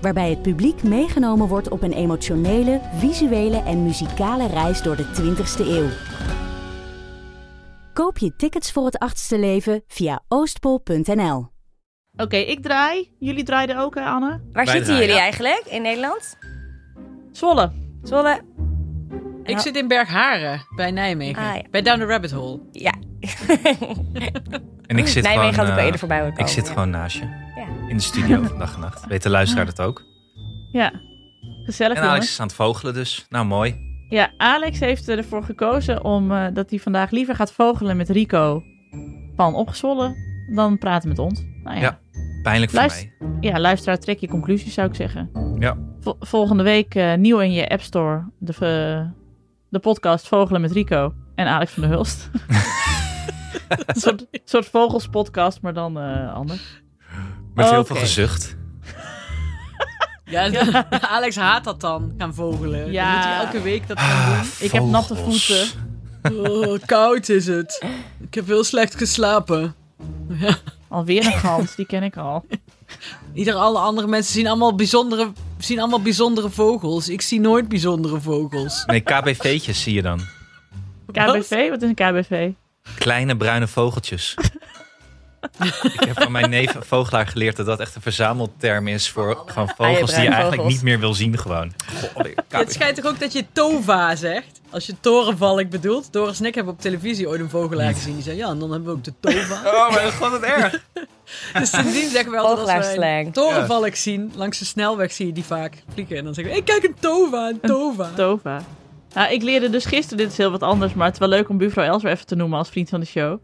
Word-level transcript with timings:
Waarbij 0.00 0.30
het 0.30 0.42
publiek 0.42 0.82
meegenomen 0.82 1.48
wordt 1.48 1.68
op 1.68 1.82
een 1.82 1.92
emotionele, 1.92 2.80
visuele 2.94 3.62
en 3.62 3.82
muzikale 3.82 4.46
reis 4.46 4.82
door 4.82 4.96
de 4.96 5.04
20ste 5.04 5.66
eeuw. 5.66 5.88
Koop 7.92 8.18
je 8.18 8.36
tickets 8.36 8.72
voor 8.72 8.84
het 8.84 8.98
achtste 8.98 9.38
leven 9.38 9.82
via 9.86 10.22
oostpol.nl. 10.28 11.48
Oké, 12.16 12.36
ik 12.36 12.62
draai. 12.62 13.14
Jullie 13.18 13.44
draaiden 13.44 13.76
ook, 13.78 13.94
hè, 13.94 14.00
Anne? 14.04 14.28
Waar 14.28 14.40
Wij 14.52 14.66
zitten 14.66 14.84
draaien. 14.84 15.06
jullie 15.06 15.20
eigenlijk 15.20 15.64
in 15.68 15.82
Nederland? 15.82 16.38
Zwolle. 17.32 17.72
Zwolle? 18.02 18.40
Ik 19.44 19.58
zit 19.58 19.76
in 19.76 19.88
Bergharen, 19.88 20.66
bij 20.76 20.90
Nijmegen. 20.90 21.42
Ah, 21.42 21.54
ja. 21.56 21.62
Bij 21.70 21.82
Down 21.82 21.98
the 21.98 22.06
Rabbit 22.06 22.30
Hole. 22.30 22.60
Ja. 22.72 22.92
En 24.86 24.98
ik 24.98 25.06
zit 25.06 25.22
Nijmegen 25.22 25.54
gewoon, 25.54 25.54
had 25.54 25.64
ik 25.64 25.66
wel 25.66 25.76
eh, 25.76 25.84
eerder 25.84 25.98
voorbij 25.98 26.16
horen 26.18 26.32
Ik 26.32 26.38
komen, 26.38 26.52
zit 26.52 26.66
ja. 26.66 26.72
gewoon 26.72 26.90
naast 26.90 27.16
je. 27.16 27.49
In 27.90 27.96
de 27.96 28.02
studio 28.02 28.42
van 28.48 28.58
dag 28.58 28.74
en 28.74 28.80
nacht. 28.80 29.06
Weet 29.06 29.22
de 29.22 29.30
luisteraar 29.30 29.66
dat 29.66 29.80
ook? 29.80 30.02
Ja, 30.72 30.92
gezellig 31.64 31.96
En 31.98 32.02
Alex 32.02 32.26
is 32.26 32.40
aan 32.40 32.46
het 32.46 32.56
vogelen 32.56 32.94
dus. 32.94 33.26
Nou, 33.28 33.46
mooi. 33.46 33.76
Ja, 34.08 34.30
Alex 34.36 34.80
heeft 34.80 35.08
ervoor 35.08 35.42
gekozen 35.44 36.04
om, 36.04 36.32
eh, 36.32 36.46
dat 36.52 36.70
hij 36.70 36.78
vandaag 36.78 37.10
liever 37.10 37.34
gaat 37.34 37.52
vogelen 37.52 37.96
met 37.96 38.08
Rico 38.08 38.62
van 39.36 39.54
Opgezwollen 39.54 40.16
dan 40.54 40.78
praten 40.78 41.08
met 41.08 41.18
ons. 41.18 41.42
Nou 41.62 41.76
ja, 41.76 41.82
Ja. 41.82 41.98
Pijnlijk 42.42 42.70
voor 42.70 42.80
Luister- 42.80 43.12
mij. 43.18 43.36
ja 43.40 43.60
luisteraar, 43.60 43.98
trek 43.98 44.18
je 44.18 44.28
conclusies 44.28 44.74
zou 44.74 44.88
ik 44.88 44.94
zeggen. 44.94 45.30
Ja. 45.58 45.76
Vol- 46.00 46.16
volgende 46.20 46.62
week 46.62 46.94
eh, 46.94 47.14
nieuw 47.14 47.38
in 47.38 47.52
je 47.52 47.68
App 47.68 47.80
Store 47.82 48.24
de, 48.38 49.10
de 49.68 49.78
podcast 49.78 50.28
Vogelen 50.28 50.60
met 50.60 50.72
Rico 50.72 51.14
en 51.34 51.46
Alex 51.46 51.72
van 51.72 51.82
der 51.82 51.90
Hulst. 51.92 52.30
een 53.86 54.00
soort, 54.00 54.26
soort 54.44 54.66
vogelspodcast, 54.66 55.60
maar 55.62 55.74
dan 55.74 55.98
eh, 56.00 56.34
anders. 56.34 56.79
Met 57.60 57.70
heel 57.70 57.84
veel 57.84 57.96
gezucht. 57.96 58.54
Ja, 60.24 60.50
Alex 61.16 61.36
haat 61.36 61.64
dat 61.64 61.80
dan, 61.80 62.14
gaan 62.18 62.34
vogelen. 62.34 62.92
Ja. 62.92 63.04
Dan 63.04 63.14
moet 63.14 63.24
hij 63.24 63.44
elke 63.44 63.62
week 63.62 63.88
dat 63.88 63.98
gaan 64.00 64.34
doen. 64.34 64.50
Ik 64.58 64.72
heb 64.72 64.84
natte 64.84 65.16
voeten. 65.16 65.66
Oh, 66.32 66.78
koud 66.86 67.28
is 67.28 67.46
het. 67.46 67.84
Ik 68.20 68.34
heb 68.34 68.46
heel 68.46 68.64
slecht 68.64 68.94
geslapen. 68.94 69.74
Alweer 70.88 71.26
een 71.26 71.32
gans, 71.32 71.74
die 71.74 71.86
ken 71.86 72.02
ik 72.02 72.16
al. 72.16 72.44
Ieder 73.34 73.54
alle 73.54 73.78
andere 73.78 74.06
mensen 74.06 74.32
zien 74.32 74.46
allemaal 74.46 74.74
bijzondere, 74.74 75.32
zien 75.58 75.78
allemaal 75.78 76.02
bijzondere 76.02 76.50
vogels. 76.50 77.08
Ik 77.08 77.20
zie 77.20 77.40
nooit 77.40 77.68
bijzondere 77.68 78.20
vogels. 78.20 78.84
Nee, 78.86 79.00
KBV'tjes 79.00 79.82
zie 79.82 79.94
je 79.94 80.02
dan. 80.02 80.20
KBV? 81.12 81.68
Wat 81.70 81.82
is 81.82 81.88
een 81.88 81.94
KBV? 81.94 82.50
Kleine 82.98 83.36
bruine 83.36 83.66
vogeltjes. 83.68 84.34
Ik 85.82 86.00
heb 86.06 86.22
van 86.22 86.32
mijn 86.32 86.50
neef 86.50 86.74
een 86.74 86.82
vogelaar 86.82 87.26
geleerd 87.26 87.56
dat 87.56 87.66
dat 87.66 87.80
echt 87.80 87.94
een 87.94 88.02
verzamelterm 88.02 88.88
is 88.88 89.10
voor 89.10 89.42
gewoon 89.46 89.68
vogels 89.76 90.14
die 90.14 90.22
je 90.22 90.28
eigenlijk 90.28 90.64
niet 90.68 90.82
meer 90.82 90.98
wil 90.98 91.14
zien 91.14 91.38
gewoon. 91.38 91.72
Goh, 92.14 92.24
Het 92.48 92.72
schijnt 92.72 92.96
toch 92.96 93.06
ook 93.06 93.20
dat 93.20 93.32
je 93.32 93.44
tova 93.52 94.16
zegt? 94.16 94.60
Als 94.70 94.86
je 94.86 94.94
torenvalk 95.00 95.68
bedoelt. 95.70 96.12
Doris 96.12 96.38
en 96.40 96.46
ik 96.46 96.54
hebben 96.54 96.72
op 96.72 96.80
televisie 96.80 97.28
ooit 97.28 97.40
een 97.40 97.50
vogelaar 97.50 97.94
gezien. 97.94 98.14
Die 98.14 98.22
zei, 98.22 98.36
ja, 98.36 98.48
en 98.48 98.58
dan 98.58 98.70
hebben 98.70 98.88
we 98.88 98.96
ook 98.96 99.04
de 99.04 99.12
tova. 99.20 99.60
Oh, 99.74 99.90
maar 99.90 100.12
god, 100.12 100.32
het 100.32 100.42
erg. 100.42 100.80
Dus 101.52 101.70
sindsdien 101.70 102.10
zeggen 102.10 102.30
we 102.30 102.38
altijd 102.38 102.58
als 102.58 102.70
Vogelaarsslang. 102.70 103.26
een 103.26 103.32
torenvalk 103.32 103.94
zien, 103.94 104.32
langs 104.34 104.58
de 104.58 104.64
snelweg 104.64 105.12
zie 105.12 105.26
je 105.26 105.32
die 105.32 105.44
vaak 105.44 105.82
vliegen. 105.92 106.16
En 106.16 106.24
dan 106.24 106.34
zeggen 106.34 106.52
we, 106.54 106.58
ik 106.58 106.64
kijk 106.64 106.84
een 106.84 106.94
tova, 107.00 107.48
een 107.48 107.60
tova. 107.60 108.10
Tova. 108.16 108.62
Nou, 109.14 109.32
ik 109.32 109.42
leerde 109.42 109.70
dus 109.70 109.84
gisteren, 109.84 110.18
dit 110.18 110.30
is 110.30 110.36
heel 110.36 110.50
wat 110.50 110.62
anders, 110.62 110.94
maar 110.94 111.04
het 111.06 111.14
is 111.14 111.20
wel 111.20 111.28
leuk 111.28 111.48
om 111.48 111.58
buurvrouw 111.58 111.84
Els 111.84 112.02
weer 112.02 112.12
even 112.12 112.26
te 112.26 112.34
noemen 112.34 112.58
als 112.58 112.68
vriend 112.68 112.88
van 112.88 113.00
de 113.00 113.06
show. 113.06 113.38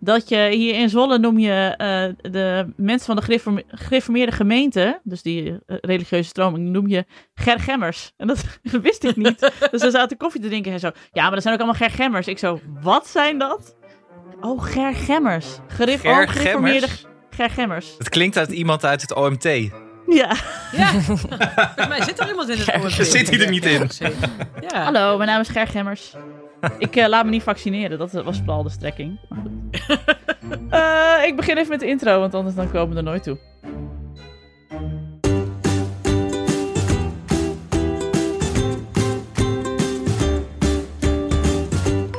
Dat 0.00 0.28
je 0.28 0.48
hier 0.50 0.74
in 0.74 0.88
Zwolle 0.88 1.18
noem 1.18 1.38
je 1.38 1.74
eh, 1.76 2.30
de 2.32 2.72
mensen 2.76 3.06
van 3.06 3.16
de 3.16 3.22
gereforme- 3.22 3.64
gereformeerde 3.68 4.32
gemeente, 4.32 5.00
dus 5.04 5.22
die 5.22 5.50
eh, 5.66 5.76
religieuze 5.80 6.28
stroming, 6.28 6.68
noem 6.68 6.88
je 6.88 7.04
gergemmers. 7.34 8.12
En 8.16 8.26
dat 8.26 8.44
wist 8.82 9.04
ik 9.04 9.16
niet. 9.16 9.52
dus 9.70 9.80
ze 9.80 9.90
zaten 9.90 10.16
koffie 10.16 10.40
te 10.40 10.48
drinken 10.48 10.72
en 10.72 10.80
zo. 10.80 10.90
Ja, 11.12 11.22
maar 11.22 11.30
dat 11.30 11.42
zijn 11.42 11.54
ook 11.54 11.60
allemaal 11.60 11.80
gergemmers. 11.88 12.26
Ik 12.26 12.38
zo, 12.38 12.60
wat 12.82 13.06
zijn 13.08 13.38
dat? 13.38 13.76
Oh, 14.40 14.62
gergemmers. 14.62 15.46
Gerif 15.66 15.94
oh, 15.94 16.00
Gergemmers? 16.02 16.30
gereformeerde 16.38 16.86
gergemmers. 17.30 17.94
Het 17.98 18.08
klinkt 18.08 18.36
uit 18.38 18.50
iemand 18.50 18.84
uit 18.84 19.00
het 19.00 19.14
OMT. 19.14 19.42
Ja. 19.42 20.36
Ja, 20.76 20.86
volgens 21.00 21.88
mij 21.88 22.02
zit 22.02 22.20
er 22.20 22.28
iemand 22.28 22.48
in 22.48 22.58
het 22.58 22.74
OMT. 22.82 23.06
Zit 23.06 23.30
hij 23.30 23.40
er 23.40 23.50
niet 23.50 23.64
in? 23.64 23.90
Ja. 24.70 24.82
Hallo, 24.84 25.16
mijn 25.16 25.28
naam 25.28 25.40
is 25.40 25.48
Ger 25.48 25.66
Gemmers. 25.66 26.14
Ik 26.78 26.96
eh, 26.96 27.08
laat 27.08 27.24
me 27.24 27.30
niet 27.30 27.42
vaccineren, 27.42 27.98
dat 27.98 28.12
was 28.12 28.38
vooral 28.38 28.62
de 28.62 28.70
strekking. 28.70 29.18
Maar. 29.28 29.44
Eh, 30.70 31.26
ik 31.26 31.36
begin 31.36 31.56
even 31.56 31.70
met 31.70 31.80
de 31.80 31.86
intro, 31.86 32.20
want 32.20 32.34
anders 32.34 32.54
dan 32.54 32.70
komen 32.70 32.90
we 32.90 32.96
er 32.96 33.02
nooit 33.02 33.22
toe. 33.22 33.38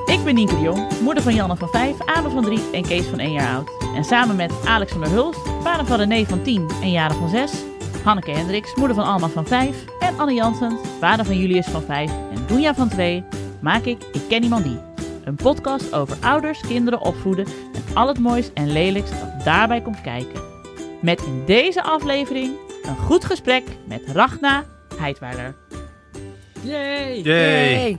Ik 0.06 0.24
ben 0.24 0.36
Nienke 0.36 0.56
de 0.56 0.62
Jong, 0.62 1.00
moeder 1.02 1.24
van 1.24 1.36
Janne 1.36 1.56
van 1.56 1.70
5, 1.70 1.96
Abe 2.06 2.30
van 2.30 2.44
3 2.44 2.60
en 2.72 2.82
Kees 2.82 3.06
van 3.06 3.20
1 3.20 3.32
jaar 3.32 3.56
oud. 3.56 3.70
En 3.96 4.04
samen 4.04 4.36
met 4.36 4.54
Alex 4.66 4.92
van 4.92 5.02
der 5.02 5.10
Hulst, 5.10 5.40
vader 5.62 5.86
van 5.86 5.98
René 5.98 6.26
van 6.26 6.42
10 6.42 6.70
en 6.82 6.92
Jaren 6.92 7.18
van 7.18 7.30
6, 7.30 7.52
Hanneke 8.04 8.32
Hendricks, 8.32 8.76
moeder 8.76 8.96
van 8.96 9.06
Alma 9.06 9.28
van 9.28 9.48
5 9.48 9.86
en 10.00 10.20
Anne 10.20 10.34
Jansen, 10.34 10.78
vader 11.00 11.26
van 11.26 11.38
Julius 11.38 11.68
van 11.68 11.82
5 11.82 12.12
en 12.12 12.46
Doenja 12.48 12.74
van 12.74 12.90
2, 12.90 13.24
maak 13.62 13.84
ik 13.84 14.04
Ik 14.14 14.22
Ken 14.30 14.44
Iemand 14.44 14.64
Die. 14.64 14.80
Een 15.24 15.36
podcast 15.36 15.94
over 15.94 16.18
ouders, 16.22 16.62
kinderen 16.62 17.02
opvoeden 17.02 17.46
en 17.74 17.96
al 17.96 18.08
het 18.08 18.20
moois 18.20 18.54
en 18.54 18.72
lelijks 18.72 19.10
dat 19.10 19.44
daarbij 19.44 19.82
komt 19.82 20.02
kijken. 20.02 20.42
Met 21.02 21.22
in 21.22 21.44
deze 21.46 21.84
aflevering 21.84 22.56
een 22.84 22.98
goed 22.98 23.26
gesprek 23.26 23.64
met 23.88 24.02
Ragna 24.06 24.64
Heidweiler. 24.98 25.56
Yay. 26.62 27.22
Yay. 27.22 27.72
Yay. 27.72 27.98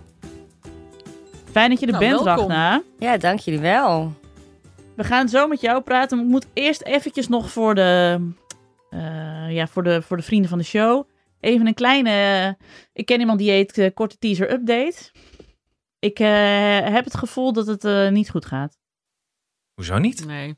Fijn 1.51 1.71
dat 1.71 1.81
je 1.81 1.87
er 1.87 1.93
Nou, 1.93 2.05
bent, 2.05 2.23
welkom. 2.23 2.49
Ragna. 2.49 2.83
Ja, 2.99 3.17
dank 3.17 3.39
jullie 3.39 3.61
wel. 3.61 4.13
We 4.97 5.05
gaan 5.05 5.29
zo 5.29 5.47
met 5.49 5.61
jou 5.61 5.83
praten. 5.83 6.17
maar 6.17 6.27
Ik 6.27 6.33
moet 6.33 6.47
eerst 6.53 6.83
eventjes 6.83 7.29
nog 7.29 7.51
voor 7.51 7.75
de, 7.75 8.21
eh, 8.91 9.51
ja, 9.51 9.67
voor 9.67 9.83
de, 9.83 10.03
voor 10.03 10.17
de 10.17 10.23
vrienden 10.23 10.49
van 10.49 10.59
de 10.59 10.65
show. 10.65 11.09
Even 11.41 11.67
een 11.67 11.75
kleine, 11.75 12.11
eh, 12.11 12.67
ik 12.93 13.07
ken 13.07 13.21
iemand 13.21 13.39
die 13.39 13.51
heet 13.51 13.79
eh, 13.79 13.91
korte 13.95 14.19
teaser 14.19 14.53
update. 14.53 15.11
Ik 15.99 16.19
eh, 16.19 16.93
heb 16.93 17.05
het 17.05 17.17
gevoel 17.17 17.53
dat 17.53 17.67
het 17.67 17.85
eh, 17.85 18.09
niet 18.09 18.31
goed 18.31 18.47
gaat. 18.47 18.79
Hoezo 19.75 19.99
niet? 19.99 20.27
Nee, 20.27 20.57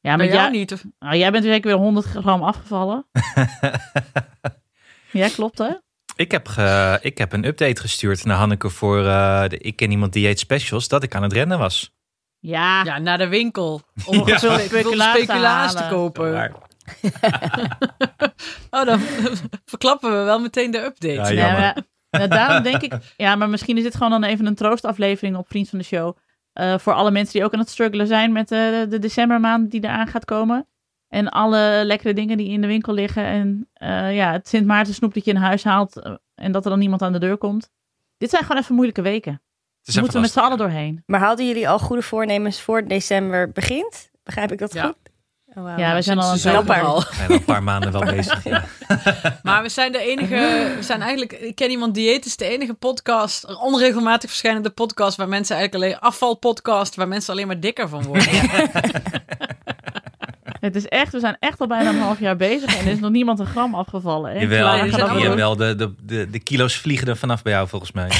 Ja, 0.00 0.16
maar 0.16 0.26
jou 0.26 0.38
jij, 0.38 0.50
niet. 0.50 0.72
Of... 0.72 0.84
nou, 0.98 1.16
jij 1.16 1.30
bent 1.30 1.44
zeker 1.44 1.70
weer 1.70 1.78
100 1.80 2.06
gram 2.06 2.42
afgevallen. 2.42 3.06
ja, 5.10 5.28
klopt 5.28 5.58
hè? 5.58 5.70
Ik 6.16 6.30
heb, 6.30 6.46
ge- 6.48 6.98
ik 7.02 7.18
heb 7.18 7.32
een 7.32 7.44
update 7.44 7.80
gestuurd 7.80 8.24
naar 8.24 8.36
Hanneke 8.36 8.70
voor 8.70 9.06
eh, 9.06 9.48
de 9.48 9.58
Ik 9.58 9.76
Ken 9.76 9.90
Iemand 9.90 10.12
Dieet 10.12 10.38
Specials 10.38 10.88
dat 10.88 11.02
ik 11.02 11.14
aan 11.14 11.22
het 11.22 11.32
rennen 11.32 11.58
was. 11.58 11.92
Ja, 12.38 12.84
Ja, 12.84 12.98
naar 12.98 13.18
de 13.18 13.28
winkel. 13.28 13.80
Om 14.06 14.26
Ja. 14.28 14.38
Speculaas 14.38 15.14
te 15.14 15.22
speculaas 15.22 15.72
te 15.72 15.78
halen. 15.82 15.98
kopen. 15.98 16.52
Oh, 18.70 18.84
dan 18.84 19.00
verklappen 19.64 20.18
we 20.18 20.24
wel 20.24 20.38
meteen 20.38 20.70
de 20.70 20.78
update. 20.84 21.34
Ja, 21.34 21.76
Ja, 22.14 22.26
nou, 22.26 22.28
daarom 22.28 22.62
denk 22.62 22.82
ik, 22.82 22.94
ja, 23.16 23.36
maar 23.36 23.48
misschien 23.48 23.76
is 23.76 23.82
dit 23.82 23.94
gewoon 23.94 24.10
dan 24.10 24.24
even 24.24 24.46
een 24.46 24.54
troostaflevering 24.54 25.36
op 25.36 25.48
Vriend 25.48 25.68
van 25.68 25.78
de 25.78 25.84
Show. 25.84 26.16
Eh, 26.52 26.78
voor 26.78 26.92
alle 26.92 27.10
mensen 27.10 27.32
die 27.32 27.44
ook 27.44 27.52
aan 27.52 27.58
het 27.60 27.68
struggelen 27.68 28.06
zijn 28.06 28.32
met 28.32 28.50
eh, 28.50 28.58
de 28.88 28.98
decembermaand 28.98 29.70
die 29.70 29.84
eraan 29.84 30.06
gaat 30.06 30.24
komen. 30.24 30.66
En 31.08 31.28
alle 31.28 31.82
lekkere 31.84 32.14
dingen 32.14 32.36
die 32.36 32.48
in 32.48 32.60
de 32.60 32.66
winkel 32.66 32.92
liggen. 32.92 33.24
En 33.24 33.68
eh, 33.72 34.14
ja, 34.16 34.32
het 34.32 34.48
Sint 34.48 34.66
Maarten 34.66 34.94
snoep 34.94 35.14
dat 35.14 35.24
je 35.24 35.30
in 35.30 35.36
huis 35.36 35.64
haalt 35.64 36.18
en 36.34 36.52
dat 36.52 36.64
er 36.64 36.70
dan 36.70 36.78
niemand 36.78 37.02
aan 37.02 37.12
de 37.12 37.18
deur 37.18 37.36
komt. 37.36 37.70
Dit 38.16 38.30
zijn 38.30 38.42
gewoon 38.42 38.62
even 38.62 38.74
moeilijke 38.74 39.02
weken. 39.02 39.42
Daar 39.82 39.96
moeten 40.00 40.14
we 40.16 40.20
met 40.20 40.32
z'n 40.32 40.38
allen 40.38 40.58
doorheen. 40.58 41.02
Maar 41.06 41.20
hadden 41.20 41.46
jullie 41.46 41.68
al 41.68 41.78
goede 41.78 42.02
voornemens 42.02 42.60
voor 42.60 42.86
december 42.86 43.50
begint? 43.52 44.10
Begrijp 44.22 44.52
ik 44.52 44.58
dat 44.58 44.72
Ja. 44.72 44.86
goed? 44.86 45.03
Oh. 45.56 45.72
Ja, 45.76 45.94
we 45.94 46.02
zijn 46.02 46.18
al 46.18 46.36
Knapper. 46.38 46.74
zomer 46.74 46.84
al. 46.84 47.00
We 47.00 47.14
zijn 47.14 47.28
al 47.28 47.34
een 47.34 47.44
paar 47.44 47.62
maanden 47.62 47.92
wel 47.92 48.04
bezig. 48.16 48.44
Ja. 48.44 48.64
Maar 49.42 49.62
we 49.62 49.68
zijn 49.68 49.92
de 49.92 49.98
enige, 49.98 50.72
we 50.76 50.82
zijn 50.82 51.00
eigenlijk, 51.00 51.32
ik 51.32 51.54
ken 51.54 51.70
iemand 51.70 51.94
dieet 51.94 52.24
is 52.24 52.36
de 52.36 52.44
enige 52.44 52.74
podcast, 52.74 53.44
een 53.48 53.56
onregelmatig 53.56 54.30
verschijnende 54.30 54.70
podcast 54.70 55.16
waar 55.16 55.28
mensen 55.28 55.56
eigenlijk 55.56 55.84
alleen, 55.84 56.00
afvalpodcast, 56.00 56.94
waar 56.94 57.08
mensen 57.08 57.32
alleen 57.32 57.46
maar 57.46 57.60
dikker 57.60 57.88
van 57.88 58.02
worden. 58.02 58.28
Het 60.60 60.76
is 60.76 60.86
echt, 60.88 61.12
we 61.12 61.20
zijn 61.20 61.36
echt 61.40 61.60
al 61.60 61.66
bijna 61.66 61.88
een 61.90 61.98
half 61.98 62.20
jaar 62.20 62.36
bezig 62.36 62.76
en 62.78 62.86
er 62.86 62.92
is 62.92 62.98
nog 63.00 63.10
niemand 63.10 63.38
een 63.38 63.46
gram 63.46 63.74
afgevallen. 63.74 64.32
Hè? 64.32 64.40
Jawel, 64.40 64.66
allemaal- 64.68 65.18
jawel 65.20 65.56
de, 65.56 65.74
de, 65.76 65.94
de, 66.02 66.30
de 66.30 66.38
kilo's 66.38 66.76
vliegen 66.76 67.08
er 67.08 67.16
vanaf 67.16 67.42
bij 67.42 67.52
jou 67.52 67.68
volgens 67.68 67.92
mij. 67.92 68.10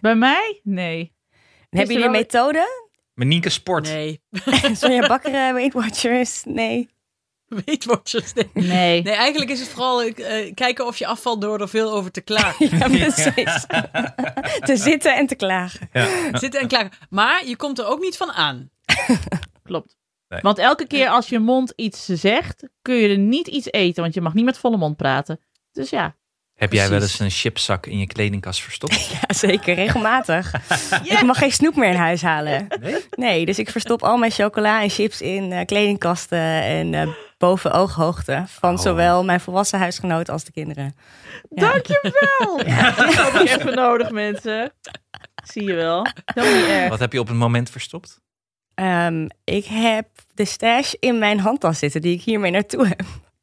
Bij 0.00 0.14
mij? 0.14 0.60
Nee. 0.62 1.12
Hebben 1.60 1.80
er 1.80 1.86
jullie 1.86 2.04
een 2.04 2.10
methode? 2.10 2.81
Menieke 3.14 3.48
Sport. 3.48 3.84
Nee. 3.84 4.20
Sonja 4.80 5.06
Bakker, 5.06 5.34
eh, 5.34 5.52
Weight 5.52 5.72
Watchers? 5.72 6.42
Nee. 6.44 6.88
Weight 7.46 7.84
Watchers, 7.84 8.32
nee. 8.32 8.50
Nee. 8.52 9.02
Nee, 9.02 9.14
eigenlijk 9.14 9.50
is 9.50 9.60
het 9.60 9.68
vooral 9.68 10.02
eh, 10.02 10.54
kijken 10.54 10.86
of 10.86 10.96
je 10.96 11.06
afvalt 11.06 11.40
door 11.40 11.60
er 11.60 11.68
veel 11.68 11.92
over 11.92 12.10
te 12.10 12.20
klagen. 12.20 12.68
Ja, 12.78 12.88
precies. 12.88 13.66
te 14.68 14.76
zitten 14.76 15.16
en 15.16 15.26
te 15.26 15.34
klagen. 15.34 15.88
Zitten 16.32 16.60
en 16.60 16.68
klagen. 16.68 16.90
Maar 17.10 17.46
je 17.46 17.56
komt 17.56 17.78
er 17.78 17.86
ook 17.86 18.00
niet 18.00 18.16
van 18.16 18.32
aan. 18.32 18.70
Klopt. 19.62 19.96
Nee. 20.28 20.40
Want 20.40 20.58
elke 20.58 20.86
keer 20.86 21.08
als 21.08 21.28
je 21.28 21.38
mond 21.38 21.72
iets 21.76 22.04
zegt, 22.04 22.68
kun 22.82 22.94
je 22.94 23.08
er 23.08 23.18
niet 23.18 23.46
iets 23.46 23.72
eten, 23.72 24.02
want 24.02 24.14
je 24.14 24.20
mag 24.20 24.34
niet 24.34 24.44
met 24.44 24.58
volle 24.58 24.76
mond 24.76 24.96
praten. 24.96 25.40
Dus 25.72 25.90
ja. 25.90 26.16
Heb 26.62 26.72
jij 26.72 26.88
wel 26.88 27.00
eens 27.00 27.18
een 27.18 27.30
chipszak 27.30 27.86
in 27.86 27.98
je 27.98 28.06
kledingkast 28.06 28.62
verstopt? 28.62 29.08
Ja, 29.12 29.34
zeker. 29.34 29.74
Regelmatig. 29.74 30.52
Ik 31.04 31.22
mag 31.22 31.38
geen 31.38 31.52
snoep 31.52 31.76
meer 31.76 31.88
in 31.90 31.96
huis 31.96 32.22
halen. 32.22 32.66
Nee? 32.80 32.96
Nee, 33.10 33.46
dus 33.46 33.58
ik 33.58 33.70
verstop 33.70 34.02
al 34.02 34.16
mijn 34.16 34.30
chocola 34.30 34.82
en 34.82 34.90
chips 34.90 35.20
in 35.20 35.52
eh, 35.52 35.64
kledingkasten 35.64 36.62
en 36.62 36.94
eh, 36.94 37.08
boven 37.38 37.72
ooghoogte. 37.72 38.44
Van 38.48 38.74
Oh. 38.74 38.80
zowel 38.80 39.24
mijn 39.24 39.40
volwassen 39.40 39.78
huisgenoten 39.78 40.32
als 40.32 40.44
de 40.44 40.52
kinderen. 40.52 40.94
Ja. 41.50 41.70
Dankjewel! 41.70 42.56
Dat 42.96 43.14
had 43.14 43.40
ik 43.40 43.48
even 43.48 43.74
nodig, 43.74 44.10
mensen. 44.10 44.72
Zie 45.44 45.64
je 45.64 45.74
wel. 45.74 46.06
Helemaal 46.24 46.56
niet 46.60 46.66
erg. 46.68 46.88
Wat 46.88 46.98
heb 46.98 47.12
je 47.12 47.20
op 47.20 47.28
het 47.28 47.36
moment 47.36 47.70
verstopt? 47.70 48.20
Ehm, 48.74 49.28
ik 49.44 49.64
heb 49.64 50.06
de 50.34 50.44
stash 50.44 50.92
in 50.98 51.18
mijn 51.18 51.40
handtas 51.40 51.78
zitten 51.78 52.00
die 52.00 52.14
ik 52.14 52.22
hiermee 52.22 52.50
naartoe 52.50 52.86
heb. 52.88 53.02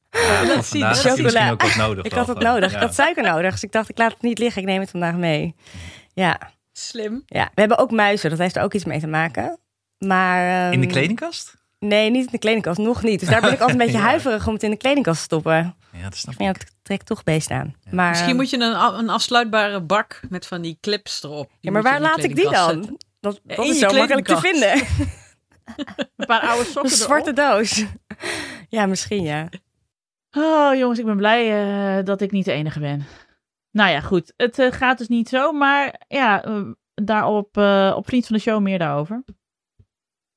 Ja, 0.10 0.46
laat 0.46 0.70
heb 1.04 1.18
je 1.18 1.50
ook 1.52 1.62
wat 1.62 1.76
nodig. 1.76 2.06
Ik 2.06 2.12
had 2.14 2.28
het 2.28 2.40
nodig. 2.40 2.72
Ja. 2.72 2.78
Ik 2.78 2.84
had 2.84 2.96
suiker 2.96 3.24
nodig. 3.24 3.52
Dus 3.52 3.64
ik 3.64 3.72
dacht, 3.72 3.90
ik 3.90 3.98
laat 3.98 4.12
het 4.12 4.22
niet 4.22 4.38
liggen. 4.40 4.62
Ik 4.62 4.68
neem 4.68 4.80
het 4.80 4.90
vandaag 4.90 5.14
mee. 5.16 5.56
Ja, 6.14 6.40
Slim. 6.74 7.24
ja. 7.26 7.50
we 7.54 7.60
hebben 7.60 7.78
ook 7.78 7.92
muizen. 7.92 8.30
Dat 8.30 8.40
heeft 8.40 8.56
er 8.56 8.64
ook 8.64 8.74
iets 8.74 8.86
mee 8.86 9.00
te 9.00 9.08
maken. 9.08 9.60
Maar, 9.98 10.64
ehm, 10.66 10.74
In 10.74 10.82
de 10.82 10.88
kledingkast? 10.88 11.58
Nee, 11.80 12.10
niet 12.10 12.26
in 12.26 12.32
de 12.32 12.38
kledingkast. 12.38 12.78
Nog 12.78 13.04
niet. 13.04 13.20
Dus 13.20 13.30
daar 13.30 13.42
ben 13.42 13.52
ik 13.54 13.60
altijd 13.60 13.80
een 13.80 13.86
beetje 13.86 14.02
Ja. 14.02 14.08
huiverig 14.08 14.48
om 14.48 14.54
het 14.54 14.64
in 14.64 14.70
de 14.70 14.78
kledingkast 14.78 15.18
te 15.18 15.24
stoppen. 15.24 15.76
Ja, 15.92 16.04
dat 16.04 16.16
snap 16.18 16.34
ik. 16.34 16.40
Ja, 16.42 16.48
het 16.48 16.72
trekt 16.82 17.06
toch 17.06 17.24
beest 17.24 17.52
aan. 17.52 17.76
Maar, 17.92 18.10
Misschien 18.10 18.36
moet 18.36 18.50
je 18.50 18.58
een, 18.60 19.00
een 19.00 19.10
afsluitbare 19.10 19.82
bak 19.82 20.22
met 20.30 20.46
van 20.48 20.62
die 20.62 20.78
clips 20.82 21.24
erop. 21.24 21.48
Die 21.48 21.58
ja, 21.60 21.72
maar 21.72 21.82
waar 21.82 22.02
laat 22.02 22.24
ik 22.24 22.36
die 22.36 22.50
dan? 22.50 22.54
zetten. 22.74 22.98
Dat, 23.20 23.40
dat 23.44 23.58
In 23.58 23.64
is 23.72 23.80
zo 23.80 23.94
makkelijk 23.94 24.28
te 24.28 24.38
vinden. 24.38 24.72
Een 26.18 26.26
paar 26.26 26.42
oude 26.42 26.64
sokken 26.66 26.92
Een 26.92 26.98
zwarte 26.98 27.32
erop. 27.36 27.52
doos. 27.58 27.84
Ja, 28.70 28.86
misschien 28.86 29.24
ja. 29.24 29.50
Oh, 30.38 30.76
jongens, 30.76 31.00
ik 31.00 31.06
ben 31.06 31.18
blij 31.18 31.98
eh, 31.98 32.06
dat 32.06 32.22
ik 32.22 32.32
niet 32.32 32.46
de 32.46 32.52
enige 32.52 32.80
ben. 32.80 33.06
Nou 33.72 33.90
ja, 33.90 34.00
goed. 34.00 34.34
Het 34.38 34.60
eh, 34.60 34.72
gaat 34.72 34.98
dus 34.98 35.08
niet 35.08 35.30
zo, 35.30 35.52
maar 35.52 36.02
ja, 36.08 36.44
eh, 36.44 36.62
daarop 36.94 37.58
op 37.96 38.08
Vriend 38.08 38.26
van 38.28 38.36
de 38.36 38.42
Show 38.42 38.62
meer 38.62 38.80
daarover. 38.80 39.24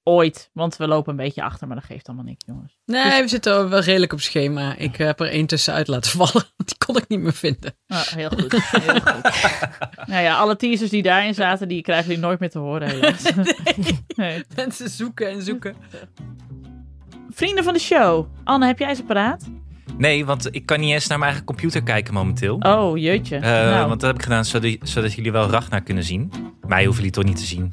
Ooit, 0.05 0.51
want 0.53 0.77
we 0.77 0.87
lopen 0.87 1.11
een 1.11 1.25
beetje 1.25 1.43
achter, 1.43 1.67
maar 1.67 1.77
dat 1.77 1.85
geeft 1.85 2.07
allemaal 2.07 2.25
niks, 2.25 2.45
jongens. 2.47 2.79
Nee, 2.85 3.23
we 3.23 3.29
zitten 3.29 3.69
wel 3.69 3.81
redelijk 3.81 4.13
op 4.13 4.21
schema. 4.21 4.77
Ik 4.77 4.97
heb 4.97 5.21
er 5.21 5.29
één 5.29 5.47
tussenuit 5.47 5.89
laten 5.89 6.11
vallen. 6.11 6.45
Die 6.65 6.77
kon 6.87 6.97
ik 6.97 7.09
niet 7.09 7.21
meer 7.21 7.33
vinden. 7.33 7.77
Ah, 7.87 8.07
heel 8.07 8.29
goed. 8.29 8.71
Heel 8.71 9.01
goed. 9.01 9.23
nou 10.11 10.23
ja, 10.23 10.37
alle 10.37 10.57
teasers 10.57 10.91
die 10.91 11.03
daarin 11.03 11.35
zaten, 11.35 11.69
die 11.69 11.83
krijgen 11.83 12.07
jullie 12.07 12.23
nooit 12.23 12.41
meer 12.41 12.51
te 12.51 12.59
horen, 12.59 12.89
helaas. 12.89 13.23
Nee. 14.17 14.45
Mensen 14.55 14.89
zoeken 14.89 15.31
en 15.31 15.43
zoeken. 15.43 15.77
Vrienden 17.31 17.65
van 17.65 17.73
de 17.73 17.81
show. 17.81 18.27
Anne, 18.45 18.67
heb 18.67 18.79
jij 18.79 18.95
ze 18.95 19.05
paraat? 19.05 19.51
Nee, 19.97 20.25
want 20.25 20.49
ik 20.51 20.67
kan 20.67 20.81
niet 20.81 20.93
eens 20.93 21.07
naar 21.07 21.19
mijn 21.19 21.31
eigen 21.31 21.47
computer 21.47 21.83
kijken 21.83 22.15
momenteel. 22.15 22.57
Oh, 22.57 22.99
jeetje. 22.99 23.37
Eh, 23.37 23.43
nou. 23.43 23.89
Want 23.89 24.01
dat 24.01 24.11
heb 24.11 24.19
ik 24.19 24.23
gedaan 24.23 24.45
zodat, 24.45 24.77
zodat 24.83 25.13
jullie 25.13 25.33
wel 25.33 25.51
Ragnar 25.51 25.81
kunnen 25.81 26.05
zien. 26.05 26.33
Mij 26.67 26.85
hoeven 26.85 27.03
jullie 27.03 27.17
toch 27.17 27.25
niet 27.25 27.37
te 27.37 27.45
zien. 27.45 27.73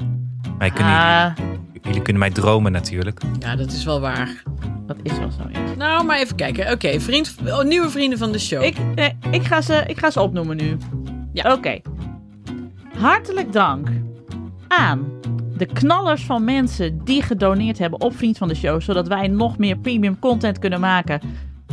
Mij 0.58 0.70
kunnen 0.70 0.94
ah, 0.94 1.32
jullie, 1.36 1.60
jullie 1.82 2.02
kunnen 2.02 2.22
mij 2.22 2.32
dromen 2.32 2.72
natuurlijk. 2.72 3.22
Ja, 3.40 3.56
dat 3.56 3.72
is 3.72 3.84
wel 3.84 4.00
waar. 4.00 4.44
dat 4.86 4.98
is 5.04 5.18
wel 5.18 5.32
zo, 5.32 5.44
ja. 5.52 5.60
Nou, 5.78 6.06
maar 6.06 6.20
even 6.20 6.36
kijken. 6.36 6.72
Oké, 6.72 7.00
vriend, 7.00 7.36
oh, 7.46 7.64
nieuwe 7.64 7.90
vrienden 7.90 8.18
van 8.20 8.32
de 8.32 8.40
show. 8.40 8.64
Ik, 8.64 8.78
nee, 8.96 9.18
ik, 9.32 9.44
ga 9.44 9.62
ze, 9.62 9.84
ik 9.88 10.00
ga 10.00 10.12
ze 10.12 10.22
opnoemen 10.22 10.58
nu. 10.58 10.78
Ja. 11.34 11.54
Oké. 11.54 11.82
Hartelijk 12.98 13.54
dank 13.54 13.90
aan 14.68 15.08
de 15.58 15.66
knallers 15.66 16.24
van 16.24 16.44
mensen 16.44 17.04
die 17.04 17.22
gedoneerd 17.22 17.78
hebben 17.78 18.02
op 18.02 18.18
Vriend 18.18 18.38
van 18.38 18.48
de 18.48 18.56
Show. 18.56 18.82
Zodat 18.82 19.08
wij 19.08 19.28
nog 19.28 19.58
meer 19.58 19.78
premium 19.78 20.20
content 20.20 20.60
kunnen 20.60 20.80
maken. 20.80 21.22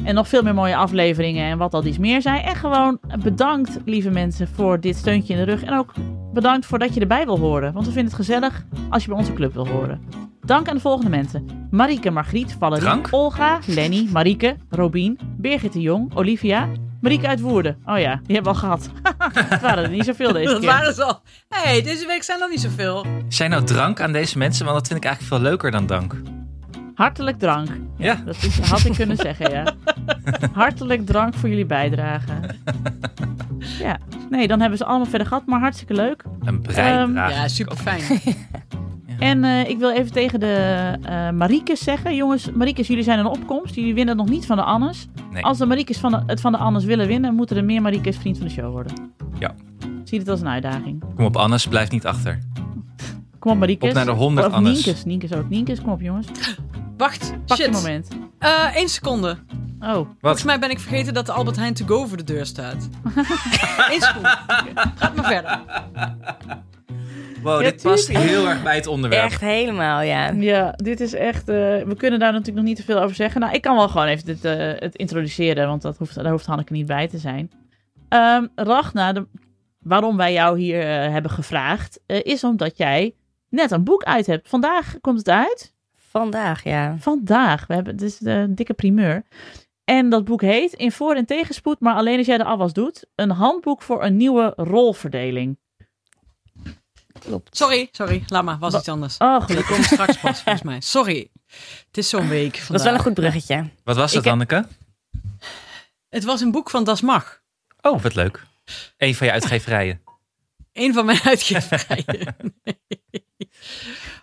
En 0.07 0.15
nog 0.15 0.29
veel 0.29 0.43
meer 0.43 0.55
mooie 0.55 0.77
afleveringen 0.77 1.51
en 1.51 1.59
wat 1.59 1.75
al 1.75 1.85
iets 1.85 1.99
meer 1.99 2.23
zijn. 2.23 2.43
En 2.43 2.55
gewoon 2.57 2.99
bedankt, 3.23 3.79
lieve 3.85 4.11
mensen, 4.11 4.49
voor 4.55 4.81
dit 4.81 4.97
steuntje 4.97 5.33
in 5.33 5.39
de 5.39 5.45
rug. 5.45 5.63
En 5.63 5.79
ook 5.79 5.93
bedankt 6.33 6.67
voor 6.67 6.79
dat 6.79 6.95
je 6.95 7.01
erbij 7.01 7.25
wil 7.25 7.39
horen. 7.39 7.73
Want 7.73 7.87
we 7.87 7.93
vinden 7.93 8.13
het 8.13 8.21
gezellig 8.27 8.65
als 8.91 9.03
je 9.03 9.09
bij 9.09 9.19
onze 9.19 9.33
club 9.33 9.53
wil 9.55 9.69
horen. 9.69 10.01
Dank 10.41 10.69
aan 10.69 10.75
de 10.75 10.81
volgende 10.81 11.11
mensen. 11.11 11.47
Marieke, 11.71 12.11
Margriet, 12.11 12.57
Valerie, 12.59 12.85
Drank? 12.85 13.09
Olga, 13.11 13.59
Lenny, 13.67 14.09
Marieke, 14.13 14.57
Robien, 14.71 15.19
Birgit 15.37 15.73
de 15.73 15.81
Jong, 15.81 16.15
Olivia, 16.15 16.69
Marieke 17.01 17.27
uit 17.27 17.41
Woerden. 17.41 17.77
Oh 17.87 17.99
ja, 17.99 18.21
die 18.27 18.35
hebben 18.35 18.55
we 18.55 18.61
al 18.61 18.65
gehad. 18.69 18.91
Het 19.51 19.61
waren 19.61 19.85
er 19.85 19.91
niet 19.91 20.05
zoveel 20.05 20.33
deze 20.33 20.51
dat 20.53 20.59
keer. 20.61 20.69
waren 20.69 20.95
ze 20.95 21.05
al. 21.05 21.21
Hé, 21.49 21.71
hey, 21.71 21.83
deze 21.83 22.07
week 22.07 22.23
zijn 22.23 22.41
er 22.41 22.49
niet 22.51 22.61
zoveel. 22.61 23.07
Zijn 23.29 23.51
nou 23.51 23.65
drank 23.65 24.01
aan 24.01 24.13
deze 24.13 24.39
mensen? 24.39 24.65
Want 24.65 24.79
dat 24.79 24.87
vind 24.87 24.99
ik 24.99 25.05
eigenlijk 25.05 25.35
veel 25.35 25.51
leuker 25.51 25.71
dan 25.71 25.87
dank. 25.87 26.15
Hartelijk 26.97 27.39
drank. 27.39 27.69
Ja. 27.97 28.23
Dat 28.25 28.43
is, 28.43 28.59
had 28.61 28.85
ik 28.85 28.93
kunnen 28.93 29.17
zeggen, 29.17 29.51
ja. 29.51 29.75
Hartelijk 30.53 31.07
dank 31.07 31.35
voor 31.35 31.49
jullie 31.49 31.67
bijdrage. 31.67 32.33
Ja, 33.79 33.99
nee, 34.31 34.49
dan 34.49 34.61
hebben 34.61 34.79
ze 34.79 34.85
allemaal 34.85 35.07
verder 35.07 35.27
gehad, 35.27 35.47
maar 35.47 35.61
hartstikke 35.61 35.95
leuk. 35.95 36.25
Een 36.45 36.63
bijdrage. 36.63 37.35
Ja, 37.35 37.49
super 37.49 37.77
fijn. 37.77 38.03
En 39.19 39.45
eh, 39.45 39.69
ik 39.69 39.79
wil 39.79 39.91
even 39.91 40.13
tegen 40.13 40.41
de 40.41 40.93
eh 41.03 41.31
Mariekes 41.31 41.85
zeggen. 41.85 42.15
Jongens, 42.15 42.51
Mariekes, 42.51 42.87
jullie 42.87 43.03
zijn 43.05 43.19
een 43.19 43.27
opkomst. 43.27 43.75
Jullie 43.75 43.95
winnen 43.95 44.17
nog 44.17 44.29
niet 44.29 44.47
van 44.47 44.57
de 44.57 44.63
Annes. 44.63 45.09
Nee. 45.33 45.43
Als 45.45 45.59
de 45.59 45.67
Mariekes 45.67 45.99
van 45.99 46.11
de, 46.11 46.23
het 46.27 46.41
van 46.41 46.53
de 46.53 46.59
Annes 46.59 46.85
willen 46.85 47.07
winnen, 47.07 47.35
moeten 47.35 47.57
er 47.57 47.65
meer 47.65 47.83
Mariekes 47.83 48.17
vriend 48.17 48.39
van 48.39 48.47
de 48.47 48.53
show 48.53 48.73
worden. 48.73 48.93
Ja. 49.39 49.55
Zie 50.05 50.19
het 50.19 50.29
als 50.29 50.41
een 50.41 50.49
uitdaging. 50.49 51.05
Kom 51.15 51.25
op, 51.25 51.37
Annes, 51.37 51.67
blijf 51.67 51.91
niet 51.91 52.07
achter. 52.07 52.39
Kom 53.39 53.53
op, 53.53 53.59
Mariekes. 53.59 53.89
Op 53.89 53.95
naar 53.95 54.05
de 54.05 54.11
100 54.11 54.47
Of 54.47 54.53
Annes. 54.53 54.73
Nienkes, 54.85 55.05
Nienkes 55.05 55.33
ook. 55.33 55.49
Nienkes, 55.49 55.81
kom 55.81 55.93
op 55.93 56.01
jongens. 56.01 56.27
Wacht, 56.97 57.33
Pak 57.47 57.57
shit. 57.57 57.67
een 57.67 57.73
moment. 57.73 58.09
Eh, 58.39 58.65
Eén 58.75 58.89
seconde. 58.89 59.37
Oh, 59.81 59.95
Wat? 59.95 60.07
Volgens 60.21 60.45
mij 60.45 60.59
ben 60.59 60.71
ik 60.71 60.81
vergeten 60.81 61.15
dat 61.15 61.27
de 61.27 61.33
Albert 61.33 61.57
Heijn 61.57 61.75
to 61.75 61.87
go 61.87 62.07
voor 62.07 62.17
de 62.17 62.25
deur 62.25 62.47
staat. 62.47 62.89
Eén 63.93 64.01
seconde. 64.01 64.37
Gaat 64.97 65.15
maar 65.17 65.25
verder. 65.25 65.61
Wow, 67.43 67.61
Ja, 67.63 67.71
dit 67.71 67.83
past 67.83 68.07
tuurlijk. 68.07 68.29
heel 68.29 68.49
erg 68.49 68.63
bij 68.63 68.75
het 68.75 68.87
onderwerp. 68.87 69.25
Echt 69.25 69.41
helemaal, 69.41 70.01
ja. 70.01 70.31
Ja, 70.31 70.73
dit 70.77 71.01
is 71.01 71.15
echt. 71.15 71.49
eh, 71.49 71.55
we 71.83 71.95
kunnen 71.97 72.19
daar 72.19 72.31
natuurlijk 72.33 72.57
nog 72.57 72.67
niet 72.67 72.77
te 72.77 72.83
veel 72.83 73.01
over 73.03 73.17
zeggen. 73.17 73.41
Nou, 73.41 73.55
ik 73.55 73.63
kan 73.63 73.77
wel 73.77 73.89
gewoon 73.89 74.07
even 74.07 74.25
dit, 74.27 74.45
eh, 74.45 74.55
het 74.59 74.95
introduceren, 74.95 75.67
want 75.69 75.83
dat 75.83 75.97
hoeft, 75.99 76.15
daar 76.15 76.31
hoeft 76.31 76.47
Hanneke 76.47 76.73
niet 76.73 76.87
bij 76.87 77.09
te 77.09 77.19
zijn. 77.19 77.51
Ehm 78.09 78.47
Ragna, 78.55 79.13
de, 79.13 79.27
waarom 79.79 80.17
wij 80.17 80.33
jou 80.33 80.59
hier 80.59 80.81
eh, 80.81 81.13
hebben 81.13 81.31
gevraagd, 81.31 82.01
eh, 82.07 82.21
is 82.23 82.45
omdat 82.45 82.77
jij 82.77 83.15
net 83.49 83.71
een 83.71 83.85
boek 83.85 84.03
uit 84.03 84.27
hebt. 84.27 84.49
Vandaag 84.49 84.95
komt 85.01 85.19
het 85.19 85.29
uit. 85.29 85.75
Vandaag, 86.21 86.65
ja. 86.65 86.97
Vandaag. 86.99 87.67
We 87.67 87.75
hebben, 87.75 87.93
het 87.93 88.03
is 88.03 88.19
de 88.19 88.47
dikke 88.49 88.75
primeur. 88.75 89.23
En 89.85 90.09
dat 90.11 90.25
boek 90.25 90.41
heet 90.41 90.73
In 90.73 90.93
voor- 90.93 91.15
en 91.15 91.25
tegenspoed, 91.27 91.81
maar 91.81 91.95
alleen 91.95 92.19
als 92.19 92.27
jij 92.27 92.39
de 92.39 92.45
afwas 92.45 92.73
doet. 92.73 93.07
Een 93.15 93.31
handboek 93.31 93.83
voor 93.83 94.05
een 94.05 94.17
nieuwe 94.17 94.53
rolverdeling. 94.57 95.59
Klopt. 97.19 97.57
Sorry, 97.57 97.89
sorry. 97.93 98.25
Laat 98.27 98.45
maar. 98.45 98.59
Was 98.59 98.73
Wa- 98.73 98.79
iets 98.79 98.89
anders. 98.89 99.17
Oh, 99.19 99.33
Dat 99.39 99.43
gelukkig. 99.45 99.73
komt 99.75 99.85
straks 99.85 100.17
pas, 100.19 100.41
volgens 100.43 100.65
mij. 100.65 100.81
Sorry. 100.97 101.31
Het 101.87 101.97
is 101.97 102.09
zo'n 102.09 102.29
week 102.29 102.51
Dat 102.53 102.61
is 102.61 102.67
vandaag. 102.67 102.85
wel 102.87 102.95
een 102.95 103.01
goed 103.01 103.15
bruggetje. 103.15 103.65
Wat 103.85 103.97
was 103.97 104.15
Ik 104.15 104.25
heb- 104.25 104.33
Anneke? 104.33 104.67
Het 106.09 106.25
was 106.25 106.41
een 106.41 106.51
boek 106.51 106.71
van 106.71 106.85
Das 106.85 107.01
Mag. 107.01 107.43
Oh, 107.81 108.03
wat 108.03 108.15
leuk. 108.15 108.43
Een 108.97 109.15
van 109.15 109.27
je 109.27 109.33
uitgeverijen. 109.33 110.03
Een 110.73 110.93
van 110.95 111.05
mijn 111.07 111.21
uitgeverijen. 111.33 112.37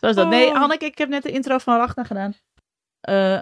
Zo 0.04 0.10
is 0.10 0.16
dat. 0.16 0.28
Nee, 0.30 0.48
Oh. 0.50 0.62
Anneke, 0.62 0.86
ik 0.86 0.98
heb 0.98 1.10
net 1.10 1.24
de 1.24 1.32
intro 1.32 1.58
van 1.58 1.78
Ragna 1.78 2.04
gedaan. 2.04 2.34
Eh, 3.02 3.40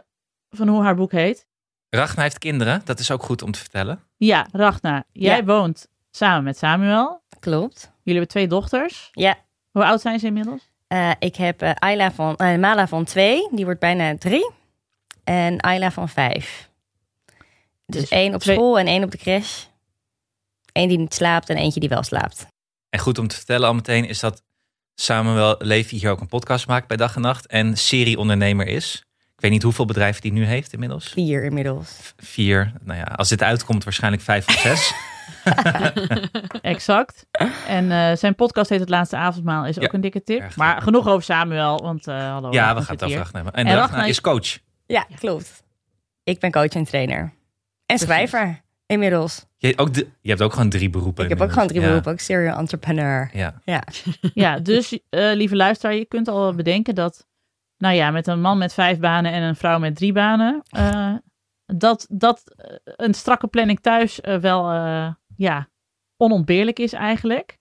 van 0.50 0.68
hoe 0.68 0.84
haar 0.84 0.96
boek 0.96 1.12
heet. 1.12 1.48
Ragnar 1.90 2.24
heeft 2.24 2.38
kinderen, 2.38 2.82
dat 2.86 3.00
is 3.00 3.12
ook 3.12 3.24
goed 3.24 3.42
om 3.42 3.52
te 3.52 3.60
vertellen. 3.60 4.04
Ja, 4.18 4.48
Ragna, 4.52 5.04
jij 5.12 5.38
Ja. 5.38 5.44
woont 5.44 5.88
samen 6.12 6.44
met 6.44 6.58
Samuel. 6.58 7.22
Klopt. 7.40 7.80
Jullie 7.82 8.20
hebben 8.20 8.28
twee 8.28 8.48
dochters. 8.48 9.10
Ja. 9.12 9.38
Hoe 9.72 9.86
oud 9.86 10.02
zijn 10.02 10.20
ze 10.20 10.26
inmiddels? 10.26 10.70
Eh, 10.88 11.12
ik 11.20 11.36
heb 11.36 11.62
eh, 11.62 11.72
Ayla 11.74 12.12
van, 12.12 12.36
Mala 12.38 12.88
van 12.88 13.06
twee, 13.06 13.48
die 13.52 13.66
wordt 13.66 13.80
bijna 13.80 14.18
drie. 14.18 14.52
En 15.24 15.60
Ayla 15.60 15.92
van 15.92 16.10
vijf. 16.10 16.70
Dus, 17.86 18.02
Dus 18.02 18.10
één 18.10 18.34
op 18.34 18.42
twee- 18.42 18.56
school 18.56 18.80
en 18.80 18.88
één 18.88 19.04
op 19.04 19.12
de 19.12 19.18
crash. 19.18 19.66
Eén 20.72 20.88
die 20.88 20.98
niet 20.98 21.14
slaapt 21.14 21.50
en 21.50 21.58
eentje 21.58 21.80
die 21.80 21.90
wel 21.90 22.04
slaapt. 22.04 22.48
En 22.90 23.00
goed 23.00 23.18
om 23.18 23.28
te 23.28 23.36
vertellen 23.36 23.68
al 23.68 23.74
meteen 23.74 24.06
is 24.06 24.20
dat 24.20 24.44
Samuel 25.02 25.56
Levy 25.60 25.98
hier 25.98 26.10
ook 26.12 26.22
een 26.22 26.28
podcast 26.28 26.68
maakt 26.68 26.88
bij 26.88 26.98
Dag 26.98 27.16
en 27.16 27.22
Nacht. 27.22 27.48
En 27.48 27.78
serieondernemer 27.78 28.68
is. 28.68 29.04
Ik 29.36 29.42
weet 29.42 29.52
niet 29.52 29.64
hoeveel 29.64 29.86
bedrijven 29.86 30.22
die 30.22 30.32
nu 30.32 30.46
heeft 30.46 30.74
inmiddels. 30.74 31.08
Vier 31.08 31.44
inmiddels. 31.44 32.14
Vier. 32.18 32.74
Nou 32.84 33.00
ja, 33.00 33.04
als 33.04 33.30
dit 33.30 33.44
uitkomt, 33.44 33.84
waarschijnlijk 33.84 34.24
vijf 34.24 34.48
of 34.48 34.54
zes. 34.54 34.94
Exact. 36.62 37.26
En 37.68 37.92
eh, 37.92 38.16
zijn 38.16 38.36
podcast 38.36 38.70
heet 38.70 38.80
Het 38.80 38.90
Laatste 38.90 39.16
Avondmaal, 39.18 39.66
is 39.66 39.80
ook 39.80 39.94
een 39.94 40.02
dikke 40.02 40.24
tip. 40.24 40.40
erg 40.40 40.56
Maar 40.56 40.74
leuk. 40.74 40.84
genoeg 40.84 41.08
over 41.08 41.24
Samuel, 41.24 41.78
want 41.78 42.08
eh 42.08 42.32
hallo. 42.32 42.52
ja, 42.52 42.76
we 42.76 42.82
gaan 42.82 42.96
het 42.96 43.04
over. 43.04 43.18
Ragnar. 43.18 43.46
En, 43.46 43.52
En 43.52 43.64
Ragnar 43.64 43.80
Ragnar 43.80 44.08
is 44.08 44.22
coach. 44.22 44.58
Ja, 44.86 45.08
klopt. 45.20 45.64
Ik 46.24 46.40
ben 46.40 46.52
coach 46.52 46.70
en 46.74 46.84
trainer. 46.84 47.34
En 47.86 47.98
schrijver 47.98 48.62
inmiddels. 48.92 49.46
Je, 49.58 49.78
ook 49.78 49.94
de, 49.94 50.08
je 50.22 50.30
hebt 50.30 50.42
ook 50.42 50.54
gewoon 50.54 50.70
drie 50.70 50.90
beroepen. 50.90 51.24
Ik 51.24 51.30
heb 51.30 51.42
ook 51.42 51.52
gewoon 51.52 51.68
drie 51.68 51.80
inmiddels. 51.80 52.04
beroepen. 52.04 52.26
Ook 52.26 52.38
serial 52.38 52.58
entrepreneur. 52.58 53.30
Ja. 53.34 53.62
Ja. 53.64 53.84
Ja, 54.34 54.60
dus 54.60 55.00
eh, 55.10 55.32
lieve 55.34 55.56
luisteraar, 55.56 55.96
je 55.96 56.06
kunt 56.06 56.28
al 56.28 56.56
bedenken 56.56 56.96
dat, 56.96 57.28
nou 57.78 57.96
ja, 57.96 58.12
met 58.12 58.28
een 58.28 58.42
man 58.42 58.58
met 58.58 58.74
vijf 58.74 59.00
banen 59.00 59.32
en 59.32 59.42
een 59.42 59.56
vrouw 59.56 59.80
met 59.80 59.96
drie 59.96 60.14
banen, 60.14 60.62
eh, 60.70 61.14
dat, 61.66 62.06
dat 62.10 62.44
eh, 62.56 62.76
een 62.84 63.14
strakke 63.14 63.48
planning 63.48 63.80
thuis 63.80 64.20
wel, 64.22 64.72
eh, 64.72 65.14
ja, 65.36 65.68
onontbeerlijk 66.18 66.80
is 66.80 66.94
eigenlijk. 66.94 67.60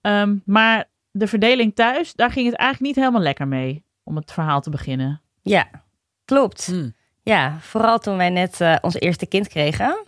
Ehm, 0.00 0.36
maar 0.44 0.84
de 1.10 1.26
verdeling 1.26 1.74
thuis, 1.74 2.14
daar 2.14 2.30
ging 2.30 2.46
het 2.46 2.56
eigenlijk 2.56 2.86
niet 2.94 3.04
helemaal 3.04 3.26
lekker 3.26 3.48
mee, 3.48 3.84
om 4.02 4.16
het 4.16 4.32
verhaal 4.32 4.60
te 4.60 4.70
beginnen. 4.70 5.20
Ja, 5.42 5.68
klopt. 6.24 6.66
Hm. 6.66 6.88
Ja, 7.22 7.56
vooral 7.60 7.98
toen 7.98 8.16
wij 8.16 8.30
net 8.30 8.60
eh, 8.60 8.76
ons 8.80 8.94
eerste 8.94 9.26
kind 9.26 9.48
kregen. 9.48 10.06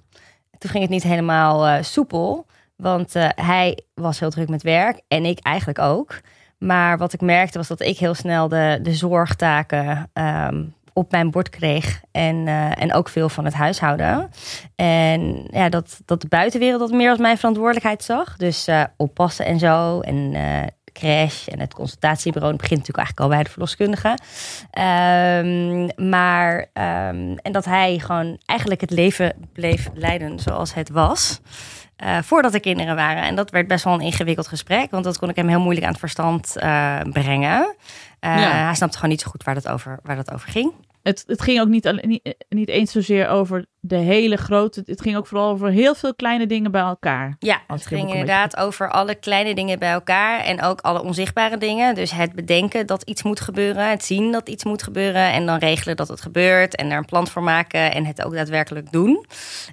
Toen 0.60 0.70
ging 0.70 0.82
het 0.82 0.92
niet 0.92 1.02
helemaal 1.02 1.66
eh, 1.66 1.82
soepel. 1.82 2.46
Want 2.76 3.14
eh, 3.14 3.28
hij 3.34 3.78
was 3.94 4.20
heel 4.20 4.30
druk 4.30 4.48
met 4.48 4.62
werk 4.62 5.00
en 5.08 5.24
ik 5.24 5.38
eigenlijk 5.38 5.78
ook. 5.78 6.20
Maar 6.58 6.98
wat 6.98 7.12
ik 7.12 7.20
merkte 7.20 7.58
was 7.58 7.68
dat 7.68 7.80
ik 7.80 7.98
heel 7.98 8.14
snel 8.14 8.48
de, 8.48 8.78
de 8.82 8.94
zorgtaken 8.94 10.10
ehm, 10.12 10.64
op 10.92 11.10
mijn 11.10 11.30
bord 11.30 11.48
kreeg. 11.48 12.00
En, 12.10 12.48
eh, 12.48 12.82
en 12.82 12.92
ook 12.92 13.08
veel 13.08 13.28
van 13.28 13.44
het 13.44 13.54
huishouden. 13.54 14.30
En 14.76 15.48
ja, 15.50 15.68
dat, 15.68 16.00
dat 16.04 16.20
de 16.20 16.28
buitenwereld 16.28 16.80
dat 16.80 16.90
meer 16.90 17.10
als 17.10 17.18
mijn 17.18 17.38
verantwoordelijkheid 17.38 18.04
zag. 18.04 18.36
Dus 18.36 18.68
oppassen 18.96 19.44
en 19.44 19.58
zo. 19.58 20.00
En 20.00 20.34
crash 21.00 21.46
en 21.48 21.60
het 21.60 21.74
consultatiebureau. 21.74 22.56
Begint 22.56 22.78
natuurlijk 22.86 22.98
eigenlijk 23.06 23.20
al 23.20 23.28
bij 23.36 23.42
de 23.44 23.50
verloskundige. 23.50 24.18
Ehm, 24.70 26.08
maar, 26.08 26.66
ehm, 26.72 27.36
en 27.42 27.52
dat 27.52 27.64
hij 27.64 27.98
gewoon 27.98 28.38
eigenlijk 28.46 28.80
het 28.80 28.90
leven 28.90 29.34
bleef 29.52 29.88
leiden 29.94 30.38
zoals 30.38 30.74
het 30.74 30.90
was. 30.90 31.40
eh, 31.96 32.18
voordat 32.22 32.54
er 32.54 32.60
kinderen 32.60 32.94
waren. 32.96 33.22
En 33.22 33.34
dat 33.34 33.50
werd 33.50 33.66
best 33.68 33.84
wel 33.84 33.94
een 33.94 34.00
ingewikkeld 34.00 34.48
gesprek. 34.48 34.90
Want 34.90 35.04
dat 35.04 35.18
kon 35.18 35.28
ik 35.28 35.36
hem 35.36 35.48
heel 35.48 35.60
moeilijk 35.60 35.84
aan 35.86 35.90
het 35.90 36.00
verstand 36.00 36.56
eh, 36.56 36.98
brengen. 37.12 37.74
Eh, 38.20 38.36
Ja. 38.40 38.50
Hij 38.64 38.74
snapte 38.74 38.96
gewoon 38.96 39.10
niet 39.10 39.20
zo 39.20 39.30
goed 39.30 39.44
waar 39.44 39.54
dat 39.54 39.68
over, 39.68 39.98
waar 40.02 40.16
dat 40.16 40.32
over 40.32 40.48
ging. 40.50 40.72
Het, 41.02 41.24
het 41.26 41.42
ging 41.42 41.60
ook 41.60 41.68
niet, 41.68 42.02
niet, 42.06 42.34
niet 42.48 42.68
eens 42.68 42.92
zozeer 42.92 43.28
over 43.28 43.66
de 43.80 43.96
hele 43.96 44.36
grote, 44.36 44.82
het 44.86 45.00
ging 45.00 45.16
ook 45.16 45.26
vooral 45.26 45.50
over 45.50 45.70
heel 45.70 45.94
veel 45.94 46.14
kleine 46.14 46.46
dingen 46.46 46.70
bij 46.70 46.80
elkaar. 46.80 47.36
Ja, 47.38 47.60
het 47.66 47.86
ging 47.86 48.10
inderdaad 48.10 48.56
over 48.56 48.90
alle 48.90 49.14
kleine 49.14 49.54
dingen 49.54 49.78
bij 49.78 49.90
elkaar 49.90 50.40
en 50.40 50.62
ook 50.62 50.80
alle 50.80 51.02
onzichtbare 51.02 51.58
dingen. 51.58 51.94
Dus 51.94 52.10
het 52.10 52.32
bedenken 52.32 52.86
dat 52.86 53.02
iets 53.02 53.22
moet 53.22 53.40
gebeuren, 53.40 53.90
het 53.90 54.04
zien 54.04 54.32
dat 54.32 54.48
iets 54.48 54.64
moet 54.64 54.82
gebeuren 54.82 55.32
en 55.32 55.46
dan 55.46 55.58
regelen 55.58 55.96
dat 55.96 56.08
het 56.08 56.20
gebeurt 56.20 56.76
en 56.76 56.88
daar 56.88 56.98
een 56.98 57.04
plan 57.04 57.26
voor 57.26 57.42
maken 57.42 57.92
en 57.92 58.04
het 58.04 58.24
ook 58.24 58.34
daadwerkelijk 58.34 58.92
doen. 58.92 59.26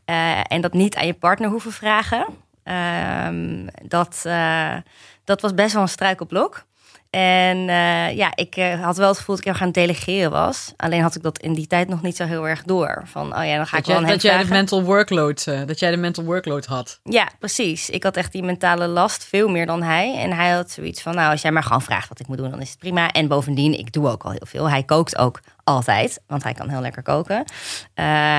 Eh, 0.05 0.39
en 0.48 0.62
dat 0.62 0.74
niet 0.74 0.96
aan 0.96 1.07
je 1.07 1.13
partner 1.13 1.50
hoeven 1.50 1.72
vragen. 1.72 2.25
Ehm, 2.63 3.67
dat, 3.88 4.22
eh, 4.24 4.75
dat 5.24 5.41
was 5.41 5.53
best 5.53 5.74
wel 5.74 5.81
een 5.81 5.88
struikelblok. 5.88 6.65
En 7.09 7.57
eh, 7.69 8.15
ja, 8.15 8.31
ik 8.35 8.55
eh, 8.55 8.83
had 8.83 8.97
wel 8.97 9.07
het 9.07 9.17
gevoel 9.17 9.35
dat 9.35 9.45
ik 9.45 9.51
heel 9.51 9.59
gaan 9.61 9.71
delegeren 9.71 10.31
was. 10.31 10.73
Alleen 10.77 11.01
had 11.01 11.15
ik 11.15 11.21
dat 11.21 11.39
in 11.39 11.53
die 11.53 11.67
tijd 11.67 11.87
nog 11.87 12.01
niet 12.01 12.15
zo 12.15 12.25
heel 12.25 12.47
erg 12.47 12.63
door. 12.63 13.01
Van, 13.05 13.37
oh 13.37 13.45
ja, 13.45 13.55
dan 13.55 13.67
ga 13.67 13.77
ik 13.77 13.85
Dat, 13.85 13.93
wel 13.93 13.95
jij, 13.95 13.95
aan 13.95 14.03
hem 14.03 14.11
dat, 14.11 14.21
jij 14.21 14.37
de 14.37 14.49
mental 14.49 14.83
workload, 14.83 15.47
eh, 15.47 15.61
dat 15.65 15.79
jij 15.79 15.91
de 15.91 15.97
mental 15.97 16.23
workload 16.23 16.65
had. 16.65 16.99
Ja, 17.03 17.29
precies. 17.39 17.89
Ik 17.89 18.03
had 18.03 18.17
echt 18.17 18.31
die 18.31 18.43
mentale 18.43 18.87
last 18.87 19.23
veel 19.25 19.49
meer 19.49 19.65
dan 19.65 19.83
hij. 19.83 20.17
En 20.17 20.33
hij 20.33 20.49
had 20.49 20.71
zoiets 20.71 21.01
van, 21.01 21.15
nou, 21.15 21.31
als 21.31 21.41
jij 21.41 21.51
maar 21.51 21.63
gewoon 21.63 21.81
vraagt 21.81 22.09
wat 22.09 22.19
ik 22.19 22.27
moet 22.27 22.37
doen, 22.37 22.51
dan 22.51 22.61
is 22.61 22.69
het 22.69 22.79
prima. 22.79 23.11
En 23.11 23.27
bovendien, 23.27 23.79
ik 23.79 23.93
doe 23.93 24.09
ook 24.09 24.23
al 24.23 24.31
heel 24.31 24.45
veel. 24.45 24.69
Hij 24.69 24.83
kookt 24.83 25.17
ook 25.17 25.39
altijd, 25.63 26.21
want 26.27 26.43
hij 26.43 26.53
kan 26.53 26.69
heel 26.69 26.81
lekker 26.81 27.03
koken. 27.03 27.45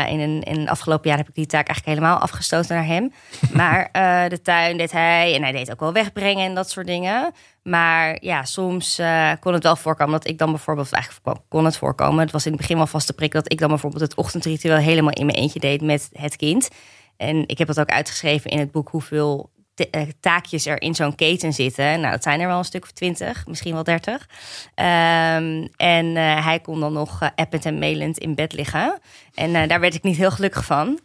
In, 0.08 0.20
een, 0.20 0.42
in 0.42 0.60
het 0.60 0.68
afgelopen 0.68 1.08
jaar 1.08 1.18
heb 1.18 1.28
ik 1.28 1.34
die 1.34 1.46
taak 1.46 1.66
eigenlijk 1.66 1.98
helemaal 1.98 2.18
afgestoten 2.18 2.74
naar 2.74 2.86
hem. 2.86 3.12
Maar 3.52 3.88
de 4.28 4.40
tuin 4.42 4.76
deed 4.76 4.92
hij 4.92 5.34
en 5.34 5.42
hij 5.42 5.52
deed 5.52 5.70
ook 5.70 5.80
wel 5.80 5.92
wegbrengen 5.92 6.44
en 6.44 6.54
dat 6.54 6.70
soort 6.70 6.86
dingen. 6.86 7.32
Maar 7.68 8.16
ja, 8.20 8.44
soms 8.44 8.98
eh, 8.98 9.32
kon 9.40 9.52
het 9.52 9.62
wel 9.62 9.76
voorkomen 9.76 10.12
dat 10.12 10.28
ik 10.28 10.38
dan 10.38 10.50
bijvoorbeeld, 10.50 10.92
eigenlijk 10.92 11.38
kon 11.48 11.64
het 11.64 11.76
voorkomen, 11.76 12.20
het 12.20 12.32
was 12.32 12.44
in 12.46 12.52
het 12.52 12.60
begin 12.60 12.76
wel 12.76 12.86
vast 12.86 13.06
te 13.06 13.12
prikken, 13.12 13.42
dat 13.42 13.52
ik 13.52 13.58
dan 13.58 13.68
bijvoorbeeld 13.68 14.02
het 14.02 14.14
ochtendritueel 14.14 14.76
helemaal 14.76 15.12
in 15.12 15.26
mijn 15.26 15.38
eentje 15.38 15.60
deed 15.60 15.82
met 15.82 16.08
het 16.12 16.36
kind. 16.36 16.68
En 17.16 17.48
ik 17.48 17.58
heb 17.58 17.66
dat 17.66 17.80
ook 17.80 17.90
uitgeschreven 17.90 18.50
in 18.50 18.58
het 18.58 18.70
boek 18.70 18.88
hoeveel 18.88 19.50
eh, 19.90 20.02
taakjes 20.20 20.66
er 20.66 20.82
in 20.82 20.94
zo'n 20.94 21.14
keten 21.14 21.52
zitten. 21.52 22.00
Nou, 22.00 22.12
dat 22.12 22.22
zijn 22.22 22.40
er 22.40 22.46
wel 22.46 22.58
een 22.58 22.64
stuk 22.64 22.82
of 22.82 22.90
twintig, 22.90 23.46
misschien 23.46 23.74
wel 23.74 23.84
dertig. 23.84 24.28
Ehm, 24.74 25.66
en 25.76 26.16
eh, 26.16 26.44
hij 26.44 26.60
kon 26.62 26.80
dan 26.80 26.92
nog 26.92 27.22
eh, 27.22 27.28
append 27.34 27.64
en 27.64 27.78
mailend 27.78 28.18
in 28.18 28.34
bed 28.34 28.52
liggen. 28.52 28.98
En 29.34 29.68
daar 29.68 29.80
werd 29.80 29.94
ik 29.94 30.02
niet 30.02 30.16
heel 30.16 30.30
gelukkig 30.30 30.64
van. 30.64 31.00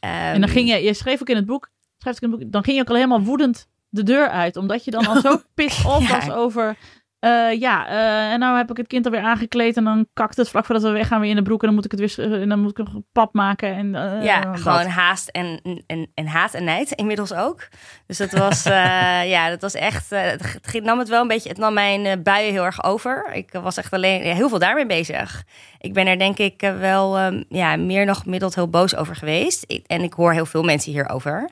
Ehm, 0.00 0.12
En 0.12 0.40
dan 0.40 0.50
ging 0.50 0.68
je, 0.68 0.82
je 0.82 0.94
schreef 0.94 1.20
ook 1.20 1.28
in 1.28 1.36
het 1.36 1.46
boek, 1.46 1.70
schrijft 1.98 2.18
ook 2.18 2.30
in 2.30 2.36
het 2.36 2.40
boek, 2.42 2.52
dan 2.52 2.64
ging 2.64 2.76
je 2.76 2.82
ook 2.82 2.88
al 2.88 2.94
helemaal 2.94 3.22
woedend 3.22 3.68
de 3.88 4.02
deur 4.02 4.28
uit, 4.28 4.56
omdat 4.56 4.84
je 4.84 4.90
dan 4.90 5.06
al 5.06 5.20
zo 5.20 5.40
pissed 5.54 5.86
off 5.86 6.10
was 6.10 6.30
over, 6.30 6.76
eh, 7.18 7.60
ja, 7.60 7.88
eh, 7.88 8.32
en 8.32 8.38
nou 8.38 8.56
heb 8.56 8.70
ik 8.70 8.76
het 8.76 8.86
kind 8.86 9.04
alweer 9.04 9.20
aangekleed 9.20 9.76
en 9.76 9.84
dan 9.84 10.06
kakt 10.12 10.36
het 10.36 10.48
vlak 10.48 10.64
voordat 10.64 10.84
we 10.84 10.90
weggaan 10.90 11.20
weer 11.20 11.30
in 11.30 11.36
de 11.36 11.42
broek 11.42 11.60
en 11.60 11.66
dan 11.66 11.74
moet 11.74 11.84
ik 11.84 11.90
het 11.90 12.00
weer, 12.16 12.32
eh, 12.32 12.40
en 12.42 12.48
dan 12.48 12.60
moet 12.60 12.70
ik 12.70 12.76
nog 12.86 12.94
een 12.94 13.06
pap 13.12 13.34
maken 13.34 13.74
en 13.74 13.90
ja, 14.22 14.40
dat. 14.40 14.60
gewoon 14.60 14.86
haast 14.86 15.28
en, 15.28 15.60
en, 15.86 16.10
en 16.14 16.26
haat 16.26 16.54
en 16.54 16.64
nijd 16.64 16.90
inmiddels 16.90 17.32
ook. 17.34 17.68
Dus 18.06 18.16
dat 18.16 18.30
was, 18.30 18.62
ja, 19.34 19.48
dat 19.48 19.60
was 19.60 19.74
echt, 19.74 20.10
het 20.10 20.82
nam 20.84 20.98
het 20.98 21.08
wel 21.08 21.20
een 21.22 21.28
beetje, 21.28 21.48
het 21.48 21.58
nam 21.58 21.74
mijn 21.74 22.22
buien 22.22 22.52
heel 22.52 22.64
erg 22.64 22.84
over. 22.84 23.30
Ik 23.32 23.52
was 23.62 23.76
echt 23.76 23.92
alleen 23.92 24.24
ja, 24.24 24.34
heel 24.34 24.48
veel 24.48 24.58
daarmee 24.58 24.86
bezig. 24.86 25.44
Ik 25.78 25.92
ben 25.92 26.06
er 26.06 26.18
denk 26.18 26.38
ik 26.38 26.60
wel 26.78 27.18
ehm, 27.18 27.42
ja, 27.48 27.76
meer 27.76 28.04
nog 28.04 28.18
gemiddeld 28.18 28.54
heel 28.54 28.68
boos 28.70 28.96
over 28.96 29.16
geweest. 29.16 29.64
Ik- 29.66 29.86
en 29.86 30.02
ik 30.02 30.12
hoor 30.12 30.32
heel 30.32 30.46
veel 30.46 30.62
mensen 30.62 30.92
hierover. 30.92 31.48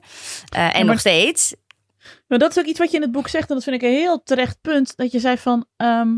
En 0.52 0.62
maar- 0.72 0.84
nog 0.84 0.98
steeds. 1.00 1.54
Maar 2.26 2.38
dat 2.38 2.50
is 2.50 2.58
ook 2.58 2.64
iets 2.64 2.78
wat 2.78 2.90
je 2.90 2.96
in 2.96 3.02
het 3.02 3.12
boek 3.12 3.28
zegt 3.28 3.48
en 3.48 3.54
dat 3.54 3.64
vind 3.64 3.76
ik 3.76 3.82
een 3.82 3.94
heel 3.94 4.22
terecht 4.22 4.60
punt, 4.60 4.96
dat 4.96 5.12
je 5.12 5.18
zei 5.18 5.38
van, 5.38 5.66
ehm, 5.76 6.14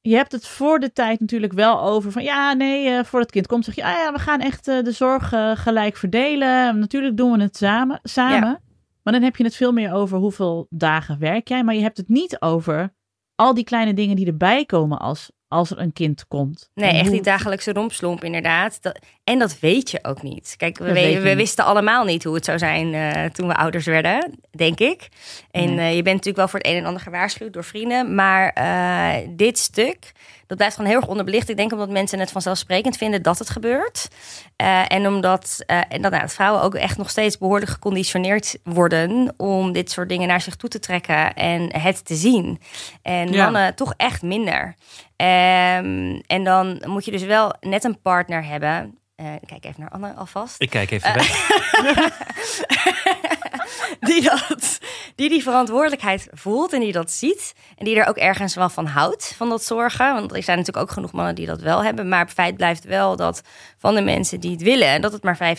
je 0.00 0.16
hebt 0.16 0.32
het 0.32 0.46
voor 0.46 0.78
de 0.78 0.92
tijd 0.92 1.20
natuurlijk 1.20 1.52
wel 1.52 1.82
over 1.82 2.12
van, 2.12 2.22
ja, 2.22 2.52
nee, 2.52 2.88
eh, 2.88 3.04
voor 3.04 3.20
het 3.20 3.30
kind 3.30 3.46
komt, 3.46 3.64
zeg 3.64 3.74
je, 3.74 3.84
ah 3.84 3.92
ja, 3.92 4.12
we 4.12 4.18
gaan 4.18 4.40
echt 4.40 4.68
eh, 4.68 4.82
de 4.82 4.92
zorg 4.92 5.32
eh, 5.32 5.56
gelijk 5.56 5.96
verdelen. 5.96 6.78
Natuurlijk 6.78 7.16
doen 7.16 7.32
we 7.32 7.42
het 7.42 7.56
samen, 7.56 8.00
samen. 8.02 8.60
Maar 9.02 9.12
dan 9.12 9.22
heb 9.22 9.36
je 9.36 9.44
het 9.44 9.56
veel 9.56 9.72
meer 9.72 9.92
over 9.92 10.18
hoeveel 10.18 10.66
dagen 10.70 11.18
werk 11.18 11.48
jij, 11.48 11.64
maar 11.64 11.74
je 11.74 11.82
hebt 11.82 11.96
het 11.96 12.08
niet 12.08 12.40
over 12.40 12.94
al 13.34 13.54
die 13.54 13.64
kleine 13.64 13.94
dingen 13.94 14.16
die 14.16 14.26
erbij 14.26 14.64
komen 14.64 14.98
als, 14.98 15.30
als 15.48 15.70
er 15.70 15.78
een 15.78 15.92
kind 15.92 16.26
komt. 16.28 16.70
Nee, 16.74 16.92
echt 16.92 17.10
die 17.10 17.22
dagelijkse 17.22 17.72
rompslomp 17.72 18.24
inderdaad. 18.24 18.82
Dat, 18.82 18.98
en 19.24 19.38
dat 19.38 19.58
weet 19.58 19.90
je 19.90 19.98
ook 20.02 20.22
niet. 20.22 20.54
Kijk, 20.56 20.78
we, 20.78 21.34
wisten 21.36 21.64
allemaal 21.64 22.04
niet 22.04 22.24
hoe 22.24 22.34
het 22.34 22.44
zou 22.44 22.58
zijn 22.58 22.94
eh, 22.94 23.24
toen 23.30 23.48
we 23.48 23.54
ouders 23.56 23.86
werden, 23.86 24.38
denk 24.50 24.78
ik. 24.80 25.08
En 25.50 25.74
Nee. 25.74 25.88
eh, 25.88 25.96
je 25.96 26.02
bent 26.02 26.16
natuurlijk 26.16 26.36
wel 26.36 26.48
voor 26.48 26.58
het 26.58 26.68
een 26.68 26.76
en 26.76 26.84
ander 26.84 27.02
gewaarschuwd 27.02 27.52
door 27.52 27.64
vrienden. 27.64 28.14
Maar 28.14 28.48
eh, 28.48 29.28
dit 29.30 29.58
stuk, 29.58 30.12
dat 30.46 30.56
blijft 30.56 30.76
gewoon 30.76 30.90
heel 30.90 31.00
erg 31.00 31.08
onderbelicht. 31.10 31.48
Ik 31.48 31.56
denk 31.56 31.72
omdat 31.72 31.90
mensen 31.90 32.18
het 32.18 32.30
vanzelfsprekend 32.30 32.96
vinden 32.96 33.22
dat 33.22 33.38
het 33.38 33.50
gebeurt. 33.50 34.08
Eh, 34.56 34.92
en 34.92 35.06
omdat 35.06 35.62
eh, 35.66 35.76
en 35.88 36.02
dat, 36.02 36.10
nou, 36.10 36.22
dat 36.22 36.34
vrouwen 36.34 36.62
ook 36.62 36.74
echt 36.74 36.96
nog 36.96 37.10
steeds 37.10 37.38
behoorlijk 37.38 37.70
geconditioneerd 37.70 38.58
worden... 38.62 39.34
om 39.36 39.72
dit 39.72 39.90
soort 39.90 40.08
dingen 40.08 40.28
naar 40.28 40.40
zich 40.40 40.56
toe 40.56 40.68
te 40.68 40.78
trekken 40.78 41.34
en 41.34 41.80
het 41.80 42.04
te 42.04 42.14
zien. 42.14 42.60
En 43.02 43.32
Ja. 43.32 43.42
mannen 43.44 43.74
toch 43.74 43.94
echt 43.96 44.22
minder. 44.22 44.74
Ehm, 45.16 46.20
en 46.26 46.44
dan 46.44 46.82
moet 46.86 47.04
je 47.04 47.10
dus 47.10 47.22
wel 47.22 47.54
net 47.60 47.84
een 47.84 48.00
partner 48.00 48.44
hebben. 48.44 48.98
Eh, 49.16 49.34
ik 49.34 49.46
kijk 49.46 49.64
even 49.64 49.80
naar 49.80 49.90
Anne 49.90 50.12
alvast. 50.14 50.62
Ik 50.62 50.70
kijk 50.70 50.90
even 50.90 51.14
weg. 51.14 51.30
die, 54.00 54.30
die 55.14 55.28
die 55.28 55.42
verantwoordelijkheid 55.42 56.28
voelt 56.32 56.72
en 56.72 56.80
die 56.80 56.92
dat 56.92 57.10
ziet. 57.10 57.54
En 57.76 57.84
die 57.84 57.96
er 57.96 58.08
ook 58.08 58.16
ergens 58.16 58.54
wel 58.54 58.68
van 58.68 58.86
houdt, 58.86 59.34
van 59.36 59.48
dat 59.48 59.64
zorgen. 59.64 60.14
Want 60.14 60.36
er 60.36 60.42
zijn 60.42 60.58
natuurlijk 60.58 60.86
ook 60.86 60.92
genoeg 60.92 61.12
mannen 61.12 61.34
die 61.34 61.46
dat 61.46 61.60
wel 61.60 61.84
hebben. 61.84 62.08
Maar 62.08 62.24
het 62.24 62.32
feit 62.32 62.56
blijft 62.56 62.84
wel 62.84 63.16
dat 63.16 63.42
van 63.78 63.94
de 63.94 64.00
mensen 64.00 64.40
die 64.40 64.50
het 64.50 64.62
willen... 64.62 65.00
dat 65.00 65.12
het 65.12 65.22
maar 65.22 65.56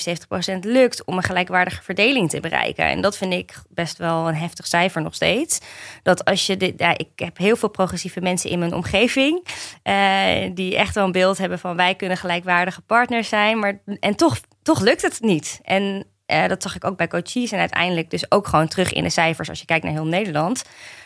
75% 0.56 0.60
lukt 0.62 1.06
om 1.06 1.18
een 1.18 1.24
gelijkwaardige 1.24 1.84
verdeling 1.84 2.30
te 2.30 2.40
bereiken. 2.40 2.86
En 2.86 3.02
dat 3.02 3.18
vind 3.18 3.34
ik 3.34 3.54
best 3.70 3.98
wel 3.98 4.28
een 4.28 4.36
heftig 4.36 4.68
cijfer 4.68 5.02
nog 5.02 5.16
steeds. 5.16 5.60
Dat 6.04 6.26
als 6.26 6.46
je... 6.46 6.58
Dit, 6.58 6.82
ik 6.82 7.10
heb 7.16 7.38
heel 7.38 7.56
veel 7.56 7.70
progressieve 7.70 8.22
mensen 8.22 8.50
in 8.50 8.60
mijn 8.60 8.74
omgeving... 8.74 9.48
eh, 9.84 9.96
die 10.54 10.76
echt 10.76 10.96
wel 10.96 11.06
een 11.06 11.12
beeld 11.12 11.38
hebben 11.38 11.60
van... 11.60 11.76
wij 11.76 11.96
kunnen 11.96 12.18
gelijkwaardige 12.18 12.82
partners 12.82 13.30
zijn. 13.30 13.60
Maar, 13.60 13.82
en 14.00 14.16
toch, 14.16 14.40
toch 14.64 14.80
lukt 14.80 15.02
het 15.02 15.22
niet. 15.22 15.60
En 15.64 16.06
eh, 16.28 16.48
dat 16.48 16.62
zag 16.64 16.76
ik 16.76 16.86
ook 16.86 16.98
bij 16.98 17.08
coaches 17.08 17.52
en 17.52 17.60
uiteindelijk 17.60 18.10
dus 18.10 18.32
ook 18.32 18.48
gewoon 18.48 18.68
terug 18.68 18.94
in 18.94 19.04
de 19.04 19.10
cijfers 19.10 19.50
als 19.50 19.60
je 19.60 19.66
kijkt 19.66 19.84
naar 19.84 19.94
heel 19.94 20.08
Nederland. 20.08 20.64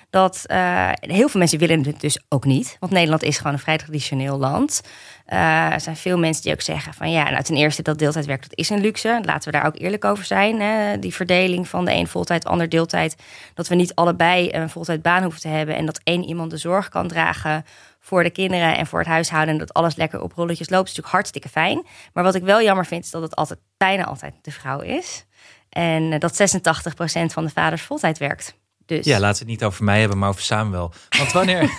Dat 0.09 0.43
eh, 0.45 0.89
heel 0.99 1.29
veel 1.29 1.39
mensen 1.39 1.59
willen 1.59 1.85
het 1.85 2.01
dus 2.01 2.19
ook 2.29 2.45
niet. 2.45 2.77
Want 2.79 2.91
Nederland 2.91 3.23
is 3.23 3.37
gewoon 3.37 3.53
een 3.53 3.59
vrij 3.59 3.77
traditioneel 3.77 4.37
land. 4.37 4.81
Eh, 5.25 5.71
er 5.71 5.81
zijn 5.81 5.95
veel 5.95 6.17
mensen 6.17 6.43
die 6.43 6.51
ook 6.51 6.61
zeggen 6.61 6.93
van 6.93 7.11
ja, 7.11 7.29
nou 7.29 7.43
ten 7.43 7.55
eerste 7.55 7.81
dat 7.81 7.99
deeltijdwerk 7.99 8.41
dat 8.41 8.57
is 8.57 8.69
een 8.69 8.81
luxe. 8.81 9.21
Laten 9.25 9.51
we 9.51 9.57
daar 9.57 9.67
ook 9.67 9.79
eerlijk 9.79 10.05
over 10.05 10.25
zijn. 10.25 10.61
Hè? 10.61 10.99
Die 10.99 11.13
verdeling 11.13 11.67
van 11.67 11.85
de 11.85 11.93
een 11.93 12.07
voltijd, 12.07 12.45
ander 12.45 12.69
deeltijd. 12.69 13.15
Dat 13.53 13.67
we 13.67 13.75
niet 13.75 13.95
allebei 13.95 14.49
een 14.51 14.69
voltijd 14.69 15.01
baan 15.01 15.23
hoeven 15.23 15.41
te 15.41 15.47
hebben. 15.47 15.75
En 15.75 15.85
dat 15.85 15.99
één 16.03 16.23
iemand 16.23 16.51
de 16.51 16.57
zorg 16.57 16.89
kan 16.89 17.07
dragen 17.07 17.65
voor 18.11 18.23
de 18.23 18.29
kinderen 18.29 18.77
en 18.77 18.87
voor 18.87 18.99
het 18.99 19.07
huishouden. 19.07 19.53
En 19.53 19.59
dat 19.59 19.73
alles 19.73 19.95
lekker 19.95 20.21
op 20.21 20.33
rolletjes 20.33 20.69
loopt. 20.69 20.83
is 20.83 20.89
natuurlijk 20.89 21.13
hartstikke 21.13 21.49
fijn. 21.49 21.85
Maar 22.13 22.23
wat 22.23 22.35
ik 22.35 22.43
wel 22.43 22.61
jammer 22.61 22.85
vind, 22.85 23.03
is 23.03 23.11
dat 23.11 23.21
het 23.21 23.35
altijd 23.35 23.59
bijna 23.77 24.03
altijd 24.03 24.33
de 24.41 24.51
vrouw 24.51 24.79
is. 24.79 25.25
En 25.69 26.11
eh, 26.11 26.19
dat 26.19 26.33
86% 26.33 27.33
van 27.33 27.45
de 27.45 27.49
vaders 27.49 27.81
voltijd 27.81 28.17
werkt. 28.17 28.55
Dus. 28.85 29.05
Ja, 29.05 29.19
laten 29.19 29.45
we 29.45 29.51
het 29.51 29.59
niet 29.59 29.63
over 29.63 29.83
mij 29.83 29.99
hebben, 29.99 30.17
maar 30.17 30.29
over 30.29 30.41
Samuel. 30.41 30.93
Want 31.17 31.31
wanneer... 31.31 31.59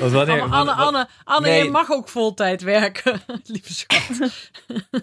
Want 0.00 0.12
wanneer 0.12 0.40
Anne, 0.40 0.54
Anne, 0.54 0.72
Anne, 0.72 1.08
Anne 1.24 1.48
Nee. 1.48 1.64
je 1.64 1.70
mag 1.70 1.90
ook 1.90 2.08
voltijd 2.08 2.62
werken, 2.62 3.22
lieve 3.44 3.74
schat. 3.74 4.40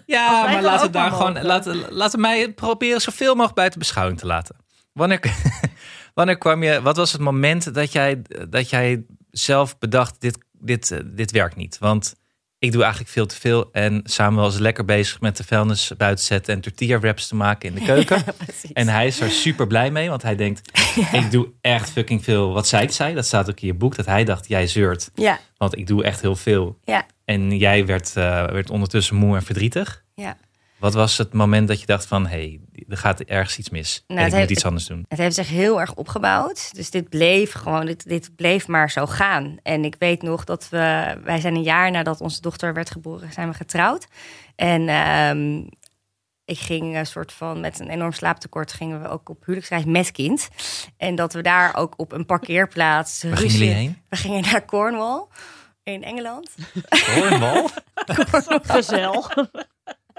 Ja, 0.06 0.42
maar 0.42 0.62
laten 0.62 0.86
we 0.86 0.92
daar 0.92 1.10
gewoon... 1.10 1.42
Laten, 1.42 1.92
laten 1.92 2.20
mij 2.20 2.52
proberen 2.52 3.00
zoveel 3.00 3.32
mogelijk 3.32 3.54
buiten 3.54 3.78
beschouwing 3.78 4.18
te 4.18 4.26
laten. 4.26 4.56
Wanneer, 4.92 5.20
wanneer 6.20 6.38
kwam 6.38 6.62
je... 6.62 6.82
Wat 6.82 6.96
was 6.96 7.12
het 7.12 7.20
moment 7.20 7.74
dat 7.74 7.92
jij, 7.92 8.22
dat 8.48 8.70
jij 8.70 9.04
zelf 9.30 9.78
bedacht... 9.78 10.20
Dit, 10.20 10.38
dit, 10.52 10.90
eh, 10.90 10.98
dit 11.04 11.30
werkt 11.30 11.56
niet? 11.56 11.78
Want 11.78 12.14
ik 12.58 12.72
doe 12.72 12.80
eigenlijk 12.82 13.12
veel 13.12 13.26
te 13.26 13.36
veel. 13.36 13.68
En 13.72 14.00
Samuel 14.04 14.48
is 14.48 14.58
lekker 14.58 14.84
bezig 14.84 15.20
met 15.20 15.36
de 15.36 15.44
vuilnis 15.44 15.92
buiten 15.96 16.24
zetten... 16.24 16.54
en 16.54 16.60
tortilla 16.60 16.98
wraps 16.98 17.28
te 17.28 17.34
maken 17.34 17.68
in 17.68 17.74
de 17.74 17.84
keuken. 17.92 18.22
En 18.72 18.88
hij 18.88 19.06
is 19.06 19.20
er 19.20 19.30
super 19.30 19.66
blij 19.66 19.90
mee, 19.90 20.08
want 20.08 20.22
hij 20.22 20.36
denkt: 20.36 20.78
ik 21.20 21.30
doe 21.30 21.48
echt 21.60 21.90
fucking 21.90 22.24
veel. 22.24 22.52
Wat 22.52 22.68
zij 22.68 22.88
zei, 22.88 23.14
dat 23.14 23.26
staat 23.26 23.50
ook 23.50 23.60
in 23.60 23.66
je 23.66 23.74
boek, 23.74 23.96
dat 23.96 24.06
hij 24.06 24.24
dacht: 24.24 24.48
jij 24.48 24.66
zeurt, 24.66 25.10
Ja, 25.14 25.38
want 25.56 25.76
ik 25.78 25.86
doe 25.86 26.04
echt 26.04 26.20
heel 26.20 26.36
veel. 26.36 26.78
ja, 26.84 27.06
En 27.24 27.56
jij 27.56 27.86
werd, 27.86 28.16
eh, 28.16 28.46
werd 28.46 28.70
ondertussen 28.70 29.16
moe 29.16 29.36
en 29.36 29.42
verdrietig. 29.42 30.04
ja. 30.14 30.36
Wat 30.80 30.94
was 30.94 31.18
het 31.18 31.32
moment 31.32 31.68
dat 31.68 31.80
je 31.80 31.86
dacht 31.86 32.06
van, 32.06 32.26
hé, 32.26 32.36
hey, 32.72 32.84
er 32.88 32.96
gaat 32.96 33.20
ergens 33.20 33.58
iets 33.58 33.70
mis. 33.70 34.04
Nou, 34.06 34.18
en 34.20 34.24
het 34.24 34.26
ik 34.26 34.38
moet 34.38 34.38
heeft- 34.38 34.50
iets 34.50 34.64
anders 34.64 34.86
doen. 34.86 35.04
Het 35.08 35.18
heeft 35.18 35.34
zich 35.34 35.48
heel 35.48 35.80
erg 35.80 35.94
opgebouwd. 35.94 36.74
Dus 36.74 36.90
dit 36.90 37.08
bleef 37.08 37.52
gewoon, 37.52 37.86
dit, 37.86 38.08
dit 38.08 38.36
bleef 38.36 38.66
maar 38.68 38.90
zo 38.90 39.06
gaan. 39.06 39.56
En 39.62 39.84
ik 39.84 39.96
weet 39.98 40.22
nog 40.22 40.44
dat 40.44 40.68
we, 40.68 41.16
wij 41.24 41.40
zijn 41.40 41.54
een 41.54 41.62
jaar 41.62 41.90
nadat 41.90 42.20
onze 42.20 42.40
dochter 42.40 42.74
werd 42.74 42.90
geboren, 42.90 43.32
zijn 43.32 43.48
we 43.48 43.54
getrouwd. 43.54 44.06
En 44.56 44.88
ehm, 44.88 45.56
ik 46.44 46.58
ging 46.58 46.96
een 46.96 47.06
soort 47.06 47.32
van, 47.32 47.60
met 47.60 47.80
een 47.80 47.88
enorm 47.88 48.12
slaaptekort, 48.12 48.72
gingen 48.72 49.02
we 49.02 49.08
ook 49.08 49.28
op 49.28 49.40
huwelijksreis 49.40 49.84
met 49.84 50.10
kind. 50.12 50.48
En 50.96 51.14
dat 51.14 51.32
we 51.32 51.42
daar 51.42 51.76
ook 51.76 51.94
op 51.96 52.12
een 52.12 52.26
parkeerplaats. 52.26 53.22
Waar 53.22 53.36
gingen 53.36 53.50
ruzie- 53.52 53.58
jullie 53.66 53.74
heen? 53.82 54.02
We 54.08 54.16
gingen 54.16 54.42
naar 54.42 54.64
Cornwall 54.64 55.26
in 55.82 56.04
Engeland. 56.04 56.50
Cornwall? 57.14 57.66
Gezel. 58.62 59.26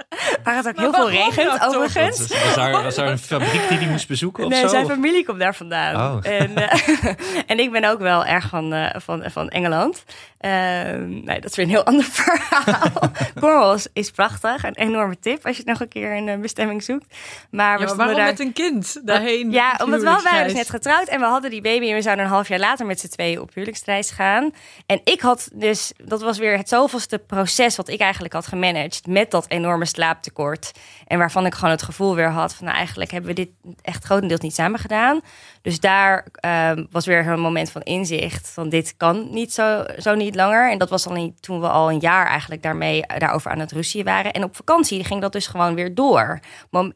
Waar 0.43 0.55
het 0.55 0.67
ook 0.67 0.77
heel 0.77 0.91
Maar 0.91 0.99
veel 0.99 1.09
regent, 1.09 1.59
nou 1.59 1.75
overigens. 1.75 2.17
Was, 2.27 2.43
was, 2.43 2.55
daar, 2.55 2.83
was 2.83 2.95
daar 2.95 3.07
een 3.07 3.17
fabriek 3.33 3.69
die 3.69 3.77
die 3.77 3.87
moest 3.87 4.07
bezoeken 4.07 4.43
of 4.43 4.49
Nee, 4.49 4.61
zo? 4.61 4.67
zijn 4.67 4.85
Of- 4.85 4.91
familie 4.91 5.25
komt 5.25 5.39
daar 5.39 5.55
vandaan. 5.55 5.95
Oh. 5.95 6.31
En, 6.31 6.55
eh, 6.55 7.13
en 7.51 7.59
ik 7.59 7.71
ben 7.71 7.85
ook 7.85 7.99
wel 7.99 8.25
erg 8.25 8.47
van, 8.49 8.73
eh, 8.73 8.99
van, 9.01 9.23
van 9.31 9.49
Engeland. 9.49 10.03
Ehm, 10.41 11.09
nee, 11.09 11.39
dat 11.39 11.49
is 11.49 11.55
weer 11.55 11.65
een 11.65 11.71
heel 11.71 11.83
ander 11.91 12.03
verhaal. 12.03 13.11
Cornwall 13.39 13.75
is, 13.75 13.87
is 13.93 14.11
prachtig. 14.11 14.63
Een 14.63 14.75
enorme 14.75 15.19
tip 15.19 15.45
als 15.45 15.57
je 15.57 15.63
nog 15.65 15.79
een 15.79 15.87
keer 15.87 16.15
een 16.15 16.27
eh, 16.27 16.39
bestemming 16.39 16.83
zoekt. 16.83 17.15
Maar 17.49 17.77
we 17.77 17.81
Ja, 17.81 17.87
maar 17.87 17.97
waarom 17.97 18.15
daar... 18.15 18.25
met 18.25 18.39
een 18.39 18.53
kind 18.53 19.01
daarheen? 19.07 19.51
Ja, 19.51 19.79
omdat 19.83 19.99
we 19.99 20.05
waren 20.23 20.43
dus 20.43 20.53
net 20.53 20.69
getrouwd 20.69 21.07
en 21.07 21.19
we 21.19 21.25
hadden 21.25 21.49
die 21.49 21.61
baby 21.61 21.89
en 21.89 21.95
we 21.95 22.01
zouden 22.01 22.25
een 22.25 22.31
half 22.31 22.47
jaar 22.47 22.59
later 22.59 22.85
met 22.85 22.99
z'n 22.99 23.07
tweeën 23.07 23.41
op 23.41 23.53
huwelijksreis 23.53 24.09
gaan. 24.09 24.51
En 24.85 25.01
ik 25.03 25.21
had 25.21 25.49
dus, 25.53 25.91
dat 26.03 26.21
was 26.21 26.37
weer 26.37 26.57
het 26.57 26.69
zoveelste 26.69 27.19
proces 27.19 27.75
wat 27.75 27.89
ik 27.89 27.99
eigenlijk 27.99 28.33
had 28.33 28.47
gemanaged 28.47 29.07
met 29.07 29.31
dat 29.31 29.45
enorme 29.47 29.85
slaaptekort. 29.85 30.71
En 31.07 31.17
waarvan 31.17 31.45
ik 31.45 31.53
gewoon 31.53 31.71
het 31.71 31.83
gevoel 31.83 32.15
weer 32.15 32.29
had 32.29 32.53
van 32.53 32.65
nou 32.65 32.77
eigenlijk 32.77 33.11
hebben 33.11 33.29
we 33.29 33.35
dit 33.35 33.49
echt 33.81 34.03
grotendeels 34.03 34.39
niet 34.39 34.55
samen 34.55 34.79
gedaan. 34.79 35.21
Dus 35.61 35.79
daar 35.79 36.27
ehm, 36.33 36.85
was 36.91 37.05
weer 37.05 37.27
een 37.27 37.39
moment 37.39 37.71
van 37.71 37.81
inzicht 37.81 38.49
van 38.49 38.69
dit 38.69 38.93
kan 38.97 39.27
niet 39.31 39.53
zo, 39.53 39.83
zo 39.97 40.15
niet 40.15 40.35
langer. 40.35 40.71
En 40.71 40.77
dat 40.77 40.89
was 40.89 41.03
dan 41.03 41.13
niet, 41.13 41.41
toen 41.41 41.59
we 41.61 41.67
al 41.67 41.91
een 41.91 41.99
jaar 41.99 42.27
eigenlijk 42.27 42.61
daarmee, 42.63 43.03
daarover 43.17 43.51
aan 43.51 43.59
het 43.59 43.71
ruzie 43.71 44.03
waren. 44.03 44.31
En 44.31 44.43
op 44.43 44.55
vakantie 44.55 45.03
ging 45.03 45.21
dat 45.21 45.31
dus 45.31 45.47
gewoon 45.47 45.75
weer 45.75 45.95
door. 45.95 46.39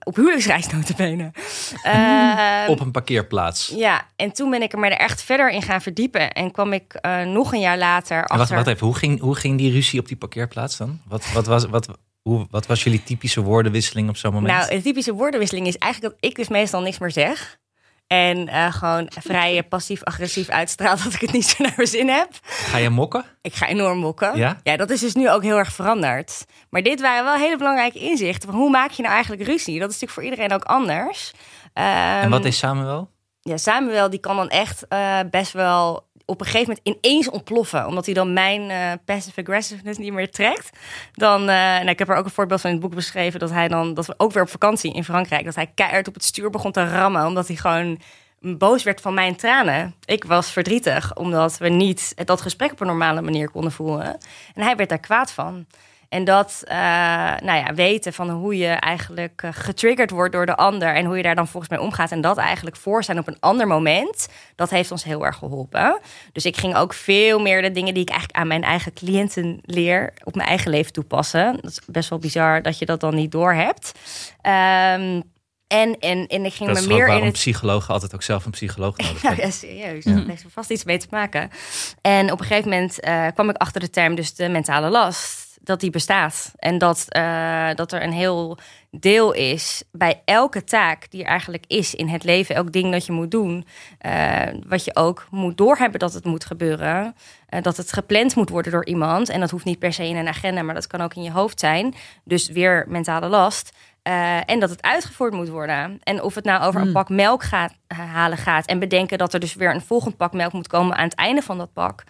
Op 0.03 0.15
huwelijksreis 0.15 0.67
notabene. 0.67 1.31
Ehm, 1.83 2.69
Op 2.69 2.79
een 2.79 2.91
parkeerplaats. 2.91 3.73
ja, 3.75 4.05
en 4.15 4.31
toen 4.31 4.49
ben 4.49 4.61
ik 4.61 4.73
er 4.73 4.79
maar 4.79 4.91
er 4.91 4.97
echt 4.97 5.21
verder 5.21 5.49
in 5.49 5.61
gaan 5.61 5.81
verdiepen. 5.81 6.31
En 6.31 6.51
kwam 6.51 6.73
ik 6.73 6.93
eh, 6.93 7.21
nog 7.21 7.53
een 7.53 7.59
jaar 7.59 7.77
later 7.77 8.17
En 8.17 8.23
wacht, 8.27 8.41
achter... 8.41 8.55
wacht 8.55 8.67
even, 8.67 8.85
hoe 8.87 8.95
ging, 8.95 9.19
hoe 9.19 9.35
ging 9.35 9.57
die 9.57 9.71
ruzie 9.71 9.99
op 9.99 10.07
die 10.07 10.17
parkeerplaats 10.17 10.77
dan? 10.77 10.99
Wat, 11.07 11.31
wat, 11.31 11.45
was, 11.45 11.65
wat, 11.65 11.87
hoe, 12.21 12.47
wat 12.49 12.65
was 12.65 12.83
jullie 12.83 13.03
typische 13.03 13.41
woordenwisseling 13.41 14.09
op 14.09 14.17
zo'n 14.17 14.33
moment? 14.33 14.53
Nou, 14.53 14.73
een 14.75 14.81
typische 14.81 15.13
woordenwisseling 15.13 15.67
is 15.67 15.77
eigenlijk 15.77 16.13
dat 16.13 16.29
ik 16.29 16.35
dus 16.35 16.47
meestal 16.47 16.81
niks 16.81 16.97
meer 16.99 17.11
zeg. 17.11 17.57
En 18.07 18.47
eh, 18.47 18.73
gewoon 18.73 19.09
vrij 19.19 19.63
passief-agressief 19.63 20.49
uitstraal 20.49 20.97
dat 21.03 21.13
ik 21.13 21.21
het 21.21 21.31
niet 21.31 21.45
zo 21.47 21.63
naar 21.63 21.73
mijn 21.75 21.87
zin 21.87 22.09
heb. 22.09 22.29
Ga 22.41 22.77
je 22.77 22.89
mokken? 22.89 23.25
Ik 23.41 23.53
ga 23.53 23.67
enorm 23.67 23.97
mokken. 23.97 24.37
Ja? 24.37 24.57
dat 24.63 24.89
is 24.89 24.99
dus 24.99 25.13
nu 25.13 25.29
ook 25.29 25.43
heel 25.43 25.57
erg 25.57 25.71
veranderd. 25.73 26.45
Maar 26.69 26.81
dit 26.81 27.01
waren 27.01 27.23
wel 27.23 27.35
hele 27.35 27.57
belangrijke 27.57 27.99
inzichten. 27.99 28.49
Van 28.49 28.59
hoe 28.59 28.69
maak 28.69 28.91
je 28.91 29.01
nou 29.01 29.13
eigenlijk 29.13 29.43
ruzie? 29.43 29.79
Dat 29.79 29.89
is 29.89 29.99
natuurlijk 29.99 30.11
voor 30.11 30.23
iedereen 30.23 30.53
ook 30.53 30.63
anders. 30.63 31.31
en 31.73 32.29
wat 32.29 32.39
Ehm, 32.39 32.47
is 32.47 32.57
Samuel? 32.57 33.09
Ja, 33.41 33.57
Samuel 33.57 34.09
die 34.09 34.19
kan 34.19 34.35
dan 34.35 34.49
echt 34.49 34.87
eh, 34.87 35.19
best 35.31 35.51
wel 35.51 36.04
op 36.25 36.39
een 36.39 36.45
gegeven 36.45 36.77
moment 36.83 37.03
ineens 37.03 37.29
ontploffen. 37.29 37.87
Omdat 37.87 38.05
hij 38.05 38.13
dan 38.13 38.33
mijn 38.33 38.69
eh, 38.69 38.91
passive 39.05 39.41
aggressiveness 39.41 39.99
niet 39.99 40.13
meer 40.13 40.31
trekt. 40.31 40.69
Dan, 41.13 41.41
eh, 41.41 41.47
nou, 41.47 41.89
ik 41.89 41.99
heb 41.99 42.09
er 42.09 42.15
ook 42.15 42.25
een 42.25 42.31
voorbeeld 42.31 42.61
van 42.61 42.69
in 42.69 42.75
het 42.75 42.85
boek 42.85 42.95
beschreven. 42.95 43.39
Dat 43.39 43.49
hij 43.49 43.67
dan, 43.67 43.93
dat 43.93 44.05
we 44.05 44.13
ook 44.17 44.31
weer 44.31 44.43
op 44.43 44.49
vakantie 44.49 44.93
in 44.93 45.03
Frankrijk. 45.03 45.45
Dat 45.45 45.55
hij 45.55 45.71
keihard 45.75 46.07
op 46.07 46.13
het 46.13 46.23
stuur 46.23 46.49
begon 46.49 46.71
te 46.71 46.89
rammen. 46.89 47.25
Omdat 47.25 47.47
hij 47.47 47.55
gewoon 47.55 47.99
boos 48.39 48.83
werd 48.83 49.01
van 49.01 49.13
mijn 49.13 49.35
tranen. 49.35 49.95
Ik 50.05 50.23
was 50.23 50.51
verdrietig. 50.51 51.15
Omdat 51.15 51.57
we 51.57 51.69
niet 51.69 52.13
dat 52.25 52.41
gesprek 52.41 52.71
op 52.71 52.79
een 52.79 52.87
normale 52.87 53.21
manier 53.21 53.49
konden 53.49 53.71
voeren. 53.71 54.17
En 54.53 54.63
hij 54.63 54.75
werd 54.75 54.89
daar 54.89 54.99
kwaad 54.99 55.31
van. 55.31 55.65
En 56.09 56.23
dat, 56.23 56.61
eh, 56.63 56.77
nou 57.39 57.57
ja, 57.57 57.73
weten 57.73 58.13
van 58.13 58.29
hoe 58.29 58.57
je 58.57 58.67
eigenlijk 58.67 59.41
eh, 59.41 59.49
getriggerd 59.53 60.09
wordt 60.09 60.33
door 60.33 60.45
de 60.45 60.55
ander 60.55 60.95
en 60.95 61.05
hoe 61.05 61.17
je 61.17 61.23
daar 61.23 61.35
dan 61.35 61.47
volgens 61.47 61.71
mij 61.71 61.81
omgaat 61.81 62.11
en 62.11 62.21
dat 62.21 62.37
eigenlijk 62.37 62.75
voor 62.75 63.03
zijn 63.03 63.19
op 63.19 63.27
een 63.27 63.39
ander 63.39 63.67
moment, 63.67 64.27
dat 64.55 64.69
heeft 64.69 64.91
ons 64.91 65.03
heel 65.03 65.25
erg 65.25 65.37
geholpen. 65.37 65.99
Dus 66.31 66.45
ik 66.45 66.57
ging 66.57 66.75
ook 66.75 66.93
veel 66.93 67.39
meer 67.39 67.61
de 67.61 67.71
dingen 67.71 67.93
die 67.93 68.03
ik 68.03 68.09
eigenlijk 68.09 68.39
aan 68.39 68.47
mijn 68.47 68.63
eigen 68.63 68.93
cliënten 68.93 69.59
leer 69.61 70.13
op 70.23 70.35
mijn 70.35 70.47
eigen 70.47 70.71
leven 70.71 70.93
toepassen. 70.93 71.57
Dat 71.61 71.71
is 71.71 71.79
best 71.87 72.09
wel 72.09 72.19
bizar 72.19 72.61
dat 72.61 72.79
je 72.79 72.85
dat 72.85 72.99
dan 72.99 73.15
niet 73.15 73.31
doorhebt. 73.31 73.91
Ehm 74.41 75.21
en, 75.67 75.99
en, 75.99 76.27
en 76.27 76.45
ik 76.45 76.53
ging 76.53 76.71
Dat 76.71 76.81
me 76.81 76.87
meer 76.87 76.99
in 76.99 77.05
waarom 77.05 77.25
het 77.25 77.33
psychologen 77.33 77.93
altijd 77.93 78.13
ook 78.13 78.23
zelf 78.23 78.45
een 78.45 78.51
psycholoog 78.51 78.97
nodig 78.97 79.21
ja, 79.21 79.27
hebben. 79.27 79.45
ja, 79.45 79.51
serieus. 79.51 80.03
Dat 80.03 80.25
heeft 80.25 80.43
er 80.43 80.49
vast 80.49 80.69
iets 80.69 80.83
mee 80.83 80.97
te 80.97 81.07
maken. 81.09 81.49
En 82.01 82.31
op 82.31 82.39
een 82.39 82.45
gegeven 82.45 82.69
moment 82.69 82.99
eh, 82.99 83.27
kwam 83.33 83.49
ik 83.49 83.57
achter 83.57 83.81
de 83.81 83.89
term 83.89 84.15
dus 84.15 84.33
de 84.33 84.49
mentale 84.49 84.89
last. 84.89 85.44
Dat 85.65 85.79
die 85.79 85.89
bestaat. 85.89 86.51
En 86.55 86.77
dat, 86.77 87.05
eh, 87.09 87.69
dat 87.75 87.91
er 87.91 88.03
een 88.03 88.11
heel 88.13 88.57
deel 88.91 89.31
is 89.31 89.83
bij 89.91 90.21
elke 90.25 90.63
taak 90.63 91.11
die 91.11 91.23
er 91.23 91.29
eigenlijk 91.29 91.63
is 91.67 91.95
in 91.95 92.07
het 92.07 92.23
leven. 92.23 92.55
Elk 92.55 92.71
ding 92.71 92.91
dat 92.91 93.05
je 93.05 93.11
moet 93.11 93.31
doen. 93.31 93.65
eh, 93.99 94.41
wat 94.67 94.85
je 94.85 94.95
ook 94.95 95.27
moet 95.31 95.57
doorhebben 95.57 95.99
dat 95.99 96.13
het 96.13 96.25
moet 96.25 96.45
gebeuren. 96.45 97.15
eh, 97.49 97.61
dat 97.61 97.77
het 97.77 97.93
gepland 97.93 98.35
moet 98.35 98.49
worden 98.49 98.71
door 98.71 98.85
iemand. 98.85 99.29
En 99.29 99.39
dat 99.39 99.49
hoeft 99.51 99.65
niet 99.65 99.79
per 99.79 99.93
se 99.93 100.07
in 100.07 100.15
een 100.15 100.27
agenda, 100.27 100.61
maar 100.61 100.73
dat 100.75 100.87
kan 100.87 101.01
ook 101.01 101.13
in 101.15 101.23
je 101.23 101.31
hoofd 101.31 101.59
zijn. 101.59 101.93
Dus 102.23 102.49
weer 102.49 102.85
mentale 102.87 103.27
last. 103.27 103.71
En 104.45 104.59
dat 104.59 104.69
het 104.69 104.81
uitgevoerd 104.81 105.33
moet 105.33 105.49
worden. 105.49 105.99
En 106.03 106.21
of 106.21 106.35
het 106.35 106.43
nou 106.45 106.63
over 106.63 106.81
een 106.81 106.91
pak 106.91 107.09
melk 107.09 107.43
gaat, 107.43 107.73
halen 107.87 108.37
gaat. 108.37 108.65
En 108.65 108.79
bedenken 108.79 109.17
dat 109.17 109.33
er 109.33 109.39
dus 109.39 109.55
weer 109.55 109.73
een 109.73 109.81
volgend 109.81 110.17
pak 110.17 110.33
melk 110.33 110.53
moet 110.53 110.67
komen 110.67 110.97
aan 110.97 111.03
het 111.03 111.15
einde 111.15 111.41
van 111.41 111.57
dat 111.57 111.73
pak. 111.73 112.03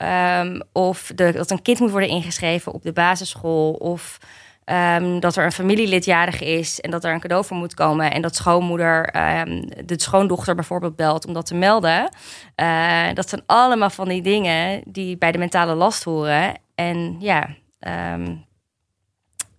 Ehm, 0.00 0.60
of 0.72 1.12
de, 1.14 1.32
dat 1.32 1.50
een 1.50 1.62
kind 1.62 1.78
moet 1.80 1.90
worden 1.90 2.08
ingeschreven 2.08 2.72
op 2.72 2.82
de 2.82 2.92
basisschool. 2.92 3.72
Of 3.72 4.18
ehm, 4.64 5.20
dat 5.20 5.36
er 5.36 5.44
een 5.44 5.52
familielid 5.52 6.04
jarig 6.04 6.40
is 6.40 6.80
en 6.80 6.90
dat 6.90 7.04
er 7.04 7.12
een 7.12 7.20
cadeau 7.20 7.44
voor 7.44 7.56
moet 7.56 7.74
komen. 7.74 8.10
En 8.10 8.22
dat 8.22 8.36
schoonmoeder 8.36 9.04
ehm, 9.04 9.62
de 9.84 10.00
schoondochter 10.00 10.54
bijvoorbeeld 10.54 10.96
belt 10.96 11.26
om 11.26 11.32
dat 11.32 11.46
te 11.46 11.54
melden. 11.54 12.08
Eh, 12.54 13.06
dat 13.14 13.28
zijn 13.28 13.42
allemaal 13.46 13.90
van 13.90 14.08
die 14.08 14.22
dingen 14.22 14.82
die 14.84 15.18
bij 15.18 15.32
de 15.32 15.38
mentale 15.38 15.74
last 15.74 16.04
horen. 16.04 16.54
En 16.74 17.16
ja, 17.18 17.48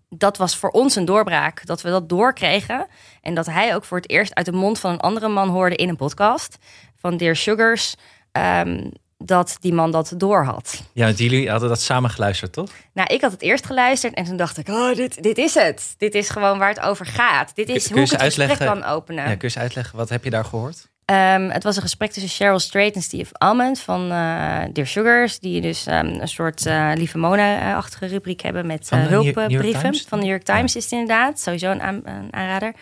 dat 0.10 0.38
was 0.38 0.58
voor 0.58 0.69
ons 0.69 0.95
een 0.95 1.06
doorbraak. 1.06 1.65
Dat 1.65 1.82
we 1.82 1.89
dat 1.89 2.10
doorkregen. 2.10 2.88
En 3.21 3.34
dat 3.34 3.45
hij 3.45 3.75
ook 3.75 3.84
voor 3.84 3.97
het 3.97 4.10
eerst 4.10 4.36
uit 4.36 4.45
de 4.45 4.51
mond 4.51 4.80
van 4.80 4.91
een 4.91 4.99
andere 4.99 5.27
man 5.27 5.49
hoorde 5.49 5.75
in 5.75 5.89
een 5.89 5.95
podcast. 5.95 6.58
Van 6.95 7.17
Dear 7.17 7.36
Sugars. 7.36 7.95
ehm, 8.32 8.89
dat 9.25 9.57
die 9.60 9.73
man 9.73 9.91
dat 9.91 10.13
door 10.17 10.43
had. 10.43 10.84
Ja, 10.93 11.05
want 11.05 11.17
jullie 11.17 11.49
hadden 11.49 11.69
dat 11.69 11.81
samen 11.81 12.10
geluisterd, 12.10 12.53
toch? 12.53 12.69
Nou, 12.93 13.13
ik 13.13 13.21
had 13.21 13.31
het 13.31 13.41
eerst 13.41 13.65
geluisterd 13.65 14.13
en 14.13 14.23
toen 14.25 14.38
dacht 14.38 14.57
ik, 14.57 14.67
oh, 14.67 14.95
dit, 14.95 15.23
dit 15.23 15.38
is 15.38 15.53
het. 15.53 15.95
Dit 15.97 16.15
is 16.15 16.29
gewoon 16.29 16.57
waar 16.57 16.69
het 16.69 16.79
over 16.79 17.05
gaat. 17.05 17.55
Dit 17.55 17.69
is 17.69 17.84
Kun- 17.88 17.91
hoe 17.97 18.05
je 18.05 18.13
ik 18.13 18.21
het 18.21 18.34
gesprek 18.34 18.57
kan 18.67 18.84
openen. 18.84 19.29
Ja, 19.29 19.36
kun 19.36 19.49
je 19.53 19.60
uitleggen, 19.60 19.97
wat 19.97 20.10
heb 20.10 20.23
je 20.23 20.29
daar 20.29 20.45
gehoord? 20.45 20.89
Ehm, 21.05 21.49
het 21.49 21.63
was 21.63 21.75
een 21.75 21.81
gesprek 21.81 22.12
tussen 22.12 22.31
Cheryl 22.31 22.60
Strait 22.60 22.95
en 22.95 23.01
Steve 23.01 23.34
Almond 23.34 23.79
van 23.79 24.01
eh 24.12 24.57
Dear 24.73 24.88
Sugars. 24.88 25.39
Die 25.39 25.62
dus 25.62 25.86
ehm, 25.86 26.05
een 26.05 26.27
soort 26.27 26.65
eh 26.65 26.91
Lieve 26.95 27.17
Mona-achtige 27.17 28.05
rubriek 28.05 28.41
hebben 28.41 28.65
met 28.67 28.88
York 28.89 29.07
hulpbrieven. 29.10 29.81
Van 30.07 30.17
de 30.19 30.23
New 30.25 30.34
York 30.34 30.43
Times 30.43 30.75
is 30.75 30.84
het 30.84 30.91
inderdaad. 30.91 31.39
Sowieso 31.39 31.71
een, 31.71 31.81
aan- 31.81 32.01
een 32.03 32.27
aanrader. 32.34 32.73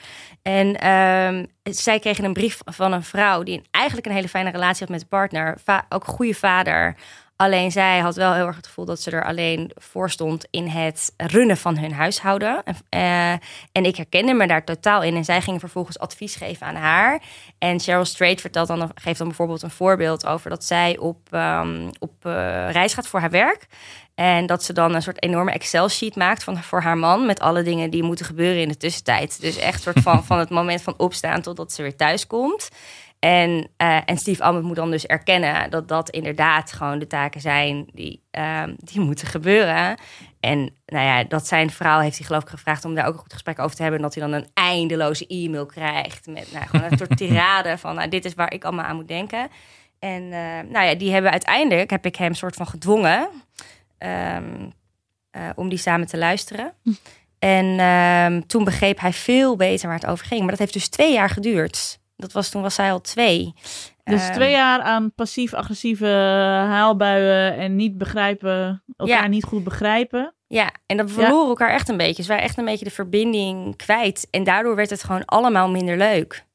En 0.50 0.76
ehm, 0.80 1.46
zij 1.64 2.00
kregen 2.00 2.24
een 2.24 2.34
brief 2.34 2.60
van 2.66 2.92
een 2.92 3.04
vrouw 3.04 3.44
die 3.44 3.62
eigenlijk 3.72 4.08
een 4.08 4.14
hele 4.14 4.30
fijne 4.30 4.52
relatie 4.52 4.80
had 4.80 4.90
met 4.90 5.00
de 5.00 5.06
partner. 5.06 5.58
Va- 5.64 5.86
ook 5.90 6.06
goede 6.06 6.34
vader. 6.34 6.96
Alleen 7.36 7.72
zij 7.72 8.00
had 8.00 8.16
wel 8.16 8.34
heel 8.34 8.46
erg 8.48 8.56
het 8.56 8.68
gevoel 8.68 8.86
dat 8.86 9.02
ze 9.02 9.12
er 9.12 9.26
alleen 9.26 9.72
voor 9.76 10.10
stond 10.10 10.46
in 10.50 10.68
het 10.68 11.14
runnen 11.18 11.58
van 11.58 11.78
hun 11.78 11.94
huishouden. 11.94 12.64
En, 12.90 13.40
eh, 13.72 13.84
ik 13.84 13.96
herkende 13.96 14.34
me 14.34 14.48
daar 14.48 14.64
totaal 14.64 15.04
in. 15.04 15.16
En 15.16 15.26
zij 15.26 15.42
gingen 15.42 15.60
vervolgens 15.60 16.00
advies 16.00 16.36
geven 16.36 16.68
aan 16.68 16.76
haar. 16.76 17.22
En 17.58 17.80
Cheryl 17.80 18.06
Strait 18.06 18.42
vertelt 18.42 18.68
dan, 18.68 18.92
geeft 18.96 19.18
dan 19.18 19.28
bijvoorbeeld 19.28 19.62
een 19.62 19.70
voorbeeld 19.70 20.26
over 20.26 20.50
dat 20.50 20.64
zij 20.64 20.98
op, 20.98 21.20
ehm, 21.32 21.90
op 22.00 22.14
eh, 22.22 22.72
reis 22.72 22.94
gaat 22.94 23.08
voor 23.08 23.20
haar 23.20 23.30
werk. 23.30 23.68
En 24.20 24.46
dat 24.46 24.64
ze 24.64 24.74
dan 24.74 24.96
een 24.96 25.02
soort 25.02 25.24
enorme 25.24 25.52
Excel-sheet 25.52 26.16
maakt 26.16 26.44
van, 26.44 26.64
voor 26.64 26.82
haar 26.82 26.98
man. 26.98 27.26
Met 27.26 27.40
alle 27.40 27.62
dingen 27.62 27.90
die 27.90 28.04
moeten 28.04 28.26
gebeuren 28.26 28.62
in 28.62 28.68
de 28.68 28.78
tussentijd. 28.78 29.42
Dus 29.42 29.58
echt 29.58 29.82
soort 29.82 30.00
van, 30.00 30.24
van 30.30 30.40
het 30.40 30.50
moment 30.50 30.82
van 30.82 30.94
opstaan 30.98 31.42
totdat 31.42 31.72
ze 31.72 31.82
weer 31.82 31.96
thuis 31.96 32.28
komt. 32.28 32.70
En, 33.20 33.70
eh, 33.78 33.98
en 34.06 34.18
Steve 34.18 34.44
Almond 34.44 34.66
moet 34.66 34.76
dan 34.76 34.92
dus 34.92 35.06
erkennen 35.06 35.70
dat 35.70 35.88
dat 35.88 36.10
inderdaad 36.10 36.72
gewoon 36.72 37.00
de 37.00 37.08
taken 37.08 37.42
zijn 37.42 37.90
die, 37.94 38.24
ehm, 38.32 38.74
die 38.78 39.02
moeten 39.02 39.28
gebeuren. 39.28 39.98
En 40.40 40.60
nou 40.86 41.06
ja, 41.06 41.24
dat 41.24 41.48
zijn 41.48 41.70
vrouw 41.70 42.00
heeft 42.00 42.18
hij 42.18 42.26
geloof 42.26 42.42
ik 42.42 42.50
gevraagd 42.50 42.86
om 42.86 42.96
daar 42.96 43.06
ook 43.06 43.14
een 43.14 43.20
goed 43.20 43.34
gesprek 43.34 43.60
over 43.60 43.76
te 43.76 43.82
hebben. 43.82 44.00
En 44.00 44.06
dat 44.06 44.16
hij 44.16 44.28
dan 44.28 44.34
een 44.34 44.50
eindeloze 44.54 45.28
e-mail 45.28 45.66
krijgt 45.66 46.28
met 46.28 46.52
nou, 46.54 46.66
gewoon 46.66 46.92
een 46.92 46.98
soort 46.98 47.18
tirade 47.28 47.78
van 47.78 47.96
nou, 47.96 48.10
dit 48.10 48.26
is 48.26 48.34
waar 48.34 48.54
ik 48.54 48.64
allemaal 48.64 48.86
aan 48.86 48.96
moet 48.96 49.08
denken. 49.08 49.48
En 50.00 50.24
eh, 50.24 50.72
nou 50.72 50.86
ja, 50.86 50.96
die 50.96 51.12
hebben 51.12 51.32
uiteindelijk, 51.32 51.90
heb 51.90 52.06
ik 52.06 52.16
hem 52.16 52.34
soort 52.34 52.56
van 52.56 52.68
gedwongen 52.68 53.30
ehm, 54.00 54.70
eh, 55.32 55.50
om 55.56 55.70
die 55.70 55.78
samen 55.78 56.08
te 56.08 56.18
luisteren. 56.18 56.74
En 57.40 57.80
ehm, 57.80 58.42
toen 58.48 58.64
begreep 58.64 59.00
hij 59.00 59.14
veel 59.14 59.56
beter 59.56 59.88
waar 59.88 60.00
het 60.00 60.10
over 60.10 60.26
ging. 60.26 60.40
Maar 60.40 60.50
dat 60.50 60.60
heeft 60.60 60.74
dus 60.74 60.88
twee 60.90 61.14
jaar 61.14 61.30
geduurd. 61.30 62.00
Dat 62.16 62.32
was, 62.32 62.50
toen 62.50 62.62
was 62.62 62.78
hij 62.78 62.92
al 62.92 63.02
twee. 63.02 63.54
Dus 64.04 64.24
Ehm, 64.24 64.34
twee 64.34 64.52
jaar 64.52 64.82
aan 64.82 65.14
passief-agressieve 65.16 66.08
haalbuien 66.70 67.58
en 67.58 67.76
niet 67.76 67.98
begrijpen, 67.98 68.84
elkaar 68.98 69.22
Ja. 69.22 69.28
niet 69.28 69.44
goed 69.44 69.64
begrijpen. 69.64 70.34
Ja, 70.48 70.72
en 70.86 70.98
dat 70.98 71.12
verloren 71.12 71.48
elkaar 71.50 71.70
echt 71.70 71.90
een 71.90 71.98
beetje. 71.98 72.24
Ze 72.24 72.30
waren 72.30 72.44
echt 72.44 72.58
een 72.58 72.66
beetje 72.66 72.86
de 72.86 72.92
verbinding 72.92 73.76
kwijt. 73.76 74.28
En 74.32 74.44
daardoor 74.44 74.76
werd 74.76 74.90
het 74.90 75.04
gewoon 75.04 75.26
allemaal 75.26 75.70
minder 75.70 75.98
leuk. 75.98 76.46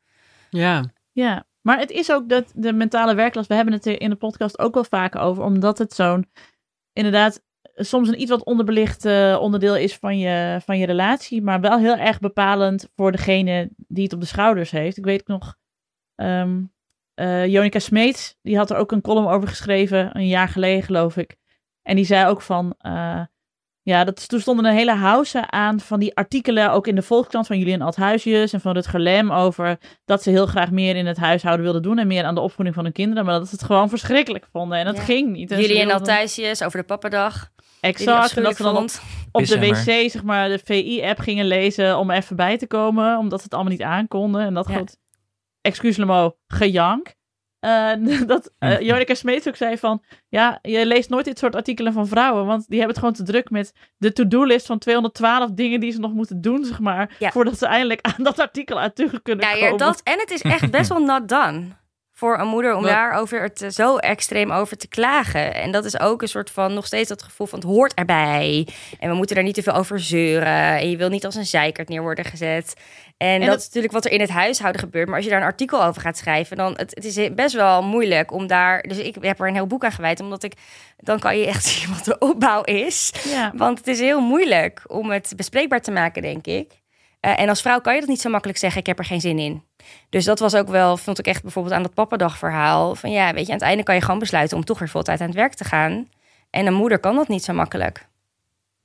Ja. 0.50 0.84
Ja, 1.12 1.44
maar 1.60 1.78
het 1.78 1.90
is 1.90 2.12
ook 2.12 2.28
dat 2.28 2.52
de 2.54 2.72
mentale 2.72 3.14
werklast, 3.14 3.48
we 3.48 3.54
hebben 3.54 3.74
het 3.74 3.86
er 3.86 4.00
in 4.00 4.10
de 4.10 4.16
podcast 4.16 4.58
ook 4.58 4.74
wel 4.74 4.84
vaker 4.84 5.20
over, 5.20 5.44
omdat 5.44 5.78
het 5.78 5.94
zo'n, 5.94 6.26
inderdaad, 6.94 7.42
soms 7.74 8.08
een 8.08 8.20
iets 8.20 8.30
wat 8.30 8.44
onderbelicht 8.44 9.04
eh, 9.04 9.38
onderdeel 9.40 9.76
is 9.76 9.96
van 9.96 10.18
je, 10.18 10.60
van 10.64 10.78
je 10.78 10.86
relatie, 10.86 11.42
maar 11.42 11.60
wel 11.60 11.78
heel 11.78 11.96
erg 11.96 12.18
bepalend 12.18 12.88
voor 12.94 13.12
degene 13.12 13.70
die 13.76 14.04
het 14.04 14.12
op 14.12 14.20
de 14.20 14.26
schouders 14.26 14.70
heeft. 14.70 14.96
Ik 14.96 15.04
weet 15.04 15.26
nog, 15.26 15.56
ehm 16.14 16.62
eh, 17.14 17.46
Jonica 17.46 17.78
Smeets, 17.78 18.38
die 18.42 18.56
had 18.56 18.70
er 18.70 18.76
ook 18.76 18.92
een 18.92 19.00
column 19.00 19.26
over 19.26 19.48
geschreven, 19.48 20.16
een 20.16 20.26
jaar 20.26 20.48
geleden 20.48 20.82
geloof 20.82 21.16
ik. 21.16 21.36
En 21.82 21.96
die 21.96 22.04
zei 22.04 22.28
ook 22.28 22.42
van, 22.42 22.74
eh, 22.78 23.22
ja, 23.84 24.04
dat, 24.04 24.28
toen 24.28 24.40
stonden 24.40 24.64
een 24.64 24.74
hele 24.76 24.94
house 24.94 25.50
aan 25.50 25.80
van 25.80 26.00
die 26.00 26.16
artikelen, 26.16 26.72
ook 26.72 26.86
in 26.86 26.94
de 26.94 27.02
Volkskrant 27.02 27.46
van 27.46 27.58
Julian 27.58 27.80
Althuisjes 27.82 28.52
en 28.52 28.60
van 28.60 28.72
Rutger 28.72 29.00
Lem 29.00 29.32
over 29.32 29.78
dat 30.04 30.22
ze 30.22 30.30
heel 30.30 30.46
graag 30.46 30.70
meer 30.70 30.96
in 30.96 31.06
het 31.06 31.16
huishouden 31.16 31.64
wilden 31.64 31.82
doen 31.82 31.98
en 31.98 32.06
meer 32.06 32.24
aan 32.24 32.34
de 32.34 32.40
opvoeding 32.40 32.74
van 32.74 32.84
hun 32.84 32.92
kinderen, 32.92 33.24
maar 33.24 33.38
dat 33.38 33.48
ze 33.48 33.54
het 33.54 33.64
gewoon 33.64 33.88
verschrikkelijk 33.88 34.46
vonden 34.52 34.78
en 34.78 34.84
dat 34.84 34.96
Ja. 34.96 35.02
ging 35.02 35.30
niet. 35.32 35.50
En 35.50 35.56
ze 35.56 35.62
Jullie 35.62 35.80
en 35.80 35.86
wilden- 35.86 36.06
Althuisjes 36.06 36.62
over 36.62 36.78
de 36.78 36.84
pappadag. 36.84 37.52
Exact, 37.80 38.36
en 38.36 38.42
dat 38.42 38.56
ze 38.56 38.62
dan 38.62 38.76
op, 38.76 38.88
op 39.32 39.46
de 39.46 39.58
wc, 39.58 40.10
zeg 40.10 40.22
maar, 40.22 40.48
de 40.48 40.60
VI-app 40.64 41.18
gingen 41.18 41.46
lezen 41.46 41.98
om 41.98 42.10
even 42.10 42.36
bij 42.36 42.58
te 42.58 42.66
komen, 42.66 43.18
omdat 43.18 43.38
ze 43.38 43.44
het 43.44 43.54
allemaal 43.54 43.72
niet 43.72 43.82
aankonden. 43.82 44.40
En 44.46 44.54
dat 44.54 44.68
Ja. 44.68 44.76
goed, 44.76 44.96
excuus 45.60 45.96
Lemo, 45.96 46.36
gejank. 46.46 47.14
Eh, 47.64 47.90
dat 48.26 48.52
Hm. 48.58 48.82
Jonica 48.82 49.14
Smeets 49.14 49.48
ook 49.48 49.56
zei 49.56 49.78
van, 49.78 50.02
ja, 50.28 50.58
je 50.62 50.86
leest 50.86 51.08
nooit 51.10 51.24
dit 51.24 51.38
soort 51.38 51.54
artikelen 51.54 51.92
van 51.92 52.06
vrouwen, 52.08 52.46
want 52.46 52.64
die 52.68 52.78
hebben 52.78 52.96
het 52.96 52.98
gewoon 52.98 53.14
te 53.24 53.32
druk 53.32 53.50
met 53.50 53.72
de 53.96 54.12
to-do-list 54.12 54.66
van 54.66 54.78
212 54.78 55.50
dingen 55.50 55.80
die 55.80 55.92
ze 55.92 55.98
nog 56.00 56.12
moeten 56.12 56.40
doen, 56.40 56.64
zeg 56.64 56.80
maar, 56.80 57.16
Ja. 57.18 57.30
voordat 57.30 57.58
ze 57.58 57.66
eindelijk 57.66 58.00
aan 58.02 58.24
dat 58.24 58.38
artikel 58.38 58.78
uit 58.80 58.94
terug 58.96 59.22
kunnen 59.22 59.44
Ja, 59.46 59.52
komen. 59.52 59.68
ja, 59.70 59.76
dat, 59.76 60.00
en 60.04 60.18
het 60.18 60.30
is 60.30 60.42
echt 60.42 60.70
best 60.70 60.88
wel 60.88 61.00
not 61.04 61.28
done 61.28 61.62
voor 62.16 62.38
een 62.38 62.46
moeder 62.48 62.74
om 62.74 62.82
Wat? 62.82 62.90
daarover 62.90 63.42
het 63.42 63.62
eh, 63.62 63.68
zo 63.70 63.96
extreem 63.96 64.50
over 64.50 64.76
te 64.76 64.88
klagen. 64.88 65.54
En 65.54 65.70
dat 65.72 65.84
is 65.84 66.00
ook 66.00 66.22
een 66.22 66.28
soort 66.28 66.50
van 66.50 66.74
nog 66.74 66.86
steeds 66.86 67.08
dat 67.08 67.22
gevoel 67.22 67.46
van 67.46 67.58
het 67.58 67.68
hoort 67.68 67.94
erbij. 67.94 68.68
En 68.98 69.08
we 69.10 69.14
moeten 69.16 69.34
daar 69.36 69.44
niet 69.44 69.54
te 69.54 69.62
veel 69.62 69.72
over 69.72 70.00
zeuren. 70.00 70.78
En 70.78 70.90
je 70.90 70.96
wil 70.96 71.08
niet 71.08 71.24
als 71.24 71.34
een 71.34 71.46
zeikert 71.46 71.88
neer 71.88 72.02
worden 72.02 72.24
gezet. 72.24 72.74
En, 73.16 73.40
dat 73.40 73.48
dat- 73.48 73.58
is 73.58 73.64
natuurlijk 73.64 73.92
wat 73.92 74.04
er 74.04 74.10
in 74.10 74.20
het 74.20 74.30
huishouden 74.30 74.80
gebeurt. 74.80 75.06
Maar 75.06 75.16
als 75.16 75.24
je 75.24 75.30
daar 75.30 75.40
een 75.40 75.46
artikel 75.46 75.84
over 75.84 76.00
gaat 76.02 76.16
schrijven, 76.16 76.56
dan 76.56 76.72
het, 76.76 76.94
het 76.94 77.04
is 77.04 77.34
best 77.34 77.54
wel 77.54 77.82
moeilijk 77.82 78.32
om 78.32 78.46
daar. 78.46 78.82
Dus 78.82 78.98
ik 78.98 79.16
heb 79.20 79.40
er 79.40 79.48
een 79.48 79.54
heel 79.54 79.66
boek 79.66 79.84
aan 79.84 79.92
gewijd, 79.92 80.20
omdat 80.20 80.42
ik 80.42 80.52
dan 80.96 81.18
kan 81.18 81.38
je 81.38 81.46
echt 81.46 81.64
zien 81.74 81.88
wat 81.94 82.04
de 82.04 82.18
opbouw 82.18 82.62
is. 82.62 83.12
Ja, 83.24 83.52
Want 83.56 83.78
het 83.78 83.86
is 83.86 84.00
heel 84.00 84.20
moeilijk 84.20 84.82
om 84.86 85.10
het 85.10 85.32
bespreekbaar 85.36 85.80
te 85.80 85.90
maken, 85.90 86.22
denk 86.22 86.46
ik. 86.46 86.72
Eh, 87.20 87.40
en 87.40 87.48
als 87.48 87.60
vrouw 87.62 87.80
kan 87.80 87.94
je 87.94 88.00
dat 88.00 88.08
niet 88.08 88.20
zo 88.20 88.30
makkelijk 88.30 88.58
zeggen, 88.58 88.80
ik 88.80 88.86
heb 88.86 88.98
er 88.98 89.04
geen 89.04 89.20
zin 89.20 89.38
in. 89.38 89.62
Dus 90.08 90.24
dat 90.24 90.38
was 90.38 90.54
ook 90.54 90.68
wel, 90.68 90.96
vond 90.96 91.18
ik 91.18 91.26
echt 91.26 91.42
bijvoorbeeld 91.42 91.74
aan 91.74 91.82
dat 91.82 91.94
pappadagverhaal. 91.94 92.94
Van 92.94 93.10
ja, 93.10 93.32
weet 93.32 93.46
je, 93.46 93.52
aan 93.52 93.58
het 93.58 93.66
einde 93.66 93.82
kan 93.82 93.94
je 93.94 94.00
gewoon 94.00 94.18
besluiten 94.18 94.56
om 94.56 94.64
toch 94.64 94.78
weer 94.78 94.88
voltijd 94.88 95.20
aan 95.20 95.26
het 95.26 95.36
werk 95.36 95.54
te 95.54 95.64
gaan. 95.64 96.08
En 96.50 96.66
een 96.66 96.74
moeder 96.74 96.98
kan 96.98 97.14
dat 97.16 97.28
niet 97.28 97.44
zo 97.44 97.52
makkelijk. 97.52 98.06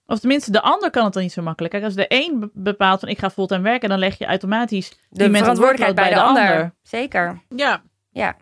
Of 0.10 0.20
tenminste, 0.20 0.52
de 0.52 0.62
ander 0.62 0.90
kan 0.90 1.04
het 1.04 1.14
dan 1.14 1.22
niet 1.24 1.32
zo 1.32 1.42
makkelijk. 1.42 1.74
Kijk, 1.74 1.86
als 1.86 1.96
de 1.96 2.06
een 2.08 2.40
be- 2.40 2.50
bepaalt 2.54 3.00
van 3.00 3.10
ik 3.10 3.20
ga 3.20 3.30
fulltime 3.30 3.62
werken, 3.62 3.90
dan 3.90 4.00
leg 4.00 4.18
je 4.18 4.26
automatisch 4.26 4.90
De 5.10 5.30
die 5.30 5.38
verantwoordelijkheid 5.38 5.96
bij 5.96 6.10
de 6.10 6.22
ander. 6.22 6.74
Zeker, 6.82 7.42
Ja. 7.56 7.82
ja. 8.10 8.36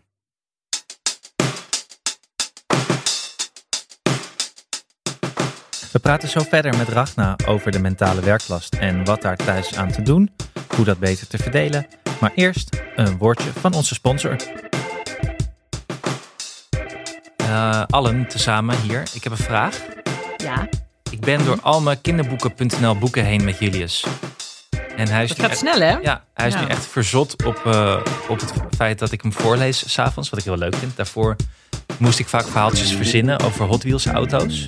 We 5.92 6.00
praten 6.02 6.30
zo 6.30 6.40
verder 6.50 6.78
met 6.78 6.88
Ragna 6.88 7.36
over 7.48 7.72
de 7.72 7.80
mentale 7.80 8.22
werklast 8.22 8.74
en 8.76 9.04
wat 9.06 9.22
daar 9.22 9.36
thuis 9.38 9.76
aan 9.76 9.92
te 9.92 10.02
doen, 10.02 10.36
hoe 10.76 10.86
dat 10.86 11.00
beter 11.00 11.28
te 11.28 11.38
verdelen. 11.38 11.88
Maar 12.20 12.32
eerst 12.36 12.82
een 12.96 13.18
woordje 13.18 13.50
van 13.52 13.74
onze 13.74 13.94
sponsor. 13.94 14.36
Eh, 17.38 17.84
allen 17.90 18.28
tezamen 18.28 18.78
hier. 18.82 19.04
Ik 19.14 19.24
heb 19.24 19.32
een 19.32 19.38
vraag. 19.38 19.82
Ja, 20.38 20.68
ben 21.36 21.46
door 21.46 21.62
al 21.62 21.82
mijn 21.82 22.02
kinderboeken.nl 22.02 22.98
boeken 22.98 23.26
heen 23.26 23.44
met 23.44 23.60
Julius. 23.60 24.06
En 24.96 25.08
hij 25.08 25.24
is 25.24 25.30
Dat 25.30 25.38
nu 25.38 25.44
gaat 25.44 25.52
echt, 25.52 25.60
snel, 25.60 25.80
hè? 25.80 25.98
ja, 25.98 26.24
hij 26.34 26.48
is 26.48 26.54
Ja. 26.54 26.60
nu 26.60 26.66
echt 26.68 26.86
verzot 26.86 27.46
op, 27.46 27.66
eh, 27.66 28.00
op 28.28 28.40
het 28.40 28.54
feit 28.76 29.00
dat 29.00 29.12
ik 29.12 29.22
hem 29.22 29.34
voorlees 29.34 29.94
s'avonds, 29.94 30.30
wat 30.30 30.40
ik 30.40 30.46
heel 30.46 30.58
leuk 30.58 30.76
vind. 30.76 30.96
Daarvoor 30.96 31.36
moest 31.98 32.20
ik 32.20 32.28
vaak 32.28 32.48
verhaaltjes 32.48 32.92
verzinnen 32.96 33.40
over 33.40 33.66
Hot 33.66 33.84
Wheels 33.84 34.06
auto's. 34.06 34.68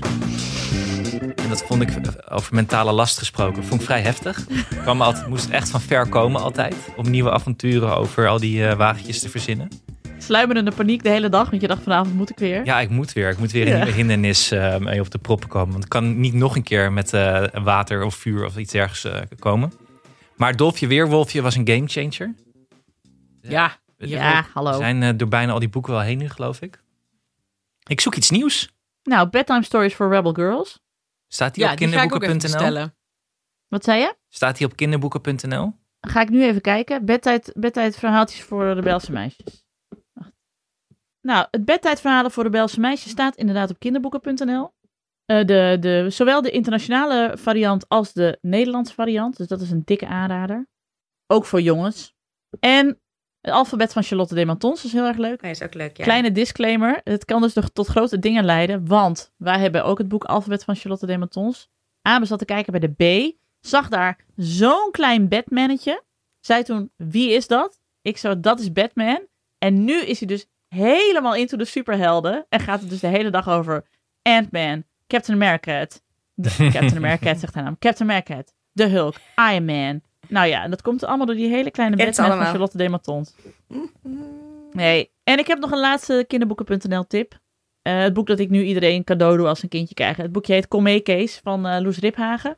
En 1.36 1.50
dat 1.50 1.64
vond 1.68 1.82
ik, 1.82 1.90
eh, 1.90 2.36
over 2.36 2.56
mentale 2.56 2.92
last 2.92 3.18
gesproken, 3.18 3.64
vond 3.66 3.80
ik 3.82 3.86
vrij 3.86 4.02
heftig. 4.02 4.38
Ik 4.50 4.78
kwam 4.82 5.02
altijd, 5.02 5.28
moest 5.28 5.50
echt 5.50 5.70
van 5.70 5.82
ver 5.82 6.08
komen 6.08 6.42
altijd, 6.42 6.76
om 6.96 7.10
nieuwe 7.10 7.32
avonturen 7.32 7.96
over 7.98 8.28
al 8.28 8.40
die 8.40 8.68
eh, 8.68 8.78
wagentjes 8.78 9.20
te 9.20 9.30
verzinnen. 9.30 9.70
Sluimerende 10.24 10.72
paniek 10.72 11.04
de 11.04 11.10
hele 11.10 11.30
dag, 11.30 11.50
want 11.50 11.62
je 11.62 11.68
dacht 11.68 11.84
vanavond 11.84 12.16
moet 12.16 12.30
ik 12.30 12.38
weer. 12.40 12.66
Ja, 12.66 12.80
ik 12.80 12.90
moet 12.90 13.14
weer. 13.14 13.30
Ik 13.30 13.38
moet 13.38 13.52
weer 13.52 13.62
een 13.62 13.68
Ja. 13.72 13.76
nieuwe 13.78 13.92
hindernis 13.92 14.52
eh, 14.52 14.78
mee 14.78 15.00
op 15.00 15.12
de 15.12 15.18
proppen 15.18 15.50
komen. 15.50 15.72
Want 15.72 15.84
ik 15.84 15.90
kan 15.90 16.20
niet 16.20 16.34
nog 16.34 16.56
een 16.56 16.64
keer 16.64 16.92
met 16.92 17.14
eh, 17.14 17.46
water 17.64 18.04
of 18.04 18.16
vuur 18.16 18.46
of 18.46 18.58
iets 18.58 18.74
ergens 18.74 19.04
eh, 19.04 19.22
komen. 19.40 19.72
Maar 20.36 20.56
Dolfje 20.56 20.88
Weerwolfje 20.88 21.42
was 21.42 21.56
een 21.56 21.68
gamechanger. 21.68 22.36
Ja. 23.42 23.78
Ja, 23.98 24.42
We 24.44 24.50
hallo. 24.54 24.78
zijn 24.78 25.04
eh, 25.04 25.10
door 25.18 25.28
bijna 25.28 25.52
al 25.52 25.60
die 25.60 25.70
boeken 25.70 25.94
wel 25.94 26.02
heen 26.02 26.18
nu, 26.18 26.30
geloof 26.30 26.62
ik. 26.62 26.82
Ik 27.88 28.02
zoek 28.02 28.16
iets 28.16 28.30
nieuws. 28.30 28.70
Nou, 29.04 29.30
bedtime 29.30 29.64
stories 29.64 29.94
for 29.94 30.10
rebel 30.10 30.34
girls. 30.34 30.80
Staat 31.28 31.54
die 31.56 31.64
Ja, 31.64 31.72
op 31.72 31.78
kinderboeken.nl? 31.78 32.88
Wat 33.68 33.84
zei 33.84 34.00
je? 34.00 34.16
Staat 34.30 34.58
die 34.58 34.68
op 34.68 34.76
kinderboeken.nl? 34.76 35.74
Ga 36.02 36.22
ik 36.22 36.30
nu 36.30 36.44
even 36.44 36.62
kijken. 36.62 37.06
Bedtijd, 37.06 37.52
bedtijd 37.56 37.96
verhaaltjes 37.98 38.42
voor 38.42 38.74
rebelse 38.74 39.12
meisjes. 39.12 39.64
Nou, 41.30 41.48
het 41.52 41.66
bedtijdverhalen 41.66 42.32
voor 42.32 42.44
rebelse 42.44 42.80
meisjes 42.80 43.12
staat 43.12 43.36
inderdaad 43.36 43.70
op 43.70 43.80
kinderboeken.nl. 43.80 44.74
Eh, 45.26 45.46
de, 45.46 45.78
de, 45.80 46.06
zowel 46.10 46.42
de 46.42 46.52
internationale 46.52 47.38
variant 47.38 47.90
als 47.90 48.14
de 48.14 48.38
Nederlandse 48.42 48.94
variant. 48.94 49.38
Dus 49.38 49.48
dat 49.48 49.62
is 49.62 49.72
een 49.72 49.82
dikke 49.86 50.08
aanrader. 50.08 50.68
Ook 51.28 51.46
voor 51.46 51.62
jongens. 51.62 52.14
En 52.60 53.00
Het 53.42 53.54
alfabet 53.54 53.94
van 53.94 54.04
Charlotte 54.04 54.36
Demantons 54.36 54.86
is 54.86 54.94
heel 54.94 55.06
erg 55.06 55.18
leuk. 55.18 55.42
Nee, 55.42 55.52
is 55.52 55.62
ook 55.62 55.74
leuk, 55.74 55.98
ja. 55.98 56.04
Kleine 56.04 56.32
disclaimer. 56.32 57.02
Het 57.04 57.26
kan 57.26 57.42
dus 57.42 57.58
tot 57.74 57.88
grote 57.88 58.20
dingen 58.20 58.46
leiden. 58.46 58.88
Want 58.88 59.34
wij 59.38 59.60
hebben 59.60 59.84
ook 59.84 59.98
het 59.98 60.08
boek 60.08 60.24
Alfabet 60.24 60.64
van 60.64 60.76
Charlotte 60.76 61.06
Demantons. 61.06 61.70
Abe 62.02 62.26
zat 62.26 62.40
te 62.40 62.46
kijken 62.46 62.80
bij 62.80 62.90
de 62.96 63.30
B. 63.30 63.36
Zag 63.60 63.90
daar 63.90 64.26
zo'n 64.36 64.92
klein 64.92 65.28
Batmannetje. 65.28 66.04
Zei 66.40 66.64
toen, 66.64 66.92
wie 66.96 67.32
is 67.32 67.48
dat? 67.48 67.80
Ik 68.02 68.18
zo, 68.18 68.40
dat 68.40 68.60
is 68.60 68.72
Batman. 68.72 69.28
En 69.58 69.84
nu 69.84 70.02
is 70.02 70.20
hij 70.20 70.28
dus 70.28 70.48
helemaal 70.70 71.36
into 71.36 71.58
de 71.58 71.66
superhelden. 71.66 72.46
En 72.50 72.60
gaat 72.60 72.80
het 72.80 72.90
dus 72.90 73.00
de 73.00 73.08
hele 73.08 73.30
dag 73.30 73.50
over 73.50 73.86
Ant-Man, 74.22 74.84
Captain 75.08 75.42
America. 75.42 75.88
Captain 76.58 76.96
America 76.96 77.36
zegt 77.36 77.54
hij 77.54 77.64
naam. 77.64 77.78
Captain 77.80 78.10
America, 78.10 78.44
de 78.72 78.88
Hulk, 78.88 79.16
Iron 79.52 79.66
Man. 79.66 80.02
Nou 80.28 80.48
ja, 80.48 80.64
en 80.64 80.70
dat 80.70 80.82
komt 80.82 81.04
allemaal 81.04 81.26
door 81.26 81.36
die 81.36 81.50
hele 81.50 81.72
kleine 81.72 81.96
Batman 81.96 82.38
van. 82.38 82.46
Charlotte 82.46 82.78
Demantons. 82.78 83.36
Nee. 84.72 85.12
En 85.24 85.40
ik 85.40 85.48
heb 85.48 85.60
nog 85.60 85.72
een 85.72 85.80
laatste 85.80 86.26
kinderboeken.nl 86.28 87.08
tip. 87.08 87.40
Eh, 87.82 88.00
het 88.00 88.14
boek 88.14 88.28
dat 88.28 88.40
ik 88.40 88.50
nu 88.50 88.64
iedereen 88.64 89.04
cadeau 89.04 89.38
doe 89.38 89.48
als 89.48 89.64
een 89.64 89.70
kindje 89.70 89.94
krijgen. 89.94 90.24
Het 90.24 90.32
boekje 90.32 90.54
heet 90.54 90.68
Kom 90.68 90.84
mee 90.84 91.00
Kees 91.00 91.40
van 91.44 91.68
eh, 91.68 91.82
Loes 91.82 91.98
Riphagen. 91.98 92.58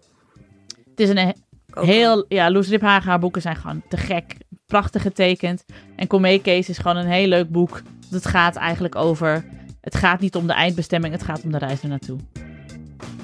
Het 0.89 1.00
is 1.00 1.10
een 1.10 1.36
heel... 1.74 2.26
Ja, 2.28 2.52
Loes 2.52 2.69
Riphagen 2.69 3.10
haar 3.10 3.19
boeken 3.19 3.41
zijn 3.41 3.56
gewoon 3.56 3.84
te 3.89 3.97
gek. 3.97 4.38
Prachtig 4.65 5.02
getekend. 5.02 5.65
En 5.95 6.08
Kom 6.08 6.21
mee 6.21 6.41
Kees 6.41 6.69
is 6.69 6.78
gewoon 6.78 6.97
een 6.97 7.08
heel 7.08 7.28
leuk 7.28 7.50
boek. 7.50 7.82
Het 8.12 8.28
gaat 8.28 8.56
eigenlijk 8.56 8.95
over... 8.95 9.45
Het 9.82 9.95
gaat 9.95 10.19
niet 10.19 10.36
om 10.36 10.47
de 10.47 10.54
eindbestemming, 10.54 11.13
het 11.13 11.24
gaat 11.24 11.43
om 11.43 11.52
de 11.52 11.58
reis 11.58 11.82
er 11.82 11.89
naartoe. 11.89 12.19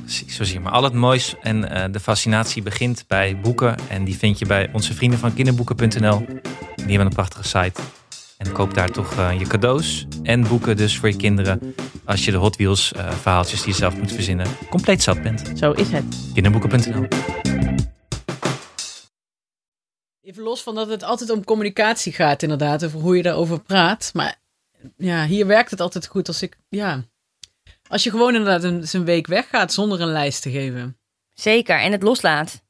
Precies, 0.02 0.36
zo 0.36 0.44
zie 0.44 0.54
je 0.54 0.60
maar. 0.60 0.72
Al 0.72 0.84
het 0.84 0.94
moois 0.94 1.36
en 1.42 1.70
eh, 1.70 1.92
de 1.92 2.00
fascinatie 2.00 2.62
begint 2.62 3.04
bij 3.08 3.40
boeken. 3.42 3.76
En 3.90 4.04
die 4.04 4.18
vind 4.18 4.40
je 4.40 4.46
bij 4.46 4.70
onze 4.74 4.94
vrienden 4.94 5.20
van 5.20 5.34
kinderboeken.nl. 5.34 6.26
Die 6.76 6.88
hebben 6.88 7.06
een 7.06 7.14
prachtige 7.14 7.44
site. 7.44 7.82
En 8.38 8.52
koop 8.52 8.74
daar 8.74 8.90
toch 8.90 9.18
eh, 9.18 9.40
je 9.40 9.48
cadeaus 9.48 10.08
en 10.24 10.48
boeken 10.48 10.78
dus 10.78 10.98
voor 10.98 11.10
je 11.10 11.16
kinderen. 11.16 11.76
Als 12.06 12.26
je 12.26 12.32
de 12.32 12.38
Hot 12.38 12.56
Wheels 12.56 12.94
eh, 12.94 13.12
verhaaltjes 13.12 13.62
die 13.62 13.70
je 13.70 13.78
zelf 13.78 13.98
moet 13.98 14.12
verzinnen 14.12 14.48
compleet 14.70 15.04
zat 15.04 15.22
bent. 15.22 15.52
Zo 15.56 15.72
is 15.72 15.92
het. 15.92 16.06
Kinderboeken.nl. 16.34 17.08
Even 20.22 20.44
los 20.44 20.64
van 20.64 20.76
dat 20.76 20.90
het 20.90 21.04
altijd 21.04 21.30
om 21.30 21.44
communicatie 21.44 22.14
gaat, 22.14 22.44
inderdaad, 22.44 22.86
over 22.86 23.00
hoe 23.00 23.18
je 23.18 23.24
daarover 23.24 23.60
praat. 23.60 24.12
Maar 24.14 24.36
ja, 24.98 25.26
hier 25.26 25.46
werkt 25.48 25.72
het 25.72 25.82
altijd 25.82 26.08
goed 26.08 26.28
als 26.28 26.42
ik, 26.42 26.58
ja, 26.70 27.04
als 27.88 28.04
je 28.04 28.10
gewoon 28.10 28.36
inderdaad 28.36 28.64
een, 28.64 28.86
een 28.92 29.06
week 29.06 29.28
weggaat 29.28 29.74
zonder 29.74 30.02
een 30.02 30.12
lijst 30.12 30.42
te 30.42 30.52
geven. 30.52 30.98
Zeker, 31.34 31.80
en 31.80 31.92
het 31.92 32.04
loslaat. 32.04 32.62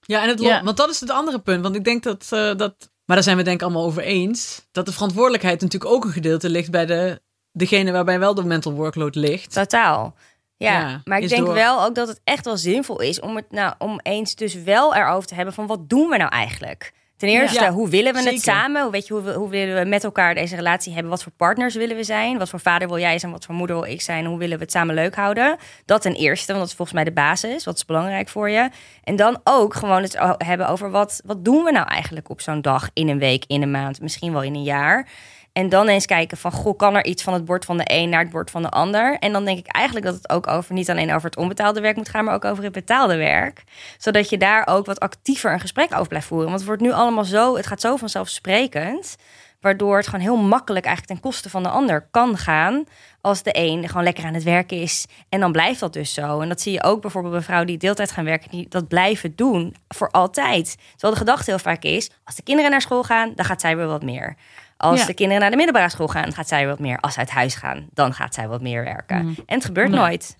Ja, 0.00 0.22
en 0.22 0.28
het 0.28 0.40
Ja. 0.40 0.62
want 0.62 0.76
dat 0.76 0.90
is 0.90 1.00
het 1.00 1.10
andere 1.10 1.38
punt. 1.38 1.62
Want 1.62 1.76
ik 1.76 1.84
denk 1.84 2.02
dat, 2.02 2.26
eh, 2.30 2.56
dat, 2.56 2.74
maar 3.04 3.16
daar 3.16 3.22
zijn 3.22 3.36
we 3.36 3.42
denk 3.42 3.56
ik 3.56 3.62
allemaal 3.62 3.84
over 3.84 4.02
eens, 4.02 4.66
dat 4.72 4.86
de 4.86 4.92
verantwoordelijkheid 4.92 5.60
natuurlijk 5.60 5.92
ook 5.92 6.04
een 6.04 6.12
gedeelte 6.12 6.48
ligt 6.50 6.70
bij 6.70 6.86
de, 6.86 7.22
degene 7.52 7.92
waarbij 7.92 8.18
wel 8.18 8.34
de 8.34 8.44
mental 8.44 8.72
workload 8.72 9.14
ligt. 9.14 9.52
Totaal. 9.52 10.14
Ja, 10.56 10.78
Ja, 10.80 11.00
maar 11.04 11.18
ik 11.20 11.28
denk 11.28 11.44
door. 11.44 11.54
wel 11.54 11.84
ook 11.84 11.94
dat 11.94 12.08
het 12.08 12.20
echt 12.24 12.44
wel 12.44 12.56
zinvol 12.56 13.00
is 13.00 13.20
om 13.20 13.36
het 13.36 13.50
nou 13.50 13.74
om 13.78 14.00
eens 14.02 14.34
dus 14.34 14.54
wel 14.54 14.94
erover 14.94 15.28
te 15.28 15.34
hebben 15.34 15.54
van 15.54 15.66
wat 15.66 15.88
doen 15.88 16.08
we 16.08 16.16
nou 16.16 16.30
eigenlijk? 16.30 16.92
Ten 17.20 17.28
eerste, 17.28 17.60
Ja, 17.60 17.70
hoe 17.70 17.88
willen 17.88 18.12
we 18.12 18.18
zeker. 18.18 18.34
het 18.34 18.42
samen? 18.42 18.82
Hoe, 18.82 18.90
weet 18.90 19.06
je, 19.06 19.14
hoe, 19.14 19.48
willen 19.48 19.82
we 19.82 19.88
met 19.88 20.04
elkaar 20.04 20.34
deze 20.34 20.56
relatie 20.56 20.92
hebben? 20.92 21.10
Wat 21.10 21.22
voor 21.22 21.32
partners 21.36 21.74
willen 21.74 21.96
we 21.96 22.04
zijn? 22.04 22.38
Wat 22.38 22.48
voor 22.48 22.60
vader 22.60 22.88
wil 22.88 22.98
jij 22.98 23.18
zijn? 23.18 23.32
Wat 23.32 23.44
voor 23.44 23.54
moeder 23.54 23.76
wil 23.80 23.90
ik 23.90 24.00
zijn? 24.00 24.24
Hoe 24.26 24.38
willen 24.38 24.56
we 24.58 24.62
het 24.62 24.72
samen 24.72 24.94
leuk 24.94 25.14
houden? 25.14 25.56
Dat 25.84 26.02
ten 26.02 26.14
eerste, 26.14 26.46
want 26.46 26.58
dat 26.58 26.68
is 26.68 26.74
volgens 26.74 26.96
mij 26.96 27.04
de 27.04 27.12
basis. 27.12 27.64
Wat 27.64 27.76
is 27.76 27.84
belangrijk 27.84 28.28
voor 28.28 28.50
je? 28.50 28.68
En 29.04 29.16
dan 29.16 29.40
ook 29.44 29.74
gewoon 29.74 30.02
het 30.02 30.18
hebben 30.38 30.68
over 30.68 30.90
wat, 30.90 31.20
wat 31.24 31.44
doen 31.44 31.64
we 31.64 31.70
nou 31.72 31.86
eigenlijk 31.86 32.28
op 32.28 32.40
zo'n 32.40 32.60
dag, 32.60 32.90
in 32.92 33.08
een 33.08 33.18
week, 33.18 33.44
in 33.46 33.62
een 33.62 33.70
maand, 33.70 34.00
misschien 34.00 34.32
wel 34.32 34.42
in 34.42 34.54
een 34.54 34.62
jaar. 34.62 35.08
En 35.52 35.68
dan 35.68 35.88
eens 35.88 36.06
kijken 36.06 36.36
van, 36.36 36.52
goh, 36.52 36.76
kan 36.76 36.94
er 36.94 37.04
iets 37.04 37.22
van 37.22 37.32
het 37.32 37.44
bord 37.44 37.64
van 37.64 37.76
de 37.76 37.84
een 37.86 38.08
naar 38.08 38.20
het 38.20 38.30
bord 38.30 38.50
van 38.50 38.62
de 38.62 38.68
ander? 38.68 39.18
En 39.18 39.32
dan 39.32 39.44
denk 39.44 39.58
ik 39.58 39.66
eigenlijk 39.66 40.06
dat 40.06 40.14
het 40.14 40.28
ook 40.30 40.46
over 40.46 40.74
niet 40.74 40.90
alleen 40.90 41.12
over 41.12 41.28
het 41.30 41.38
onbetaalde 41.38 41.80
werk 41.80 41.96
moet 41.96 42.08
gaan, 42.08 42.24
maar 42.24 42.34
ook 42.34 42.44
over 42.44 42.64
het 42.64 42.72
betaalde 42.72 43.16
werk. 43.16 43.64
Zodat 43.98 44.30
je 44.30 44.38
daar 44.38 44.66
ook 44.66 44.86
wat 44.86 45.00
actiever 45.00 45.52
een 45.52 45.60
gesprek 45.60 45.94
over 45.94 46.08
blijft 46.08 46.26
voeren. 46.26 46.46
Want 46.46 46.58
het 46.58 46.68
wordt 46.68 46.82
nu 46.82 46.92
allemaal 46.92 47.24
zo, 47.24 47.56
het 47.56 47.66
gaat 47.66 47.80
zo 47.80 47.96
vanzelfsprekend. 47.96 49.16
Waardoor 49.60 49.96
het 49.96 50.06
gewoon 50.06 50.20
heel 50.20 50.36
makkelijk 50.36 50.84
eigenlijk 50.84 51.20
ten 51.20 51.30
koste 51.30 51.50
van 51.50 51.62
de 51.62 51.68
ander 51.68 52.08
kan 52.10 52.36
gaan. 52.38 52.84
Als 53.20 53.42
de 53.42 53.50
een 53.52 53.88
gewoon 53.88 54.02
lekker 54.02 54.24
aan 54.24 54.34
het 54.34 54.42
werken 54.42 54.76
is. 54.80 55.06
En 55.28 55.40
dan 55.40 55.52
blijft 55.52 55.80
dat 55.80 55.92
dus 55.92 56.14
zo. 56.14 56.40
En 56.40 56.48
dat 56.48 56.60
zie 56.60 56.72
je 56.72 56.82
ook 56.82 57.00
bijvoorbeeld 57.00 57.34
bij 57.34 57.42
vrouwen 57.42 57.66
die 57.66 57.78
deeltijd 57.78 58.10
gaan 58.10 58.24
werken. 58.24 58.50
Die 58.50 58.68
dat 58.68 58.88
blijven 58.88 59.36
doen 59.36 59.76
voor 59.88 60.10
altijd. 60.10 60.76
Terwijl 60.90 61.12
de 61.12 61.18
gedachte 61.18 61.50
heel 61.50 61.58
vaak 61.58 61.82
is. 61.82 62.10
Als 62.24 62.36
de 62.36 62.42
kinderen 62.42 62.70
naar 62.70 62.80
school 62.80 63.02
gaan, 63.02 63.32
dan 63.34 63.44
gaat 63.44 63.60
zij 63.60 63.76
weer 63.76 63.86
wat 63.86 64.02
meer. 64.02 64.36
Als 64.80 65.00
Ja. 65.00 65.06
de 65.06 65.14
kinderen 65.14 65.40
naar 65.40 65.50
de 65.50 65.56
middelbare 65.56 65.90
school 65.90 66.08
gaan, 66.08 66.32
gaat 66.32 66.48
zij 66.48 66.66
wat 66.66 66.78
meer. 66.78 66.98
Als 67.00 67.12
ze 67.12 67.18
uit 67.18 67.30
huis 67.30 67.54
gaan, 67.54 67.88
dan 67.92 68.12
gaat 68.14 68.34
zij 68.34 68.48
wat 68.48 68.60
meer 68.62 68.84
werken. 68.84 69.24
Mm. 69.24 69.34
En 69.46 69.54
het 69.54 69.64
gebeurt 69.64 69.90
Nee. 69.90 69.98
nooit. 70.00 70.36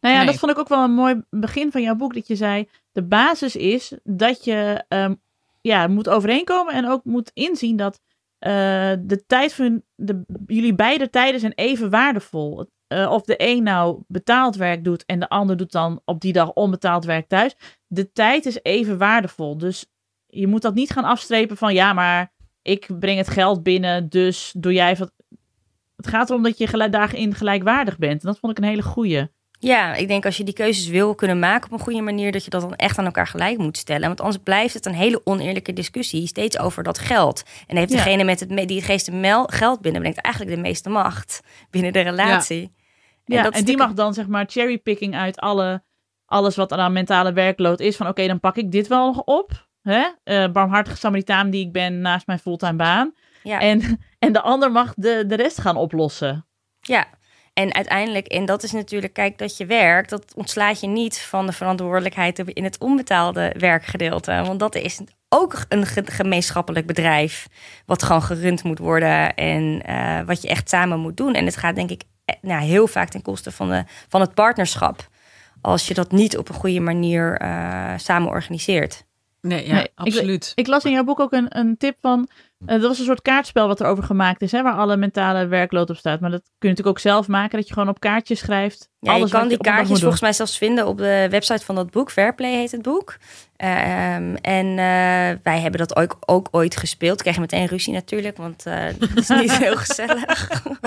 Nou 0.00 0.14
ja, 0.14 0.20
Nee. 0.20 0.26
dat 0.30 0.38
vond 0.38 0.52
ik 0.52 0.58
ook 0.58 0.68
wel 0.68 0.84
een 0.84 0.94
mooi 0.94 1.22
begin 1.30 1.70
van 1.72 1.82
jouw 1.82 1.94
boek. 1.94 2.14
Dat 2.14 2.26
je 2.26 2.36
zei, 2.36 2.68
de 2.92 3.02
basis 3.02 3.56
is 3.56 3.92
dat 4.02 4.44
je 4.44 4.84
ehm, 4.88 5.14
ja, 5.60 5.86
moet 5.86 6.08
overeenkomen 6.08 6.74
en 6.74 6.88
ook 6.88 7.04
moet 7.04 7.30
inzien 7.34 7.76
dat 7.76 8.00
eh, 8.38 8.50
de 9.00 9.24
tijd 9.26 9.54
van 9.54 9.82
de, 9.94 10.24
jullie 10.46 10.74
beide 10.74 11.10
tijden 11.10 11.40
zijn 11.40 11.52
even 11.54 11.90
waardevol. 11.90 12.66
Eh, 12.86 13.10
of 13.10 13.22
de 13.22 13.34
een 13.36 13.62
nou 13.62 14.02
betaald 14.08 14.56
werk 14.56 14.84
doet 14.84 15.04
en 15.04 15.20
de 15.20 15.28
ander 15.28 15.56
doet 15.56 15.72
dan 15.72 16.00
op 16.04 16.20
die 16.20 16.32
dag 16.32 16.52
onbetaald 16.52 17.04
werk 17.04 17.28
thuis. 17.28 17.54
De 17.86 18.12
tijd 18.12 18.46
is 18.46 18.58
even 18.62 18.98
waardevol. 18.98 19.58
Dus 19.58 19.86
je 20.26 20.46
moet 20.46 20.62
dat 20.62 20.74
niet 20.74 20.90
gaan 20.90 21.04
afstrepen 21.04 21.56
van 21.56 21.74
ja, 21.74 21.92
maar 21.92 22.32
ik 22.62 22.86
breng 22.98 23.18
het 23.18 23.28
geld 23.28 23.62
binnen, 23.62 24.08
dus 24.08 24.52
doe 24.56 24.72
jij 24.72 24.96
wat. 24.96 25.12
Het 25.96 26.06
gaat 26.06 26.30
erom 26.30 26.42
dat 26.42 26.58
je 26.58 26.88
daarin 26.90 27.34
gelijkwaardig 27.34 27.98
bent. 27.98 28.20
En 28.22 28.26
dat 28.28 28.38
vond 28.38 28.52
ik 28.58 28.64
een 28.64 28.70
hele 28.70 28.82
goeie. 28.82 29.28
Ja, 29.58 29.94
ik 29.94 30.08
denk 30.08 30.24
als 30.24 30.36
je 30.36 30.44
die 30.44 30.54
keuzes 30.54 30.88
wil 30.88 31.14
kunnen 31.14 31.38
maken 31.38 31.66
op 31.66 31.78
een 31.78 31.84
goede 31.84 32.00
manier, 32.00 32.32
dat 32.32 32.44
je 32.44 32.50
dat 32.50 32.60
dan 32.60 32.76
echt 32.76 32.98
aan 32.98 33.04
elkaar 33.04 33.26
gelijk 33.26 33.58
moet 33.58 33.76
stellen. 33.76 34.06
Want 34.06 34.20
anders 34.20 34.42
blijft 34.42 34.74
het 34.74 34.86
een 34.86 34.94
hele 34.94 35.20
oneerlijke 35.24 35.72
discussie, 35.72 36.26
steeds 36.26 36.58
over 36.58 36.82
dat 36.82 36.98
geld. 36.98 37.42
En 37.66 37.76
heeft 37.76 37.90
Ja. 37.90 37.96
degene 37.96 38.24
met 38.24 38.40
het, 38.40 38.48
die 38.48 38.78
het 38.78 38.88
meeste 38.88 39.12
mel- 39.12 39.44
geld 39.46 39.80
binnenbrengt 39.80 40.20
eigenlijk 40.20 40.56
de 40.56 40.62
meeste 40.62 40.88
macht 40.88 41.40
binnen 41.70 41.92
de 41.92 42.00
relatie. 42.00 42.72
Ja, 43.24 43.42
dat 43.42 43.54
en 43.54 43.64
die 43.64 43.76
mag 43.76 43.92
dan 43.92 44.14
zeg 44.14 44.26
maar 44.26 44.44
cherrypicking 44.48 45.14
uit 45.14 45.38
alle, 45.38 45.82
alles 46.26 46.56
wat 46.56 46.72
er 46.72 46.78
aan 46.78 46.92
mentale 46.92 47.32
werkload 47.32 47.80
is. 47.80 47.96
Van 47.96 48.08
oké, 48.08 48.26
dan 48.26 48.40
pak 48.40 48.56
ik 48.56 48.70
dit 48.72 48.86
wel 48.88 49.06
nog 49.06 49.22
op. 49.24 49.68
Hè? 49.82 50.06
Eh, 50.24 50.52
barmhartige 50.52 50.96
Samaritaan 50.96 51.50
die 51.50 51.66
ik 51.66 51.72
ben 51.72 52.00
naast 52.00 52.26
mijn 52.26 52.38
fulltime 52.38 52.76
baan. 52.76 53.14
Ja. 53.42 53.60
En, 53.60 54.00
en 54.18 54.32
de 54.32 54.40
ander 54.40 54.72
mag 54.72 54.92
de, 54.96 55.24
de 55.26 55.36
rest 55.36 55.60
gaan 55.60 55.76
oplossen. 55.76 56.46
Ja, 56.80 57.06
en 57.52 57.74
uiteindelijk, 57.74 58.26
en 58.26 58.44
dat 58.44 58.62
is 58.62 58.72
natuurlijk, 58.72 59.12
kijk, 59.12 59.38
dat 59.38 59.56
je 59.56 59.66
werkt, 59.66 60.10
dat 60.10 60.34
ontslaat 60.34 60.80
je 60.80 60.86
niet 60.86 61.18
van 61.20 61.46
de 61.46 61.52
verantwoordelijkheid 61.52 62.38
in 62.38 62.64
het 62.64 62.78
onbetaalde 62.78 63.54
werkgedeelte. 63.58 64.42
Want 64.46 64.60
dat 64.60 64.74
is 64.74 65.00
ook 65.28 65.64
een 65.68 65.86
ge- 65.86 66.02
gemeenschappelijk 66.06 66.86
bedrijf, 66.86 67.48
wat 67.86 68.02
gewoon 68.02 68.22
gerund 68.22 68.62
moet 68.62 68.78
worden 68.78 69.34
en 69.34 69.82
eh, 69.84 70.20
wat 70.26 70.42
je 70.42 70.48
echt 70.48 70.68
samen 70.68 71.00
moet 71.00 71.16
doen. 71.16 71.34
En 71.34 71.44
het 71.44 71.56
gaat 71.56 71.74
denk 71.74 71.90
ik 71.90 72.02
eh, 72.24 72.34
nou, 72.42 72.62
heel 72.62 72.86
vaak 72.86 73.08
ten 73.08 73.22
koste 73.22 73.50
van, 73.50 73.68
de, 73.68 73.84
van 74.08 74.20
het 74.20 74.34
partnerschap, 74.34 75.08
als 75.60 75.88
je 75.88 75.94
dat 75.94 76.12
niet 76.12 76.36
op 76.38 76.48
een 76.48 76.54
goede 76.54 76.80
manier 76.80 77.40
samen 77.96 78.28
organiseert. 78.28 79.08
Nee, 79.42 79.66
ja, 79.66 79.74
Nee, 79.74 79.82
ik- 79.82 79.90
absoluut. 79.94 80.52
Ik 80.54 80.66
las 80.66 80.84
in 80.84 80.92
jouw 80.92 81.04
boek 81.04 81.20
ook 81.20 81.32
een, 81.32 81.58
een 81.58 81.76
tip 81.76 81.96
van. 82.00 82.28
eh, 82.66 82.74
dat 82.80 82.82
was 82.88 82.98
een 82.98 83.04
soort 83.04 83.22
kaartspel 83.22 83.66
wat 83.66 83.80
erover 83.80 84.04
gemaakt 84.04 84.42
is, 84.42 84.52
hè, 84.52 84.62
waar 84.62 84.74
alle 84.74 84.96
mentale 84.96 85.46
werkload 85.46 85.90
op 85.90 85.96
staat. 85.96 86.20
Maar 86.20 86.30
dat 86.30 86.40
kun 86.42 86.50
je 86.58 86.68
natuurlijk 86.68 86.96
ook 86.96 87.02
zelf 87.02 87.28
maken, 87.28 87.58
dat 87.58 87.66
je 87.68 87.72
gewoon 87.74 87.88
op 87.88 88.00
kaartjes 88.00 88.38
schrijft. 88.38 88.88
Ja, 89.00 89.12
alles 89.12 89.24
je 89.24 89.30
kan 89.30 89.40
wat 89.40 89.48
die 89.50 89.58
kaartjes 89.58 89.98
volgens 90.00 90.20
mij 90.20 90.32
zelfs 90.32 90.58
vinden 90.58 90.86
op 90.86 90.98
de 90.98 91.26
website 91.30 91.64
van 91.64 91.74
dat 91.74 91.90
boek. 91.90 92.10
Fairplay 92.10 92.52
heet 92.54 92.70
het 92.70 92.82
boek. 92.82 93.16
Ehm, 93.56 94.34
en 94.34 94.66
eh, 94.66 95.36
wij 95.42 95.60
hebben 95.60 95.80
dat 95.80 95.96
ook, 95.96 96.16
ook 96.26 96.48
ooit 96.50 96.76
gespeeld. 96.76 97.22
Kregen 97.22 97.40
meteen 97.40 97.66
ruzie 97.66 97.92
natuurlijk, 97.92 98.36
want 98.36 98.66
eh 98.66 98.74
het 98.84 99.16
is 99.16 99.28
niet 99.28 99.56
heel 99.64 99.76
gezellig. 99.76 100.48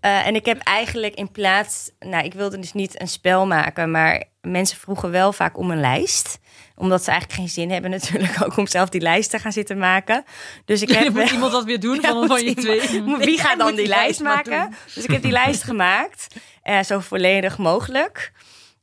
Eh, 0.00 0.26
en 0.26 0.34
ik 0.34 0.44
heb 0.46 0.58
eigenlijk 0.58 1.14
in 1.14 1.30
plaats... 1.30 1.90
Nou, 1.98 2.24
ik 2.24 2.34
wilde 2.34 2.58
dus 2.58 2.72
niet 2.72 3.00
een 3.00 3.08
spel 3.08 3.46
maken, 3.46 3.90
maar 3.90 4.24
mensen 4.40 4.78
vroegen 4.78 5.10
wel 5.10 5.32
vaak 5.32 5.58
om 5.58 5.70
een 5.70 5.80
lijst 5.80 6.38
omdat 6.76 7.04
ze 7.04 7.10
eigenlijk 7.10 7.40
geen 7.40 7.48
zin 7.48 7.70
hebben 7.70 7.90
natuurlijk 7.90 8.42
ook 8.44 8.56
om 8.56 8.66
zelf 8.66 8.88
die 8.88 9.00
lijst 9.00 9.30
te 9.30 9.38
gaan 9.38 9.52
zitten 9.52 9.78
maken. 9.78 10.24
Dus 10.64 10.82
ik 10.82 10.88
heb 10.94 11.14
moet 11.14 11.30
iemand 11.30 11.52
dat 11.52 11.64
weer 11.64 11.80
doen 11.80 11.98
Ja, 12.02 12.08
van, 12.08 12.26
van 12.26 12.44
je 12.44 12.54
twee? 12.54 13.02
Wie 13.28 13.38
gaat 13.38 13.58
dan 13.58 13.74
die 13.74 13.86
lijst 13.86 14.20
maken? 14.20 14.74
Dus 14.94 15.04
ik 15.04 15.10
heb 15.10 15.22
die 15.22 15.32
lijst 15.32 15.62
gemaakt. 15.62 16.26
eh, 16.62 16.82
zo 16.82 17.00
volledig 17.00 17.58
mogelijk. 17.58 18.32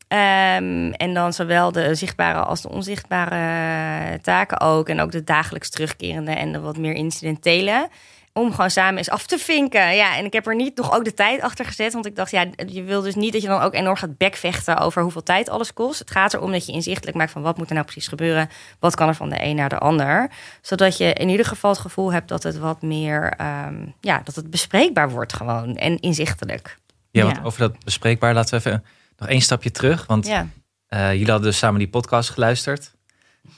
Ehm, 0.07 0.91
en 0.91 1.13
dan 1.13 1.33
zowel 1.33 1.71
de 1.71 1.95
zichtbare 1.95 2.39
als 2.39 2.61
de 2.61 2.69
onzichtbare 2.69 4.19
taken 4.21 4.59
ook. 4.59 4.89
En 4.89 4.99
ook 4.99 5.11
de 5.11 5.23
dagelijks 5.23 5.69
terugkerende 5.69 6.31
en 6.31 6.51
de 6.51 6.59
wat 6.59 6.77
meer 6.77 6.93
incidentele. 6.93 7.89
Om 8.33 8.51
gewoon 8.51 8.69
samen 8.71 8.97
eens 8.97 9.09
af 9.09 9.25
te 9.25 9.37
vinken. 9.37 9.95
Ja, 9.95 10.17
en 10.17 10.25
ik 10.25 10.33
heb 10.33 10.47
er 10.47 10.55
niet 10.55 10.77
nog 10.77 10.93
ook 10.95 11.03
de 11.03 11.13
tijd 11.13 11.41
achter 11.41 11.65
gezet. 11.65 11.93
Want 11.93 12.05
ik 12.05 12.15
dacht, 12.15 12.31
ja, 12.31 12.45
je 12.67 12.83
wil 12.83 13.01
dus 13.01 13.15
niet 13.15 13.33
dat 13.33 13.41
je 13.41 13.47
dan 13.47 13.61
ook 13.61 13.73
enorm 13.73 13.95
gaat 13.95 14.17
bekvechten 14.17 14.77
over 14.77 15.01
hoeveel 15.01 15.23
tijd 15.23 15.49
alles 15.49 15.73
kost. 15.73 15.99
Het 15.99 16.11
gaat 16.11 16.33
erom 16.33 16.51
dat 16.51 16.65
je 16.65 16.71
inzichtelijk 16.71 17.17
maakt 17.17 17.31
van 17.31 17.41
wat 17.41 17.57
moet 17.57 17.67
er 17.67 17.73
nou 17.73 17.85
precies 17.85 18.07
gebeuren. 18.07 18.49
Wat 18.79 18.95
kan 18.95 19.07
er 19.07 19.15
van 19.15 19.29
de 19.29 19.43
een 19.43 19.55
naar 19.55 19.69
de 19.69 19.77
ander. 19.77 20.29
Zodat 20.61 20.97
je 20.97 21.13
in 21.13 21.29
ieder 21.29 21.45
geval 21.45 21.71
het 21.71 21.79
gevoel 21.79 22.13
hebt 22.13 22.27
dat 22.27 22.43
het 22.43 22.57
wat 22.57 22.81
meer, 22.81 23.33
ehm, 23.37 23.85
ja, 23.99 24.21
dat 24.23 24.35
het 24.35 24.49
bespreekbaar 24.49 25.09
wordt 25.09 25.33
gewoon. 25.33 25.75
En 25.77 25.99
inzichtelijk. 25.99 26.77
Ja, 27.11 27.23
want 27.23 27.35
Ja. 27.37 27.43
over 27.43 27.59
dat 27.59 27.83
bespreekbaar 27.83 28.33
laten 28.33 28.61
we 28.61 28.69
even 28.69 28.83
nog 29.17 29.29
één 29.29 29.41
stapje 29.41 29.71
terug. 29.71 30.05
Want 30.05 30.27
Ja, 30.27 30.47
eh, 30.87 31.11
jullie 31.11 31.31
hadden 31.31 31.49
dus 31.49 31.57
samen 31.57 31.79
die 31.79 31.89
podcast 31.89 32.29
geluisterd. 32.29 32.91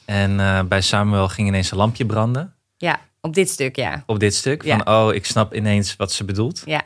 En 0.06 0.40
eh, 0.40 0.64
bij 0.64 0.82
Samuel 0.82 1.28
ging 1.28 1.48
ineens 1.48 1.72
een 1.72 1.78
lampje 1.78 2.06
branden 2.06 2.56
ja 2.78 3.00
op 3.26 3.34
dit 3.34 3.50
stuk, 3.50 3.76
ja. 3.76 4.04
op 4.06 4.20
dit 4.20 4.36
stuk. 4.36 4.64
Ja. 4.64 4.78
Van, 4.78 4.96
oh, 4.96 5.14
ik 5.14 5.26
snap 5.26 5.54
ineens 5.56 5.96
wat 5.96 6.12
ze 6.12 6.26
bedoelt. 6.26 6.62
Ja, 6.66 6.84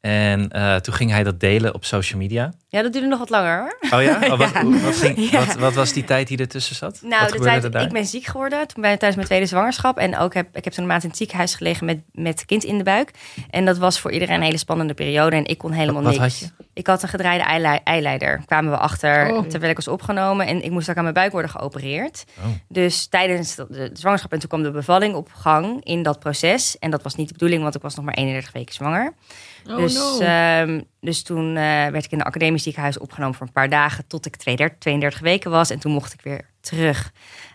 En 0.00 0.50
eh, 0.50 0.76
toen 0.76 0.94
ging 0.94 1.10
hij 1.10 1.22
dat 1.22 1.40
delen 1.40 1.74
op 1.74 1.84
social 1.84 2.20
media. 2.20 2.52
Ja 2.72 2.82
dat 2.82 2.92
duurde 2.92 3.08
nog 3.08 3.18
wat 3.18 3.30
langer 3.30 3.58
hoor. 3.60 3.76
Oh 3.98 4.02
ja? 4.02 4.18
Oh, 4.32 4.38
wat, 4.38 4.50
Ja. 4.52 4.64
wat, 4.64 4.96
ging, 4.96 5.30
Ja. 5.30 5.44
wat, 5.46 5.54
wat 5.56 5.74
was 5.74 5.92
die 5.92 6.04
tijd 6.04 6.28
die 6.28 6.38
ertussen 6.38 6.76
zat? 6.76 6.98
Nou, 7.02 7.22
wat 7.22 7.32
de 7.32 7.38
tijd, 7.40 7.64
er 7.64 7.70
daar? 7.70 7.82
ik 7.82 7.92
ben 7.92 8.06
ziek 8.06 8.24
geworden 8.26 8.66
toen 8.68 8.82
bij, 8.82 8.90
tijdens 8.90 9.14
mijn 9.14 9.26
tweede 9.26 9.46
zwangerschap. 9.46 9.98
En 9.98 10.18
ook 10.18 10.34
heb, 10.34 10.56
ik 10.56 10.64
heb 10.64 10.72
toen 10.72 10.82
een 10.82 10.90
maand 10.90 11.02
in 11.02 11.08
het 11.08 11.18
ziekenhuis 11.18 11.54
gelegen 11.54 11.86
met, 11.86 11.98
met 12.12 12.44
kind 12.44 12.64
in 12.64 12.78
de 12.78 12.84
buik. 12.84 13.10
En 13.50 13.64
dat 13.64 13.78
was 13.78 14.00
voor 14.00 14.12
iedereen 14.12 14.34
een 14.36 14.42
hele 14.42 14.56
spannende 14.58 14.94
periode. 14.94 15.36
En 15.36 15.46
ik 15.46 15.58
kon 15.58 15.72
helemaal 15.72 16.02
Wat 16.02 16.10
niks. 16.18 16.22
had 16.22 16.38
je? 16.38 16.46
Ik 16.74 16.86
had 16.86 17.02
een 17.02 17.08
gedraaide 17.08 17.44
eilei- 17.44 17.80
eileider. 17.84 18.42
Kwamen 18.46 18.70
we 18.70 18.76
achter 18.78 19.30
Oh. 19.32 19.46
terwijl 19.46 19.70
ik 19.70 19.76
was 19.76 19.88
opgenomen. 19.88 20.46
En 20.46 20.64
ik 20.64 20.70
moest 20.70 20.90
ook 20.90 20.96
aan 20.96 21.02
mijn 21.02 21.14
buik 21.14 21.32
worden 21.32 21.50
geopereerd. 21.50 22.24
Oh. 22.38 22.44
Dus 22.68 23.06
tijdens 23.06 23.54
de, 23.54 23.90
zwangerschap 23.92 24.32
en 24.32 24.38
toen 24.38 24.48
kwam 24.48 24.62
de 24.62 24.70
bevalling 24.70 25.14
op 25.14 25.28
gang 25.34 25.84
in 25.84 26.02
dat 26.02 26.18
proces. 26.18 26.78
En 26.78 26.90
dat 26.90 27.02
was 27.02 27.14
niet 27.14 27.26
de 27.26 27.32
bedoeling, 27.32 27.62
want 27.62 27.74
ik 27.74 27.82
was 27.82 27.94
nog 27.94 28.04
maar 28.04 28.14
31 28.14 28.52
weken 28.52 28.74
zwanger. 28.74 29.12
Oh 29.70 29.76
dus, 29.76 29.94
no. 29.94 30.18
ehm, 30.20 30.80
dus 31.04 31.22
toen 31.22 31.48
eh, 31.48 31.62
werd 31.64 32.04
ik 32.04 32.10
in 32.10 32.18
een 32.18 32.24
academisch 32.24 32.62
ziekenhuis 32.62 32.98
opgenomen 32.98 33.34
voor 33.34 33.46
een 33.46 33.52
paar 33.52 33.68
dagen 33.68 34.06
tot 34.06 34.26
ik 34.26 34.36
32, 34.36 34.78
32 34.78 35.20
weken 35.20 35.50
was. 35.50 35.70
En 35.70 35.78
toen 35.78 35.92
mocht 35.92 36.12
ik 36.12 36.20
weer 36.20 36.44
terug 36.60 37.12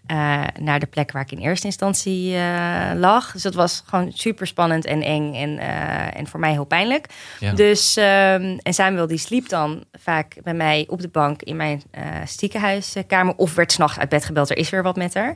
eh, 0.08 0.44
naar 0.60 0.80
de 0.80 0.86
plek 0.86 1.12
waar 1.12 1.22
ik 1.22 1.32
in 1.32 1.38
eerste 1.38 1.66
instantie 1.66 2.36
eh, 2.36 2.92
lag. 2.96 3.32
Dus 3.32 3.42
dat 3.42 3.54
was 3.54 3.84
gewoon 3.86 4.12
super 4.14 4.48
spannend 4.48 4.86
en 4.86 5.02
eng 5.02 5.34
en, 5.34 5.60
eh, 5.60 6.20
en 6.20 6.28
voor 6.28 6.40
mij 6.40 6.52
heel 6.52 6.66
pijnlijk. 6.66 7.08
Ja. 7.40 7.54
Dus, 7.54 7.98
ehm, 7.98 8.58
en 8.62 8.74
Samuel 8.74 9.08
die 9.08 9.18
sliep 9.18 9.50
dan 9.50 9.84
vaak 10.00 10.36
bij 10.44 10.54
mij 10.54 10.86
op 10.90 11.02
de 11.02 11.08
bank 11.08 11.42
in 11.42 11.56
mijn 11.56 11.82
ziekenhuiskamer. 12.26 13.36
Of 13.36 13.56
werd 13.56 13.72
s'nachts 13.72 14.00
uit 14.00 14.10
bed 14.10 14.26
gebeld, 14.26 14.50
er 14.50 14.58
is 14.58 14.70
weer 14.70 14.84
wat 14.84 14.96
met 14.96 15.14
haar. 15.14 15.36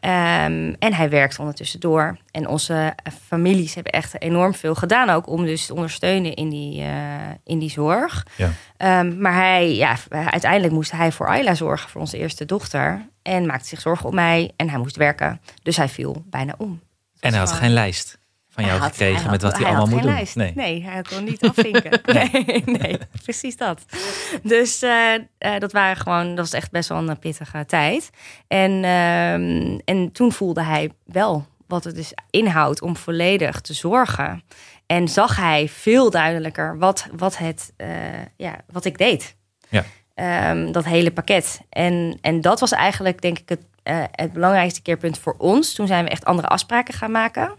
Ehm, 0.00 0.74
en 0.78 0.94
hij 0.94 1.10
werkt 1.10 1.38
ondertussen 1.38 1.80
door. 1.80 2.18
En 2.30 2.48
onze 2.48 2.94
families 3.26 3.74
hebben 3.74 3.92
echt 3.92 4.22
enorm 4.22 4.54
veel 4.54 4.74
gedaan 4.74 5.10
ook 5.10 5.28
om 5.28 5.44
dus 5.44 5.66
te 5.66 5.74
ondersteunen 5.74 6.34
in 6.34 6.48
die, 6.48 6.84
in 7.44 7.58
die 7.58 7.70
zorg. 7.70 8.26
Ja. 8.36 8.50
Ehm, 8.76 9.20
maar 9.20 9.34
hij, 9.34 9.74
ja, 9.74 9.96
uiteindelijk 10.10 10.72
moest 10.72 10.90
hij 10.90 11.12
voor 11.12 11.28
Ayla 11.28 11.54
zorgen, 11.54 11.90
voor 11.90 12.00
onze 12.00 12.18
eerste 12.18 12.44
dochter. 12.44 13.06
En 13.22 13.46
maakte 13.46 13.68
zich 13.68 13.80
zorgen 13.80 14.08
om 14.08 14.14
mij 14.14 14.52
en 14.56 14.68
hij 14.70 14.78
moest 14.78 14.96
werken. 14.96 15.40
Dus 15.62 15.76
hij 15.76 15.88
viel 15.88 16.22
bijna 16.26 16.54
om. 16.58 16.80
En 17.20 17.30
hij 17.30 17.38
had 17.38 17.48
gewoon- 17.48 17.62
geen 17.62 17.72
lijst 17.72 18.18
van 18.48 18.64
jou 18.64 18.78
had- 18.78 18.90
gekregen 18.90 19.30
met 19.30 19.42
wat 19.42 19.56
hij, 19.58 19.66
allemaal 19.66 19.86
moet 19.86 20.02
doen. 20.02 20.10
lijst. 20.12 20.36
Nee. 20.36 20.52
Nee. 20.54 20.82
hij 20.84 21.02
kon 21.02 21.24
niet 21.24 21.42
afvinken. 21.48 22.00
nee, 22.32 22.62
nee, 22.64 22.98
precies 23.22 23.56
dat. 23.56 23.84
Dus 24.42 24.82
eh, 24.82 25.14
eh, 25.14 25.58
dat 25.58 25.72
waren 25.72 25.96
gewoon, 25.96 26.28
dat 26.28 26.38
was 26.38 26.52
echt 26.52 26.70
best 26.70 26.88
wel 26.88 27.08
een 27.08 27.18
pittige 27.18 27.64
tijd. 27.66 28.10
En, 28.46 28.84
ehm, 28.84 29.78
en 29.84 30.12
toen 30.12 30.32
voelde 30.32 30.62
hij 30.62 30.90
wel 31.04 31.46
wat 31.66 31.84
het 31.84 31.94
dus 31.94 32.12
inhoudt 32.30 32.82
om 32.82 32.96
volledig 32.96 33.60
te 33.60 33.72
zorgen. 33.74 34.42
En 34.86 35.08
zag 35.08 35.36
hij 35.36 35.68
veel 35.68 36.10
duidelijker 36.10 36.78
wat, 36.78 37.06
wat, 37.16 37.38
het, 37.38 37.72
eh, 37.76 37.88
ja, 38.36 38.56
wat 38.72 38.84
ik 38.84 38.98
deed. 38.98 39.36
Ja. 39.68 39.84
Ehm, 40.18 40.72
dat 40.72 40.84
hele 40.84 41.10
pakket. 41.10 41.60
En, 41.68 42.18
en 42.20 42.40
dat 42.40 42.60
was 42.60 42.72
eigenlijk, 42.72 43.22
denk 43.22 43.38
ik, 43.38 43.48
het, 43.48 43.60
eh, 43.82 44.02
het 44.12 44.32
belangrijkste 44.32 44.82
keerpunt 44.82 45.18
voor 45.18 45.34
ons. 45.38 45.74
Toen 45.74 45.86
zijn 45.86 46.04
we 46.04 46.10
echt 46.10 46.24
andere 46.24 46.48
afspraken 46.48 46.94
gaan 46.94 47.10
maken. 47.10 47.52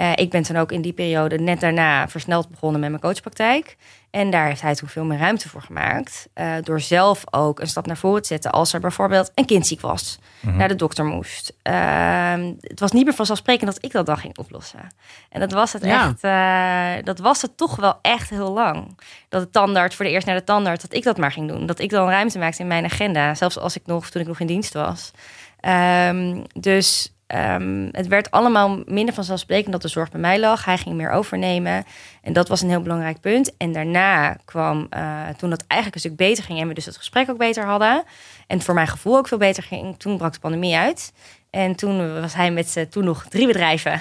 Eh, 0.00 0.12
ik 0.14 0.30
ben 0.30 0.42
toen 0.42 0.56
ook 0.56 0.72
in 0.72 0.82
die 0.82 0.92
periode 0.92 1.38
net 1.38 1.60
daarna 1.60 2.08
versneld 2.08 2.48
begonnen 2.50 2.80
met 2.80 2.90
mijn 2.90 3.02
coachpraktijk. 3.02 3.76
En 4.10 4.30
daar 4.30 4.46
heeft 4.46 4.60
hij 4.60 4.74
toen 4.74 4.88
veel 4.88 5.04
meer 5.04 5.18
ruimte 5.18 5.48
voor 5.48 5.62
gemaakt. 5.62 6.28
eh, 6.34 6.52
door 6.62 6.80
zelf 6.80 7.24
ook 7.30 7.60
een 7.60 7.66
stap 7.66 7.86
naar 7.86 7.96
voren 7.96 8.22
te 8.22 8.28
zetten 8.28 8.50
als 8.50 8.72
er 8.72 8.80
bijvoorbeeld 8.80 9.30
een 9.34 9.44
kind 9.44 9.66
ziek 9.66 9.80
was. 9.80 10.18
Mhm. 10.40 10.56
Naar 10.56 10.68
de 10.68 10.74
dokter 10.74 11.04
moest. 11.04 11.52
Ehm, 11.62 12.52
het 12.60 12.80
was 12.80 12.90
niet 12.92 13.04
meer 13.04 13.14
vanzelfsprekend 13.14 13.70
dat 13.72 13.84
ik 13.84 13.92
dat 13.92 14.06
dan 14.06 14.16
ging 14.18 14.38
oplossen. 14.38 14.80
En 15.30 15.40
dat 15.40 15.52
was 15.52 15.72
het 15.72 15.84
Ja. 15.84 16.08
echt. 16.08 16.24
eh, 16.24 17.04
dat 17.04 17.18
was 17.18 17.42
het 17.42 17.56
toch 17.56 17.76
wel 17.76 17.98
echt 18.02 18.30
heel 18.30 18.52
lang. 18.52 18.98
Dat 19.28 19.42
de 19.42 19.50
tandarts 19.50 19.96
voor 19.96 20.04
de 20.04 20.10
eerst 20.10 20.26
naar 20.26 20.36
de 20.36 20.44
tandarts, 20.44 20.82
dat 20.82 20.94
ik 20.94 21.02
dat 21.02 21.16
maar 21.18 21.32
ging 21.32 21.48
doen. 21.48 21.66
Dat 21.66 21.78
ik 21.78 21.90
dan 21.90 22.08
ruimte 22.08 22.38
maakte 22.38 22.62
in 22.62 22.68
mijn 22.68 22.84
agenda. 22.84 23.34
Zelfs 23.34 23.58
als 23.58 23.76
ik 23.76 23.82
nog, 23.86 24.10
toen 24.10 24.20
ik 24.22 24.28
nog 24.28 24.40
in 24.40 24.46
dienst 24.46 24.72
was. 24.74 25.10
Ehm, 25.60 26.42
dus 26.52 27.12
ehm, 27.30 27.88
het 27.92 28.06
werd 28.06 28.30
allemaal 28.30 28.82
minder 28.86 29.14
vanzelfsprekend 29.14 29.72
dat 29.72 29.82
de 29.82 29.88
zorg 29.88 30.10
bij 30.10 30.20
mij 30.20 30.40
lag. 30.40 30.64
Hij 30.64 30.78
ging 30.78 30.94
meer 30.94 31.10
overnemen. 31.10 31.84
En 32.22 32.32
dat 32.32 32.48
was 32.48 32.62
een 32.62 32.68
heel 32.68 32.82
belangrijk 32.82 33.20
punt. 33.20 33.56
En 33.56 33.72
daarna 33.72 34.36
kwam, 34.44 34.86
eh, 34.90 35.28
toen 35.36 35.50
dat 35.50 35.64
eigenlijk 35.66 35.94
een 35.94 36.10
stuk 36.10 36.26
beter 36.26 36.44
ging... 36.44 36.60
en 36.60 36.68
we 36.68 36.74
dus 36.74 36.84
het 36.84 36.96
gesprek 36.96 37.30
ook 37.30 37.38
beter 37.38 37.64
hadden... 37.64 38.02
en 38.46 38.62
voor 38.62 38.74
mijn 38.74 38.88
gevoel 38.88 39.16
ook 39.16 39.28
veel 39.28 39.38
beter 39.38 39.62
ging... 39.62 39.98
toen 39.98 40.16
brak 40.16 40.32
de 40.32 40.40
pandemie 40.40 40.76
uit. 40.76 41.12
En 41.50 41.74
toen 41.74 42.20
was 42.20 42.34
hij 42.34 42.50
met 42.50 42.68
z'n 42.68 42.88
toen 42.88 43.04
nog 43.04 43.26
drie 43.28 43.46
bedrijven... 43.46 44.00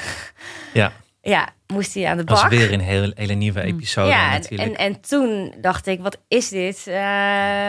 Ja, 0.74 0.92
ja, 1.22 1.50
moest 1.68 1.94
hij 1.94 2.08
aan 2.08 2.18
de 2.18 2.24
dat 2.24 2.36
bak. 2.36 2.50
was 2.50 2.60
weer 2.60 2.74
een 2.74 2.80
hele, 2.80 3.12
hele 3.16 3.34
nieuwe 3.34 3.62
episode 3.62 4.08
Ja, 4.08 4.30
natuurlijk. 4.32 4.70
en, 4.70 4.76
en 4.76 5.02
toen 5.02 5.54
dacht 5.62 5.88
ik, 5.88 6.00
wat 6.02 6.18
is 6.28 6.50
dit? 6.50 6.78
Eh, 6.78 6.94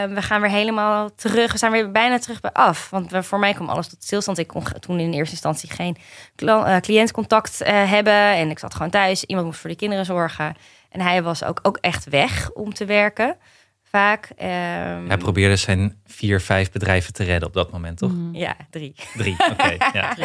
we 0.03 0.21
gaan 0.21 0.41
weer 0.41 0.49
helemaal 0.49 1.15
terug. 1.15 1.51
We 1.51 1.57
zijn 1.57 1.71
weer 1.71 1.91
bijna 1.91 2.19
terug 2.19 2.41
bij 2.41 2.51
af. 2.51 2.89
Want 2.89 3.11
voor 3.11 3.39
mij 3.39 3.53
kwam 3.53 3.69
alles 3.69 3.87
tot 3.87 4.03
stilstand. 4.03 4.37
Ik 4.37 4.47
kon 4.47 4.63
toen 4.79 4.99
in 4.99 5.13
eerste 5.13 5.31
instantie 5.33 5.69
geen 5.69 5.97
eh, 6.35 6.77
cliëntcontact 6.77 7.61
eh, 7.61 7.91
hebben. 7.91 8.13
En 8.13 8.49
ik 8.49 8.59
zat 8.59 8.73
gewoon 8.73 8.89
thuis. 8.89 9.23
Iemand 9.25 9.47
moest 9.47 9.59
voor 9.59 9.69
de 9.69 9.75
kinderen 9.75 10.05
zorgen. 10.05 10.55
En 10.89 11.01
hij 11.01 11.23
was 11.23 11.43
ook, 11.43 11.59
ook 11.61 11.77
echt 11.77 12.09
weg 12.09 12.51
om 12.53 12.73
te 12.73 12.85
werken. 12.85 13.37
Vaak. 13.91 14.29
Ehm, 14.37 15.07
Hij 15.07 15.17
probeerde 15.17 15.55
zijn 15.55 16.01
vier, 16.05 16.41
vijf 16.41 16.71
bedrijven 16.71 17.13
te 17.13 17.23
redden 17.23 17.47
op 17.47 17.53
dat 17.53 17.71
moment, 17.71 17.97
toch? 17.97 18.11
ja, 18.31 18.55
drie. 18.69 18.95
Drie, 19.17 19.35
oké. 19.51 19.77
ja. 19.99 20.15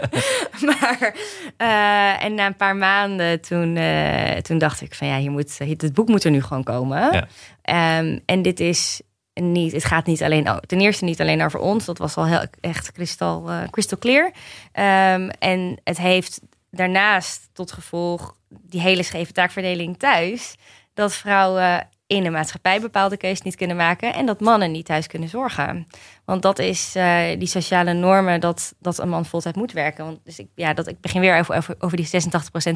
maar, 0.68 1.14
eh, 1.56 2.24
en 2.24 2.34
na 2.34 2.46
een 2.46 2.56
paar 2.56 2.76
maanden 2.76 3.40
toen, 3.40 3.76
eh, 3.76 4.36
toen 4.36 4.58
dacht 4.58 4.80
ik 4.80 4.94
van 4.94 5.06
ja, 5.06 5.18
hier 5.18 5.30
moet, 5.30 5.58
het 5.58 5.94
boek 5.94 6.08
moet 6.08 6.24
er 6.24 6.30
nu 6.30 6.42
gewoon 6.42 6.62
komen. 6.64 7.12
Ja. 7.12 7.26
Ehm, 7.62 8.18
en 8.26 8.42
dit 8.42 8.60
is 8.60 9.00
niet, 9.34 9.72
het 9.72 9.84
gaat 9.84 10.06
niet 10.06 10.22
alleen, 10.22 10.48
oh, 10.48 10.56
ten 10.56 10.80
eerste 10.80 11.04
niet 11.04 11.20
alleen 11.20 11.42
over 11.44 11.60
ons, 11.60 11.84
dat 11.84 11.98
was 11.98 12.16
al 12.16 12.26
heel, 12.26 12.44
echt 12.60 12.92
kristal, 12.92 13.50
eh 13.50 13.62
crystal 13.70 13.98
clear. 13.98 14.32
Ehm, 14.72 15.28
en 15.38 15.80
het 15.84 15.98
heeft 15.98 16.40
daarnaast 16.70 17.48
tot 17.52 17.72
gevolg 17.72 18.36
die 18.48 18.80
hele 18.80 19.02
scheve 19.02 19.32
taakverdeling 19.32 19.98
thuis, 19.98 20.54
dat 20.94 21.14
vrouwen 21.14 21.88
in 22.06 22.22
de 22.22 22.30
maatschappij 22.30 22.80
bepaalde 22.80 23.16
keuzes 23.16 23.42
niet 23.42 23.56
kunnen 23.56 23.76
maken 23.76 24.14
en 24.14 24.26
dat 24.26 24.40
mannen 24.40 24.70
niet 24.70 24.84
thuis 24.84 25.06
kunnen 25.06 25.28
zorgen. 25.28 25.86
Want 26.24 26.42
dat 26.42 26.58
is 26.58 26.94
eh, 26.94 27.38
die 27.38 27.48
sociale 27.48 27.92
normen 27.92 28.40
dat, 28.40 28.74
dat 28.78 28.98
een 28.98 29.08
man 29.08 29.26
voltijd 29.26 29.56
moet 29.56 29.72
werken. 29.72 30.04
Want 30.04 30.18
dus 30.24 30.38
ik, 30.38 30.48
ja, 30.54 30.74
dat, 30.74 30.88
ik 30.88 31.00
begin 31.00 31.20
weer 31.20 31.38
over, 31.38 31.54
over, 31.56 31.74
over 31.78 31.96
die 31.96 32.06
86% 32.06 32.08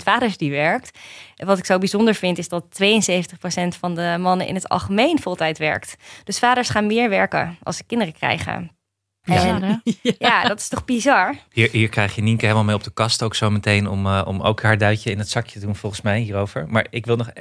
vaders 0.03 0.37
die 0.37 0.51
werkt. 0.51 0.99
En 1.37 1.47
wat 1.47 1.59
ik 1.59 1.65
zo 1.65 1.79
bijzonder 1.79 2.15
vind 2.15 2.39
is 2.39 2.49
dat 2.49 2.65
72% 2.65 3.79
van 3.79 3.95
de 3.95 4.17
mannen 4.21 4.47
in 4.47 4.55
het 4.55 4.69
algemeen 4.69 5.21
voltijd 5.21 5.59
werkt. 5.59 5.97
Dus 6.25 6.39
vaders 6.39 6.69
gaan 6.69 6.87
meer 6.87 7.09
werken 7.09 7.59
als 7.63 7.77
ze 7.77 7.85
kinderen 7.85 8.15
krijgen. 8.15 8.77
Ja, 9.23 9.47
En, 9.47 9.63
hè? 9.63 9.77
ja, 10.29 10.43
dat 10.43 10.59
is 10.59 10.69
toch 10.69 10.85
bizar? 10.85 11.35
Hier, 11.53 11.71
hier 11.71 11.89
krijg 11.89 12.15
je 12.15 12.23
Nienke 12.23 12.45
helemaal 12.45 12.65
mee 12.67 12.75
op 12.75 12.85
de 12.85 12.91
kast 12.91 13.23
ook 13.23 13.35
zo 13.35 13.51
meteen 13.51 13.89
om, 13.89 14.07
eh, 14.07 14.23
om 14.27 14.41
ook 14.41 14.63
haar 14.63 14.79
duitje 14.79 15.11
in 15.11 15.19
het 15.19 15.29
zakje 15.29 15.61
te 15.61 15.67
doen, 15.67 15.77
volgens 15.77 16.03
mij, 16.03 16.21
hierover. 16.21 16.69
Maar 16.69 16.87
ik 16.91 17.07
wil 17.07 17.17
nog 17.17 17.31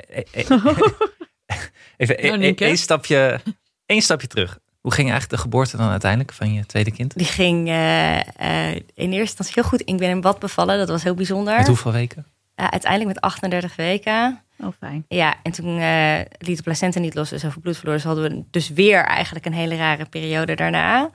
even 1.98 2.16
Nou, 2.22 2.44
e- 2.44 2.48
e- 2.48 2.56
één 2.56 2.78
stapje, 2.78 3.40
één 3.86 4.02
stapje 4.02 4.28
terug. 4.28 4.60
Hoe 4.82 4.92
ging 4.92 5.10
eigenlijk 5.10 5.42
de 5.42 5.48
geboorte 5.50 5.78
dan 5.78 5.90
uiteindelijk 5.90 6.34
van 6.34 6.54
je 6.54 6.66
tweede 6.66 6.92
kind? 6.92 7.18
Die 7.18 7.26
ging 7.26 7.68
eh, 7.68 8.18
eh, 8.18 8.76
in 8.76 8.84
eerste 8.96 9.20
instantie 9.20 9.54
heel 9.56 9.64
goed. 9.64 9.82
Ik 9.86 9.98
ben 9.98 10.10
in 10.10 10.22
bad 10.22 10.40
bevallen, 10.40 10.78
dat 10.78 10.90
was 10.90 11.04
heel 11.04 11.14
bijzonder. 11.14 11.58
Met 11.58 11.68
hoeveel 11.68 11.92
weken? 11.92 12.26
Eh, 12.56 12.68
uiteindelijk 12.68 13.14
met 13.14 13.22
38 13.22 13.76
weken. 13.76 14.42
Oh, 14.60 14.68
fijn. 14.80 15.06
Ja, 15.08 15.36
en 15.44 15.52
toen 15.52 15.80
eh, 15.80 16.20
liet 16.38 16.58
de 16.58 16.64
placenta 16.64 17.00
niet 17.00 17.16
los, 17.16 17.30
dus 17.30 17.46
over 17.46 17.62
bloed 17.62 17.78
verloren. 17.78 18.02
Dus 18.02 18.12
hadden 18.12 18.30
we 18.30 18.44
dus 18.52 18.70
weer 18.70 19.04
eigenlijk 19.06 19.46
een 19.46 19.54
hele 19.54 19.76
rare 19.76 20.06
periode 20.06 20.56
daarna. 20.56 21.12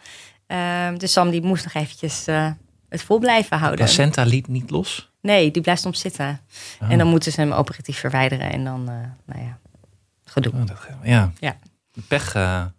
Ehm, 0.46 0.96
dus 0.96 1.12
Sam 1.12 1.30
die 1.30 1.42
moest 1.42 1.64
nog 1.64 1.74
eventjes 1.74 2.26
eh, 2.26 2.50
het 2.88 3.02
vol 3.02 3.18
blijven 3.18 3.58
houden. 3.58 3.78
Placenta 3.78 4.22
liet 4.22 4.48
niet 4.48 4.70
los? 4.70 5.10
Nee, 5.20 5.50
die 5.50 5.62
blijft 5.62 5.82
soms 5.82 6.00
zitten. 6.00 6.40
Oh. 6.80 6.90
En 6.90 6.98
dan 6.98 7.06
moeten 7.06 7.32
ze 7.32 7.40
hem 7.40 7.52
operatief 7.52 7.98
verwijderen 7.98 8.52
en 8.52 8.64
dan, 8.64 8.88
eh, 8.88 8.94
nou 9.34 9.44
ja, 9.44 9.58
gedoe. 10.32 10.52
Oh, 10.52 10.66
dat, 10.66 10.78
ja. 11.02 11.32
Ja. 11.40 11.56
Pech, 12.08 12.34
eh, 12.34 12.60
Het 12.62 12.72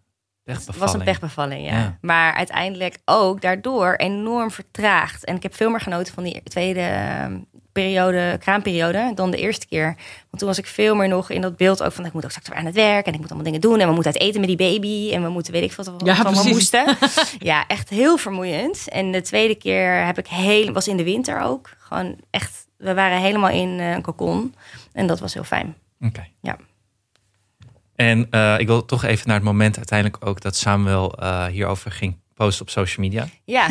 Pechbevalling. 0.44 0.80
was 0.80 0.94
een 0.94 1.04
pechbevalling, 1.04 1.66
ja. 1.70 1.78
Ja. 1.78 1.98
Maar 2.02 2.34
uiteindelijk 2.34 2.98
ook 3.06 3.42
daardoor 3.42 3.94
enorm 3.96 4.52
vertraagd. 4.52 5.26
En 5.26 5.36
ik 5.36 5.44
heb 5.44 5.56
veel 5.56 5.70
meer 5.70 5.80
genoten 5.82 6.14
van 6.14 6.24
die 6.24 6.44
tweede 6.44 6.80
eh, 6.82 7.26
periode, 7.72 8.38
kraamperiode, 8.40 9.12
dan 9.16 9.32
de 9.32 9.38
eerste 9.38 9.68
keer. 9.68 9.86
Want 9.86 10.38
toen 10.38 10.48
was 10.48 10.58
ik 10.58 10.66
veel 10.66 10.96
meer 10.96 11.08
nog 11.08 11.30
in 11.30 11.42
dat 11.42 11.58
beeld 11.58 11.84
ook 11.84 11.92
van... 11.92 12.06
ik 12.06 12.14
moet 12.14 12.24
ook 12.24 12.30
straks 12.30 12.50
weer 12.50 12.58
aan 12.58 12.66
het 12.66 12.76
werk 12.76 13.06
en 13.06 13.14
ik 13.14 13.18
moet 13.20 13.28
allemaal 13.28 13.46
dingen 13.46 13.62
doen... 13.62 13.80
en 13.80 13.88
we 13.88 13.94
moeten 13.94 14.12
uit 14.14 14.22
eten 14.22 14.40
met 14.40 14.50
die 14.50 14.58
baby 14.72 15.12
en 15.14 15.24
we 15.24 15.30
moeten 15.30 15.54
weet 15.54 15.64
ik 15.64 15.74
wat, 15.74 15.86
wat 15.86 16.02
Ja, 16.06 16.14
we 16.18 16.24
allemaal 16.24 16.44
precies. 16.44 16.52
moesten. 16.52 16.98
ja, 17.50 17.68
echt 17.68 17.90
heel 17.90 18.18
vermoeiend. 18.18 18.90
En 18.90 19.12
de 19.12 19.22
tweede 19.22 19.56
keer 19.56 20.06
heb 20.06 20.18
ik 20.18 20.28
heel, 20.28 20.72
was 20.74 20.88
in 20.88 20.98
de 20.98 21.04
winter 21.04 21.42
ook. 21.42 21.70
Gewoon 21.78 22.16
echt, 22.30 22.68
we 22.78 22.94
waren 22.94 23.18
helemaal 23.20 23.50
in 23.50 23.80
eh, 23.80 23.92
een 23.92 24.02
cocon. 24.02 24.56
En 24.92 25.08
dat 25.08 25.20
was 25.20 25.34
heel 25.34 25.44
fijn. 25.44 25.76
Oké. 26.02 26.28
Ja. 26.42 26.58
En 27.96 28.28
eh, 28.30 28.56
ik 28.60 28.68
wil 28.68 28.86
toch 28.86 29.04
even 29.04 29.28
naar 29.28 29.36
het 29.36 29.46
moment 29.46 29.78
uiteindelijk 29.78 30.26
ook 30.26 30.42
dat 30.42 30.56
Samuel 30.56 31.14
eh, 31.18 31.46
hierover 31.46 31.92
ging 31.92 32.22
posten 32.34 32.62
op 32.66 32.70
social 32.70 33.06
media. 33.06 33.26
Ja, 33.46 33.68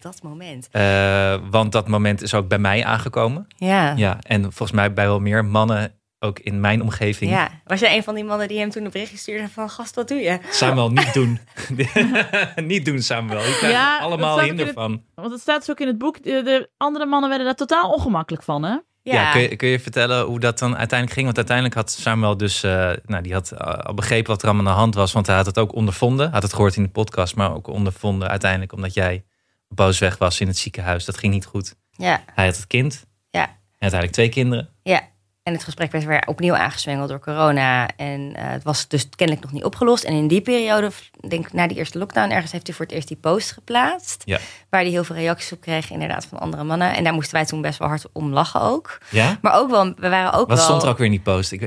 dat 0.00 0.22
moment. 0.22 0.68
Eh, 0.70 1.34
want 1.50 1.72
dat 1.72 1.88
moment 1.88 2.22
is 2.22 2.34
ook 2.34 2.48
bij 2.48 2.58
mij 2.58 2.84
aangekomen. 2.84 3.46
Ja. 3.56 3.92
Ja, 3.96 4.18
en 4.22 4.42
volgens 4.42 4.70
mij 4.72 4.92
bij 4.92 5.06
wel 5.06 5.20
meer 5.20 5.44
mannen 5.44 5.94
ook 6.18 6.38
in 6.38 6.60
mijn 6.60 6.82
omgeving. 6.82 7.30
Ja, 7.30 7.48
was 7.64 7.80
jij 7.80 7.96
een 7.96 8.02
van 8.02 8.14
die 8.14 8.24
mannen 8.24 8.48
die 8.48 8.58
hem 8.58 8.70
toen 8.70 8.84
een 8.84 8.90
berichtje 8.90 9.16
stuurde 9.16 9.48
van 9.48 9.70
gast, 9.70 9.94
wat 9.94 10.08
doe 10.08 10.18
je? 10.18 10.38
Samuel, 10.50 10.90
niet 10.90 11.14
doen. 11.14 11.38
niet 12.72 12.84
doen, 12.84 13.02
Samuel. 13.02 13.40
Je 13.42 13.56
krijgt 13.56 13.76
Ja, 13.76 13.98
allemaal 13.98 14.40
hinder 14.40 14.66
het- 14.66 14.74
van. 14.74 15.02
Want 15.14 15.30
het 15.32 15.40
staat 15.40 15.58
dus 15.58 15.70
ook 15.70 15.80
in 15.80 15.86
het 15.86 15.98
boek. 15.98 16.22
De, 16.22 16.42
de 16.42 16.70
andere 16.76 17.06
mannen 17.06 17.28
werden 17.28 17.46
daar 17.46 17.56
totaal 17.56 17.90
ongemakkelijk 17.90 18.42
van, 18.44 18.62
hè? 18.64 18.76
Ja, 19.02 19.32
kun, 19.32 19.40
je, 19.40 19.56
kun 19.56 19.68
je 19.68 19.80
vertellen 19.80 20.24
hoe 20.24 20.40
dat 20.40 20.58
dan 20.58 20.76
uiteindelijk 20.76 21.12
ging? 21.12 21.24
Want 21.24 21.36
uiteindelijk 21.36 21.76
had 21.76 21.90
Samuel 21.90 22.36
dus, 22.36 22.62
eh, 22.62 22.90
nou, 23.06 23.22
die 23.22 23.32
had 23.32 23.50
eh, 23.50 23.58
al 23.58 23.94
begrepen 23.94 24.30
wat 24.30 24.42
er 24.42 24.48
allemaal 24.48 24.66
aan 24.66 24.72
de 24.72 24.78
hand 24.78 24.94
was, 24.94 25.12
want 25.12 25.26
hij 25.26 25.36
had 25.36 25.46
het 25.46 25.58
ook 25.58 25.74
ondervonden. 25.74 26.30
Had 26.30 26.42
het 26.42 26.52
gehoord 26.52 26.76
in 26.76 26.82
de 26.82 26.88
podcast, 26.88 27.36
maar 27.36 27.54
ook 27.54 27.66
ondervonden 27.66 28.28
uiteindelijk 28.28 28.72
omdat 28.72 28.94
jij 28.94 29.24
boos 29.68 29.98
weg 29.98 30.18
was 30.18 30.40
in 30.40 30.46
het 30.46 30.58
ziekenhuis. 30.58 31.04
Dat 31.04 31.18
ging 31.18 31.32
niet 31.32 31.44
goed. 31.44 31.74
ja, 31.90 32.22
Hij 32.34 32.46
had 32.46 32.56
het 32.56 32.66
kind. 32.66 33.04
Ja. 33.30 33.42
En 33.42 33.56
uiteindelijk 33.78 34.12
twee 34.12 34.28
kinderen. 34.28 34.68
ja. 34.82 35.10
En 35.42 35.52
het 35.52 35.64
gesprek 35.64 35.92
werd 35.92 36.04
weer 36.04 36.22
opnieuw 36.26 36.54
aangezwengeld 36.54 37.08
door 37.08 37.20
corona. 37.20 37.88
En 37.96 38.32
eh, 38.34 38.50
het 38.50 38.62
was 38.62 38.88
dus 38.88 39.08
kennelijk 39.08 39.44
nog 39.44 39.54
niet 39.54 39.64
opgelost. 39.64 40.04
En 40.04 40.14
in 40.14 40.28
die 40.28 40.40
periode, 40.40 40.90
denk 41.28 41.46
ik 41.46 41.52
na 41.52 41.66
die 41.66 41.76
eerste 41.76 41.98
lockdown, 41.98 42.30
ergens 42.30 42.52
heeft 42.52 42.66
hij 42.66 42.76
voor 42.76 42.84
het 42.84 42.94
eerst 42.94 43.08
die 43.08 43.16
post 43.16 43.52
geplaatst. 43.52 44.22
Ja. 44.24 44.38
Waar 44.70 44.80
hij 44.80 44.90
heel 44.90 45.04
veel 45.04 45.16
reacties 45.16 45.52
op 45.52 45.60
kreeg, 45.60 45.90
inderdaad, 45.90 46.24
van 46.24 46.38
andere 46.38 46.64
mannen. 46.64 46.94
En 46.94 47.04
daar 47.04 47.12
moesten 47.12 47.34
wij 47.34 47.44
toen 47.44 47.62
best 47.62 47.78
wel 47.78 47.88
hard 47.88 48.06
om 48.12 48.32
lachen 48.32 48.60
ook. 48.60 48.98
Ja? 49.10 49.38
Maar 49.40 49.54
ook 49.54 49.70
wel, 49.70 49.94
we 49.96 50.08
waren 50.08 50.32
ook 50.32 50.48
Wat 50.48 50.56
wel... 50.56 50.66
stond 50.66 50.82
er 50.82 50.88
ook 50.88 50.96
weer 50.96 51.06
in 51.06 51.12
die 51.12 51.20
post? 51.20 51.52
Ik, 51.52 51.62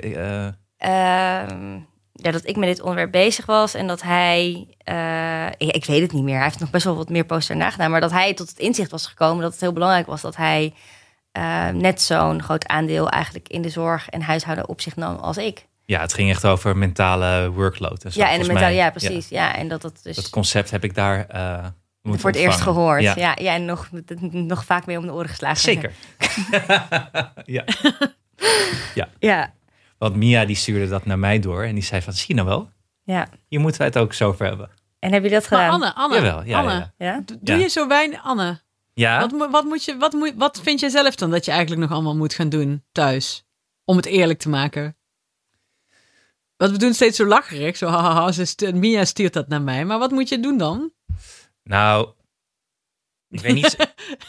Ehm, 0.78 1.74
ja, 2.12 2.32
dat 2.32 2.48
ik 2.48 2.56
met 2.56 2.70
dit 2.70 2.82
onderwerp 2.82 3.12
bezig 3.12 3.46
was 3.46 3.74
en 3.74 3.88
dat 3.88 4.02
hij, 4.02 4.68
eh, 4.78 5.48
ik, 5.58 5.76
ik 5.76 5.86
weet 5.86 6.02
het 6.02 6.12
niet 6.12 6.24
meer, 6.24 6.36
hij 6.36 6.44
heeft 6.44 6.60
nog 6.60 6.70
best 6.70 6.84
wel 6.84 6.96
wat 6.96 7.10
meer 7.10 7.26
posts 7.26 7.48
daarna 7.48 7.72
gedaan, 7.72 7.92
maar 7.92 8.02
dat 8.02 8.12
hij 8.12 8.34
tot 8.34 8.50
het 8.50 8.60
inzicht 8.60 8.92
was 8.92 9.08
gekomen 9.08 9.42
dat 9.44 9.52
het 9.52 9.62
heel 9.62 9.74
belangrijk 9.74 10.06
was 10.06 10.22
dat 10.22 10.36
hij 10.36 10.74
eh, 11.36 11.70
net 11.70 12.02
zo'n 12.02 12.44
groot 12.44 12.68
aandeel 12.68 13.10
eigenlijk 13.10 13.48
in 13.48 13.62
de 13.62 13.70
zorg 13.70 14.10
en 14.10 14.22
huishouden 14.22 14.70
op 14.70 14.82
zich 14.82 14.96
nam 14.96 15.16
als 15.16 15.38
ik. 15.38 15.66
ja, 15.86 16.02
het 16.02 16.14
ging 16.14 16.30
echt 16.30 16.46
over 16.46 16.78
mentale 16.78 17.52
workload. 17.52 18.04
En 18.04 18.12
zo, 18.12 18.20
ja, 18.20 18.32
en 18.32 18.40
de 18.40 18.48
mentale, 18.48 18.66
mij. 18.66 18.76
ja, 18.76 18.90
precies. 18.90 19.30
Ja. 19.30 19.56
en 19.56 19.68
dat 19.68 19.82
dat 19.82 20.00
dus 20.04 20.16
Dat 20.16 20.30
concept 20.30 20.72
heb 20.72 20.84
ik 20.84 20.96
daar 20.96 21.26
eh, 21.28 21.66
voor 22.04 22.30
het 22.30 22.40
eerst 22.40 22.62
gehoord. 22.62 23.02
Ja. 23.02 23.14
Ja, 23.18 23.36
ja, 23.42 23.54
en 23.54 23.66
nog, 23.66 23.90
nog 24.32 24.66
vaak 24.66 24.86
mee 24.86 24.98
om 24.98 25.06
de 25.06 25.14
oren 25.14 25.30
geslagen. 25.30 25.58
Zeker. 25.62 25.92
ja. 27.46 27.64
Ja, 29.20 29.54
Want 29.98 30.16
Mia 30.16 30.46
die 30.46 30.56
stuurde 30.56 30.88
dat 30.88 31.06
naar 31.06 31.20
mij 31.20 31.40
door 31.40 31.64
en 31.64 31.74
die 31.74 31.84
zei 31.84 32.02
van, 32.02 32.14
zie 32.14 32.26
je 32.28 32.34
nou 32.34 32.48
wel? 32.48 32.70
ja. 33.04 33.28
Hier 33.48 33.60
moeten 33.60 33.80
wij 33.80 33.88
het 33.88 33.98
ook 33.98 34.14
zo 34.14 34.28
over 34.28 34.46
hebben. 34.46 34.70
En 35.00 35.14
heb 35.14 35.24
je 35.24 35.30
dat 35.30 35.50
Maar 35.50 35.60
gedaan? 35.60 35.74
Anne, 35.74 35.94
Anne, 35.96 36.16
Jawel, 36.16 36.44
ja, 36.44 36.60
Anne, 36.60 36.72
ja, 36.98 37.06
Ja? 37.06 37.22
doe 37.26 37.38
Ja. 37.44 37.56
je 37.56 37.68
zo 37.68 37.88
weinig, 37.88 38.24
Anne? 38.24 38.60
Ja, 38.98 39.28
Wat, 39.30 39.52
wat, 39.52 39.64
moet 39.64 39.84
je, 39.84 39.98
wat, 39.98 40.14
moet, 40.14 40.34
wat 40.36 40.60
vind 40.62 40.80
jij 40.80 40.90
zelf 40.90 41.16
dan 41.16 41.32
dat 41.32 41.46
je 41.46 41.52
eigenlijk 41.52 41.82
nog 41.82 41.92
allemaal 41.92 42.16
moet 42.16 42.34
gaan 42.34 42.50
doen 42.50 42.84
thuis? 42.92 43.44
Om 43.86 43.96
het 43.98 44.06
eerlijk 44.06 44.40
te 44.40 44.50
maken. 44.50 44.98
Want 46.58 46.72
we 46.72 46.78
doen 46.78 46.94
steeds 46.94 47.18
zo 47.18 47.26
lacherig. 47.26 47.78
Zo, 47.78 47.88
hahaha, 47.88 48.32
ze 48.32 48.46
stu- 48.46 48.72
Mia 48.72 49.06
stuurt 49.06 49.34
dat 49.34 49.48
naar 49.48 49.62
mij. 49.62 49.86
Maar 49.86 50.00
wat 50.00 50.12
moet 50.12 50.30
je 50.30 50.40
doen 50.40 50.58
dan? 50.58 50.92
nou, 51.64 52.10
ik 53.30 53.40
weet 53.40 53.54
niet. 53.54 53.78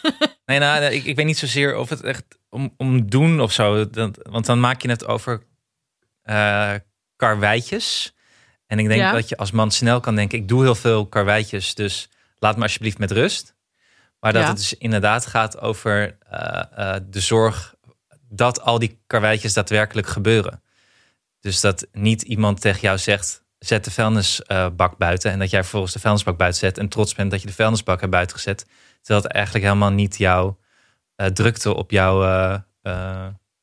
nee, 0.47 0.59
nou, 0.59 0.85
ik, 0.85 1.05
ik 1.05 1.17
weet 1.17 1.27
niet 1.27 1.39
zozeer 1.39 1.77
of 1.77 1.89
het 1.89 2.01
echt 2.03 2.25
om, 2.49 2.75
om 2.77 3.11
doen 3.11 3.41
of 3.41 3.53
zo. 3.53 3.91
Dat, 3.91 4.19
want 4.31 4.47
dan 4.47 4.61
maak 4.61 4.83
je 4.83 4.89
het 4.89 5.07
over 5.07 5.43
eh 6.23 6.75
karweitjes. 7.17 8.15
En 8.67 8.79
ik 8.79 8.87
denk 8.89 9.01
Ja. 9.01 9.13
dat 9.13 9.29
je 9.29 9.37
als 9.37 9.51
man 9.51 9.71
snel 9.71 10.01
kan 10.01 10.15
denken: 10.15 10.39
ik 10.39 10.49
doe 10.49 10.63
heel 10.63 10.75
veel 10.75 11.07
karweitjes, 11.07 11.75
dus 11.75 12.09
laat 12.39 12.57
me 12.57 12.63
alsjeblieft 12.63 12.99
met 12.99 13.11
rust. 13.11 13.55
Maar 14.21 14.33
dat 14.33 14.43
Ja. 14.43 14.49
het 14.49 14.57
dus 14.57 14.75
inderdaad 14.75 15.27
gaat 15.27 15.61
over 15.61 16.19
eh, 16.31 16.95
eh, 16.95 17.01
de 17.09 17.21
zorg 17.21 17.75
dat 18.29 18.61
al 18.61 18.79
die 18.79 19.01
karweitjes 19.07 19.53
daadwerkelijk 19.53 20.07
gebeuren. 20.07 20.63
Dus 21.41 21.61
dat 21.61 21.87
niet 21.93 22.23
iemand 22.23 22.61
tegen 22.61 22.81
jou 22.81 22.99
zegt: 22.99 23.45
zet 23.59 23.85
de 23.85 23.91
vuilnisbak 23.91 24.97
buiten. 24.99 25.31
En 25.31 25.39
dat 25.39 25.51
jij 25.51 25.61
vervolgens 25.63 25.93
de 25.93 25.99
vuilnisbak 26.01 26.37
buiten 26.37 26.61
zet. 26.61 26.79
En 26.79 26.89
trots 26.89 27.15
bent 27.15 27.31
dat 27.31 27.41
je 27.41 27.47
de 27.47 27.53
vuilnisbak 27.53 28.01
hebt 28.01 28.13
buiten 28.13 28.37
gezet. 28.37 28.67
Terwijl 29.03 29.23
het 29.25 29.33
eigenlijk 29.35 29.65
helemaal 29.65 29.93
niet 29.93 30.17
jouw 30.19 30.59
eh, 31.17 31.27
drukte 31.27 31.75
op 31.75 31.91
jouw 31.91 32.21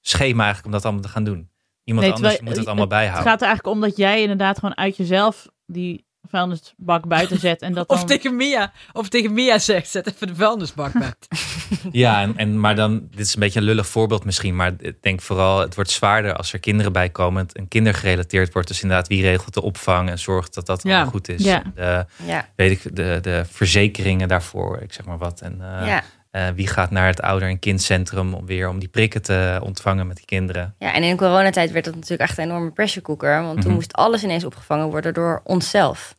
schema 0.01 0.43
eigenlijk 0.43 0.65
om 0.65 0.71
dat 0.71 0.83
allemaal 0.83 1.01
te 1.01 1.07
gaan 1.09 1.23
doen. 1.23 1.49
Iemand 1.83 2.05
Nee, 2.07 2.15
anders 2.15 2.35
terwijl- 2.35 2.41
moet 2.49 2.57
het 2.57 2.65
allemaal 2.65 2.85
Het 2.89 2.93
bijhouden. 2.93 3.29
gaat 3.31 3.41
er 3.41 3.47
eigenlijk 3.47 3.75
om 3.75 3.81
dat 3.81 3.97
jij 3.97 4.21
inderdaad 4.21 4.59
gewoon 4.59 4.77
uit 4.77 4.97
jezelf 4.97 5.47
die 5.65 6.05
vuilnisbak 6.29 7.07
buiten 7.07 7.39
zet. 7.39 7.61
En 7.61 7.73
dat 7.73 7.87
Of 7.87 7.97
dan... 7.97 8.07
tegen 8.07 8.35
Mia, 8.35 8.71
of 8.91 9.09
tegen 9.09 9.33
Mia 9.33 9.59
zegt, 9.59 9.89
zet 9.89 10.07
even 10.07 10.27
de 10.27 10.35
vuilnisbak 10.35 10.91
buiten. 10.93 11.27
Ja, 11.91 12.21
en, 12.21 12.37
en, 12.37 12.59
maar 12.59 12.75
dan, 12.75 13.07
dit 13.11 13.19
is 13.25 13.33
een 13.33 13.39
beetje 13.39 13.59
een 13.59 13.65
lullig 13.65 13.87
voorbeeld 13.87 14.25
misschien, 14.25 14.55
maar 14.55 14.73
ik 14.79 14.95
denk 15.01 15.21
vooral, 15.21 15.59
het 15.59 15.75
wordt 15.75 15.89
zwaarder 15.89 16.35
als 16.35 16.53
er 16.53 16.59
kinderen 16.59 16.91
bij 16.93 17.09
komen. 17.09 17.43
Het 17.45 17.57
een 17.57 17.67
kindergerelateerd 17.67 18.53
wordt, 18.53 18.67
dus 18.67 18.81
inderdaad, 18.81 19.07
wie 19.07 19.21
regelt 19.21 19.53
de 19.53 19.61
opvang 19.61 20.09
en 20.09 20.19
zorgt 20.19 20.53
dat 20.53 20.65
dat 20.65 20.83
Ja. 20.83 21.05
goed 21.05 21.29
is. 21.29 21.43
Ja. 21.43 21.63
De, 21.75 22.05
Ja, 22.25 22.47
weet 22.55 22.71
ik, 22.71 22.95
de, 22.95 23.19
de 23.21 23.45
verzekeringen 23.49 24.27
daarvoor, 24.27 24.79
ik 24.81 24.93
zeg 24.93 25.05
maar 25.05 25.17
wat. 25.17 25.41
En 25.41 25.61
eh, 25.61 25.87
ja. 25.87 26.03
Eh, 26.33 26.47
wie 26.55 26.67
gaat 26.67 26.91
naar 26.91 27.07
het 27.07 27.21
ouder- 27.21 27.49
en 27.49 27.59
kindcentrum 27.59 28.33
om 28.33 28.45
weer 28.45 28.69
om 28.69 28.79
die 28.79 28.87
prikken 28.89 29.21
te 29.21 29.59
ontvangen 29.63 30.07
met 30.07 30.15
die 30.15 30.25
kinderen. 30.25 30.75
Ja, 30.79 30.93
en 30.93 31.03
in 31.03 31.17
coronatijd 31.17 31.71
werd 31.71 31.85
dat 31.85 31.93
natuurlijk 31.95 32.29
echt 32.29 32.37
een 32.37 32.43
enorme 32.43 32.71
pressure 32.71 33.05
cooker. 33.05 33.41
Want 33.41 33.55
toen 33.55 33.65
Mhm. 33.65 33.73
moest 33.73 33.93
alles 33.93 34.23
ineens 34.23 34.43
opgevangen 34.43 34.87
worden 34.89 35.13
door 35.13 35.41
onszelf. 35.43 36.15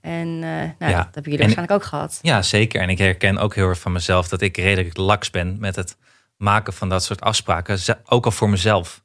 En 0.00 0.28
eh, 0.28 0.40
nou, 0.78 0.92
Ja. 0.92 0.96
dat 0.96 1.14
hebben 1.14 1.22
jullie 1.22 1.30
En- 1.38 1.38
waarschijnlijk 1.38 1.72
ook 1.82 1.84
gehad. 1.84 2.18
Ja, 2.22 2.42
zeker. 2.42 2.80
En 2.80 2.88
ik 2.88 2.98
herken 2.98 3.38
ook 3.38 3.54
heel 3.54 3.68
erg 3.68 3.78
van 3.78 3.92
mezelf 3.92 4.28
dat 4.28 4.40
ik 4.40 4.56
redelijk 4.56 4.96
laks 4.96 5.30
ben 5.30 5.56
met 5.60 5.76
het 5.76 5.96
maken 6.36 6.72
van 6.72 6.88
dat 6.88 7.04
soort 7.04 7.20
afspraken. 7.20 7.78
Ook 8.04 8.24
al 8.24 8.30
voor 8.30 8.48
mezelf. 8.50 9.02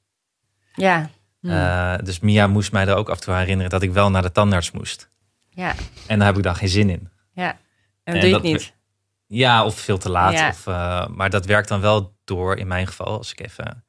Ja, 0.74 1.10
Hmm. 1.42 1.52
Eh, 1.52 1.94
dus 2.04 2.20
Mia 2.20 2.48
moest 2.48 2.72
mij 2.72 2.88
er 2.88 2.96
ook 2.96 3.10
af 3.10 3.18
en 3.18 3.24
toe 3.24 3.34
herinneren 3.34 3.70
dat 3.72 3.82
ik 3.82 3.92
wel 3.92 4.12
naar 4.12 4.22
de 4.22 4.32
tandarts 4.32 4.72
moest. 4.72 5.10
ja, 5.50 5.74
En 6.08 6.18
daar 6.18 6.28
heb 6.28 6.38
ik 6.38 6.44
dan 6.44 6.56
geen 6.56 6.70
zin 6.70 6.90
in. 6.90 7.10
ja. 7.34 7.50
En 7.50 7.58
En 8.04 8.14
doe 8.20 8.24
je 8.30 8.32
dat 8.32 8.42
het 8.44 8.52
niet. 8.52 8.74
Ja, 9.34 9.66
of 9.66 9.80
veel 9.80 9.98
te 9.98 10.10
laat. 10.10 10.34
Ja. 10.34 10.50
Of, 10.50 10.68
eh, 10.68 11.08
maar 11.08 11.30
dat 11.30 11.46
werkt 11.46 11.68
dan 11.68 11.82
wel 11.82 12.16
door 12.24 12.58
in 12.58 12.68
mijn 12.68 12.88
geval. 12.88 13.18
Als 13.18 13.32
ik 13.32 13.40
even, 13.40 13.86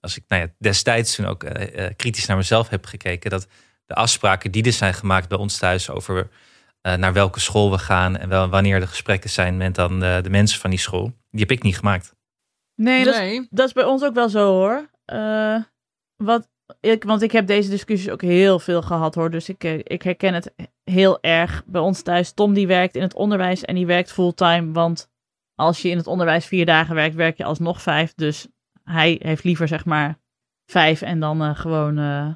als 0.00 0.16
ik 0.16 0.24
nou 0.28 0.42
ja, 0.42 0.48
destijds 0.58 1.14
toen 1.14 1.26
ook 1.26 1.44
eh, 1.44 1.84
eh, 1.84 1.96
kritisch 1.96 2.26
naar 2.26 2.36
mezelf 2.36 2.68
heb 2.68 2.84
gekeken, 2.86 3.30
dat 3.30 3.46
de 3.86 3.94
afspraken 3.94 4.50
die 4.50 4.64
er 4.64 4.72
zijn 4.72 4.94
gemaakt 4.94 5.28
bij 5.28 5.38
ons 5.38 5.58
thuis 5.58 5.90
over 5.90 6.28
eh, 6.80 6.94
naar 6.94 7.12
welke 7.12 7.40
school 7.40 7.70
we 7.70 7.78
gaan 7.78 8.16
en 8.16 8.28
wel, 8.28 8.48
wanneer 8.48 8.80
de 8.80 8.86
gesprekken 8.86 9.30
zijn 9.30 9.56
met 9.56 9.74
dan 9.74 10.00
de, 10.00 10.18
de 10.22 10.30
mensen 10.30 10.60
van 10.60 10.70
die 10.70 10.78
school, 10.78 11.12
die 11.30 11.40
heb 11.40 11.50
ik 11.50 11.62
niet 11.62 11.78
gemaakt. 11.78 12.14
Nee, 12.74 13.04
dat 13.04 13.14
is, 13.14 13.20
nee. 13.20 13.46
dat 13.50 13.66
is 13.66 13.72
bij 13.72 13.84
ons 13.84 14.04
ook 14.04 14.14
wel 14.14 14.28
zo 14.28 14.52
hoor. 14.52 14.90
Eh, 15.04 15.62
wat 16.16 16.48
ik, 16.80 17.04
want 17.04 17.22
ik 17.22 17.32
heb 17.32 17.46
deze 17.46 17.70
discussies 17.70 18.10
ook 18.10 18.22
heel 18.22 18.58
veel 18.58 18.82
gehad 18.82 19.14
hoor. 19.14 19.30
Dus 19.30 19.48
ik, 19.48 19.64
ik 19.64 20.02
herken 20.02 20.34
het 20.34 20.52
heel 20.88 21.20
erg 21.20 21.62
bij 21.66 21.80
ons 21.80 22.02
thuis. 22.02 22.32
Tom 22.32 22.54
die 22.54 22.66
werkt 22.66 22.96
in 22.96 23.02
het 23.02 23.14
onderwijs 23.14 23.64
en 23.64 23.74
die 23.74 23.86
werkt 23.86 24.12
fulltime. 24.12 24.72
Want 24.72 25.10
als 25.54 25.82
je 25.82 25.88
in 25.88 25.96
het 25.96 26.06
onderwijs 26.06 26.46
vier 26.46 26.66
dagen 26.66 26.94
werkt, 26.94 27.14
werk 27.14 27.36
je 27.36 27.44
alsnog 27.44 27.82
vijf. 27.82 28.14
Dus 28.14 28.48
hij 28.84 29.20
heeft 29.22 29.44
liever 29.44 29.68
zeg 29.68 29.84
maar 29.84 30.18
vijf 30.70 31.02
en 31.02 31.20
dan 31.20 31.42
eh, 31.42 31.58
gewoon 31.58 31.98
eh, 31.98 32.34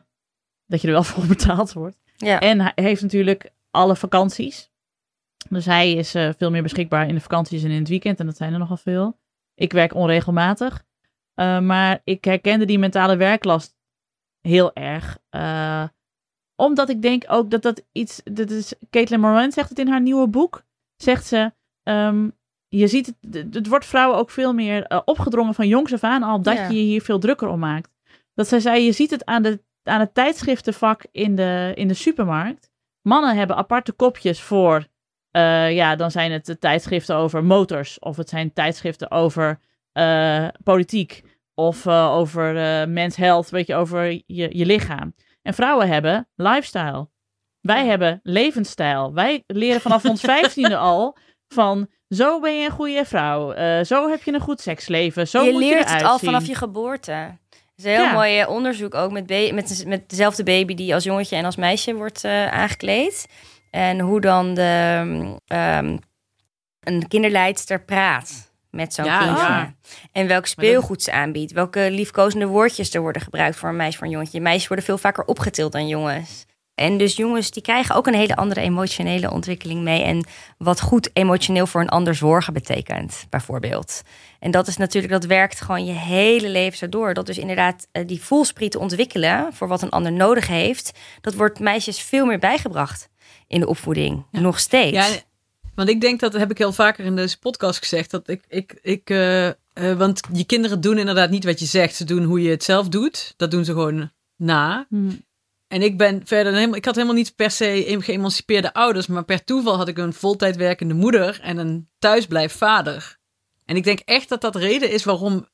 dat 0.67 0.81
je 0.81 0.87
er 0.87 0.93
wel 0.93 1.03
voor 1.13 1.27
betaald 1.27 1.73
wordt. 1.73 2.01
Ja, 2.17 2.41
En 2.41 2.61
hij 2.61 2.73
heeft 2.75 3.03
natuurlijk 3.03 3.51
alle 3.71 3.97
vakanties. 3.97 4.71
Dus 5.49 5.65
hij 5.65 5.93
is 5.93 6.15
eh, 6.15 6.31
veel 6.37 6.51
meer 6.51 6.63
beschikbaar 6.63 7.09
in 7.09 7.15
de 7.15 7.21
vakanties 7.21 7.63
en 7.63 7.71
in 7.71 7.79
het 7.79 7.89
weekend. 7.89 8.21
En 8.21 8.27
dat 8.27 8.37
zijn 8.37 8.53
er 8.53 8.59
nogal 8.59 8.77
veel. 8.77 9.19
Ik 9.55 9.73
werk 9.73 9.95
onregelmatig. 9.95 10.85
Maar 11.35 12.01
ik 12.05 12.25
herkende 12.25 12.65
die 12.65 12.79
mentale 12.79 13.17
werklast 13.17 13.77
heel 14.41 14.75
erg. 14.75 15.19
Omdat 16.57 16.89
ik 16.89 17.03
denk 17.03 17.25
ook 17.27 17.51
dat 17.51 17.63
dat 17.63 17.83
iets... 17.93 18.21
Dat 18.25 18.51
is, 18.51 18.73
Caitlin 18.91 19.21
Moran 19.21 19.53
zegt 19.53 19.69
het 19.69 19.79
in 19.79 19.89
haar 19.89 20.01
nieuwe 20.01 20.29
boek. 20.29 20.63
Zegt 20.97 21.27
ze... 21.27 21.53
ehm, 21.83 22.29
je 22.69 22.87
ziet 22.87 23.07
het, 23.07 23.35
het- 23.35 23.55
het 23.55 23.69
wordt 23.69 23.87
vrouwen 23.87 24.19
ook 24.19 24.31
veel 24.31 24.53
meer 24.53 24.83
eh, 24.87 25.01
opgedrongen 25.05 25.55
van 25.55 25.69
jongs 25.69 25.93
af 25.93 26.05
aan 26.05 26.23
al 26.23 26.43
dat 26.43 26.57
Ja. 26.57 26.69
je 26.69 26.75
je 26.77 26.83
hier 26.83 27.03
veel 27.03 27.19
drukker 27.19 27.49
om 27.49 27.59
maakt. 27.59 27.91
Dat 28.35 28.49
zij 28.49 28.61
zei, 28.61 28.85
je 28.85 28.93
ziet 28.93 29.11
het 29.11 29.25
aan, 29.25 29.43
de, 29.43 29.63
aan 29.83 30.01
het 30.01 30.15
tijdschriftenvak 30.15 31.05
in 31.11 31.35
de, 31.37 31.73
in 31.75 31.89
de 31.89 31.95
supermarkt. 31.95 32.71
mannen 33.03 33.37
hebben 33.37 33.57
aparte 33.57 33.93
kopjes 33.93 34.41
voor, 34.41 34.87
eh, 35.31 35.75
ja, 35.75 35.97
dan 35.97 36.11
zijn 36.11 36.33
het 36.33 36.47
de 36.47 36.59
tijdschriften 36.59 37.17
over 37.17 37.45
motors, 37.45 37.99
of 37.99 38.17
het 38.17 38.29
zijn 38.29 38.53
tijdschriften 38.53 39.11
over 39.11 39.59
eh, 39.93 40.49
politiek, 40.65 41.23
of 41.55 41.87
over 41.89 42.55
mens 42.89 43.17
health, 43.17 43.51
weet 43.51 43.67
je, 43.67 43.75
over 43.75 44.11
je, 44.27 44.57
je 44.59 44.67
lichaam. 44.67 45.15
En 45.43 45.55
vrouwen 45.55 45.89
hebben 45.89 46.29
lifestyle. 46.35 47.09
Wij 47.61 47.87
hebben 47.87 48.21
levensstijl. 48.23 49.15
Wij 49.15 49.43
leren 49.47 49.81
vanaf 49.81 50.05
ons 50.05 50.21
vijftiende 50.35 50.77
al 50.77 51.17
van 51.49 51.89
zo 52.09 52.41
ben 52.41 52.59
je 52.59 52.65
een 52.65 52.71
goede 52.75 53.05
vrouw. 53.05 53.53
eh, 53.53 53.85
zo 53.85 54.09
heb 54.11 54.23
je 54.23 54.33
een 54.33 54.41
goed 54.41 54.61
seksleven. 54.61 55.29
Zo 55.29 55.43
je 55.43 55.53
moet 55.53 55.61
leert 55.63 55.89
je 55.89 55.95
het 55.95 56.05
al 56.05 56.19
vanaf 56.19 56.47
je 56.47 56.55
geboorte. 56.55 57.13
Het 57.13 57.39
is 57.77 57.85
een 57.85 57.91
heel 57.91 58.03
Ja. 58.03 58.13
mooi 58.13 58.39
eh, 58.39 58.49
onderzoek 58.49 58.95
ook 58.95 59.11
met, 59.13 59.29
met, 59.53 59.85
met 59.87 60.09
dezelfde 60.11 60.43
baby 60.43 60.75
die 60.75 60.95
als 60.95 61.05
jongetje 61.05 61.37
en 61.37 61.45
als 61.45 61.57
meisje 61.57 61.95
wordt 61.95 62.25
eh, 62.25 62.47
aangekleed. 62.53 63.27
En 63.71 64.01
hoe 64.01 64.21
dan 64.21 64.55
de, 64.55 65.37
ehm, 65.47 65.97
een 66.81 67.09
kinderleidster 67.09 67.85
praat 67.85 68.52
met 68.73 68.95
zo'n 68.95 69.05
Ja, 69.05 69.19
kindje. 69.19 69.43
ja. 69.45 69.75
En 70.13 70.27
welk 70.27 70.47
speelgoed 70.47 71.03
ze 71.03 71.13
aanbiedt. 71.13 71.53
Welke 71.53 71.91
liefkozende 71.91 72.47
woordjes 72.47 72.95
er 72.95 73.01
worden 73.01 73.23
gebruikt 73.23 73.57
voor 73.57 73.69
een 73.69 73.77
meisje 73.77 73.99
voor 73.99 74.07
een 74.07 74.13
jongetje. 74.13 74.41
Meisjes 74.41 74.67
worden 74.69 74.85
veel 74.85 74.99
vaker 74.99 75.25
opgetild 75.25 75.73
dan 75.73 75.89
jongens. 75.89 76.45
En 76.75 76.99
dus 76.99 77.17
jongens 77.17 77.51
die 77.51 77.63
krijgen 77.63 77.95
ook 77.95 78.07
een 78.07 78.15
hele 78.15 78.37
andere 78.37 78.61
emotionele 78.61 79.31
ontwikkeling 79.31 79.83
mee. 79.83 80.03
En 80.03 80.27
wat 80.59 80.81
goed 80.81 81.11
emotioneel 81.13 81.67
voor 81.67 81.81
een 81.81 81.89
ander 81.89 82.15
zorgen 82.15 82.53
betekent, 82.53 83.27
bijvoorbeeld. 83.31 84.03
En 84.39 84.51
dat 84.51 84.67
is 84.67 84.77
natuurlijk, 84.77 85.13
dat 85.13 85.25
werkt 85.25 85.61
gewoon 85.61 85.85
je 85.85 85.93
hele 85.93 86.49
leven 86.49 86.79
zo 86.79 86.89
door. 86.89 87.15
Dat 87.15 87.27
dus 87.27 87.39
inderdaad 87.39 87.87
eh, 87.93 88.07
die 88.07 88.23
voelsprieten 88.23 88.81
ontwikkelen 88.81 89.53
voor 89.53 89.69
wat 89.69 89.83
een 89.83 89.91
ander 89.91 90.13
nodig 90.13 90.47
heeft. 90.47 90.99
Dat 91.21 91.35
wordt 91.35 91.61
meisjes 91.61 92.01
veel 92.01 92.27
meer 92.27 92.39
bijgebracht 92.39 93.09
in 93.47 93.61
de 93.61 93.67
opvoeding. 93.67 94.27
Nog 94.31 94.59
steeds. 94.59 94.97
Ja, 94.97 95.21
want 95.75 95.89
ik 95.89 96.01
denk 96.01 96.21
dat, 96.21 96.33
dat 96.33 96.41
heb 96.41 96.51
ik 96.51 96.59
heel 96.59 96.73
vaker 96.73 97.05
in 97.05 97.17
deze 97.17 97.39
podcast 97.39 97.79
gezegd, 97.79 98.11
dat 98.11 98.29
ik, 98.29 98.45
ik, 98.49 98.79
ik 98.83 99.11
eh, 99.11 99.49
eh, 99.73 99.99
want 99.99 100.21
je 100.33 100.45
kinderen 100.45 100.81
doen 100.81 100.99
inderdaad 100.99 101.31
niet 101.31 101.45
wat 101.45 101.61
je 101.61 101.67
zegt, 101.67 101.95
ze 101.95 102.05
doen 102.05 102.25
hoe 102.25 102.43
je 102.43 102.51
het 102.51 102.65
zelf 102.65 102.89
doet. 102.89 103.35
Dat 103.37 103.51
doen 103.51 103.65
ze 103.65 103.73
gewoon 103.73 104.11
na. 104.37 104.87
Hm. 104.89 105.11
En 105.69 105.83
ik 105.83 105.99
ben 105.99 106.27
verder 106.27 106.53
helemaal, 106.53 106.77
ik 106.77 106.85
had 106.85 106.95
helemaal 106.95 107.17
niet 107.17 107.37
per 107.37 107.51
se 107.51 107.97
geëmancipeerde 108.01 108.75
ouders, 108.75 109.07
maar 109.07 109.25
per 109.25 109.45
toeval 109.45 109.77
had 109.77 109.89
ik 109.89 109.99
een 109.99 110.13
voltijd 110.13 110.57
werkende 110.57 110.95
moeder 110.95 111.41
en 111.41 111.59
een 111.59 111.89
thuisblijf 111.99 112.53
vader. 112.53 113.19
En 113.65 113.77
ik 113.77 113.85
denk 113.85 113.99
echt 113.99 114.29
dat 114.29 114.41
dat 114.41 114.57
reden 114.57 114.91
is 114.91 115.05
waarom 115.05 115.49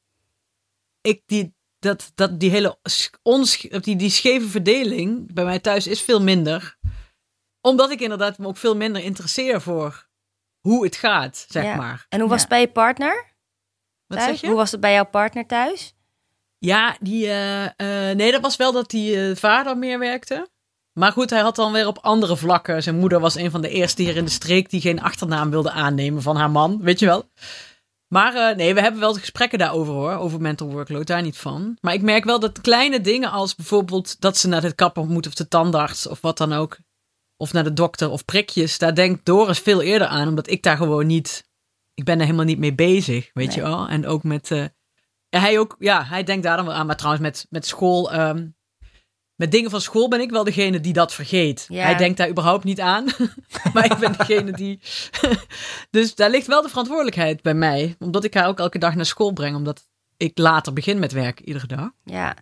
ik 1.01 1.23
die, 1.27 1.55
dat, 1.79 2.13
dat 2.15 2.41
die 2.41 2.51
hele 2.51 2.79
ons, 3.23 3.67
die, 3.81 3.97
die 3.97 4.11
scheve 4.11 4.49
verdeling 4.49 5.33
bij 5.33 5.45
mij 5.45 5.59
thuis 5.59 5.87
is 5.87 6.01
veel 6.01 6.23
minder. 6.23 6.77
Omdat 7.61 7.91
ik 7.91 8.01
inderdaad 8.01 8.39
me 8.39 8.47
ook 8.47 8.57
veel 8.57 8.77
minder 8.77 9.03
interesseer 9.03 9.61
voor 9.61 10.08
hoe 10.61 10.85
het 10.85 10.97
gaat, 10.97 11.47
zeg 11.49 11.65
Ja. 11.65 11.77
maar. 11.77 12.07
En 12.09 12.21
hoe 12.21 12.29
was 12.29 12.37
Ja. 12.37 12.43
het 12.45 12.49
bij 12.53 12.61
je 12.61 12.69
partner? 12.69 13.33
Wat 14.07 14.19
thuis? 14.19 14.31
zeg 14.31 14.41
je? 14.41 14.47
Hoe 14.47 14.57
was 14.57 14.71
het 14.71 14.81
bij 14.81 14.93
jouw 14.93 15.07
partner 15.07 15.47
thuis? 15.47 15.95
Ja, 16.59 16.97
die, 17.01 17.27
eh, 17.27 17.65
eh, 17.65 18.17
nee, 18.17 18.33
dat 18.33 18.41
was 18.41 18.57
wel 18.57 18.73
dat 18.73 18.91
die 18.91 19.29
eh, 19.29 19.37
vader 19.37 19.79
meer 19.79 19.99
werkte. 19.99 20.49
Maar 20.93 21.13
goed, 21.13 21.31
hij 21.31 21.41
had 21.41 21.57
dan 21.57 21.73
weer 21.73 21.87
op 21.87 21.99
andere 21.99 22.37
vlakken. 22.37 22.83
Zijn 22.83 22.99
moeder 22.99 23.21
was 23.21 23.35
een 23.35 23.51
van 23.51 23.61
de 23.61 23.69
eerste 23.69 24.03
hier 24.03 24.17
in 24.17 24.25
de 24.25 24.31
streek 24.31 24.71
die 24.71 24.81
geen 24.81 25.03
achternaam 25.03 25.51
wilde 25.51 25.71
aannemen 25.71 26.23
van 26.23 26.37
haar 26.37 26.51
man, 26.51 26.81
weet 26.83 26.99
je 26.99 27.07
wel. 27.07 27.31
Maar 28.09 28.35
eh, 28.35 28.57
nee, 28.57 28.75
we 28.75 28.81
hebben 28.81 29.01
wel 29.01 29.13
de 29.13 29.21
gesprekken 29.21 29.59
daarover 29.59 29.93
hoor, 29.95 30.13
over 30.13 30.41
mental 30.41 30.71
workload, 30.71 31.07
daar 31.07 31.23
niet 31.23 31.39
van. 31.39 31.79
Maar 31.81 31.95
ik 31.95 32.03
merk 32.03 32.25
wel 32.25 32.41
dat 32.41 32.61
kleine 32.61 33.01
dingen 33.01 33.31
als 33.31 33.55
bijvoorbeeld 33.55 34.21
dat 34.21 34.37
ze 34.37 34.49
naar 34.49 34.61
de 34.61 34.75
kapper 34.75 35.07
moet 35.07 35.27
of 35.27 35.35
de 35.35 35.49
tandarts 35.49 36.07
of 36.07 36.21
wat 36.21 36.39
dan 36.39 36.53
ook. 36.53 36.79
Of 37.41 37.53
naar 37.53 37.65
de 37.65 37.73
dokter 37.73 38.11
of 38.11 38.25
prikjes, 38.25 38.79
daar 38.79 38.95
denkt 38.95 39.25
Doris 39.25 39.59
veel 39.59 39.83
eerder 39.83 40.09
aan, 40.09 40.29
omdat 40.29 40.51
ik 40.51 40.63
daar 40.63 40.77
gewoon 40.77 41.07
niet, 41.07 41.49
ik 41.95 42.05
ben 42.05 42.19
er 42.19 42.25
helemaal 42.25 42.45
niet 42.45 42.59
mee 42.59 42.75
bezig, 42.75 43.31
weet 43.35 43.55
je 43.55 43.61
wel. 43.61 43.89
En 43.89 44.07
ook 44.07 44.23
met, 44.23 44.51
eh, 44.51 44.65
hij 45.31 45.59
ook, 45.59 45.77
ja, 45.79 46.05
hij 46.05 46.25
denkt 46.25 46.43
daar 46.43 46.57
dan 46.57 46.67
wel 46.67 46.75
aan. 46.75 46.87
Maar 46.87 46.97
trouwens, 46.97 47.23
met, 47.23 47.47
met 47.51 47.67
school, 47.67 48.13
ehm, 48.13 48.47
met 49.35 49.51
dingen 49.51 49.71
van 49.71 49.81
school 49.81 50.09
ben 50.09 50.21
ik 50.21 50.31
wel 50.31 50.45
degene 50.45 50.81
die 50.81 50.93
dat 50.93 51.15
vergeet. 51.15 51.67
Ja. 51.69 51.83
Hij 51.83 51.97
denkt 51.97 52.17
daar 52.17 52.29
überhaupt 52.29 52.65
niet 52.65 52.81
aan. 52.81 53.05
maar 53.75 53.85
ik 53.85 53.99
ben 53.99 54.13
degene 54.13 54.53
die. 54.53 54.81
dus 55.91 56.15
daar 56.15 56.31
ligt 56.31 56.47
wel 56.47 56.63
de 56.63 56.69
verantwoordelijkheid 56.69 57.43
bij 57.43 57.55
mij. 57.55 57.97
Omdat 57.99 58.25
ik 58.25 58.35
haar 58.35 58.49
ook 58.49 58.59
elke 58.59 58.79
dag 58.79 58.95
naar 58.95 59.07
school 59.07 59.33
breng. 59.33 59.57
Omdat 59.57 59.89
ik 60.17 60.39
later 60.39 60.73
begin 60.73 60.99
met 60.99 61.13
werk 61.13 61.41
iedere 61.41 61.67
dag. 61.67 61.91
Ja, 62.05 62.37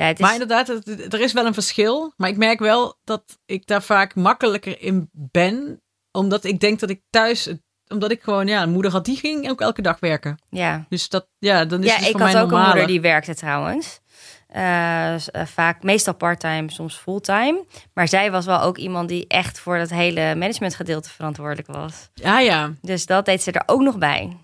ja 0.00 0.06
het 0.06 0.18
is... 0.18 0.24
Maar 0.24 0.32
inderdaad, 0.32 0.66
het- 0.66 1.12
er 1.12 1.20
is 1.20 1.32
wel 1.32 1.46
een 1.46 1.54
verschil. 1.54 2.12
Maar 2.16 2.28
ik 2.28 2.36
merk 2.36 2.58
wel 2.58 2.98
dat 3.04 3.38
ik 3.46 3.66
daar 3.66 3.82
vaak 3.82 4.14
makkelijker 4.14 4.80
in 4.82 5.08
ben. 5.12 5.82
Omdat 6.12 6.44
ik 6.44 6.60
denk 6.60 6.80
dat 6.80 6.90
ik 6.90 7.00
thuis. 7.10 7.48
Omdat 7.88 8.10
ik 8.10 8.22
gewoon, 8.22 8.46
ja, 8.46 8.62
een 8.62 8.70
moeder 8.70 8.90
had, 8.90 9.04
die 9.04 9.16
ging 9.16 9.50
ook 9.50 9.60
elke 9.60 9.82
dag 9.82 10.00
werken. 10.00 10.38
ja. 10.50 10.84
Dus 10.88 11.08
dat, 11.08 11.28
ja, 11.38 11.64
dan 11.64 11.82
is 11.82 11.86
ja, 11.90 11.96
het 11.96 12.04
ik 12.06 12.10
voor 12.10 12.20
had 12.20 12.32
mij 12.32 12.42
ook 12.42 12.50
een 12.52 12.64
moeder 12.64 12.86
die 12.86 13.00
werkte 13.00 13.34
trouwens. 13.34 14.00
Eh, 14.48 15.14
eh, 15.14 15.20
vaak, 15.46 15.82
meestal 15.82 16.14
parttime, 16.14 16.70
soms 16.70 16.96
fulltime. 16.96 17.64
Maar 17.94 18.08
zij 18.08 18.30
was 18.30 18.46
wel 18.46 18.60
ook 18.60 18.78
iemand 18.78 19.08
die 19.08 19.26
echt 19.26 19.58
voor 19.60 19.78
dat 19.78 19.90
hele 19.90 20.34
managementgedeelte 20.34 21.08
verantwoordelijk 21.10 21.68
was. 21.68 22.10
Ja, 22.14 22.40
ja. 22.40 22.72
Dus 22.80 23.06
dat 23.06 23.24
deed 23.24 23.42
ze 23.42 23.52
er 23.52 23.62
ook 23.66 23.80
nog 23.80 23.98
bij. 23.98 24.36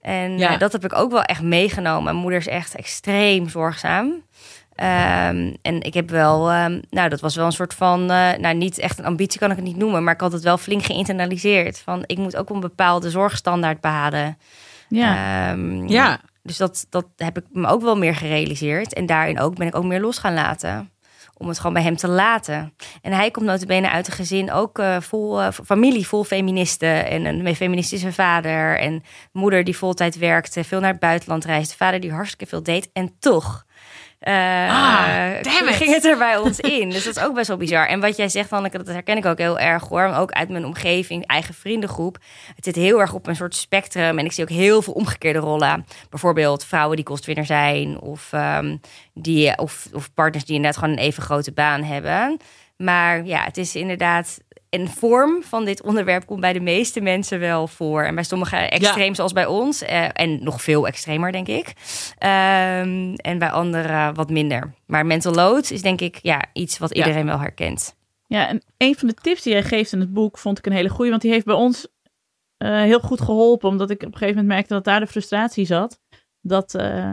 En 0.00 0.38
Ja. 0.38 0.52
eh, 0.52 0.58
dat 0.58 0.72
heb 0.72 0.84
ik 0.84 0.92
ook 0.94 1.10
wel 1.10 1.22
echt 1.22 1.42
meegenomen. 1.42 2.04
Mijn 2.04 2.16
moeder 2.16 2.38
is 2.38 2.46
echt 2.46 2.74
extreem 2.74 3.48
zorgzaam. 3.48 4.24
Ehm, 4.76 5.54
en 5.62 5.80
ik 5.82 5.94
heb 5.94 6.10
wel, 6.10 6.50
ehm, 6.50 6.80
nou, 6.90 7.08
dat 7.08 7.20
was 7.20 7.36
wel 7.36 7.46
een 7.46 7.52
soort 7.52 7.74
van, 7.74 8.00
eh, 8.10 8.32
nou, 8.38 8.54
niet 8.54 8.78
echt 8.78 8.98
een 8.98 9.04
ambitie 9.04 9.40
kan 9.40 9.50
ik 9.50 9.56
het 9.56 9.64
niet 9.64 9.76
noemen, 9.76 10.04
maar 10.04 10.14
ik 10.14 10.20
had 10.20 10.32
het 10.32 10.42
wel 10.42 10.58
flink 10.58 10.82
geïnternaliseerd. 10.84 11.78
Van 11.78 12.02
ik 12.06 12.18
moet 12.18 12.36
ook 12.36 12.50
een 12.50 12.60
bepaalde 12.60 13.10
zorgstandaard 13.10 13.80
behalen. 13.80 14.38
Ja. 14.88 15.50
Ehm, 15.50 15.86
Ja, 15.88 16.20
Dus 16.42 16.56
dat, 16.56 16.86
dat 16.90 17.06
heb 17.16 17.38
ik 17.38 17.44
me 17.52 17.66
ook 17.66 17.82
wel 17.82 17.96
meer 17.96 18.14
gerealiseerd. 18.14 18.94
En 18.94 19.06
daarin 19.06 19.40
ook 19.40 19.54
ben 19.54 19.66
ik 19.66 19.74
ook 19.74 19.84
meer 19.84 20.00
los 20.00 20.18
gaan 20.18 20.34
laten. 20.34 20.90
Om 21.38 21.48
het 21.48 21.58
gewoon 21.58 21.72
bij 21.72 21.82
hem 21.82 21.96
te 21.96 22.08
laten. 22.08 22.74
En 23.02 23.12
hij 23.12 23.30
komt 23.30 23.46
notabene 23.46 23.90
uit 23.90 24.06
een 24.06 24.12
gezin 24.12 24.52
ook 24.52 24.78
eh, 24.78 25.00
vol 25.00 25.40
eh, 25.42 25.48
familie, 25.64 26.06
vol 26.06 26.24
feministen. 26.24 27.06
En 27.06 27.24
een 27.24 27.56
feministische 27.56 28.12
vader. 28.12 28.78
En 28.78 29.02
moeder 29.32 29.64
die 29.64 29.76
voltijd 29.76 30.18
werkte, 30.18 30.64
veel 30.64 30.80
naar 30.80 30.90
het 30.90 31.00
buitenland 31.00 31.44
reisde. 31.44 31.76
Vader 31.76 32.00
die 32.00 32.12
hartstikke 32.12 32.46
veel 32.46 32.62
deed. 32.62 32.90
En 32.92 33.16
toch 33.18 33.65
Ah, 34.32 35.38
it. 35.38 35.74
ging 35.76 35.94
het 35.94 36.04
er 36.04 36.18
bij 36.18 36.36
ons 36.36 36.60
in. 36.60 36.90
Dus 36.90 37.04
dat 37.04 37.16
is 37.16 37.22
ook 37.22 37.34
best 37.34 37.48
wel 37.48 37.56
bizar. 37.56 37.86
En 37.86 38.00
wat 38.00 38.16
jij 38.16 38.28
zegt, 38.28 38.50
Hanneke, 38.50 38.76
dat 38.76 38.86
herken 38.86 39.16
ik 39.16 39.26
ook 39.26 39.38
heel 39.38 39.58
erg 39.58 39.88
hoor. 39.88 40.08
Maar 40.08 40.20
ook 40.20 40.30
uit 40.30 40.48
mijn 40.48 40.64
omgeving, 40.64 41.26
eigen 41.26 41.54
vriendengroep. 41.54 42.18
Het 42.54 42.64
zit 42.64 42.74
heel 42.74 43.00
erg 43.00 43.12
op 43.12 43.26
een 43.26 43.36
soort 43.36 43.54
spectrum. 43.54 44.18
En 44.18 44.24
ik 44.24 44.32
zie 44.32 44.44
ook 44.44 44.50
heel 44.50 44.82
veel 44.82 44.92
omgekeerde 44.92 45.38
rollen. 45.38 45.86
Bijvoorbeeld 46.10 46.64
vrouwen 46.64 46.96
die 46.96 47.04
kostwinner 47.04 47.46
zijn. 47.46 48.00
Of, 48.00 48.32
ehm, 48.32 48.76
die, 49.14 49.58
of, 49.58 49.86
of 49.92 50.14
partners 50.14 50.44
die 50.44 50.56
inderdaad 50.56 50.80
gewoon 50.80 50.96
een 50.96 51.04
even 51.04 51.22
grote 51.22 51.52
baan 51.52 51.82
hebben. 51.82 52.38
Maar 52.76 53.24
ja, 53.24 53.44
het 53.44 53.56
is 53.56 53.74
inderdaad... 53.74 54.38
Een 54.70 54.88
vorm 54.88 55.42
van 55.42 55.64
dit 55.64 55.82
onderwerp 55.82 56.26
komt 56.26 56.40
bij 56.40 56.52
de 56.52 56.60
meeste 56.60 57.00
mensen 57.00 57.38
wel 57.40 57.66
voor. 57.68 58.02
En 58.02 58.14
bij 58.14 58.24
sommigen 58.24 58.70
extreem, 58.70 59.14
zoals 59.14 59.32
bij 59.32 59.46
ons. 59.46 59.82
eh, 59.82 60.08
en 60.12 60.44
nog 60.44 60.62
veel 60.62 60.86
extremer, 60.86 61.32
denk 61.32 61.48
ik. 61.48 61.72
Ehm, 62.18 63.14
en 63.14 63.38
bij 63.38 63.50
anderen 63.50 64.14
wat 64.14 64.30
minder. 64.30 64.74
Maar 64.86 65.06
mental 65.06 65.32
load 65.34 65.70
is 65.70 65.82
denk 65.82 66.00
ik 66.00 66.18
ja, 66.22 66.44
iets 66.52 66.78
wat 66.78 66.94
Ja. 66.96 67.04
iedereen 67.04 67.26
wel 67.26 67.38
herkent. 67.40 67.96
Ja, 68.26 68.48
en 68.48 68.62
een 68.76 68.94
van 68.94 69.08
de 69.08 69.14
tips 69.14 69.42
die 69.42 69.52
jij 69.52 69.62
geeft 69.62 69.92
in 69.92 70.00
het 70.00 70.12
boek 70.12 70.38
vond 70.38 70.58
ik 70.58 70.66
een 70.66 70.72
hele 70.72 70.88
goede. 70.88 71.10
Want 71.10 71.22
die 71.22 71.30
heeft 71.30 71.44
bij 71.46 71.54
ons 71.54 71.88
eh, 72.56 72.80
heel 72.80 73.00
goed 73.00 73.20
geholpen. 73.20 73.68
Omdat 73.68 73.90
ik 73.90 73.96
op 74.02 74.06
een 74.06 74.12
gegeven 74.12 74.34
moment 74.34 74.54
merkte 74.54 74.74
dat 74.74 74.84
daar 74.84 75.00
de 75.00 75.06
frustratie 75.06 75.64
zat. 75.66 76.00
Dat 76.40 76.74
eh, 76.74 77.10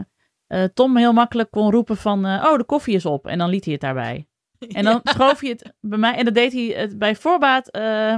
Tom 0.74 0.96
heel 0.96 1.12
makkelijk 1.12 1.50
kon 1.50 1.70
roepen 1.70 1.96
van... 1.96 2.24
oh, 2.24 2.56
de 2.56 2.64
koffie 2.64 2.94
is 2.94 3.06
op. 3.06 3.26
En 3.26 3.38
dan 3.38 3.48
liet 3.48 3.64
hij 3.64 3.72
het 3.72 3.82
daarbij. 3.82 4.26
En 4.68 4.84
dan 4.84 5.00
schoof 5.04 5.40
hij 5.40 5.48
het 5.50 5.72
bij 5.80 5.98
mij. 5.98 6.14
En 6.14 6.24
dat 6.24 6.34
deed 6.34 6.52
hij 6.52 6.62
het 6.64 6.98
bij 6.98 7.16
voorbaat... 7.16 7.68
eh, 7.70 8.16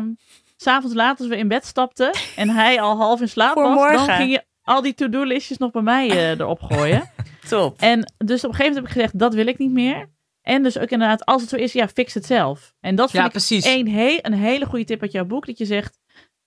S 0.57 0.63
S'avonds 0.65 0.95
laat 0.97 1.19
als 1.19 1.29
we 1.29 1.37
in 1.37 1.49
bed 1.49 1.65
stapten 1.67 2.11
en 2.37 2.49
hij 2.49 2.81
al 2.81 2.97
half 2.97 3.21
in 3.21 3.29
slaap 3.29 3.55
was, 3.55 3.75
morgen. 3.75 4.07
dan 4.07 4.17
ging 4.17 4.31
je 4.31 4.45
al 4.63 4.83
die 4.83 4.95
to-do-listjes 4.95 5.59
nog 5.59 5.71
bij 5.71 5.83
mij 5.83 6.11
eh, 6.11 6.31
erop 6.41 6.63
gooien. 6.63 7.11
Top. 7.49 7.81
En 7.81 8.13
dus 8.25 8.45
op 8.45 8.51
een 8.51 8.57
gegeven 8.57 8.57
moment 8.57 8.75
heb 8.75 8.85
ik 8.85 8.91
gezegd, 8.93 9.19
dat 9.19 9.35
wil 9.35 9.47
ik 9.47 9.59
niet 9.59 9.71
meer. 9.73 10.15
En 10.43 10.63
dus 10.63 10.79
ook 10.79 10.89
inderdaad, 10.91 11.25
als 11.25 11.41
het 11.41 11.51
zo 11.51 11.57
is, 11.57 11.73
ja, 11.73 11.89
fix 11.89 12.15
het 12.15 12.27
zelf. 12.27 12.75
En 12.81 12.95
dat 12.95 13.11
vind 13.11 13.21
Ja, 13.23 13.27
ik 13.29 13.33
precies. 13.35 13.65
een, 13.65 13.89
he 13.91 14.19
een 14.23 14.33
hele 14.33 14.67
goede 14.67 14.85
tip 14.85 15.03
uit 15.03 15.13
jouw 15.13 15.25
boek. 15.25 15.47
Dat 15.47 15.59
je 15.59 15.65
zegt, 15.65 15.99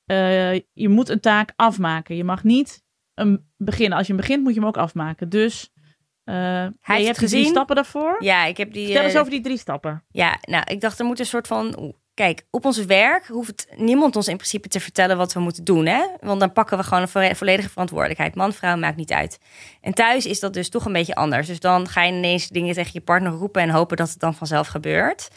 eh, 0.06 0.54
je 0.54 0.89
moet 0.89 1.10
een 1.10 1.20
taak 1.20 1.54
afmaken. 1.56 2.16
Je 2.16 2.24
mag 2.24 2.43
niet 2.43 2.84
een 3.14 3.52
beginnen. 3.58 3.97
Als 3.97 4.08
je 4.08 4.14
hem 4.14 4.22
begint, 4.22 4.43
moet 4.43 4.54
je 4.54 4.60
hem 4.60 4.68
ook 4.68 4.78
afmaken. 4.78 5.30
Dus 5.30 5.72
eh 6.30 6.36
ja, 6.36 6.72
heeft 6.82 7.00
je 7.00 7.06
hebt 7.06 7.20
die 7.20 7.28
drie 7.28 7.40
gezien. 7.40 7.46
stappen 7.46 7.76
daarvoor. 7.76 8.16
Ja, 8.20 8.46
ik 8.46 8.58
heb 8.58 8.74
die. 8.74 8.86
Vertel 8.86 9.04
eens 9.04 9.14
eh, 9.14 9.20
over 9.20 9.32
die 9.32 9.42
drie 9.42 9.58
stappen. 9.58 10.04
Ja, 10.12 10.38
nou, 10.42 10.64
ik 10.68 10.82
dacht 10.82 11.00
er 11.00 11.06
moet 11.06 11.20
een 11.20 11.26
soort 11.26 11.48
van 11.48 11.94
kijk, 12.20 12.44
op 12.50 12.66
ons 12.66 12.86
werk 12.86 13.28
hoeft 13.28 13.68
niemand 13.76 14.16
ons 14.16 14.28
in 14.28 14.36
principe 14.36 14.68
te 14.68 14.80
vertellen 14.80 15.18
wat 15.18 15.34
we 15.34 15.40
moeten 15.40 15.64
doen. 15.64 15.86
Hè? 15.86 16.06
Want 16.20 16.40
dan 16.40 16.54
pakken 16.54 16.78
we 16.78 16.84
gewoon 16.84 17.08
een 17.14 17.36
volledige 17.36 17.70
verantwoordelijkheid. 17.70 18.36
Man, 18.36 18.54
vrouw, 18.54 18.78
maakt 18.78 18.96
niet 18.96 19.12
uit. 19.12 19.40
En 19.82 19.94
thuis 19.94 20.26
is 20.26 20.40
dat 20.40 20.54
dus 20.54 20.70
toch 20.70 20.86
een 20.86 20.94
beetje 20.94 21.16
anders. 21.16 21.48
Dus 21.48 21.60
dan 21.60 21.88
ga 21.88 22.04
je 22.04 22.14
ineens 22.14 22.48
dingen 22.48 22.74
tegen 22.74 22.92
je 22.94 23.02
partner 23.02 23.32
roepen 23.32 23.62
en 23.62 23.70
hopen 23.70 23.98
dat 23.98 24.10
het 24.10 24.20
dan 24.20 24.36
vanzelf 24.36 24.68
gebeurt. 24.68 25.28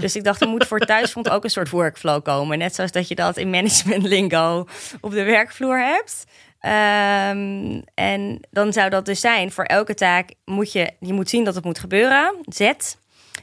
Dus 0.00 0.16
ik 0.16 0.24
dacht, 0.24 0.40
er 0.40 0.48
moet 0.48 0.66
voor 0.66 0.78
thuisfront 0.78 1.28
ook 1.28 1.44
een 1.44 1.50
soort 1.50 1.70
workflow 1.70 2.22
komen. 2.22 2.58
Net 2.58 2.74
zoals 2.74 2.92
dat 2.92 3.08
je 3.08 3.14
dat 3.14 3.36
in 3.36 3.50
management 3.50 4.02
lingo 4.02 4.66
op 5.00 5.10
de 5.10 5.22
werkvloer 5.22 5.78
hebt. 5.78 6.24
Ehm, 6.60 7.80
en 7.94 8.40
dan 8.50 8.72
zou 8.72 8.90
dat 8.90 9.04
dus 9.04 9.20
zijn, 9.20 9.52
voor 9.52 9.64
elke 9.64 9.94
taak 9.94 10.30
moet 10.44 10.72
je, 10.72 10.92
je 11.00 11.12
moet 11.12 11.28
zien 11.28 11.44
dat 11.44 11.54
het 11.54 11.64
moet 11.64 11.78
gebeuren. 11.78 12.34
Zet. 12.44 12.98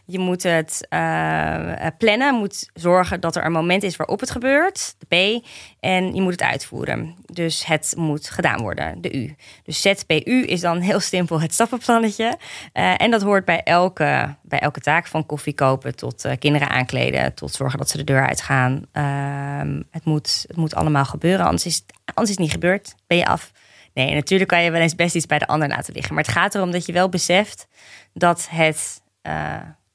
Je 0.05 0.19
moet 0.19 0.43
het 0.43 0.87
uh, 0.89 1.87
plannen, 1.97 2.35
moet 2.35 2.69
zorgen 2.73 3.19
dat 3.19 3.35
er 3.35 3.45
een 3.45 3.51
moment 3.51 3.83
is 3.83 3.95
waarop 3.95 4.19
het 4.19 4.31
gebeurt, 4.31 4.95
de 4.97 5.05
P. 5.39 5.45
En 5.79 6.15
je 6.15 6.21
moet 6.21 6.31
het 6.31 6.41
uitvoeren. 6.41 7.15
Dus 7.25 7.65
het 7.65 7.93
moet 7.97 8.29
gedaan 8.29 8.61
worden, 8.61 9.01
de 9.01 9.15
U. 9.15 9.35
Dus 9.63 9.81
ZPU 9.81 10.43
is 10.45 10.61
dan 10.61 10.79
heel 10.79 10.99
simpel 10.99 11.41
het 11.41 11.53
stappenplannetje. 11.53 12.37
Uh, 12.73 13.01
en 13.01 13.11
dat 13.11 13.21
hoort 13.21 13.45
bij 13.45 13.63
elke, 13.63 14.35
bij 14.41 14.59
elke 14.59 14.79
taak, 14.79 15.07
van 15.07 15.25
koffie 15.25 15.53
kopen 15.53 15.95
tot 15.95 16.25
kinderen 16.39 16.69
aankleden, 16.69 17.33
tot 17.33 17.53
zorgen 17.53 17.77
dat 17.77 17.89
ze 17.89 17.97
de 17.97 18.03
deur 18.03 18.27
uitgaan. 18.27 18.85
Uh, 18.93 19.81
het, 19.91 20.05
moet, 20.05 20.45
het 20.47 20.57
moet 20.57 20.75
allemaal 20.75 21.05
gebeuren, 21.05 21.45
anders 21.45 21.65
is, 21.65 21.83
anders 22.05 22.29
is 22.29 22.35
het 22.35 22.39
niet 22.39 22.51
gebeurd, 22.51 22.95
ben 23.07 23.17
je 23.17 23.25
af. 23.25 23.51
Nee, 23.93 24.13
natuurlijk 24.13 24.49
kan 24.49 24.63
je 24.63 24.71
wel 24.71 24.81
eens 24.81 24.95
best 24.95 25.15
iets 25.15 25.25
bij 25.25 25.39
de 25.39 25.47
ander 25.47 25.67
laten 25.67 25.93
liggen. 25.93 26.13
Maar 26.13 26.23
het 26.23 26.33
gaat 26.33 26.55
erom 26.55 26.71
dat 26.71 26.85
je 26.85 26.93
wel 26.93 27.09
beseft 27.09 27.67
dat 28.13 28.47
het 28.51 29.01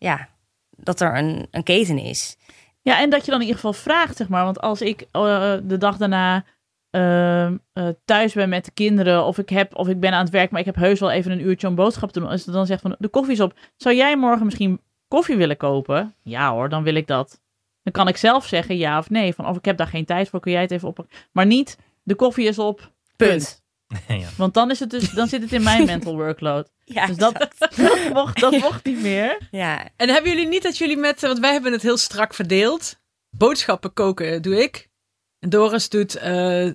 ja, 0.02 0.28
dat 0.70 1.00
er 1.00 1.16
een, 1.16 1.46
een 1.50 1.62
keten 1.62 1.98
is. 1.98 2.36
Ja, 2.80 3.00
en 3.00 3.10
dat 3.10 3.24
je 3.24 3.30
dan 3.30 3.40
in 3.40 3.46
ieder 3.46 3.60
geval 3.60 3.82
vraagt, 3.82 4.16
zeg 4.16 4.28
maar. 4.28 4.44
Want 4.44 4.60
als 4.60 4.80
ik 4.80 5.00
uh, 5.00 5.54
de 5.62 5.78
dag 5.78 5.96
daarna 5.96 6.44
uh, 6.90 7.46
uh, 7.46 7.88
thuis 8.04 8.32
ben 8.32 8.48
met 8.48 8.64
de 8.64 8.70
kinderen, 8.70 9.24
of 9.24 9.38
ik, 9.38 9.48
heb, 9.48 9.76
of 9.76 9.88
ik 9.88 10.00
ben 10.00 10.12
aan 10.12 10.24
het 10.24 10.32
werk, 10.32 10.50
maar 10.50 10.60
ik 10.60 10.66
heb 10.66 10.74
heus 10.74 11.00
wel 11.00 11.10
even 11.10 11.30
een 11.30 11.46
uurtje 11.46 11.68
om 11.68 11.74
boodschap 11.74 12.12
te 12.12 12.20
doen. 12.20 12.28
Als 12.28 12.44
ze 12.44 12.50
dan 12.50 12.66
zegt 12.66 12.82
van 12.82 12.96
de 12.98 13.08
koffie 13.08 13.32
is 13.32 13.40
op, 13.40 13.58
zou 13.76 13.96
jij 13.96 14.16
morgen 14.16 14.44
misschien 14.44 14.80
koffie 15.08 15.36
willen 15.36 15.56
kopen? 15.56 16.14
Ja 16.22 16.52
hoor, 16.52 16.68
dan 16.68 16.82
wil 16.82 16.94
ik 16.94 17.06
dat. 17.06 17.40
Dan 17.82 17.92
kan 17.92 18.08
ik 18.08 18.16
zelf 18.16 18.46
zeggen 18.46 18.76
ja 18.76 18.98
of 18.98 19.10
nee. 19.10 19.34
Van 19.34 19.46
of 19.46 19.56
ik 19.56 19.64
heb 19.64 19.76
daar 19.76 19.86
geen 19.86 20.04
tijd 20.04 20.28
voor, 20.28 20.40
kun 20.40 20.52
jij 20.52 20.60
het 20.60 20.70
even 20.70 20.88
op. 20.88 21.06
Maar 21.32 21.46
niet, 21.46 21.78
de 22.02 22.14
koffie 22.14 22.48
is 22.48 22.58
op. 22.58 22.92
Punt. 23.16 23.61
ja. 24.08 24.28
Want 24.36 24.54
dan, 24.54 24.70
is 24.70 24.80
het 24.80 24.90
dus, 24.90 25.10
dan 25.10 25.28
zit 25.28 25.42
het 25.42 25.52
in 25.52 25.62
mijn 25.62 25.86
mental 25.92 26.16
workload. 26.16 26.70
Ja, 26.84 27.06
dus 27.06 27.16
dat, 27.16 27.48
dat, 27.58 27.76
mocht, 28.12 28.40
dat 28.44 28.52
mocht 28.52 28.84
niet 28.84 29.02
meer. 29.02 29.38
Ja. 29.50 29.88
En 29.96 30.08
hebben 30.08 30.30
jullie 30.30 30.48
niet 30.48 30.62
dat 30.62 30.78
jullie 30.78 30.96
met, 30.96 31.20
want 31.20 31.38
wij 31.38 31.52
hebben 31.52 31.72
het 31.72 31.82
heel 31.82 31.96
strak 31.96 32.34
verdeeld. 32.34 33.00
Boodschappen 33.30 33.92
koken 33.92 34.42
doe 34.42 34.62
ik. 34.62 34.90
En 35.38 35.48
Doris 35.48 35.88
doet 35.88 36.16
uh, 36.16 36.66
uh, 36.66 36.72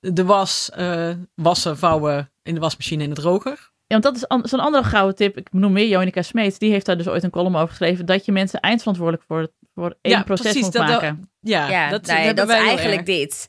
de 0.00 0.24
was, 0.24 0.70
uh, 0.78 1.10
wassen, 1.34 1.78
vouwen 1.78 2.32
in 2.42 2.54
de 2.54 2.60
wasmachine 2.60 3.02
in 3.02 3.08
de 3.08 3.20
droger. 3.20 3.70
Ja, 3.86 4.00
want 4.00 4.02
dat 4.02 4.16
is 4.16 4.28
an 4.28 4.48
zo'n 4.48 4.60
andere 4.60 4.84
gouden 4.84 5.16
tip. 5.16 5.36
Ik 5.36 5.52
noem 5.52 5.72
meer 5.72 5.88
Jonica 5.88 6.22
Smeet. 6.22 6.58
Die 6.58 6.70
heeft 6.70 6.86
daar 6.86 6.96
dus 6.96 7.08
ooit 7.08 7.22
een 7.22 7.30
column 7.30 7.56
over 7.56 7.68
geschreven. 7.68 8.06
Dat 8.06 8.24
je 8.24 8.32
mensen 8.32 8.60
eindverantwoordelijk 8.60 9.26
voor, 9.26 9.48
voor 9.74 9.96
één 10.00 10.14
ja, 10.14 10.22
proces 10.22 10.44
precies, 10.44 10.62
moet 10.62 10.72
dat, 10.72 10.88
maken. 10.88 11.30
Ja, 11.40 11.68
ja 11.68 11.90
dat, 11.90 12.06
nou 12.06 12.20
ja, 12.20 12.32
dat 12.32 12.48
is 12.48 12.54
eigenlijk 12.54 13.06
dit. 13.06 13.48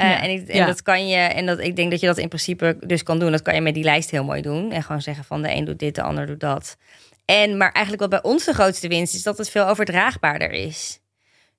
Uh, 0.00 0.04
ja. 0.10 0.22
En, 0.22 0.30
ik, 0.30 0.48
en 0.48 0.56
Ja. 0.56 0.66
dat 0.66 0.82
kan 0.82 1.08
je, 1.08 1.16
en 1.16 1.46
dat, 1.46 1.58
ik 1.58 1.76
denk 1.76 1.90
dat 1.90 2.00
je 2.00 2.06
dat 2.06 2.18
in 2.18 2.28
principe 2.28 2.76
dus 2.86 3.02
kan 3.02 3.18
doen. 3.18 3.30
Dat 3.30 3.42
kan 3.42 3.54
je 3.54 3.60
met 3.60 3.74
die 3.74 3.84
lijst 3.84 4.10
heel 4.10 4.24
mooi 4.24 4.42
doen. 4.42 4.72
En 4.72 4.82
gewoon 4.82 5.02
zeggen 5.02 5.24
van 5.24 5.42
de 5.42 5.54
een 5.54 5.64
doet 5.64 5.78
dit, 5.78 5.94
de 5.94 6.02
ander 6.02 6.26
doet 6.26 6.40
dat. 6.40 6.76
En, 7.24 7.56
maar 7.56 7.72
eigenlijk 7.72 8.00
wat 8.10 8.22
bij 8.22 8.30
ons 8.32 8.44
de 8.44 8.52
grootste 8.54 8.88
winst 8.88 9.14
is, 9.14 9.22
dat 9.22 9.38
het 9.38 9.50
veel 9.50 9.66
overdraagbaarder 9.68 10.50
is. 10.50 11.00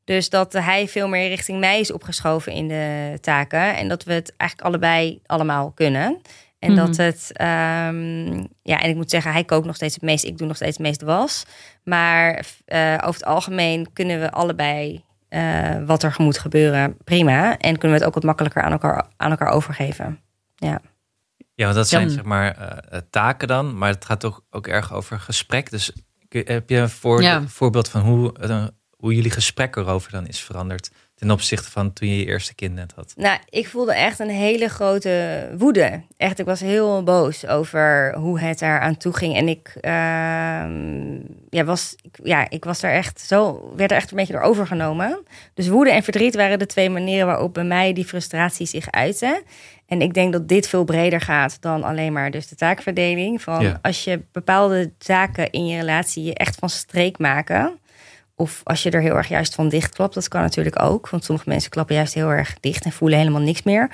Dus 0.04 0.30
dat 0.30 0.54
hij 0.54 0.88
veel 0.88 1.08
meer 1.08 1.28
richting 1.28 1.60
mij 1.60 1.80
is 1.80 1.92
opgeschoven 1.92 2.52
in 2.52 2.68
de 2.68 3.18
taken. 3.22 3.76
En 3.76 3.88
dat 3.88 4.04
we 4.04 4.14
het 4.14 4.34
eigenlijk 4.38 4.70
allebei 4.70 5.20
allemaal 5.26 5.72
kunnen. 5.72 6.22
En 6.60 6.72
Mhm. 6.74 6.86
dat 6.86 6.98
het, 6.98 7.30
ehm, 7.34 8.34
ja, 8.64 8.80
en 8.82 8.90
ik 8.90 8.96
moet 8.96 9.10
zeggen, 9.10 9.32
hij 9.32 9.44
kookt 9.44 9.66
nog 9.66 9.76
steeds 9.76 9.94
het 9.94 10.04
meest, 10.04 10.24
ik 10.24 10.38
doe 10.38 10.48
nog 10.48 10.56
steeds 10.56 10.78
het 10.78 10.86
meest 10.86 11.02
was. 11.02 11.46
Maar 11.84 12.46
eh, 12.66 12.94
over 12.94 13.14
het 13.20 13.26
algemeen 13.26 13.94
kunnen 13.94 14.20
we 14.20 14.32
allebei 14.32 15.04
eh, 15.30 15.86
wat 15.86 16.04
er 16.04 16.16
moet 16.18 16.38
gebeuren, 16.38 16.98
prima. 17.04 17.58
En 17.58 17.78
kunnen 17.78 17.98
we 17.98 18.04
het 18.04 18.04
ook 18.04 18.14
wat 18.14 18.24
makkelijker 18.24 18.62
aan 18.62 18.72
elkaar, 18.72 19.06
aan 19.18 19.32
elkaar 19.32 19.50
overgeven. 19.52 20.20
Ja. 20.56 20.82
Ja, 21.56 21.64
want 21.66 21.76
dat 21.76 21.88
zijn 21.88 22.08
Ja. 22.08 22.14
zeg 22.14 22.24
maar 22.24 22.56
eh, 22.58 22.98
eh, 22.98 23.02
taken 23.10 23.48
dan, 23.48 23.78
maar 23.78 23.90
het 23.90 24.06
gaat 24.06 24.20
toch 24.20 24.42
ook 24.50 24.68
erg 24.68 24.94
over 24.94 25.20
gesprek. 25.20 25.70
Dus 25.70 25.92
heb 26.30 26.70
je 26.70 26.78
een 26.78 26.90
voor, 26.90 27.22
Ja. 27.22 27.42
voorbeeld 27.48 27.90
van 27.90 28.02
hoe, 28.02 28.34
hoe 28.98 29.16
jullie 29.16 29.32
gesprek 29.32 29.76
erover 29.76 30.12
dan 30.12 30.28
is 30.28 30.40
veranderd 30.42 30.92
ten 31.20 31.32
opzichte 31.32 31.72
van 31.72 31.94
toen 31.94 32.08
je 32.08 32.18
je 32.18 32.26
eerste 32.26 32.56
kind 32.56 32.76
net 32.76 32.94
had? 32.96 33.14
Nou, 33.18 33.40
ik 33.50 33.68
voelde 33.68 33.94
echt 33.94 34.20
een 34.20 34.30
hele 34.30 34.68
grote 34.70 35.48
woede. 35.58 36.02
Echt, 36.18 36.40
ik 36.40 36.46
was 36.46 36.60
heel 36.60 37.04
boos 37.04 37.48
over 37.48 38.16
hoe 38.18 38.40
het 38.40 38.60
daar 38.60 38.80
aan 38.80 38.98
toe 38.98 39.14
ging. 39.14 39.36
En 39.36 39.48
ik, 39.48 39.78
ehm, 39.82 41.14
ja, 41.50 41.64
was, 41.64 41.96
ik, 42.02 42.20
ja, 42.24 42.50
ik 42.50 42.64
was 42.64 42.80
daar 42.80 42.92
echt 42.92 43.20
zo, 43.20 43.72
werd 43.76 43.92
er 43.92 43.98
echt 43.98 44.12
een 44.12 44.18
beetje 44.18 44.34
door 44.34 44.42
overgenomen. 44.42 45.24
Dus 45.54 45.68
woede 45.68 45.92
en 45.92 46.04
verdriet 46.04 46.36
waren 46.36 46.60
de 46.60 46.66
twee 46.66 46.90
manieren 46.90 47.28
waarop 47.28 47.54
bij 47.54 47.64
mij 47.64 47.94
die 47.94 48.06
frustratie 48.06 48.66
zich 48.66 48.92
uitte. 48.92 49.44
En 49.88 50.02
ik 50.02 50.14
denk 50.14 50.34
dat 50.34 50.48
dit 50.48 50.68
veel 50.68 50.84
breder 50.84 51.22
gaat 51.22 51.62
dan 51.62 51.84
alleen 51.84 52.14
maar 52.14 52.32
dus 52.32 52.48
de 52.48 52.56
taakverdeling. 52.56 53.42
Van 53.42 53.64
Ja. 53.64 53.80
als 53.82 54.04
je 54.04 54.22
bepaalde 54.32 54.92
zaken 55.00 55.50
in 55.52 55.66
je 55.68 55.80
relatie 55.80 56.24
je 56.24 56.34
echt 56.34 56.56
van 56.56 56.70
streek 56.70 57.18
maken. 57.18 57.80
Of 58.40 58.62
als 58.64 58.84
je 58.84 58.90
er 58.92 59.02
heel 59.02 59.16
erg 59.16 59.28
juist 59.28 59.56
van 59.56 59.70
dichtklapt, 59.70 60.14
dat 60.14 60.28
kan 60.28 60.42
natuurlijk 60.42 60.82
ook. 60.82 61.10
Want 61.10 61.24
sommige 61.24 61.50
mensen 61.50 61.70
klappen 61.70 61.96
juist 61.96 62.14
heel 62.14 62.30
erg 62.30 62.56
dicht 62.60 62.86
en 62.86 62.92
voelen 62.92 63.18
helemaal 63.18 63.42
niks 63.42 63.64
meer. 63.64 63.90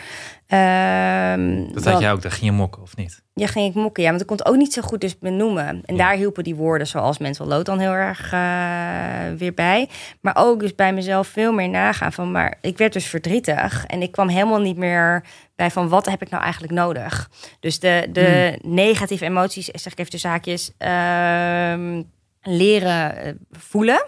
Ehm, 0.48 1.64
Dat 1.74 1.86
had 1.86 2.00
jij 2.02 2.12
ook, 2.12 2.22
daar 2.22 2.32
ging 2.32 2.46
je 2.46 2.52
mokken 2.52 2.82
of 2.82 2.96
niet? 2.96 3.24
ja, 3.34 3.48
ging 3.48 3.70
ik 3.70 3.74
mokken. 3.74 4.04
Ja, 4.04 4.10
want 4.10 4.22
ik 4.22 4.28
kon 4.28 4.38
het 4.38 4.46
ook 4.48 4.56
niet 4.56 4.74
zo 4.74 4.82
goed 4.82 5.02
dus 5.02 5.20
benoemen. 5.20 5.68
En 5.68 5.96
Ja. 5.96 6.04
daar 6.04 6.16
hielpen 6.16 6.44
die 6.44 6.56
woorden 6.56 6.88
zoals 6.88 7.18
mental 7.18 7.46
load 7.48 7.66
dan 7.66 7.80
heel 7.80 7.92
erg 7.92 8.32
eh, 8.34 9.38
weer 9.38 9.54
bij. 9.54 9.90
Maar 10.22 10.36
ook 10.38 10.60
dus 10.60 10.76
bij 10.76 10.94
mezelf 10.94 11.28
veel 11.28 11.54
meer 11.54 11.70
nagaan 11.70 12.14
van... 12.14 12.32
maar 12.32 12.58
ik 12.62 12.78
werd 12.78 12.94
dus 12.94 13.06
verdrietig. 13.06 13.86
En 13.86 14.02
ik 14.02 14.12
kwam 14.12 14.28
helemaal 14.28 14.60
niet 14.62 14.78
meer 14.78 15.24
bij 15.56 15.72
van... 15.72 15.90
wat 15.90 16.06
heb 16.06 16.22
ik 16.22 16.30
nou 16.30 16.44
eigenlijk 16.44 16.74
nodig? 16.74 17.30
Dus 17.60 17.80
de, 17.80 18.08
de 18.12 18.60
negatieve 18.62 19.26
emoties, 19.26 19.66
zeg 19.66 19.92
ik 19.92 20.00
even 20.00 20.12
de 20.12 20.18
zaakjes... 20.18 20.72
ehm, 20.78 22.02
leren 22.48 23.18
eh, 23.18 23.34
voelen 23.52 24.04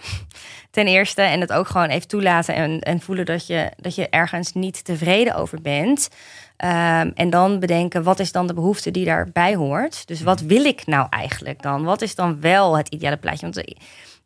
ten 0.71 0.87
eerste. 0.87 1.21
En 1.21 1.41
het 1.41 1.51
ook 1.51 1.67
gewoon 1.67 1.87
even 1.89 2.07
toelaten 2.07 2.55
en, 2.55 2.79
en 2.79 2.99
voelen 2.99 3.25
dat 3.25 3.47
je, 3.47 3.71
dat 3.77 3.95
je 3.95 4.09
ergens 4.09 4.53
niet 4.53 4.85
tevreden 4.85 5.35
over 5.35 5.61
bent. 5.61 6.09
Ehm, 6.57 7.11
en 7.15 7.29
dan 7.29 7.59
bedenken, 7.59 8.03
wat 8.03 8.19
is 8.19 8.31
dan 8.31 8.47
de 8.47 8.53
behoefte 8.53 8.91
die 8.91 9.05
daarbij 9.05 9.55
hoort? 9.55 10.07
Dus 10.07 10.21
wat 10.21 10.41
wil 10.41 10.65
ik 10.65 10.85
nou 10.85 11.07
eigenlijk 11.09 11.61
dan? 11.61 11.83
Wat 11.83 12.01
is 12.01 12.15
dan 12.15 12.41
wel 12.41 12.77
het 12.77 12.87
ideale 12.87 13.17
plaatje? 13.17 13.41
Want 13.41 13.77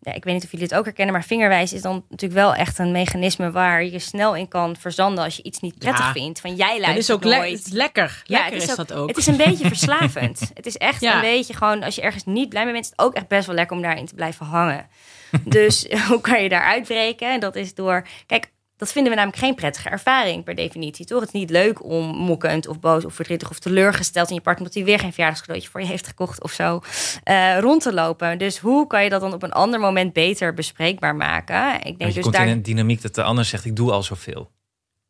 ja, 0.03 0.13
ik 0.13 0.23
weet 0.23 0.33
niet 0.33 0.43
of 0.43 0.51
jullie 0.51 0.65
het 0.65 0.75
ook 0.75 0.85
herkennen, 0.85 1.13
maar 1.13 1.23
vingerwijs 1.23 1.73
is 1.73 1.81
dan 1.81 2.05
natuurlijk 2.09 2.41
wel 2.41 2.55
echt 2.55 2.79
een 2.79 2.91
mechanisme 2.91 3.51
waar 3.51 3.83
je 3.85 3.99
snel 3.99 4.35
in 4.35 4.47
kan 4.47 4.75
verzanden 4.75 5.23
als 5.23 5.35
je 5.35 5.43
iets 5.43 5.59
niet 5.59 5.77
prettig 5.77 6.05
Ja. 6.05 6.11
vindt. 6.11 6.39
Van 6.41 6.55
jij 6.55 6.67
Dat 6.71 6.79
luistert 6.79 7.07
is 7.07 7.11
ook 7.11 7.23
le- 7.23 7.49
het 7.49 7.65
is 7.65 7.71
lekker. 7.71 8.21
Ja, 8.25 8.37
lekker 8.37 8.53
het 8.59 8.69
is, 8.69 8.75
dat 8.75 8.93
ook. 8.93 9.07
Het 9.07 9.17
is 9.17 9.27
een 9.27 9.37
beetje 9.37 9.67
verslavend. 9.75 10.51
het 10.53 10.65
is 10.65 10.77
echt 10.77 11.01
Ja. 11.01 11.15
een 11.15 11.21
beetje 11.21 11.53
gewoon, 11.53 11.83
als 11.83 11.95
je 11.95 12.01
ergens 12.01 12.25
niet 12.25 12.49
blij 12.49 12.63
mee 12.63 12.73
bent, 12.73 12.85
is 12.85 12.91
het 12.91 12.99
ook 12.99 13.13
echt 13.13 13.27
best 13.27 13.45
wel 13.45 13.55
lekker 13.55 13.75
om 13.75 13.81
daarin 13.81 14.05
te 14.05 14.15
blijven 14.15 14.45
hangen. 14.45 14.87
dus 15.43 15.85
hoe 16.07 16.21
kan 16.21 16.43
je 16.43 16.49
daar 16.49 16.63
uitbreken? 16.63 17.39
Dat 17.39 17.55
is 17.55 17.73
door, 17.73 18.07
kijk, 18.25 18.51
dat 18.81 18.91
vinden 18.91 19.11
we 19.11 19.17
namelijk 19.17 19.43
geen 19.43 19.55
prettige 19.55 19.89
ervaring 19.89 20.43
per 20.43 20.55
definitie, 20.55 21.05
toch? 21.05 21.19
Het 21.19 21.33
is 21.33 21.39
niet 21.39 21.49
leuk 21.49 21.83
om 21.83 22.05
mokkend 22.05 22.67
of 22.67 22.79
boos 22.79 23.05
of 23.05 23.13
verdrietig 23.13 23.49
of 23.49 23.59
teleurgesteld 23.59 24.29
in 24.29 24.35
je 24.35 24.41
partner 24.41 24.65
omdat 24.67 24.77
hij 24.83 24.91
weer 24.91 24.99
geen 24.99 25.13
verjaardagscadeautje 25.13 25.69
voor 25.69 25.81
je 25.81 25.87
heeft 25.87 26.07
gekocht 26.07 26.43
of 26.43 26.51
zo 26.51 26.79
eh, 27.23 27.59
rond 27.59 27.81
te 27.81 27.93
lopen. 27.93 28.37
Dus 28.37 28.57
hoe 28.57 28.87
kan 28.87 29.03
je 29.03 29.09
dat 29.09 29.21
dan 29.21 29.33
op 29.33 29.43
een 29.43 29.51
ander 29.51 29.79
moment 29.79 30.13
beter 30.13 30.53
bespreekbaar 30.53 31.15
maken? 31.15 31.73
Ik 31.75 31.83
denk 31.83 31.97
Want 31.97 32.09
je 32.09 32.13
dus 32.13 32.23
komt 32.23 32.35
daar, 32.35 32.45
in 32.47 32.51
een 32.51 32.63
dynamiek 32.63 33.01
dat 33.01 33.15
de 33.15 33.23
ander 33.23 33.45
zegt, 33.45 33.65
ik 33.65 33.75
doe 33.75 33.91
al 33.91 34.03
zoveel. 34.03 34.51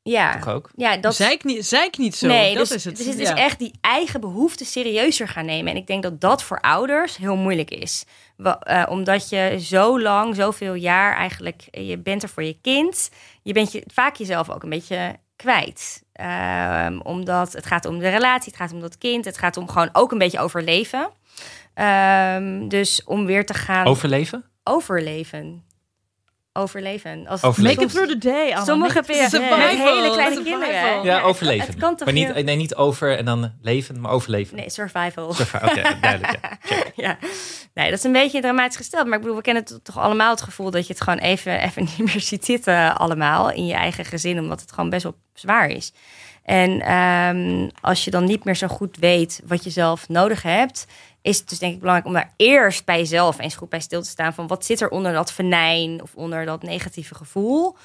ja, 0.04 0.40
Toch 0.40 0.48
ook? 0.54 0.70
ja, 0.76 0.98
dat 0.98 1.16
Zeik 1.16 1.44
niet, 1.44 1.66
zeik 1.66 1.98
niet 1.98 2.16
zo. 2.16 2.28
Nee, 2.28 2.56
dat 2.56 2.68
dus, 2.68 2.76
is 2.76 2.86
het. 2.86 2.98
dus 2.98 3.06
het 3.06 3.20
is 3.20 3.28
Ja. 3.28 3.36
echt 3.36 3.60
die 3.60 3.74
eigen 3.82 4.20
behoeften 4.22 4.66
serieuzer 4.66 5.28
gaan 5.28 5.46
nemen. 5.46 5.72
En 5.72 5.78
ik 5.78 5.88
denk 5.88 6.04
dat 6.04 6.22
dat 6.22 6.44
voor 6.44 6.60
ouders 6.60 7.18
heel 7.18 7.36
moeilijk 7.36 7.70
is. 7.72 8.06
Eh, 8.44 8.84
omdat 8.90 9.30
je 9.30 9.58
zo 9.62 10.00
lang, 10.02 10.36
zoveel 10.36 10.74
jaar 10.74 11.16
eigenlijk... 11.16 11.64
Je 11.72 11.98
bent 11.98 12.24
er 12.24 12.30
voor 12.30 12.44
je 12.44 12.58
kind. 12.62 13.10
Je 13.44 13.54
bent 13.54 13.72
je, 13.72 13.84
vaak 13.88 14.16
jezelf 14.16 14.50
ook 14.50 14.64
een 14.64 14.70
beetje 14.70 15.16
kwijt. 15.36 16.04
Ehm, 16.14 17.00
omdat 17.04 17.54
het 17.54 17.66
gaat 17.66 17.86
om 17.86 18.00
de 18.00 18.10
relatie, 18.10 18.52
het 18.52 18.62
gaat 18.62 18.74
om 18.74 18.80
dat 18.80 18.98
kind. 18.98 19.26
Het 19.26 19.38
gaat 19.38 19.58
om 19.58 19.68
gewoon 19.70 19.89
ook 19.94 20.12
een 20.12 20.18
beetje 20.18 20.39
overleven. 20.39 21.10
Ehm, 21.74 22.68
dus 22.68 23.04
om 23.04 23.26
weer 23.26 23.46
te 23.46 23.54
gaan 23.54 23.86
Overleven? 23.86 24.44
overleven. 24.64 25.64
Overleven. 26.54 27.28
Als 27.28 27.43
Overleven. 27.43 27.76
Make 27.76 27.88
it 27.88 27.95
through 27.95 28.12
the 28.12 28.18
day, 28.18 28.52
Anna. 28.52 28.66
Sommige 28.66 29.02
peren 29.02 29.41
met 29.41 29.70
hele 29.70 30.12
kleine 30.12 30.36
Survival. 30.36 30.60
kinderen. 30.60 31.04
Ja, 31.04 31.22
overleven. 31.22 31.68
Het, 31.68 31.76
kan 31.76 31.95
toch 31.95 32.06
maar 32.06 32.14
niet, 32.14 32.43
nee, 32.43 32.56
niet 32.56 32.76
over 32.76 33.18
en 33.18 33.26
dan 33.26 33.52
leven, 33.62 34.02
maar 34.02 34.12
overleven. 34.12 34.56
Nee, 34.56 34.70
survival. 34.70 35.34
Survival. 35.34 35.70
Oké, 35.70 35.82
duidelijk. 36.02 36.39
Ja. 36.95 37.18
Nee, 37.74 37.89
dat 37.89 37.97
is 37.97 38.04
een 38.04 38.12
beetje 38.12 38.41
dramatisch 38.41 38.78
gesteld. 38.78 39.06
Maar 39.06 39.16
ik 39.16 39.22
bedoel, 39.22 39.38
we 39.38 39.43
kennen 39.43 39.64
het 39.64 39.84
toch 39.84 39.99
allemaal 39.99 40.32
het 40.32 40.41
gevoel 40.41 40.72
dat 40.72 40.88
je 40.88 40.93
het 40.93 41.02
gewoon 41.02 41.20
even, 41.20 41.60
even 41.68 41.84
niet 41.84 41.97
meer 41.97 42.22
ziet 42.22 42.45
zitten 42.45 42.97
allemaal 42.97 43.52
in 43.52 43.66
je 43.66 43.74
eigen 43.74 44.06
gezin. 44.06 44.39
Omdat 44.39 44.62
het 44.62 44.72
gewoon 44.72 44.89
best 44.89 45.04
wel 45.04 45.16
zwaar 45.34 45.70
is. 45.70 45.93
En 46.44 46.82
ehm, 46.82 47.70
als 47.82 48.04
je 48.04 48.12
dan 48.12 48.24
niet 48.24 48.44
meer 48.44 48.56
zo 48.56 48.68
goed 48.68 48.98
weet 48.98 49.42
wat 49.46 49.64
je 49.64 49.70
zelf 49.70 50.10
nodig 50.10 50.42
hebt, 50.42 50.88
is 51.22 51.38
het 51.38 51.50
dus 51.50 51.60
denk 51.60 51.74
ik 51.74 51.80
belangrijk 51.80 52.08
om 52.08 52.14
daar 52.14 52.34
eerst 52.38 52.86
bij 52.86 52.98
jezelf 52.98 53.39
eens 53.39 53.56
goed 53.56 53.70
bij 53.70 53.80
stil 53.80 54.02
te 54.02 54.10
staan. 54.10 54.34
Van 54.34 54.48
wat 54.48 54.66
zit 54.66 54.82
er 54.82 54.89
onder 54.89 55.14
dat 55.14 55.32
venijn 55.32 56.02
of 56.02 56.16
onder 56.16 56.46
dat 56.46 56.64
negatieve 56.64 57.16
gevoel? 57.16 57.76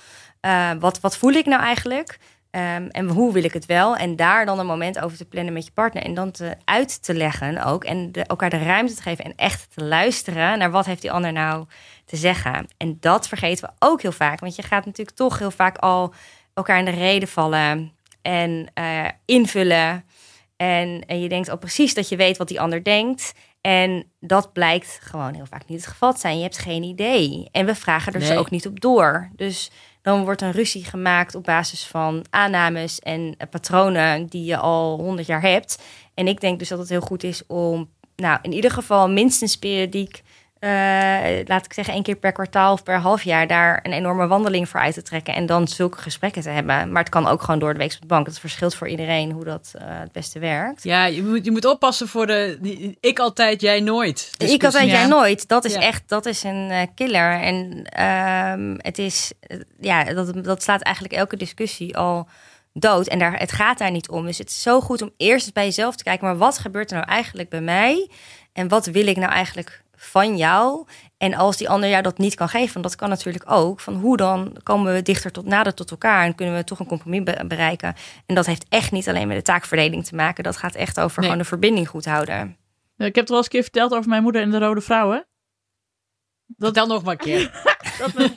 Eh, 0.40 0.70
wat, 0.80 1.00
wat 1.00 1.16
voel 1.16 1.32
ik 1.32 1.46
nou 1.46 1.62
eigenlijk? 1.62 2.18
Ehm, 2.50 2.86
en 2.90 3.09
hoe 3.09 3.32
wil 3.32 3.44
ik 3.44 3.52
het 3.52 3.66
wel? 3.66 3.96
En 3.96 4.16
daar 4.16 4.46
dan 4.46 4.59
een 4.59 4.66
moment 4.66 5.00
over 5.00 5.16
te 5.16 5.24
plannen 5.24 5.52
met 5.52 5.64
je 5.64 5.70
partner. 5.72 6.02
En 6.02 6.14
dan 6.14 6.30
te, 6.30 6.57
uit 6.64 7.02
te 7.02 7.14
leggen 7.14 7.64
ook. 7.64 7.84
En 7.84 8.12
elkaar 8.12 8.50
de 8.50 8.59
ruimte 8.59 8.94
te 8.94 9.02
geven. 9.02 9.24
En 9.24 9.32
echt 9.36 9.74
te 9.74 9.84
luisteren 9.84 10.59
naar 10.59 10.70
wat 10.70 10.86
heeft 10.86 11.00
die 11.00 11.12
ander 11.12 11.32
nou 11.32 11.66
te 12.04 12.16
zeggen. 12.16 12.68
En 12.76 12.96
dat 13.00 13.28
vergeten 13.28 13.64
we 13.68 13.86
ook 13.86 14.02
heel 14.02 14.12
vaak. 14.12 14.40
Want 14.40 14.57
je 14.57 14.62
gaat 14.62 14.84
natuurlijk 14.84 15.16
toch 15.16 15.38
heel 15.38 15.50
vaak 15.50 15.76
al 15.78 16.14
elkaar 16.54 16.78
in 16.78 16.84
de 16.84 16.90
reden 16.90 17.28
vallen. 17.28 17.95
En 18.26 18.70
eh, 18.74 19.04
invullen. 19.24 20.04
En, 20.56 21.04
en 21.06 21.20
je 21.20 21.28
denkt 21.28 21.48
al 21.48 21.58
precies 21.58 21.94
dat 21.94 22.08
je 22.08 22.16
weet 22.16 22.36
wat 22.36 22.48
die 22.48 22.60
ander 22.60 22.84
denkt. 22.84 23.32
En 23.60 24.04
dat 24.20 24.52
blijkt 24.52 24.98
gewoon 25.02 25.34
heel 25.34 25.46
vaak 25.46 25.66
niet 25.66 25.78
het 25.78 25.88
geval 25.88 26.12
te 26.12 26.20
zijn. 26.20 26.36
Je 26.36 26.42
hebt 26.42 26.58
geen 26.58 26.82
idee. 26.82 27.48
En 27.52 27.66
we 27.66 27.74
vragen 27.74 28.12
er 28.12 28.18
Nee. 28.18 28.28
ze 28.28 28.38
ook 28.38 28.50
niet 28.50 28.66
op 28.66 28.80
door. 28.80 29.30
Dus 29.36 29.70
dan 30.02 30.24
wordt 30.24 30.42
een 30.42 30.52
ruzie 30.52 30.84
gemaakt 30.84 31.34
op 31.34 31.44
basis 31.44 31.84
van 31.84 32.24
aannames 32.30 32.98
en 33.00 33.34
eh, 33.38 33.48
patronen 33.48 34.26
die 34.26 34.44
je 34.44 34.56
al 34.56 34.98
honderd 34.98 35.26
jaar 35.26 35.42
hebt. 35.42 35.82
En 36.14 36.28
ik 36.28 36.40
denk 36.40 36.58
dus 36.58 36.68
dat 36.68 36.78
het 36.78 36.88
heel 36.88 37.00
goed 37.00 37.22
is 37.22 37.46
om, 37.46 37.90
nou, 38.16 38.38
in 38.42 38.52
ieder 38.52 38.70
geval 38.70 39.10
minstens 39.10 39.58
periodiek, 39.58 40.22
eh, 40.59 40.70
laat 41.44 41.64
ik 41.64 41.72
zeggen, 41.72 41.94
één 41.94 42.02
keer 42.02 42.16
per 42.16 42.32
kwartaal 42.32 42.72
of 42.72 42.82
per 42.82 42.98
half 42.98 43.22
jaar 43.22 43.46
daar 43.46 43.80
een 43.82 43.92
enorme 43.92 44.26
wandeling 44.26 44.68
voor 44.68 44.80
uit 44.80 44.94
te 44.94 45.02
trekken 45.02 45.34
en 45.34 45.46
dan 45.46 45.68
zulke 45.68 45.98
gesprekken 45.98 46.42
te 46.42 46.48
hebben. 46.50 46.92
Maar 46.92 47.02
het 47.02 47.11
kan 47.12 47.26
ook 47.26 47.40
gewoon 47.42 47.61
door 47.61 47.72
de 47.72 47.78
week 47.78 47.92
op 47.94 48.00
de 48.00 48.07
bank. 48.07 48.26
Het 48.26 48.38
verschilt 48.38 48.74
voor 48.74 48.88
iedereen 48.88 49.30
hoe 49.32 49.44
dat 49.44 49.72
eh, 49.78 49.84
het 49.88 50.12
beste 50.12 50.38
werkt. 50.38 50.82
Ja, 50.82 51.04
je 51.04 51.22
moet, 51.22 51.44
je 51.44 51.50
moet 51.50 51.64
oppassen 51.64 52.09
voor 52.09 52.26
de 52.26 52.59
die- 52.61 52.96
ik 53.00 53.18
altijd, 53.18 53.61
jij 53.61 53.80
nooit. 53.80 54.30
Ik 54.38 54.40
had 54.40 54.48
discussie. 54.48 54.86
jij 54.90 55.07
nooit. 55.07 55.48
Dat 55.48 55.64
is 55.64 55.74
Ja. 55.74 55.80
echt, 55.80 56.02
dat 56.09 56.26
is 56.26 56.42
een 56.42 56.70
eh, 56.70 56.82
killer. 56.94 57.40
En 57.40 57.84
ehm, 57.84 58.74
het 58.78 58.98
is, 58.98 59.32
ja, 59.80 60.04
dat, 60.04 60.44
dat 60.44 60.62
slaat 60.62 60.82
eigenlijk 60.82 61.14
elke 61.14 61.36
discussie 61.36 61.96
al 61.96 62.28
dood. 62.72 63.07
En 63.07 63.18
daar, 63.18 63.38
het 63.38 63.52
gaat 63.52 63.78
daar 63.78 63.90
niet 63.90 64.09
om. 64.09 64.26
Dus 64.26 64.38
het 64.38 64.48
is 64.50 64.62
zo 64.62 64.80
goed 64.80 65.02
om 65.02 65.11
eerst 65.16 65.44
eens 65.44 65.54
bij 65.54 65.64
jezelf 65.64 65.96
te 65.96 66.04
kijken, 66.04 66.26
maar 66.26 66.36
wat 66.36 66.59
gebeurt 66.59 66.90
er 66.90 66.96
nou 66.96 67.09
eigenlijk 67.09 67.48
bij 67.48 67.61
mij? 67.61 68.09
En 68.52 68.68
wat 68.68 68.86
wil 68.86 69.07
ik 69.07 69.16
nou 69.16 69.32
eigenlijk 69.32 69.82
van 69.97 70.36
jou? 70.36 70.86
En 71.18 71.34
als 71.34 71.57
die 71.57 71.68
ander 71.68 71.88
jou 71.88 72.03
dat 72.03 72.18
niet 72.18 72.34
kan 72.34 72.49
geven, 72.49 72.82
dat 72.82 72.97
kan 72.97 73.09
natuurlijk 73.09 73.44
ook. 73.51 73.80
Van 73.80 73.94
hoe 73.94 74.16
dan 74.16 74.57
komen 74.62 74.94
we 74.94 75.03
dichter 75.03 75.32
tot 75.32 75.44
nader 75.47 75.74
tot 75.74 75.90
elkaar 75.90 76.24
en 76.24 76.34
kunnen 76.34 76.55
we 76.57 76.64
toch 76.64 76.78
een 76.78 76.86
compromis 76.86 77.22
be- 77.22 77.44
bereiken? 77.49 77.94
En 78.26 78.34
dat 78.34 78.47
heeft 78.47 78.66
echt 78.68 78.92
niet 78.92 79.09
alleen 79.09 79.28
met 79.28 79.36
de 79.36 79.42
taakverdeling 79.42 80.05
te 80.05 80.14
maken. 80.14 80.44
Dat 80.44 80.57
gaat 80.57 80.74
echt 80.74 81.01
over 81.01 81.18
Nee. 81.20 81.28
gewoon 81.28 81.42
de 81.42 81.49
verbinding 81.49 81.88
goed 81.88 82.05
houden. 82.05 82.57
Ik 82.97 83.05
heb 83.05 83.14
het 83.14 83.28
wel 83.28 83.36
eens 83.36 83.47
een 83.47 83.53
keer 83.53 83.62
verteld 83.62 83.92
over 83.94 84.09
mijn 84.09 84.22
moeder 84.22 84.42
en 84.42 84.51
de 84.51 84.59
Rode 84.59 84.80
Vrouwen. 84.80 85.26
Vertel 86.59 86.86
nog 86.86 87.03
maar 87.03 87.12
een 87.12 87.18
keer. 87.18 87.51
Dat 87.99 88.14
mijn, 88.14 88.32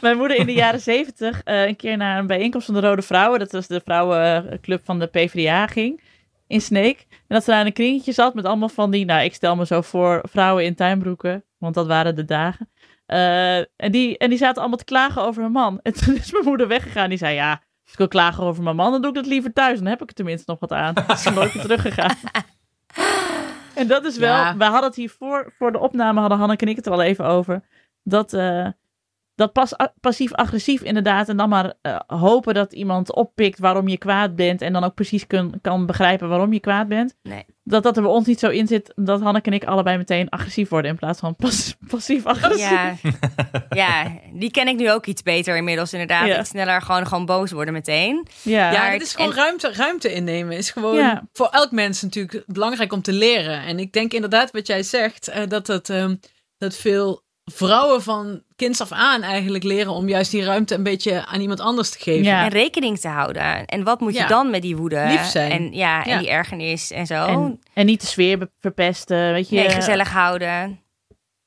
mijn 0.00 0.16
moeder 0.16 0.36
in 0.36 0.46
de 0.46 0.52
jaren 0.52 0.80
zeventig 0.80 1.42
eh, 1.42 1.66
een 1.66 1.76
keer 1.76 1.96
naar 1.96 2.18
een 2.18 2.26
bijeenkomst 2.26 2.66
van 2.66 2.74
de 2.74 2.80
Rode 2.88 3.02
Vrouwen, 3.02 3.38
dat 3.38 3.52
was 3.52 3.66
de 3.66 3.80
vrouwenclub 3.84 4.84
van 4.84 4.98
de 4.98 5.06
PvdA, 5.06 5.66
ging 5.66 6.00
in 6.50 6.60
Sneek. 6.60 7.06
En 7.10 7.16
dat 7.28 7.44
ze 7.44 7.50
daar 7.50 7.60
in 7.60 7.66
een 7.66 7.72
kringetje 7.72 8.12
zat 8.12 8.34
met 8.34 8.44
allemaal 8.44 8.68
van 8.68 8.90
die, 8.90 9.04
nou 9.04 9.22
ik 9.24 9.34
stel 9.34 9.56
me 9.56 9.66
zo 9.66 9.80
voor, 9.80 10.20
vrouwen 10.28 10.64
in 10.64 10.74
tuinbroeken, 10.74 11.44
want 11.58 11.74
dat 11.74 11.86
waren 11.86 12.16
de 12.16 12.24
dagen. 12.24 12.70
Eh, 13.06 13.56
en, 13.58 13.90
die, 13.90 14.18
en 14.18 14.28
die 14.28 14.38
zaten 14.38 14.60
allemaal 14.60 14.78
te 14.78 14.84
klagen 14.84 15.22
over 15.22 15.42
hun 15.42 15.52
man. 15.52 15.80
En 15.82 15.92
toen 15.92 16.14
is 16.14 16.32
mijn 16.32 16.44
moeder 16.44 16.68
weggegaan. 16.68 17.08
Die 17.08 17.18
zei, 17.18 17.34
ja, 17.34 17.50
als 17.50 17.92
ik 17.92 17.98
wil 17.98 18.08
klagen 18.08 18.44
over 18.44 18.62
mijn 18.62 18.76
man, 18.76 18.90
dan 18.92 19.00
doe 19.00 19.10
ik 19.10 19.16
dat 19.16 19.26
liever 19.26 19.52
thuis. 19.52 19.78
Dan 19.78 19.86
heb 19.86 20.02
ik 20.02 20.08
er 20.08 20.14
tenminste 20.14 20.50
nog 20.50 20.60
wat 20.60 20.72
aan. 20.72 20.94
Toen 20.94 21.04
is 21.08 21.22
ze 21.22 21.30
nooit 21.30 21.54
meer 21.54 21.62
teruggegaan. 21.62 22.16
En 23.74 23.86
dat 23.86 24.04
is 24.04 24.16
wel, 24.16 24.34
Ja. 24.34 24.56
we 24.56 24.64
hadden 24.64 24.82
het 24.84 24.94
hier 24.94 25.10
voor, 25.10 25.52
voor 25.58 25.72
de 25.72 25.78
opname, 25.78 26.20
hadden 26.20 26.38
Hanneke 26.38 26.64
en 26.64 26.70
ik 26.70 26.76
het 26.76 26.86
er 26.86 26.92
al 26.92 27.02
even 27.02 27.24
over. 27.24 27.62
Dat, 28.02 28.32
eh, 28.32 28.66
dat 29.40 29.52
pas, 29.52 29.72
passief-agressief 30.00 30.82
inderdaad. 30.82 31.28
En 31.28 31.36
dan 31.36 31.48
maar 31.48 31.72
eh, 31.82 31.96
hopen 32.06 32.54
dat 32.54 32.72
iemand 32.72 33.14
oppikt 33.14 33.58
waarom 33.58 33.88
je 33.88 33.98
kwaad 33.98 34.36
bent. 34.36 34.62
En 34.62 34.72
dan 34.72 34.84
ook 34.84 34.94
precies 34.94 35.26
kun, 35.26 35.58
kan 35.62 35.86
begrijpen 35.86 36.28
waarom 36.28 36.52
je 36.52 36.60
kwaad 36.60 36.88
bent. 36.88 37.14
Nee. 37.22 37.44
Dat 37.64 37.82
dat 37.82 37.96
er 37.96 38.02
bij 38.02 38.12
ons 38.12 38.26
niet 38.26 38.38
zo 38.38 38.48
in 38.48 38.66
zit. 38.66 38.92
Dat 38.96 39.20
Hanneke 39.20 39.50
en 39.50 39.56
ik 39.56 39.64
allebei 39.64 39.96
meteen 39.96 40.28
agressief 40.28 40.68
worden. 40.68 40.90
In 40.90 40.96
plaats 40.96 41.20
van 41.20 41.36
pas, 41.36 41.76
passief-agressief. 41.88 42.70
Ja. 42.70 42.94
ja, 44.04 44.12
die 44.32 44.50
ken 44.50 44.68
ik 44.68 44.76
nu 44.76 44.90
ook 44.90 45.06
iets 45.06 45.22
beter 45.22 45.56
inmiddels 45.56 45.92
inderdaad. 45.92 46.26
Ja. 46.26 46.40
Iets 46.40 46.48
sneller 46.50 46.82
gewoon, 46.82 47.06
gewoon 47.06 47.26
boos 47.26 47.50
worden 47.50 47.74
meteen. 47.74 48.26
Ja. 48.42 48.72
Ja, 48.72 48.82
het 48.90 49.02
is 49.02 49.14
gewoon 49.14 49.30
en- 49.30 49.36
ruimte, 49.36 49.72
ruimte 49.72 50.12
innemen. 50.12 50.56
Is 50.56 50.70
gewoon 50.70 50.96
Ja. 50.96 51.22
voor 51.32 51.48
elk 51.50 51.70
mens 51.70 52.02
natuurlijk 52.02 52.42
belangrijk 52.46 52.92
om 52.92 53.02
te 53.02 53.12
leren. 53.12 53.62
En 53.62 53.78
ik 53.78 53.92
denk 53.92 54.12
inderdaad 54.12 54.50
wat 54.50 54.66
jij 54.66 54.82
zegt, 54.82 55.28
eh, 55.28 55.46
dat, 55.48 55.66
het, 55.66 55.90
ehm, 55.90 56.14
dat 56.58 56.76
veel 56.76 57.22
vrouwen 57.52 58.02
van 58.02 58.42
kinds 58.56 58.80
af 58.80 58.92
aan 58.92 59.22
eigenlijk 59.22 59.64
leren 59.64 59.92
om 59.92 60.08
juist 60.08 60.30
die 60.30 60.44
ruimte 60.44 60.74
een 60.74 60.82
beetje 60.82 61.26
aan 61.26 61.40
iemand 61.40 61.60
anders 61.60 61.90
te 61.90 61.98
geven. 61.98 62.24
Ja. 62.24 62.42
En 62.44 62.48
rekening 62.50 62.98
te 63.00 63.08
houden. 63.08 63.66
En 63.66 63.84
wat 63.84 64.00
moet 64.00 64.12
je 64.14 64.18
Ja. 64.20 64.26
dan 64.26 64.50
met 64.50 64.62
die 64.62 64.76
woede? 64.76 65.04
Lief 65.08 65.24
zijn. 65.26 65.50
En, 65.50 65.72
ja, 65.72 66.04
en 66.04 66.10
Ja. 66.10 66.18
die 66.18 66.28
ergernis 66.30 66.90
en 66.90 67.06
zo. 67.06 67.26
En, 67.26 67.60
en 67.74 67.86
niet 67.86 68.00
de 68.00 68.06
sfeer 68.06 68.48
verpesten. 68.60 69.32
Weet 69.32 69.48
je. 69.48 69.56
nee, 69.56 69.70
gezellig 69.70 70.10
houden. 70.10 70.80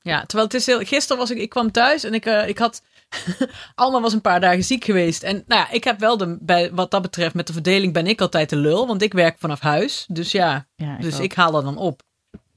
Ja, 0.00 0.20
terwijl 0.20 0.44
het 0.44 0.54
is 0.56 0.66
heel, 0.66 0.78
gisteren 0.78 1.18
was 1.18 1.30
ik, 1.30 1.38
ik 1.38 1.48
kwam 1.48 1.70
thuis 1.72 2.04
en 2.04 2.14
ik, 2.14 2.26
eh, 2.26 2.48
ik 2.48 2.58
had, 2.58 2.82
Alma 3.74 4.00
was 4.00 4.12
een 4.12 4.20
paar 4.20 4.40
dagen 4.40 4.64
ziek 4.64 4.84
geweest. 4.84 5.22
En 5.22 5.44
nou 5.46 5.60
ja, 5.60 5.70
ik 5.70 5.84
heb 5.84 5.98
wel 6.00 6.16
de, 6.16 6.36
bij, 6.40 6.70
wat 6.72 6.90
dat 6.90 7.02
betreft 7.02 7.34
met 7.34 7.46
de 7.46 7.52
verdeling 7.52 7.92
ben 7.92 8.06
ik 8.06 8.20
altijd 8.20 8.50
de 8.50 8.56
lul, 8.56 8.86
want 8.86 9.02
ik 9.02 9.12
werk 9.12 9.36
vanaf 9.38 9.60
huis. 9.60 10.04
Dus 10.08 10.32
ja, 10.32 10.66
Ja, 10.76 10.96
dus 11.00 11.16
ook. 11.16 11.22
ik 11.22 11.32
haal 11.34 11.56
er 11.56 11.62
dan 11.64 11.76
op. 11.76 12.02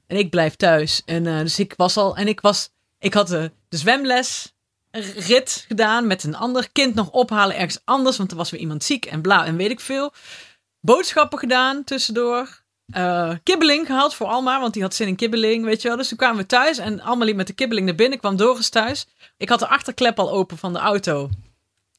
En 0.06 0.16
ik 0.16 0.30
blijf 0.30 0.56
thuis. 0.56 1.02
En 1.04 1.26
eh, 1.26 1.38
dus 1.38 1.58
ik 1.58 1.74
was 1.76 1.96
al, 1.96 2.16
en 2.16 2.28
ik 2.28 2.40
was, 2.40 2.70
ik 2.98 3.14
had 3.14 3.28
de, 3.28 3.50
de 3.68 3.76
zwemles 3.76 4.52
rit 5.16 5.64
gedaan 5.68 6.06
met 6.06 6.24
een 6.24 6.36
ander 6.36 6.68
kind 6.72 6.94
nog 6.94 7.10
ophalen 7.10 7.56
ergens 7.56 7.80
anders, 7.84 8.16
want 8.16 8.30
er 8.30 8.36
was 8.36 8.50
weer 8.50 8.60
iemand 8.60 8.84
ziek 8.84 9.04
en 9.06 9.20
bla 9.20 9.44
en 9.44 9.56
weet 9.56 9.70
ik 9.70 9.80
veel. 9.80 10.12
Boodschappen 10.80 11.38
gedaan 11.38 11.84
tussendoor. 11.84 12.62
Eh, 12.88 13.32
kibbeling 13.42 13.86
gehaald 13.86 14.14
voor 14.14 14.26
Alma, 14.26 14.60
want 14.60 14.72
die 14.72 14.82
had 14.82 14.94
zin 14.94 15.06
in 15.06 15.16
kibbeling, 15.16 15.64
weet 15.64 15.82
je 15.82 15.88
wel. 15.88 15.96
Dus 15.96 16.08
toen 16.08 16.18
kwamen 16.18 16.36
we 16.36 16.46
thuis 16.46 16.78
en 16.78 17.00
Alma 17.00 17.24
liep 17.24 17.36
met 17.36 17.46
de 17.46 17.52
kibbeling 17.52 17.86
naar 17.86 17.94
binnen, 17.94 18.18
kwam 18.18 18.36
Doris 18.36 18.68
thuis. 18.68 19.06
Ik 19.36 19.48
had 19.48 19.58
de 19.58 19.68
achterklep 19.68 20.18
al 20.18 20.30
open 20.30 20.58
van 20.58 20.72
de 20.72 20.78
auto. 20.78 21.30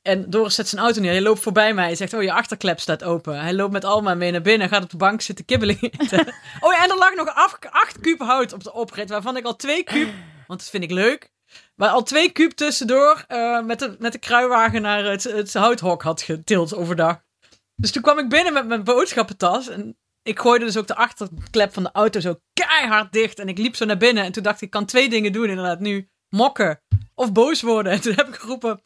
En 0.02 0.30
Doris 0.30 0.56
zet 0.56 0.68
zijn 0.68 0.82
auto 0.82 1.02
neer. 1.02 1.12
Hij 1.12 1.22
loopt 1.22 1.42
voorbij 1.42 1.74
mij. 1.74 1.86
Hij 1.86 1.96
zegt, 1.96 2.14
oh, 2.14 2.24
je 2.24 2.34
achterklep 2.34 2.80
staat 2.80 3.04
open. 3.04 3.42
Hij 3.42 3.54
loopt 3.54 3.72
met 3.72 3.86
Alma 3.86 4.14
mee 4.14 4.32
naar 4.32 4.42
binnen. 4.42 4.70
Gaat 4.70 4.84
op 4.84 4.90
de 4.90 4.98
bank 4.98 5.22
zitten 5.22 5.46
kibbeling 5.46 5.82
eten. 5.82 6.20
oh 6.64 6.74
ja, 6.74 6.84
en 6.84 6.90
er 6.90 6.98
lag 6.98 7.16
nog 7.16 7.36
af, 7.36 7.58
acht 7.70 8.00
kuub 8.00 8.20
hout 8.20 8.54
op 8.54 8.64
de 8.64 8.74
oprit. 8.74 9.10
Waarvan 9.10 9.38
ik 9.38 9.46
al 9.46 9.56
twee 9.56 9.84
kuub, 9.84 10.10
want 10.50 10.60
dat 10.60 10.70
vind 10.70 10.84
ik 10.84 10.92
leuk. 10.92 11.32
Maar 11.76 11.90
al 11.90 12.04
twee 12.04 12.32
kuub 12.32 12.52
tussendoor 12.52 13.24
eh, 13.28 13.62
met, 13.62 13.80
de, 13.80 13.96
met 14.00 14.12
de 14.12 14.20
kruiwagen 14.20 14.82
naar 14.82 15.04
het, 15.04 15.24
het 15.24 15.54
houthok 15.54 16.02
had 16.02 16.22
getild 16.22 16.76
overdag. 16.76 17.22
Dus 17.76 17.92
toen 17.92 18.02
kwam 18.02 18.20
ik 18.20 18.30
binnen 18.30 18.54
met 18.54 18.68
mijn 18.68 18.84
boodschappentas. 18.84 19.68
En 19.68 19.98
ik 20.24 20.40
gooide 20.40 20.66
dus 20.66 20.78
ook 20.78 20.88
de 20.88 20.96
achterklep 20.96 21.74
van 21.74 21.84
de 21.84 21.92
auto 21.92 22.20
zo 22.20 22.40
keihard 22.54 23.12
dicht. 23.12 23.40
En 23.40 23.48
ik 23.48 23.58
liep 23.58 23.76
zo 23.76 23.86
naar 23.86 23.98
binnen. 23.98 24.24
En 24.24 24.32
toen 24.32 24.44
dacht 24.44 24.56
ik, 24.56 24.62
ik 24.62 24.70
kan 24.70 24.86
twee 24.86 25.10
dingen 25.10 25.32
doen 25.32 25.50
inderdaad 25.50 25.80
nu. 25.80 26.10
Mokken 26.30 26.82
of 27.16 27.32
boos 27.32 27.62
worden. 27.62 27.92
En 27.92 28.02
toen 28.02 28.14
heb 28.16 28.28
ik 28.28 28.36
geroepen... 28.36 28.82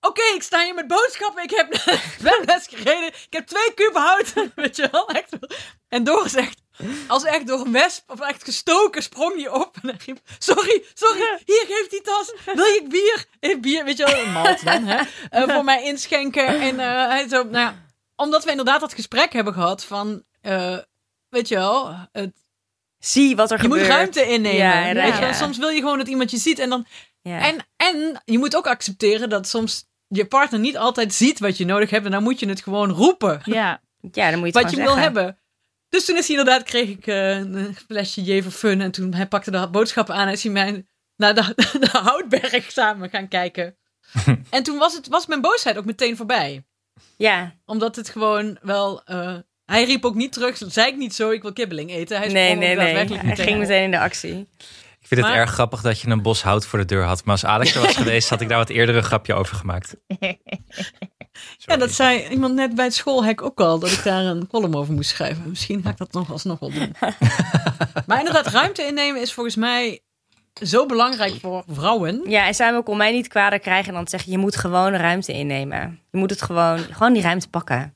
Oké, 0.00 0.22
ik 0.34 0.42
sta 0.42 0.64
hier 0.64 0.74
met 0.74 0.86
boodschappen. 0.86 1.42
Ik 1.42 1.50
heb 1.50 1.70
de 1.72 2.12
zwemles 2.18 2.66
gereden. 2.70 3.08
Ik 3.08 3.26
heb 3.30 3.46
twee 3.46 3.74
kuub 3.74 3.94
hout. 3.94 4.32
Weet 4.54 4.76
je 4.76 4.88
wel? 4.90 5.08
En 5.88 6.06
echt, 6.06 6.61
als 7.08 7.24
echt 7.24 7.46
door 7.46 7.66
een 7.66 7.72
wesp 7.72 8.10
of 8.10 8.20
echt 8.20 8.44
gestoken, 8.44 9.02
sprong 9.02 9.36
hij 9.36 9.48
op. 9.48 9.76
En 9.82 9.88
hij 9.88 9.98
riep, 10.06 10.18
sorry, 10.38 10.84
sorry, 10.94 11.20
hier, 11.44 11.64
geef 11.68 11.88
die 11.88 12.00
tas. 12.02 12.34
Wil 12.44 12.64
je 12.64 12.84
bier? 12.88 13.24
Eh, 13.40 13.60
bier, 13.60 13.84
weet 13.84 13.96
je 13.96 14.04
wel, 14.04 14.18
een 14.18 14.32
malt 14.32 14.64
dan, 14.64 14.84
hè? 14.84 15.02
Eh, 15.30 15.54
voor 15.54 15.64
mij 15.64 15.84
inschenken. 15.84 16.46
En 16.60 16.80
eh, 16.80 17.06
hij 17.08 17.28
zo, 17.28 17.42
nou 17.42 17.56
ja, 17.56 17.74
omdat 18.16 18.44
we 18.44 18.50
inderdaad 18.50 18.80
dat 18.80 18.94
gesprek 18.94 19.32
hebben 19.32 19.52
gehad 19.52 19.84
van, 19.84 20.22
weet 21.28 21.48
je 21.48 21.54
wel, 21.54 21.94
het, 22.12 22.40
Zie 22.98 23.36
wat 23.36 23.50
er 23.50 23.56
je 23.56 23.62
gebeurt. 23.62 23.80
moet 23.80 23.90
ruimte 23.90 24.26
innemen. 24.26 24.56
Ja, 24.56 24.92
weet 24.94 25.14
je 25.14 25.20
wel? 25.20 25.34
Soms 25.34 25.58
wil 25.58 25.68
je 25.68 25.80
gewoon 25.80 25.98
dat 25.98 26.08
iemand 26.08 26.30
je 26.30 26.36
ziet 26.36 26.58
en 26.58 26.70
dan 26.70 26.86
Ja. 27.22 27.38
en, 27.40 27.66
en 27.76 28.22
je 28.24 28.38
moet 28.38 28.56
ook 28.56 28.66
accepteren 28.66 29.28
dat 29.28 29.48
soms 29.48 29.84
je 30.08 30.26
partner 30.26 30.60
niet 30.60 30.76
altijd 30.76 31.14
ziet 31.14 31.38
wat 31.38 31.56
je 31.56 31.64
nodig 31.64 31.90
hebt. 31.90 32.04
En 32.04 32.10
dan 32.10 32.22
moet 32.22 32.40
je 32.40 32.48
het 32.48 32.62
gewoon 32.62 32.90
roepen. 32.90 33.40
Ja, 33.44 33.80
ja, 34.12 34.30
dan 34.30 34.38
moet 34.38 34.52
je 34.52 34.58
het 34.58 34.62
wat 34.62 34.70
je 34.70 34.82
wil 34.82 34.96
hebben. 34.96 35.38
Dus 35.92 36.04
toen 36.04 36.16
is 36.16 36.28
hij 36.28 36.36
inderdaad, 36.36 36.62
kreeg 36.62 36.88
ik 36.88 37.06
eh, 37.06 37.36
een 37.36 37.76
flesje 37.86 38.22
Jever 38.22 38.50
Fun. 38.50 38.80
En 38.80 38.90
toen 38.90 39.14
hij 39.14 39.26
pakte 39.26 39.50
de 39.50 39.68
boodschappen 39.68 40.14
aan 40.14 40.26
en 40.26 40.32
is 40.32 40.42
hij 40.42 40.52
mij 40.52 40.86
naar 41.16 41.34
de, 41.34 41.52
de 41.80 41.98
houtberg 41.98 42.72
samen 42.72 43.10
gaan 43.10 43.28
kijken. 43.28 43.76
en 44.50 44.62
toen 44.62 44.78
was, 44.78 44.94
het, 44.94 45.08
was 45.08 45.26
mijn 45.26 45.40
boosheid 45.40 45.76
ook 45.76 45.84
meteen 45.84 46.16
voorbij. 46.16 46.64
Ja, 47.16 47.54
Omdat 47.64 47.96
het 47.96 48.08
gewoon 48.08 48.58
wel... 48.62 49.04
eh, 49.04 49.36
hij 49.64 49.84
riep 49.84 50.04
ook 50.04 50.14
niet 50.14 50.32
terug, 50.32 50.58
zei 50.66 50.88
ik 50.88 50.96
niet 50.96 51.14
zo, 51.14 51.30
ik 51.30 51.42
wil 51.42 51.52
kibbeling 51.52 51.90
eten. 51.90 52.16
Hij 52.18 52.28
nee, 52.28 52.54
nee, 52.54 52.56
nee. 52.56 52.76
daadwerkelijk 52.76 53.20
Hij 53.22 53.30
meteen 53.30 53.46
ging 53.46 53.58
meteen 53.58 53.84
in 53.84 53.90
de 53.90 53.98
actie. 53.98 54.48
Ik 55.02 55.08
vind 55.08 55.20
het 55.20 55.34
erg 55.34 55.50
grappig 55.50 55.80
dat 55.80 56.00
je 56.00 56.08
een 56.08 56.22
bos 56.22 56.42
hout 56.42 56.66
voor 56.66 56.78
de 56.78 56.84
deur 56.84 57.04
had. 57.04 57.24
Maar 57.24 57.34
als 57.34 57.44
Alex 57.44 57.74
er 57.74 57.80
was 57.80 57.96
geweest, 57.96 58.28
had 58.28 58.40
ik 58.40 58.48
daar 58.48 58.58
wat 58.58 58.68
eerder 58.68 58.96
een 58.96 59.02
grapje 59.02 59.34
over 59.34 59.56
gemaakt. 59.56 59.96
Ja, 61.58 61.76
dat 61.76 61.90
zei 61.90 62.28
iemand 62.28 62.54
net 62.54 62.74
bij 62.74 62.84
het 62.84 62.94
schoolhek 62.94 63.42
ook 63.42 63.60
al, 63.60 63.78
dat 63.78 63.90
ik 63.90 64.02
daar 64.04 64.24
een 64.24 64.46
column 64.46 64.74
over 64.74 64.94
moest 64.94 65.10
schrijven. 65.10 65.48
Misschien 65.48 65.82
ga 65.82 65.90
ik 65.90 65.96
dat 65.96 66.12
nog 66.12 66.30
alsnog 66.32 66.58
wel 66.58 66.70
doen. 66.70 66.94
maar 68.06 68.18
inderdaad, 68.18 68.46
ruimte 68.46 68.86
innemen 68.86 69.20
is 69.20 69.32
volgens 69.32 69.56
mij 69.56 70.00
zo 70.54 70.86
belangrijk 70.86 71.34
voor 71.40 71.64
vrouwen. 71.66 72.22
Ja, 72.26 72.46
en 72.46 72.54
Samuel 72.54 72.82
kon 72.82 72.96
mij 72.96 73.12
niet 73.12 73.28
kwader 73.28 73.58
krijgen 73.58 73.88
en 73.88 73.94
dan 73.94 74.08
zeggen 74.08 74.32
je 74.32 74.38
moet 74.38 74.56
gewoon 74.56 74.92
ruimte 74.92 75.32
innemen. 75.32 76.00
Je 76.10 76.18
moet 76.18 76.30
het 76.30 76.42
gewoon, 76.42 76.78
gewoon 76.78 77.12
die 77.12 77.22
ruimte 77.22 77.48
pakken. 77.48 77.94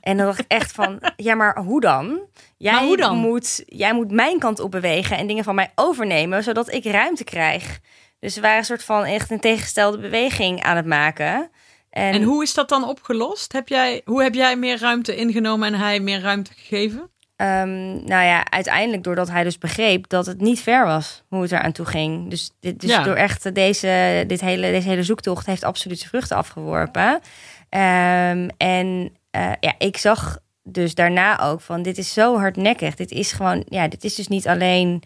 En 0.00 0.16
dan 0.16 0.26
dacht 0.26 0.38
ik 0.38 0.48
echt 0.48 0.72
van, 0.72 1.00
ja, 1.16 1.34
maar 1.34 1.58
hoe 1.58 1.80
dan? 1.80 2.20
Jij, 2.62 2.72
Maar 2.72 2.82
hoe 2.82 2.96
dan? 2.96 3.16
Moet, 3.16 3.62
jij 3.66 3.94
moet 3.94 4.10
mijn 4.10 4.38
kant 4.38 4.60
op 4.60 4.70
bewegen 4.70 5.16
en 5.16 5.26
dingen 5.26 5.44
van 5.44 5.54
mij 5.54 5.72
overnemen, 5.74 6.42
zodat 6.42 6.72
ik 6.72 6.84
ruimte 6.84 7.24
krijg. 7.24 7.78
Dus 8.18 8.34
we 8.34 8.40
waren 8.40 8.58
een 8.58 8.64
soort 8.64 8.84
van 8.84 9.04
echt 9.04 9.30
een 9.30 9.40
tegengestelde 9.40 9.98
beweging 9.98 10.62
aan 10.62 10.76
het 10.76 10.86
maken. 10.86 11.50
En, 11.90 12.12
En 12.12 12.22
hoe 12.22 12.42
is 12.42 12.54
dat 12.54 12.68
dan 12.68 12.88
opgelost? 12.88 13.52
Heb 13.52 13.68
jij, 13.68 14.00
hoe 14.04 14.22
heb 14.22 14.34
jij 14.34 14.56
meer 14.56 14.78
ruimte 14.78 15.16
ingenomen 15.16 15.72
en 15.72 15.80
hij 15.80 16.00
meer 16.00 16.20
ruimte 16.20 16.52
gegeven? 16.56 17.10
Ehm, 17.36 18.04
nou 18.04 18.24
ja, 18.24 18.50
uiteindelijk 18.50 19.02
doordat 19.02 19.30
hij 19.30 19.44
dus 19.44 19.58
begreep 19.58 20.08
dat 20.08 20.26
het 20.26 20.40
niet 20.40 20.60
ver 20.60 20.84
was 20.84 21.22
hoe 21.28 21.42
het 21.42 21.52
eraan 21.52 21.72
toe 21.72 21.86
ging. 21.86 22.30
Dus, 22.30 22.50
dit, 22.60 22.80
dus 22.80 22.90
Ja. 22.90 23.02
door 23.02 23.14
echt 23.14 23.54
deze, 23.54 24.24
dit 24.26 24.40
hele, 24.40 24.70
deze 24.70 24.88
hele 24.88 25.02
zoektocht 25.02 25.46
heeft 25.46 25.64
absoluut 25.64 25.98
zijn 25.98 26.10
vruchten 26.10 26.36
afgeworpen. 26.36 27.20
Ehm, 27.68 28.48
en 28.56 29.16
eh, 29.30 29.52
ja, 29.60 29.74
ik 29.78 29.96
zag 29.96 30.38
dus 30.72 30.94
daarna 30.94 31.40
ook 31.40 31.60
van 31.60 31.82
dit 31.82 31.98
is 31.98 32.12
zo 32.12 32.38
hardnekkig. 32.38 32.94
Dit 32.94 33.10
is 33.10 33.32
gewoon, 33.32 33.62
ja, 33.68 33.88
dit 33.88 34.04
is 34.04 34.14
dus 34.14 34.28
niet 34.28 34.48
alleen 34.48 35.02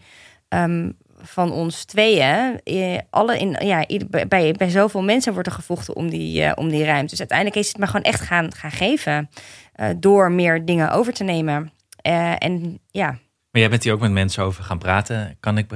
ehm, 0.47 0.91
van 1.21 1.51
ons 1.51 1.85
tweeën. 1.85 2.61
Alle 3.09 3.37
in, 3.37 3.55
ja, 3.59 3.85
bij- 4.27 4.53
bij, 4.53 4.69
zoveel 4.69 5.03
mensen 5.03 5.33
wordt 5.33 5.47
er 5.47 5.53
gevochten 5.53 5.95
om 5.95 6.09
die, 6.09 6.43
eh, 6.43 6.51
om 6.55 6.69
die 6.69 6.83
ruimte. 6.83 7.09
Dus 7.09 7.19
uiteindelijk 7.19 7.57
is 7.59 7.67
het 7.67 7.77
maar 7.77 7.87
gewoon 7.87 8.01
echt 8.05 8.21
gaan, 8.21 8.53
gaan 8.53 8.71
geven. 8.71 9.29
eh, 9.73 9.89
door 9.97 10.31
meer 10.31 10.65
dingen 10.65 10.91
over 10.91 11.13
te 11.13 11.23
nemen. 11.23 11.71
Eh, 12.01 12.33
en 12.37 12.79
ja, 12.91 13.07
Maar 13.51 13.61
jij 13.61 13.69
bent 13.69 13.83
hier 13.83 13.93
ook 13.93 13.99
met 13.99 14.11
mensen 14.11 14.43
over 14.43 14.63
gaan 14.63 14.77
praten. 14.79 15.37
Kan 15.39 15.57
ik... 15.57 15.67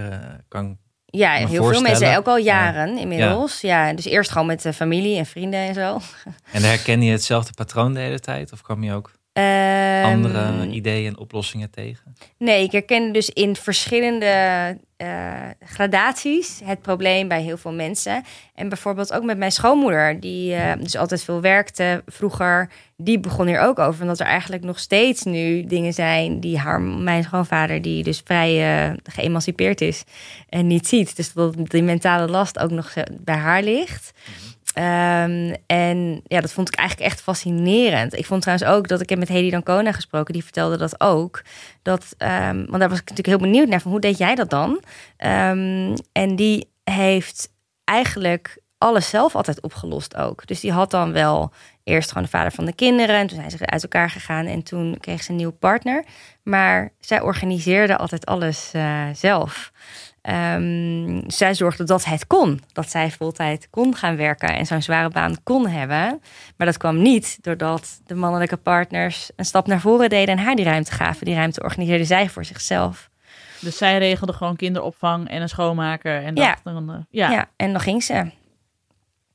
kan... 0.48 0.78
ja 1.06 1.34
heel 1.34 1.48
veel 1.64 1.82
mensen, 1.82 2.18
ook 2.18 2.28
al 2.28 2.38
jaren 2.38 2.98
inmiddels. 2.98 3.62
Ja. 3.62 3.94
dus 3.94 4.06
eerst 4.06 4.32
gewoon 4.32 4.48
met 4.48 4.62
de 4.62 4.74
familie 4.74 5.18
en 5.18 5.26
vrienden 5.26 5.60
en 5.60 5.74
zo. 5.74 6.00
En 6.52 6.62
herken 6.64 7.02
je 7.02 7.12
hetzelfde 7.12 7.54
patroon 7.54 7.94
de 7.94 8.00
hele 8.00 8.20
tijd? 8.20 8.52
Of 8.52 8.62
kwam 8.62 8.84
je 8.84 8.94
ook 8.94 9.12
Ehm, 9.40 10.06
andere 10.06 10.68
ideeën 10.68 11.08
en 11.08 11.18
oplossingen 11.18 11.70
tegen? 11.70 12.16
Nee, 12.38 12.64
ik 12.64 12.72
herken 12.72 13.12
dus 13.12 13.30
in 13.30 13.56
verschillende 13.56 14.78
eh, 14.98 15.50
gradaties 15.66 16.62
het 16.64 16.82
probleem 16.82 17.28
bij 17.28 17.42
heel 17.42 17.58
veel 17.58 17.74
mensen. 17.74 18.24
En 18.56 18.70
bijvoorbeeld 18.70 19.14
ook 19.14 19.24
met 19.24 19.38
mijn 19.38 19.52
schoonmoeder, 19.52 20.20
die 20.20 20.54
eh, 20.54 20.82
dus 20.82 20.96
altijd 20.96 21.24
veel 21.24 21.42
werkte 21.42 22.04
vroeger. 22.06 22.70
Die 22.98 23.20
begon 23.20 23.48
hier 23.48 23.60
ook 23.60 23.80
over, 23.80 24.02
omdat 24.02 24.20
er 24.20 24.26
eigenlijk 24.26 24.64
nog 24.64 24.80
steeds 24.80 25.24
nu 25.24 25.66
dingen 25.66 25.94
zijn 25.94 26.40
die 26.40 26.58
haar, 26.58 26.82
mijn 26.82 27.24
schoonvader, 27.24 27.82
die 27.82 28.04
dus 28.04 28.22
vrij 28.24 28.88
eh, 28.90 28.98
geëmancipeerd 29.04 29.82
is 29.82 30.04
en 30.50 30.68
niet 30.68 30.88
ziet. 30.88 31.16
Dus 31.16 31.34
dat 31.34 31.56
die 31.64 31.84
mentale 31.84 32.28
last 32.28 32.60
ook 32.60 32.72
nog 32.72 32.94
bij 33.20 33.36
haar 33.36 33.64
ligt. 33.64 34.12
Ehm, 34.74 35.56
en 35.66 36.22
ja, 36.24 36.42
dat 36.42 36.52
vond 36.52 36.68
ik 36.68 36.76
eigenlijk 36.76 37.10
echt 37.10 37.22
fascinerend. 37.22 38.14
Ik 38.18 38.26
vond 38.26 38.42
trouwens 38.42 38.70
ook 38.70 38.88
dat 38.88 39.02
ik 39.02 39.10
heb 39.10 39.20
met 39.20 39.28
Hedy 39.28 39.50
Dancona 39.50 39.92
gesproken. 39.92 40.34
Die 40.34 40.44
vertelde 40.44 40.78
dat 40.78 41.02
ook. 41.02 41.42
Dat, 41.82 42.06
ehm, 42.18 42.56
want 42.56 42.80
daar 42.80 42.90
was 42.90 43.00
ik 43.00 43.10
natuurlijk 43.10 43.28
heel 43.28 43.52
benieuwd 43.52 43.68
naar. 43.68 43.82
Van 43.82 43.92
hoe 43.92 44.00
deed 44.00 44.18
jij 44.18 44.36
dat 44.36 44.50
dan? 44.50 44.82
Ehm, 45.18 45.96
en 46.12 46.36
die 46.36 46.72
heeft 46.84 47.50
eigenlijk 47.84 48.58
alles 48.78 49.10
zelf 49.10 49.36
altijd 49.36 49.62
opgelost 49.62 50.16
ook. 50.16 50.48
Dus 50.48 50.60
die 50.60 50.72
had 50.72 50.92
dan 50.92 51.12
wel 51.12 51.52
eerst 51.84 52.10
gewoon 52.10 52.24
de 52.24 52.30
vader 52.30 52.52
van 52.52 52.66
de 52.66 52.74
kinderen. 52.74 53.16
En 53.16 53.28
toen 53.28 53.38
zijn 53.38 53.52
ze 53.52 53.66
uit 53.66 53.84
elkaar 53.84 54.10
gegaan. 54.10 54.46
En 54.46 54.64
toen 54.64 54.98
kreeg 55.00 55.24
ze 55.24 55.30
een 55.30 55.36
nieuwe 55.36 55.54
partner. 55.54 56.04
Maar 56.44 56.92
zij 57.00 57.22
organiseerde 57.22 57.98
altijd 57.98 58.26
alles 58.26 58.72
eh, 58.74 59.04
zelf. 59.14 59.72
Ehm, 60.22 61.22
zij 61.28 61.54
zorgde 61.54 61.84
dat 61.84 62.06
het 62.06 62.28
kon. 62.28 62.62
Dat 62.72 62.90
zij 62.90 63.12
voltijd 63.12 63.68
kon 63.70 63.96
gaan 63.96 64.16
werken 64.16 64.56
en 64.56 64.66
zo'n 64.66 64.82
zware 64.82 65.10
baan 65.10 65.36
kon 65.44 65.68
hebben. 65.68 66.22
Maar 66.58 66.68
dat 66.68 66.78
kwam 66.78 67.02
niet 67.02 67.38
doordat 67.42 68.00
de 68.06 68.16
mannelijke 68.16 68.58
partners 68.58 69.30
een 69.36 69.46
stap 69.46 69.68
naar 69.68 69.80
voren 69.80 70.10
deden 70.10 70.38
en 70.38 70.44
haar 70.44 70.56
die 70.56 70.66
ruimte 70.66 70.92
gaven. 70.92 71.26
Die 71.26 71.36
ruimte 71.36 71.64
organiseerde 71.64 72.06
zij 72.06 72.30
voor 72.30 72.46
zichzelf. 72.46 73.10
Dus 73.62 73.78
zij 73.78 73.98
regelde 73.98 74.34
gewoon 74.34 74.56
kinderopvang 74.56 75.30
en 75.30 75.42
een 75.42 75.50
schoonmaker. 75.50 76.24
En 76.24 76.36
Ja. 76.36 76.58
dat 76.64 76.74
dan, 76.74 76.90
eh, 76.90 76.96
ja. 77.10 77.32
Ja. 77.32 77.50
en 77.56 77.72
dan 77.72 77.82
ging 77.82 78.04
ze. 78.04 78.32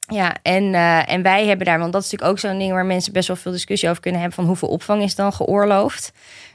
Ja, 0.09 0.35
en, 0.43 0.74
eh, 0.74 1.12
en 1.12 1.22
wij 1.22 1.47
hebben 1.47 1.66
daar, 1.66 1.78
want 1.78 1.93
dat 1.93 2.03
is 2.03 2.11
natuurlijk 2.11 2.39
ook 2.39 2.51
zo'n 2.51 2.59
ding 2.59 2.72
waar 2.72 2.87
mensen 2.87 3.12
best 3.12 3.28
wel 3.28 3.37
veel 3.37 3.53
discussie 3.53 3.89
over 3.89 4.01
kunnen 4.03 4.20
hebben: 4.20 4.39
van 4.39 4.47
hoeveel 4.47 4.68
opvang 4.68 5.03
is 5.03 5.14
dan 5.14 5.32
geoorloofd? 5.32 6.12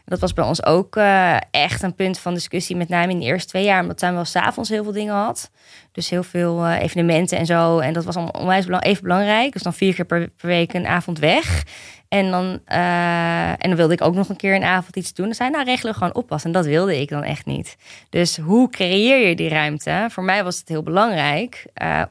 Dat 0.09 0.19
was 0.19 0.33
bij 0.33 0.45
ons 0.45 0.65
ook 0.65 0.95
eh, 0.95 1.37
echt 1.51 1.83
een 1.83 1.95
punt 1.95 2.19
van 2.19 2.33
discussie, 2.33 2.75
met 2.75 2.89
name 2.89 3.11
in 3.11 3.19
de 3.19 3.25
eerste 3.25 3.47
twee 3.49 3.63
jaar, 3.63 3.81
omdat 3.81 3.97
Tuin 3.97 4.13
wel 4.13 4.25
s'avonds 4.25 4.69
heel 4.69 4.83
veel 4.83 4.91
dingen 4.91 5.13
had. 5.13 5.51
Dus 5.91 6.09
heel 6.09 6.23
veel 6.23 6.65
eh, 6.65 6.81
evenementen 6.81 7.37
en 7.37 7.45
zo. 7.45 7.79
En 7.79 7.93
dat 7.93 8.05
was 8.05 8.15
onwijs 8.15 8.65
belang- 8.65 8.83
even 8.83 9.03
belangrijk. 9.03 9.53
Dus 9.53 9.61
dan 9.61 9.73
vier 9.73 9.93
keer 9.95 10.05
per, 10.05 10.29
week 10.37 10.73
een 10.73 10.87
avond 10.87 11.19
weg. 11.19 11.63
En 12.07 12.31
dan, 12.31 12.59
eh, 12.65 13.49
en 13.49 13.67
dan 13.67 13.75
wilde 13.75 13.93
ik 13.93 14.01
ook 14.01 14.15
nog 14.15 14.29
een 14.29 14.35
keer 14.35 14.55
een 14.55 14.63
avond 14.63 14.95
iets 14.95 15.13
doen. 15.13 15.25
Dan 15.25 15.35
zei 15.35 15.49
nou 15.49 15.63
regelen 15.63 15.93
gewoon 15.93 16.15
oppas. 16.15 16.43
En 16.43 16.51
dat 16.51 16.65
wilde 16.65 17.01
ik 17.01 17.09
dan 17.09 17.23
echt 17.23 17.45
niet. 17.45 17.77
Dus 18.09 18.37
hoe 18.37 18.69
creëer 18.69 19.27
je 19.27 19.35
die 19.35 19.49
ruimte? 19.49 20.07
Voor 20.09 20.23
mij 20.23 20.43
was 20.43 20.57
het 20.57 20.67
heel 20.67 20.83
belangrijk 20.83 21.65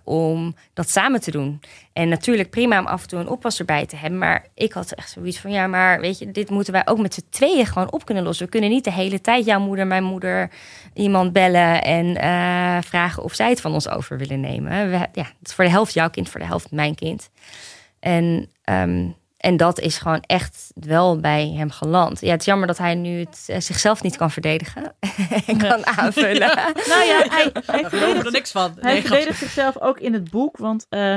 om 0.04 0.54
dat 0.74 0.90
samen 0.90 1.20
te 1.20 1.30
doen. 1.30 1.60
En 1.98 2.08
natuurlijk 2.08 2.50
prima 2.50 2.78
om 2.78 2.86
af 2.86 3.02
en 3.02 3.08
toe 3.08 3.18
een 3.18 3.28
oppas 3.28 3.58
erbij 3.58 3.86
te 3.86 3.96
hebben. 3.96 4.18
Maar 4.18 4.46
ik 4.54 4.72
had 4.72 4.92
echt 4.92 5.10
zoiets 5.10 5.38
van, 5.38 5.50
ja, 5.50 5.66
maar 5.66 6.00
weet 6.00 6.18
je, 6.18 6.30
dit 6.30 6.50
moeten 6.50 6.72
wij 6.72 6.86
ook 6.86 6.98
met 6.98 7.14
z'n 7.14 7.26
tweeën 7.30 7.66
gewoon 7.66 7.92
op 7.92 8.04
kunnen 8.04 8.24
lossen. 8.24 8.44
We 8.44 8.50
kunnen 8.50 8.70
niet 8.70 8.84
de 8.84 8.92
hele 8.92 9.20
tijd 9.20 9.44
jouw 9.44 9.60
moeder, 9.60 9.86
mijn 9.86 10.04
moeder, 10.04 10.50
iemand 10.94 11.32
bellen 11.32 11.82
en 11.82 12.16
eh, 12.16 12.82
vragen 12.82 13.22
of 13.22 13.34
zij 13.34 13.48
het 13.48 13.60
van 13.60 13.72
ons 13.72 13.88
over 13.88 14.18
willen 14.18 14.40
nemen. 14.40 14.90
We, 14.90 14.96
ja, 14.96 15.22
het 15.38 15.48
is 15.48 15.54
voor 15.54 15.64
de 15.64 15.70
helft 15.70 15.94
jouw 15.94 16.10
kind, 16.10 16.28
voor 16.28 16.40
de 16.40 16.46
helft 16.46 16.70
mijn 16.70 16.94
kind. 16.94 17.30
En, 18.00 18.50
ehm, 18.62 19.06
en 19.36 19.56
dat 19.56 19.80
is 19.80 19.98
gewoon 19.98 20.20
echt 20.20 20.70
wel 20.74 21.20
bij 21.20 21.54
hem 21.56 21.70
geland. 21.70 22.20
Ja, 22.20 22.30
het 22.30 22.40
is 22.40 22.46
jammer 22.46 22.66
dat 22.66 22.78
hij 22.78 22.94
nu 22.94 23.18
het, 23.18 23.44
eh, 23.46 23.60
zichzelf 23.60 24.02
niet 24.02 24.16
kan 24.16 24.30
verdedigen 24.30 24.94
en 25.46 25.58
kan 25.58 25.86
aanvullen. 25.86 26.56
Nou 26.92 27.04
ja, 27.04 27.24
hij, 27.28 27.50
hij 27.66 27.84
verdedigt 27.88 28.26
er 28.26 28.32
niks 28.32 28.50
van. 28.50 28.76
Hij 28.80 29.02
verdedigt 29.02 29.38
zichzelf 29.38 29.80
ook 29.80 29.98
in 29.98 30.12
het 30.12 30.30
boek. 30.30 30.56
Want 30.56 30.86
eh, 30.88 31.14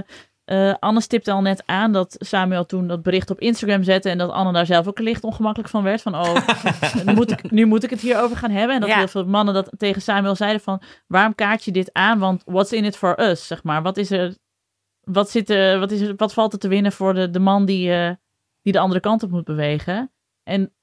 eh, 0.52 0.74
Anne 0.80 1.02
stipte 1.02 1.32
al 1.32 1.42
net 1.42 1.64
aan 1.66 1.92
dat 1.92 2.16
Samuel 2.20 2.66
toen 2.66 2.88
dat 2.88 3.02
bericht 3.04 3.30
op 3.30 3.40
Instagram 3.40 3.84
zette. 3.84 4.10
En 4.10 4.18
dat 4.18 4.32
Anne 4.32 4.54
daar 4.54 4.66
zelf 4.66 4.88
ook 4.88 5.00
licht 5.00 5.24
ongemakkelijk 5.24 5.70
van 5.70 5.84
werd. 5.84 6.02
Van 6.02 6.16
oh, 6.16 6.48
nu 7.06 7.14
moet 7.14 7.32
ik, 7.32 7.52
nu 7.52 7.66
moet 7.66 7.84
ik 7.84 7.90
het 7.90 8.02
hierover 8.02 8.38
gaan 8.38 8.52
hebben. 8.52 8.76
En 8.76 8.82
dat 8.82 8.90
Ja. 8.90 8.98
heel 8.98 9.08
veel 9.08 9.26
mannen 9.26 9.54
dat 9.54 9.72
tegen 9.78 10.02
Samuel 10.02 10.36
zeiden 10.36 10.62
van 10.62 10.82
waarom 11.08 11.36
kaart 11.36 11.64
je 11.64 11.72
dit 11.72 11.94
aan? 11.94 12.20
Want 12.20 12.44
what's 12.46 12.72
in 12.72 12.86
it 12.86 12.98
for 12.98 13.20
us? 13.20 13.48
Zeg 13.48 13.64
maar. 13.64 13.82
Wat 13.82 13.98
is 13.98 14.12
er. 14.12 14.38
Wat, 15.02 15.30
zit 15.30 15.50
er, 15.50 15.80
wat, 15.80 15.92
is 15.92 16.02
er, 16.02 16.14
wat 16.16 16.34
valt 16.34 16.54
er 16.54 16.60
te 16.60 16.68
winnen 16.68 16.92
voor 16.92 17.14
de, 17.14 17.30
de 17.30 17.40
man 17.40 17.66
die, 17.66 17.94
eh, 17.94 18.12
die 18.62 18.74
de 18.74 18.80
andere 18.80 19.00
kant 19.00 19.24
op 19.24 19.32
moet 19.32 19.44
bewegen? 19.44 20.12
En 20.44 20.74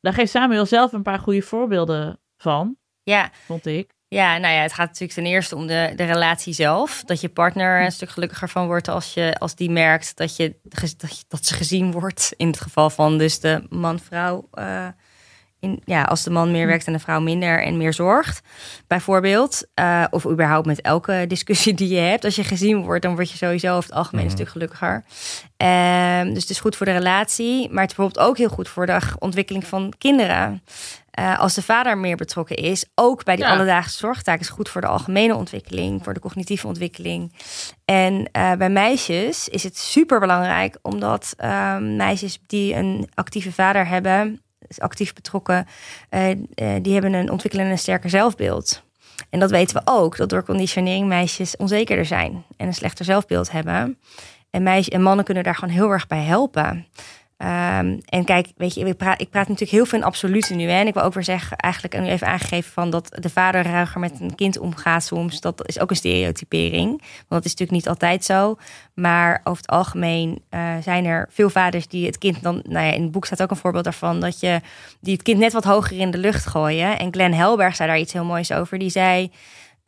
daar 0.00 0.12
geeft 0.12 0.30
Samuel 0.30 0.66
zelf 0.66 0.92
een 0.92 1.02
paar 1.02 1.18
goede 1.18 1.42
voorbeelden 1.42 2.20
van, 2.36 2.76
Ja, 3.02 3.30
vond 3.32 3.66
ik. 3.66 3.96
Ja, 4.08 4.38
nou 4.38 4.54
ja, 4.54 4.60
het 4.62 4.72
gaat 4.72 4.86
natuurlijk 4.86 5.12
ten 5.12 5.26
eerste 5.26 5.56
om 5.56 5.66
de, 5.66 5.92
de 5.96 6.04
relatie 6.04 6.52
zelf. 6.52 7.02
Dat 7.04 7.20
je 7.20 7.28
partner 7.28 7.84
een 7.84 7.92
stuk 7.92 8.10
gelukkiger 8.10 8.48
van 8.48 8.66
wordt 8.66 8.88
als, 8.88 9.14
je, 9.14 9.34
als 9.38 9.54
die 9.54 9.70
merkt 9.70 10.16
dat, 10.16 10.36
je, 10.36 10.54
dat, 10.62 11.18
je- 11.18 11.24
dat 11.28 11.46
ze 11.46 11.54
gezien 11.54 11.92
wordt. 11.92 12.32
In 12.36 12.46
het 12.46 12.60
geval 12.60 12.90
van 12.90 13.18
dus 13.18 13.40
de 13.40 13.66
man-vrouw. 13.68 14.48
eh, 14.52 14.86
in, 15.60 15.82
ja, 15.84 16.02
als 16.02 16.22
de 16.22 16.30
man 16.30 16.50
meer 16.50 16.66
werkt 16.66 16.86
en 16.86 16.92
de 16.92 16.98
vrouw 16.98 17.20
minder 17.20 17.62
en 17.62 17.76
meer 17.76 17.92
zorgt, 17.94 18.40
bijvoorbeeld. 18.86 19.66
Eh, 19.74 20.04
of 20.10 20.26
überhaupt 20.26 20.66
met 20.66 20.80
elke 20.80 21.24
discussie 21.28 21.74
die 21.74 21.88
je 21.88 22.00
hebt. 22.00 22.24
Als 22.24 22.36
je 22.36 22.44
gezien 22.44 22.82
wordt, 22.82 23.02
dan 23.02 23.14
word 23.14 23.30
je 23.30 23.36
sowieso 23.36 23.68
over 23.76 23.88
het 23.88 23.98
algemeen 23.98 24.24
een 24.24 24.30
stuk 24.30 24.48
gelukkiger. 24.48 25.04
Ehm, 25.56 26.32
dus 26.32 26.42
het 26.42 26.50
is 26.50 26.60
goed 26.60 26.76
voor 26.76 26.86
de 26.86 26.92
relatie. 26.92 27.70
Maar 27.70 27.82
het 27.82 27.90
is 27.90 27.96
bijvoorbeeld 27.96 28.28
ook 28.28 28.36
heel 28.38 28.48
goed 28.48 28.68
voor 28.68 28.86
de 28.86 28.98
ontwikkeling 29.18 29.66
van 29.66 29.92
kinderen. 29.98 30.62
Eh, 31.18 31.38
als 31.38 31.54
de 31.54 31.62
vader 31.62 31.98
meer 31.98 32.16
betrokken 32.16 32.56
is, 32.56 32.84
ook 32.94 33.24
bij 33.24 33.36
die 33.36 33.44
Ja. 33.44 33.50
alledaagse 33.50 33.98
zorgtaak, 33.98 34.40
is 34.40 34.48
goed 34.48 34.68
voor 34.68 34.80
de 34.80 34.86
algemene 34.86 35.34
ontwikkeling, 35.34 36.04
voor 36.04 36.14
de 36.14 36.20
cognitieve 36.20 36.66
ontwikkeling. 36.66 37.32
En 37.84 38.28
eh, 38.32 38.52
bij 38.52 38.70
meisjes 38.70 39.48
is 39.48 39.62
het 39.62 39.78
super 39.78 40.20
belangrijk, 40.20 40.78
omdat 40.82 41.34
ehm, 41.36 41.96
meisjes 41.96 42.38
die 42.46 42.74
een 42.74 43.08
actieve 43.14 43.52
vader 43.52 43.86
hebben, 43.86 44.42
is 44.66 44.80
actief 44.80 45.12
betrokken, 45.14 45.66
eh, 46.08 46.36
die 46.82 46.92
hebben 46.92 47.12
een 47.12 47.30
ontwikkelend 47.30 47.70
en 47.70 47.78
sterker 47.78 48.10
zelfbeeld. 48.10 48.82
En 49.30 49.40
dat 49.40 49.50
weten 49.50 49.76
we 49.76 49.82
ook, 49.84 50.16
dat 50.16 50.28
door 50.28 50.44
conditionering 50.44 51.06
meisjes 51.06 51.56
onzekerder 51.56 52.06
zijn 52.06 52.44
en 52.56 52.66
een 52.66 52.74
slechter 52.74 53.04
zelfbeeld 53.04 53.50
hebben. 53.50 53.98
En, 54.50 54.62
meisjes, 54.62 54.88
en 54.94 55.02
mannen 55.02 55.24
kunnen 55.24 55.44
daar 55.44 55.54
gewoon 55.54 55.74
heel 55.74 55.90
erg 55.90 56.06
bij 56.06 56.22
helpen. 56.22 56.86
Ehm, 57.38 57.98
en 58.04 58.24
kijk, 58.24 58.48
weet 58.56 58.74
je, 58.74 58.84
ik 58.84 58.96
praat, 58.96 59.20
ik 59.20 59.30
praat 59.30 59.48
natuurlijk 59.48 59.70
heel 59.70 59.86
veel 59.86 59.98
in 59.98 60.04
absolute 60.04 60.54
nu. 60.54 60.68
En 60.68 60.86
ik 60.86 60.94
wil 60.94 61.02
ook 61.02 61.14
weer 61.14 61.24
zeggen, 61.24 61.56
eigenlijk 61.56 61.98
nu 62.00 62.06
even 62.06 62.26
aangegeven 62.26 62.72
van 62.72 62.90
dat 62.90 63.16
de 63.20 63.30
vader 63.30 63.62
ruiger 63.62 64.00
met 64.00 64.20
een 64.20 64.34
kind 64.34 64.58
omgaat 64.58 65.04
soms. 65.04 65.40
Dat 65.40 65.68
is 65.68 65.80
ook 65.80 65.90
een 65.90 65.96
stereotypering. 65.96 66.88
Want 66.88 67.28
dat 67.28 67.44
is 67.44 67.50
natuurlijk 67.50 67.70
niet 67.70 67.88
altijd 67.88 68.24
zo. 68.24 68.56
Maar 68.94 69.40
over 69.44 69.62
het 69.62 69.70
algemeen 69.70 70.42
uh, 70.50 70.74
zijn 70.82 71.04
er 71.04 71.28
veel 71.30 71.50
vaders 71.50 71.88
die 71.88 72.06
het 72.06 72.18
kind 72.18 72.42
dan, 72.42 72.62
nou 72.68 72.86
ja, 72.86 72.92
in 72.92 73.02
het 73.02 73.10
boek 73.10 73.26
staat 73.26 73.42
ook 73.42 73.50
een 73.50 73.56
voorbeeld 73.56 73.84
daarvan, 73.84 74.20
dat 74.20 74.40
je 74.40 74.60
die 75.00 75.12
het 75.12 75.22
kind 75.22 75.38
net 75.38 75.52
wat 75.52 75.64
hoger 75.64 75.98
in 75.98 76.10
de 76.10 76.18
lucht 76.18 76.46
gooien. 76.46 76.98
En 76.98 77.12
Glenn 77.12 77.34
Helberg 77.34 77.76
zei 77.76 77.88
daar 77.88 77.98
iets 77.98 78.12
heel 78.12 78.24
moois 78.24 78.52
over. 78.52 78.78
Die 78.78 78.90
zei. 78.90 79.30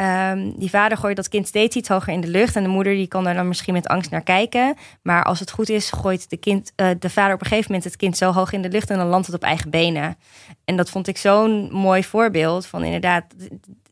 Um, 0.00 0.52
die 0.56 0.70
vader 0.70 0.98
gooit 0.98 1.16
dat 1.16 1.28
kind 1.28 1.46
steeds 1.46 1.76
iets 1.76 1.88
hoger 1.88 2.12
in 2.12 2.20
de 2.20 2.28
lucht. 2.28 2.56
En 2.56 2.62
de 2.62 2.68
moeder 2.68 2.94
die 2.94 3.06
kan 3.06 3.26
er 3.26 3.34
dan 3.34 3.48
misschien 3.48 3.74
met 3.74 3.86
angst 3.86 4.10
naar 4.10 4.22
kijken. 4.22 4.76
Maar 5.02 5.24
als 5.24 5.40
het 5.40 5.50
goed 5.50 5.68
is, 5.68 5.90
gooit 5.90 6.30
de, 6.30 6.36
kind, 6.36 6.72
uh, 6.76 6.90
de 6.98 7.10
vader 7.10 7.34
op 7.34 7.40
een 7.40 7.46
gegeven 7.46 7.66
moment 7.72 7.84
het 7.84 7.96
kind 7.96 8.16
zo 8.16 8.32
hoog 8.32 8.52
in 8.52 8.62
de 8.62 8.68
lucht. 8.68 8.90
En 8.90 8.98
dan 8.98 9.06
landt 9.06 9.26
het 9.26 9.36
op 9.36 9.42
eigen 9.42 9.70
benen. 9.70 10.18
En 10.64 10.76
dat 10.76 10.90
vond 10.90 11.08
ik 11.08 11.16
zo'n 11.16 11.72
mooi 11.72 12.04
voorbeeld 12.04 12.66
van 12.66 12.84
inderdaad. 12.84 13.24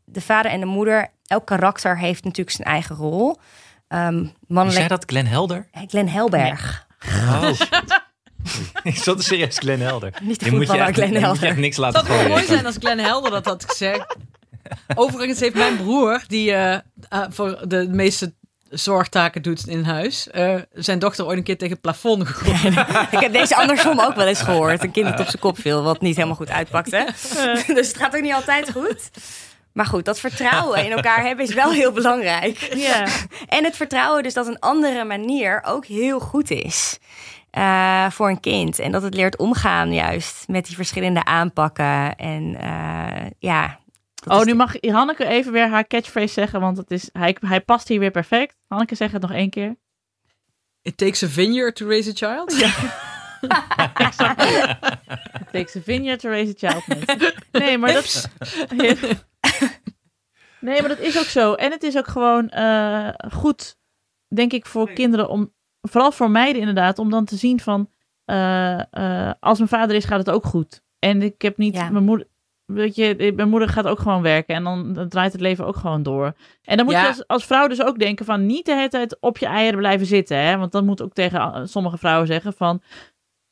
De 0.04 0.20
vader 0.20 0.50
en 0.50 0.60
de 0.60 0.66
moeder, 0.66 1.08
elk 1.26 1.46
karakter 1.46 1.98
heeft 1.98 2.24
natuurlijk 2.24 2.56
zijn 2.56 2.68
eigen 2.68 2.96
rol. 2.96 3.36
Um, 3.88 4.32
mannelijk... 4.46 4.76
zei 4.76 4.88
dat, 4.88 5.04
Glenn 5.06 5.26
Helder? 5.26 5.66
Glenn 5.86 6.08
Helberg. 6.08 6.86
Nee. 7.06 7.40
Oh. 7.40 7.50
Ik 8.82 8.96
zat 8.96 9.22
serieus 9.24 9.58
Glenn 9.58 9.80
Helder. 9.80 10.12
Niet 10.22 10.44
de 10.44 10.50
moet 10.50 10.66
je 10.66 10.78
echt, 10.78 10.94
Glenn 10.94 11.12
Helder. 11.12 11.28
Moet 11.28 11.40
je 11.40 11.46
echt 11.46 11.56
niks 11.56 11.76
laten 11.76 11.98
Het 11.98 12.08
zou 12.08 12.18
wel 12.18 12.28
mooi 12.28 12.44
zijn 12.44 12.66
als 12.66 12.76
Glenn 12.78 13.00
Helder 13.00 13.30
dat 13.30 13.44
had 13.44 13.64
gezegd. 13.68 14.16
Overigens 14.94 15.40
heeft 15.40 15.54
mijn 15.54 15.76
broer, 15.76 16.22
die 16.26 16.50
uh, 16.50 16.72
uh, 16.72 16.78
voor 17.28 17.68
de 17.68 17.88
meeste 17.90 18.32
zorgtaken 18.70 19.42
doet 19.42 19.66
in 19.66 19.84
huis, 19.84 20.28
uh, 20.34 20.54
zijn 20.72 20.98
dochter 20.98 21.26
ooit 21.26 21.38
een 21.38 21.44
keer 21.44 21.56
tegen 21.56 21.72
het 21.72 21.82
plafond 21.82 22.26
gegooid. 22.28 22.76
ik 23.14 23.20
heb 23.20 23.32
deze 23.32 23.56
andersom 23.56 24.00
ook 24.00 24.14
wel 24.14 24.26
eens 24.26 24.42
gehoord. 24.42 24.82
Een 24.82 24.90
kind 24.90 25.08
dat 25.08 25.20
op 25.20 25.26
zijn 25.26 25.42
kop 25.42 25.58
viel, 25.58 25.82
wat 25.82 26.00
niet 26.00 26.16
helemaal 26.16 26.36
goed 26.36 26.50
uitpakte. 26.50 27.06
dus 27.66 27.88
het 27.88 27.96
gaat 27.96 28.16
ook 28.16 28.22
niet 28.22 28.32
altijd 28.32 28.70
goed. 28.70 29.10
Maar 29.72 29.86
goed, 29.86 30.04
dat 30.04 30.20
vertrouwen 30.20 30.84
in 30.84 30.92
elkaar 30.92 31.22
hebben 31.22 31.44
is 31.44 31.54
wel 31.54 31.70
heel 31.70 31.92
belangrijk. 31.92 32.74
Ja. 32.74 33.06
En 33.46 33.64
het 33.64 33.76
vertrouwen 33.76 34.22
dus 34.22 34.34
dat 34.34 34.46
een 34.46 34.58
andere 34.58 35.04
manier 35.04 35.62
ook 35.64 35.86
heel 35.86 36.20
goed 36.20 36.50
is. 36.50 36.98
Uh, 37.52 38.10
voor 38.10 38.28
een 38.28 38.40
kind. 38.40 38.78
En 38.78 38.92
dat 38.92 39.02
het 39.02 39.14
leert 39.14 39.36
omgaan 39.36 39.92
juist 39.92 40.48
met 40.48 40.66
die 40.66 40.76
verschillende 40.76 41.24
aanpakken. 41.24 42.16
En 42.16 42.56
uh, 42.62 43.26
ja, 43.38 43.78
oh, 44.26 44.42
nu 44.42 44.54
mag 44.54 44.74
Hanneke 44.80 45.24
even 45.24 45.52
weer 45.52 45.68
haar 45.68 45.86
catchphrase 45.86 46.32
zeggen, 46.32 46.60
want 46.60 46.76
het 46.76 46.90
is, 46.90 47.08
hij, 47.12 47.36
hij 47.40 47.60
past 47.60 47.88
hier 47.88 47.98
weer 47.98 48.10
perfect. 48.10 48.56
Hanneke, 48.66 48.94
zeg 48.94 49.12
het 49.12 49.22
nog 49.22 49.32
één 49.32 49.50
keer. 49.50 49.76
It 50.82 50.96
takes 50.96 51.22
a 51.22 51.28
vineyard 51.28 51.76
to 51.76 51.86
raise 51.86 52.10
a 52.10 52.12
child? 52.14 52.58
Ja. 52.58 52.70
It 55.40 55.52
takes 55.52 55.76
a 55.76 55.80
vineyard 55.80 56.20
to 56.20 56.28
raise 56.28 56.50
a 56.50 56.70
child. 56.70 56.84
Nee, 57.52 57.78
maar 57.78 57.92
dat... 57.92 58.30
Nee, 60.60 60.80
maar 60.80 60.88
dat 60.88 60.98
is 60.98 61.18
ook 61.18 61.24
zo. 61.24 61.54
En 61.54 61.70
het 61.70 61.82
is 61.82 61.96
ook 61.96 62.06
gewoon 62.06 62.52
uh, 62.54 63.08
goed, 63.32 63.78
denk 64.34 64.52
ik, 64.52 64.66
voor 64.66 64.92
kinderen 64.92 65.28
om... 65.28 65.52
Vooral 65.80 66.12
voor 66.12 66.30
meiden 66.30 66.60
inderdaad, 66.60 66.98
om 66.98 67.10
dan 67.10 67.24
te 67.24 67.36
zien 67.36 67.60
van... 67.60 67.90
Uh, 68.26 68.80
uh, 68.92 69.30
als 69.40 69.58
mijn 69.58 69.70
vader 69.70 69.96
is, 69.96 70.04
gaat 70.04 70.18
het 70.18 70.30
ook 70.30 70.44
goed. 70.44 70.82
En 70.98 71.22
ik 71.22 71.42
heb 71.42 71.56
niet... 71.56 71.74
Ja. 71.74 71.90
Mijn 71.90 72.04
moeder 72.04 72.26
weet 72.72 72.94
je, 72.94 73.32
mijn 73.36 73.48
moeder 73.48 73.68
gaat 73.68 73.86
ook 73.86 73.98
gewoon 73.98 74.22
werken 74.22 74.54
en 74.54 74.64
dan, 74.64 74.92
dan 74.92 75.08
draait 75.08 75.32
het 75.32 75.40
leven 75.40 75.66
ook 75.66 75.76
gewoon 75.76 76.02
door. 76.02 76.34
En 76.62 76.76
dan 76.76 76.86
moet 76.86 76.94
je 76.94 77.06
als, 77.06 77.26
als, 77.26 77.44
vrouw 77.44 77.68
dus 77.68 77.82
ook 77.82 77.98
denken 77.98 78.24
van 78.24 78.46
niet 78.46 78.66
de 78.66 78.74
hele 78.74 78.88
tijd 78.88 79.20
op 79.20 79.38
je 79.38 79.46
eieren 79.46 79.78
blijven 79.78 80.06
zitten. 80.06 80.36
Hè? 80.36 80.56
Want 80.56 80.72
dan 80.72 80.84
moet 80.84 81.02
ook 81.02 81.12
tegen 81.12 81.68
sommige 81.68 81.98
vrouwen 81.98 82.26
zeggen 82.26 82.52
van, 82.52 82.82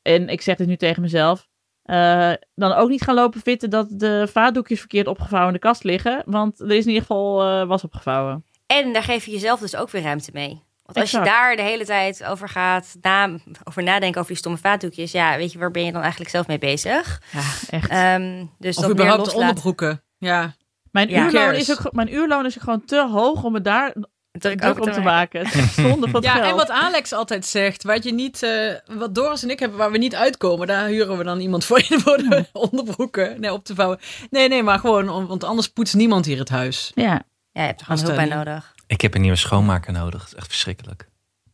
en 0.01 0.29
ik 0.29 0.41
zeg 0.41 0.55
dit 0.55 0.67
nu 0.67 0.75
tegen 0.75 1.01
mezelf, 1.01 1.47
uh, 1.85 2.33
dan 2.55 2.73
ook 2.73 2.89
niet 2.89 3.01
gaan 3.01 3.15
lopen 3.15 3.41
vitten 3.41 3.69
dat 3.69 3.87
de 3.89 4.27
vaatdoekjes 4.31 4.79
verkeerd 4.79 5.07
opgevouwen 5.07 5.53
in 5.53 5.59
de 5.59 5.67
kast 5.67 5.83
liggen. 5.83 6.23
Want 6.25 6.59
er 6.59 6.71
is 6.71 6.83
in 6.83 6.91
ieder 6.91 7.01
geval 7.01 7.47
uh, 7.47 7.67
was 7.67 7.83
opgevouwen. 7.83 8.45
En 8.65 8.93
daar 8.93 9.03
geef 9.03 9.25
je 9.25 9.31
jezelf 9.31 9.59
dus 9.59 9.75
ook 9.75 9.89
weer 9.89 10.01
ruimte 10.01 10.31
mee. 10.33 10.66
Want 10.87 10.99
als 10.99 11.11
je 11.11 11.21
daar 11.21 11.55
de 11.55 11.61
hele 11.61 11.85
tijd 11.85 12.23
over 12.23 12.49
gaat 12.49 12.95
na, 13.01 13.29
over 13.63 13.83
nadenken 13.83 14.17
over 14.19 14.31
die 14.31 14.39
stomme 14.39 14.57
vaatdoekjes, 14.57 15.11
ja, 15.11 15.37
weet 15.37 15.51
je, 15.51 15.59
waar 15.59 15.71
ben 15.71 15.85
je 15.85 15.91
dan 15.91 16.01
eigenlijk 16.01 16.31
zelf 16.31 16.47
mee 16.47 16.57
bezig? 16.57 17.21
Ja, 17.31 17.41
echt. 17.69 18.19
Um, 18.19 18.51
dus 18.57 18.77
of 18.77 18.89
überhaupt 18.89 19.33
onderbroeken. 19.33 20.03
Ja. 20.17 20.55
Mijn, 20.91 21.09
ja. 21.09 21.25
uurloon 21.25 21.53
is 21.53 21.71
ook, 21.71 21.91
mijn 21.91 22.13
uurloon 22.13 22.45
is 22.45 22.55
gewoon 22.55 22.85
te 22.85 23.07
hoog 23.07 23.43
om 23.43 23.53
het 23.53 23.63
daar 23.63 23.93
druk, 24.31 24.59
druk 24.59 24.81
om 24.81 24.91
te 24.91 25.01
maken. 25.01 25.47
Zonde 25.69 26.09
van 26.09 26.21
ja, 26.21 26.33
geld. 26.33 26.49
en 26.49 26.55
wat 26.55 26.69
Alex 26.69 27.13
altijd 27.13 27.45
zegt, 27.45 27.83
wat 27.83 28.03
je 28.03 28.13
niet, 28.13 28.43
uh, 28.43 28.73
wat 28.97 29.15
Doris 29.15 29.43
en 29.43 29.49
ik 29.49 29.59
hebben 29.59 29.77
waar 29.77 29.91
we 29.91 29.97
niet 29.97 30.15
uitkomen, 30.15 30.67
daar 30.67 30.87
huren 30.87 31.17
we 31.17 31.23
dan 31.23 31.39
iemand 31.39 31.65
voor 31.65 31.83
in 31.89 31.99
voor 31.99 32.17
de 32.17 32.45
onderbroeken 32.53 33.39
nee, 33.39 33.53
op 33.53 33.63
te 33.63 33.75
vouwen. 33.75 33.99
Nee, 34.29 34.47
nee, 34.47 34.63
maar 34.63 34.79
gewoon, 34.79 35.27
want 35.27 35.43
anders 35.43 35.67
poetst 35.67 35.95
niemand 35.95 36.25
hier 36.25 36.39
het 36.39 36.49
huis. 36.49 36.91
Ja. 36.95 37.21
Ja, 37.51 37.63
je 37.63 37.69
hebt 37.69 37.79
er 37.79 37.85
gewoon 37.85 38.03
hulp 38.03 38.15
bij 38.15 38.25
nodig. 38.25 38.75
Ik 38.87 39.01
heb 39.01 39.15
een 39.15 39.21
nieuwe 39.21 39.37
schoonmaker 39.37 39.93
nodig. 39.93 40.19
Dat 40.19 40.27
is 40.27 40.35
echt 40.35 40.47
verschrikkelijk. 40.47 41.09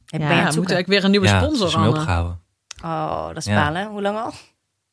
Ja, 0.05 0.19
ja, 0.19 0.27
we 0.27 0.33
moeten 0.35 0.53
eigenlijk 0.53 0.87
weer 0.87 1.03
een 1.03 1.11
nieuwe 1.11 1.27
ja, 1.27 1.41
sponsor 1.41 1.79
me 1.79 1.87
opgehouden. 1.87 2.41
Oh, 2.83 3.27
dat 3.27 3.37
is 3.37 3.45
balen. 3.45 3.81
Ja. 3.81 3.89
Hoe 3.89 4.01
lang 4.01 4.17
al? 4.17 4.31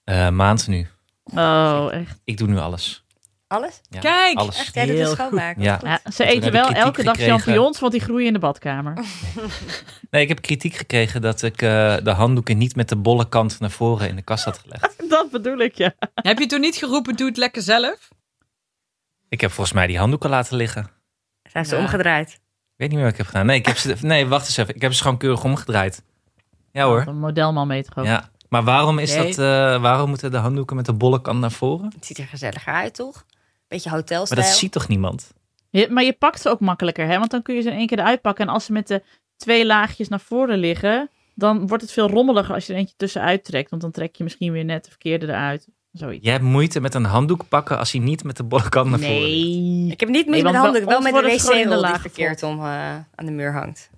Uh, 0.05 0.29
maand 0.29 0.67
nu. 0.67 0.89
Oh, 1.25 1.89
echt? 1.93 2.21
Ik 2.25 2.39
doe 2.39 2.49
nu 2.49 2.59
alles. 2.59 3.05
Alles? 3.47 3.81
Ja, 3.89 4.01
Kijk! 4.01 4.39
alles. 4.39 4.59
Echt, 4.59 4.75
jij 4.75 4.87
doet 4.87 5.09
schoonmaken. 5.09 5.63
Ja. 5.63 5.81
ja. 5.83 6.01
ze 6.13 6.25
eten 6.25 6.53
wel 6.53 6.69
elke 6.71 7.03
dag 7.03 7.15
gekregen. 7.15 7.39
champignons, 7.39 7.81
want 7.81 7.93
die 7.93 8.01
groeien 8.01 8.27
in 8.27 8.33
de 8.33 8.39
badkamer. 8.39 8.95
Nee. 8.95 9.05
nee, 10.11 10.23
ik 10.23 10.29
heb 10.29 10.41
kritiek 10.41 10.75
gekregen 10.75 11.23
dat 11.23 11.43
ik 11.43 11.63
uh, 11.63 11.97
de 12.03 12.11
handdoeken 12.11 12.59
niet 12.59 12.77
met 12.77 12.89
de 12.89 12.97
bolle 12.97 13.29
kant 13.29 13.61
naar 13.61 13.71
voren 13.71 14.09
in 14.09 14.17
de 14.17 14.23
kast 14.23 14.45
had 14.45 14.59
gelegd. 14.59 14.95
dat 15.09 15.31
bedoel 15.31 15.59
ik, 15.59 15.75
ja. 15.75 15.95
Heb 16.15 16.39
je 16.39 16.47
toen 16.47 16.61
niet 16.61 16.77
geroepen, 16.77 17.17
doe 17.17 17.29
het 17.29 17.37
lekker 17.37 17.63
zelf? 17.63 18.09
Ik 19.29 19.41
heb 19.41 19.51
volgens 19.51 19.77
mij 19.77 19.87
die 19.87 19.99
handdoeken 19.99 20.31
laten 20.31 20.57
liggen. 20.57 20.91
Zijn 21.51 21.67
ze 21.67 21.77
omgedraaid? 21.77 22.29
Ik 22.29 22.77
weet 22.77 22.89
niet 22.89 22.99
meer 22.99 23.03
wat 23.03 23.13
ik 23.13 23.19
heb 23.19 23.27
gedaan. 23.27 23.47
Nee, 23.47 23.59
ik 23.59 23.67
heb 23.67 23.77
ze, 23.77 23.97
nee, 24.01 24.27
wacht 24.27 24.47
eens 24.47 24.57
even. 24.57 24.75
Ik 24.75 24.83
heb 24.83 24.93
ze 24.93 25.03
gewoon 25.03 25.19
keurig 25.19 25.45
omgedraaid. 25.45 26.03
Ja 26.73 26.85
hoor. 26.85 27.05
Een 27.07 27.19
modelman 27.19 27.73
ook. 27.73 28.05
Ja. 28.05 28.31
Maar 28.49 28.65
waarom, 28.65 28.99
is 28.99 29.15
nee. 29.15 29.27
dat, 29.27 29.39
uh, 29.39 29.83
waarom 29.83 30.09
moeten 30.09 30.31
de 30.31 30.37
handdoeken 30.37 30.77
met 30.77 30.87
de 30.87 30.93
bolle 30.93 31.21
kant 31.21 31.41
naar 31.41 31.51
voren? 31.51 31.93
Het 31.95 32.07
ziet 32.07 32.19
er 32.19 32.27
gezelliger 32.27 32.73
uit, 32.73 32.95
toch? 32.95 33.25
Beetje 33.69 33.91
hotelstijl. 33.91 34.41
Maar 34.41 34.49
dat 34.49 34.59
ziet 34.59 34.73
toch 34.73 34.89
niemand? 34.89 35.33
Je, 35.71 35.89
maar 35.91 36.05
je 36.05 36.13
pakt 36.13 36.41
ze 36.41 36.49
ook 36.49 36.61
makkelijker, 36.61 37.07
hè? 37.07 37.19
Want 37.19 37.31
dan 37.31 37.43
kun 37.43 37.55
je 37.55 37.61
ze 37.61 37.71
in 37.71 37.77
één 37.77 37.87
keer 37.87 37.99
eruit 37.99 38.21
pakken. 38.21 38.47
En 38.47 38.53
als 38.53 38.65
ze 38.65 38.73
met 38.73 38.89
de 38.89 39.03
twee 39.37 39.67
laagjes 39.67 40.09
naar 40.09 40.21
voren 40.21 40.59
liggen, 40.59 41.11
dan 41.35 41.67
wordt 41.67 41.83
het 41.83 41.93
veel 41.93 42.09
rommeliger 42.09 42.55
als 42.55 42.67
je 42.67 42.73
er 42.73 42.79
eentje 42.79 42.97
tussenuit 42.97 43.45
trekt. 43.45 43.71
Want 43.71 43.83
dan 43.83 43.91
trek 43.91 44.17
je 44.17 44.23
misschien 44.25 44.53
weer 44.53 44.65
net 44.65 44.85
de 44.85 44.91
verkeerde 44.91 45.27
eruit. 45.27 45.69
Zoiets. 45.93 46.25
Jij 46.25 46.33
hebt 46.33 46.45
moeite 46.45 46.81
met 46.81 46.95
een 46.95 47.05
handdoek 47.05 47.49
pakken 47.49 47.79
als 47.79 47.93
hij 47.93 48.01
niet 48.01 48.25
met 48.25 48.37
de 48.37 48.43
bolle 48.45 48.69
kant 48.69 48.91
naar 48.91 48.99
nee. 48.99 49.09
voren 49.19 49.31
ligt. 49.31 49.93
Ik 49.93 50.01
heb 50.01 50.09
niet 50.09 50.27
moeite 50.27 50.43
nee, 50.45 50.53
met 50.53 50.63
de 50.63 50.69
handdoek, 50.69 50.89
wel 50.89 51.01
met 51.01 51.15
de 51.15 51.21
wc-rol 51.21 51.83
die 51.83 52.01
verkeerd 52.01 52.43
om 52.43 52.59
uh, 52.59 52.65
aan 53.15 53.27
de 53.27 53.31
muur 53.33 53.53
hangt. 53.53 53.91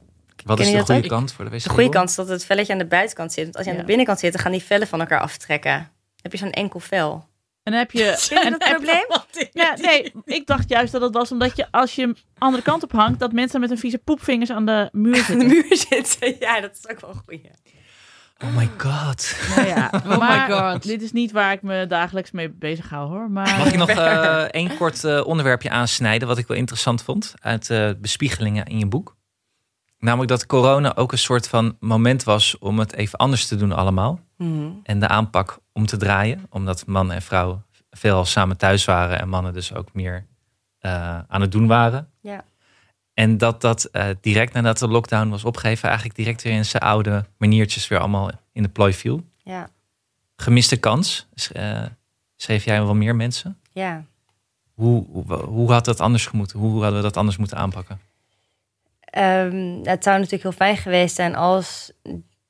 Wat 0.45 0.57
Ken 0.59 0.67
is 0.67 0.73
de 0.73 0.79
goede 0.79 1.03
ook? 1.03 1.09
kant 1.09 1.33
voor 1.33 1.45
de 1.45 1.51
wc? 1.51 1.63
De 1.63 1.69
goede 1.69 1.89
kant 1.89 2.09
is 2.09 2.15
dat 2.15 2.29
het 2.29 2.45
velletje 2.45 2.73
aan 2.73 2.79
de 2.79 2.87
buitenkant 2.87 3.33
zit. 3.33 3.45
Want 3.45 3.57
als 3.57 3.65
je 3.65 3.71
Ja. 3.71 3.77
aan 3.77 3.83
de 3.83 3.89
binnenkant 3.89 4.19
zit, 4.19 4.33
dan 4.33 4.41
gaan 4.43 4.53
die 4.53 4.63
vellen 4.63 4.87
van 4.87 5.01
elkaar 5.01 5.21
aftrekken. 5.21 5.73
Dan 5.73 5.89
heb 6.23 6.33
je 6.33 6.39
zo'n 6.39 6.51
enkel 6.51 6.81
vel. 6.81 7.13
En 7.63 7.73
dan 7.73 7.81
heb 7.81 7.91
je... 7.91 8.17
Ken 8.29 8.45
je 8.45 8.51
dat 8.51 8.63
en- 8.63 8.75
probleem? 8.75 9.05
Ja, 9.63 9.77
nee, 9.81 10.13
ik 10.25 10.47
dacht 10.47 10.69
juist 10.69 10.93
dat 10.93 11.03
het 11.03 11.15
was 11.15 11.33
omdat 11.33 11.57
je 11.57 11.67
als 11.71 11.95
je 11.95 12.03
hem 12.03 12.15
andere 12.39 12.63
kant 12.63 12.83
op 12.83 12.93
hangt, 12.93 13.19
dat 13.21 13.33
mensen 13.33 13.61
met 13.61 13.71
een 13.71 13.79
vieze 13.79 13.99
poepvingers 13.99 14.51
aan 14.51 14.67
de 14.67 14.89
muur 14.93 15.15
Aan 15.15 15.21
de 15.21 15.25
zitten. 15.25 15.49
muur 15.49 15.77
zitten. 15.91 16.37
Ja, 16.41 16.61
dat 16.61 16.71
is 16.83 16.89
ook 16.91 17.01
wel 17.01 17.11
een 17.11 17.23
goeie. 17.25 17.51
Oh 18.43 18.57
my 18.57 18.71
god. 18.77 19.37
Nou 19.57 19.69
ja, 19.69 19.91
my 20.07 20.17
maar 20.17 20.51
God. 20.51 20.83
dit 20.83 21.03
is 21.03 21.13
niet 21.13 21.33
waar 21.33 21.53
ik 21.53 21.63
me 21.63 21.87
dagelijks 21.87 22.31
mee 22.31 22.51
bezig 22.51 22.89
hou 22.89 23.09
hoor. 23.09 23.31
Maar 23.31 23.59
Mag 23.59 23.67
ik 23.67 23.77
nog 23.77 23.89
eh, 23.99 24.43
één 24.43 24.77
kort 24.77 25.05
eh, 25.05 25.27
onderwerpje 25.27 25.71
aansnijden, 25.71 26.29
wat 26.29 26.39
ik 26.39 26.47
wel 26.47 26.57
interessant 26.57 27.03
vond 27.03 27.35
uit 27.41 27.71
eh, 27.71 27.91
bespiegelingen 28.01 28.65
in 28.67 28.79
je 28.79 28.87
boek? 28.87 29.17
Namelijk 29.99 30.31
dat 30.31 30.47
corona 30.47 30.97
ook 30.97 31.13
een 31.13 31.19
soort 31.19 31.49
van 31.49 31.77
moment 31.81 32.25
was 32.25 32.59
om 32.59 32.79
het 32.79 32.93
even 32.93 33.19
anders 33.19 33.47
te 33.47 33.57
doen 33.57 33.73
allemaal. 33.73 34.21
Mhm. 34.37 34.71
En 34.83 35.01
de 35.01 35.09
aanpak 35.09 35.59
om 35.73 35.87
te 35.87 35.97
draaien, 35.97 36.47
omdat 36.51 36.87
mannen 36.87 37.15
en 37.17 37.23
vrouwen 37.23 37.65
veel 37.91 38.25
samen 38.25 38.57
thuis 38.57 38.85
waren 38.85 39.21
en 39.21 39.29
mannen 39.29 39.53
dus 39.53 39.75
ook 39.75 39.89
meer 39.93 40.27
eh, 40.79 41.19
aan 41.29 41.41
het 41.41 41.53
doen 41.53 41.67
waren. 41.67 42.09
Ja. 42.21 42.45
En 43.15 43.39
dat 43.39 43.61
dat 43.61 43.85
eh, 43.85 44.09
direct 44.21 44.53
nadat 44.53 44.79
de 44.79 44.89
lockdown 44.89 45.29
was 45.29 45.45
opgegeven, 45.45 45.89
eigenlijk 45.89 46.17
direct 46.17 46.43
weer 46.43 46.53
in 46.53 46.65
zijn 46.65 46.83
oude 46.83 47.25
maniertjes 47.37 47.89
weer 47.89 47.99
allemaal 47.99 48.31
in 48.53 48.63
de 48.63 48.69
plooi 48.69 48.93
viel. 48.93 49.25
Ja. 49.37 49.69
Gemiste 50.37 50.77
kans, 50.77 51.29
eh, 51.53 51.83
schreef 52.37 52.65
jij 52.65 52.83
wel 52.83 52.95
meer 52.95 53.17
mensen? 53.17 53.59
Ja. 53.73 54.05
Hoe, 54.75 55.07
hoe, 55.11 55.35
hoe 55.35 55.73
had 55.73 55.85
dat 55.85 56.01
anders 56.01 56.27
gemoeten? 56.27 56.59
Hoe 56.59 56.83
hadden 56.83 56.97
we 56.97 57.07
dat 57.07 57.17
anders 57.17 57.37
moeten 57.37 57.57
aanpakken? 57.57 58.01
Ehm, 59.01 59.79
het 59.83 60.03
zou 60.03 60.17
natuurlijk 60.17 60.43
heel 60.43 60.53
fijn 60.53 60.77
geweest 60.77 61.15
zijn 61.15 61.35
als 61.35 61.93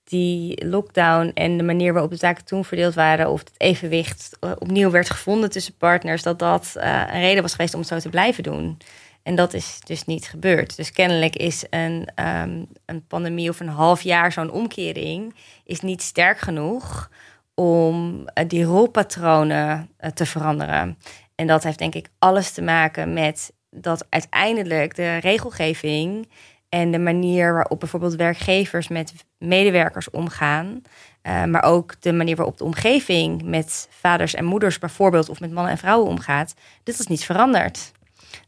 die 0.05 0.67
lockdown 0.67 1.31
en 1.35 1.57
de 1.57 1.63
manier 1.63 1.93
waarop 1.93 2.11
de 2.11 2.17
zaken 2.17 2.45
toen 2.45 2.65
verdeeld 2.65 2.95
waren, 2.95 3.31
of 3.31 3.41
het 3.41 3.53
evenwicht 3.57 4.37
eh, 4.41 4.51
opnieuw 4.59 4.91
werd 4.91 5.11
gevonden 5.11 5.51
tussen 5.51 5.77
partners, 5.77 6.23
dat 6.23 6.39
dat 6.39 6.73
een 6.75 7.21
reden 7.21 7.43
was 7.43 7.55
geweest 7.55 7.75
om 7.75 7.81
het 7.81 7.89
zo 7.89 7.99
te 7.99 8.09
blijven 8.09 8.43
doen. 8.43 8.79
En 9.23 9.35
dat 9.35 9.55
is 9.55 9.81
dus 9.85 10.05
niet 10.05 10.27
gebeurd. 10.27 10.77
Dus 10.77 10.93
kennelijk 10.93 11.37
is 11.37 11.65
een, 11.71 12.09
ehm, 12.15 12.65
een 12.87 13.07
pandemie 13.07 13.49
of 13.49 13.61
een 13.61 13.69
half 13.69 14.03
jaar 14.03 14.33
zo'n 14.33 14.51
omkering 14.51 15.35
is 15.65 15.81
niet 15.81 16.03
sterk 16.03 16.39
genoeg 16.39 17.11
om 17.55 18.27
eh, 18.27 18.49
die 18.49 18.65
rolpatronen 18.65 19.91
eh, 19.97 20.11
te 20.11 20.27
veranderen. 20.27 20.99
En 21.35 21.47
dat 21.47 21.63
heeft 21.63 21.79
denk 21.79 21.95
ik 21.95 22.09
alles 22.19 22.51
te 22.51 22.63
maken 22.63 23.13
met 23.13 23.53
dat 23.71 24.07
uiteindelijk 24.09 24.95
de 24.95 25.17
regelgeving 25.17 26.29
en 26.69 26.91
de 26.91 26.99
manier 26.99 27.53
waarop 27.53 27.81
bijvoorbeeld 27.81 28.15
werkgevers 28.15 28.89
met 28.89 29.13
medewerkers 29.39 30.11
omgaan, 30.11 30.83
uh, 31.23 31.45
maar 31.45 31.63
ook 31.63 32.01
de 32.01 32.13
manier 32.13 32.37
waarop 32.37 32.59
de 32.59 32.65
omgeving 32.65 33.43
met 33.43 33.89
vaders 33.91 34.35
en 34.35 34.45
moeders 34.45 34.79
bijvoorbeeld 34.79 35.29
of 35.29 35.41
met 35.41 35.53
mannen 35.53 35.73
en 35.73 35.79
vrouwen 35.79 36.09
omgaat, 36.09 36.55
dit 36.83 36.99
is 36.99 37.07
niet 37.07 37.25
veranderd. 37.25 37.93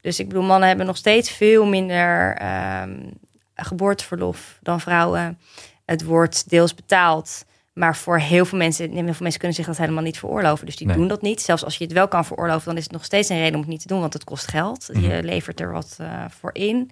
Dus 0.04 0.18
ik 0.18 0.28
bedoel, 0.28 0.42
mannen 0.42 0.68
hebben 0.68 0.86
nog 0.86 0.96
steeds 0.96 1.30
veel 1.30 1.66
minder 1.66 2.42
um, 2.82 3.10
geboorteverlof 3.54 4.58
dan 4.62 4.80
vrouwen. 4.80 5.38
Het 5.84 6.04
wordt 6.04 6.50
deels 6.50 6.74
betaald. 6.74 7.44
Maar 7.72 7.96
voor 7.96 8.18
heel 8.18 8.44
veel 8.44 8.58
mensen, 8.58 8.90
heel 8.90 9.02
veel 9.02 9.14
mensen 9.18 9.38
kunnen 9.40 9.56
zich 9.56 9.66
dat 9.66 9.76
helemaal 9.76 10.02
niet 10.02 10.18
veroorloven. 10.18 10.66
Dus 10.66 10.76
die 10.76 10.92
doen 10.92 11.08
dat 11.08 11.22
niet. 11.22 11.42
Zelfs 11.42 11.64
als 11.64 11.76
je 11.76 11.84
het 11.84 11.92
wel 11.92 12.08
kan 12.08 12.24
veroorloven, 12.24 12.66
dan 12.66 12.76
is 12.76 12.82
het 12.82 12.92
nog 12.92 13.04
steeds 13.04 13.28
een 13.28 13.38
reden 13.38 13.54
om 13.54 13.60
het 13.60 13.68
niet 13.68 13.80
te 13.80 13.86
doen, 13.86 14.00
want 14.00 14.12
het 14.12 14.24
kost 14.24 14.48
geld. 14.48 14.88
Je 14.92 14.98
mhm. 14.98 15.24
levert 15.24 15.60
er 15.60 15.72
wat 15.72 15.96
uh, 16.00 16.24
voor 16.28 16.54
in. 16.54 16.90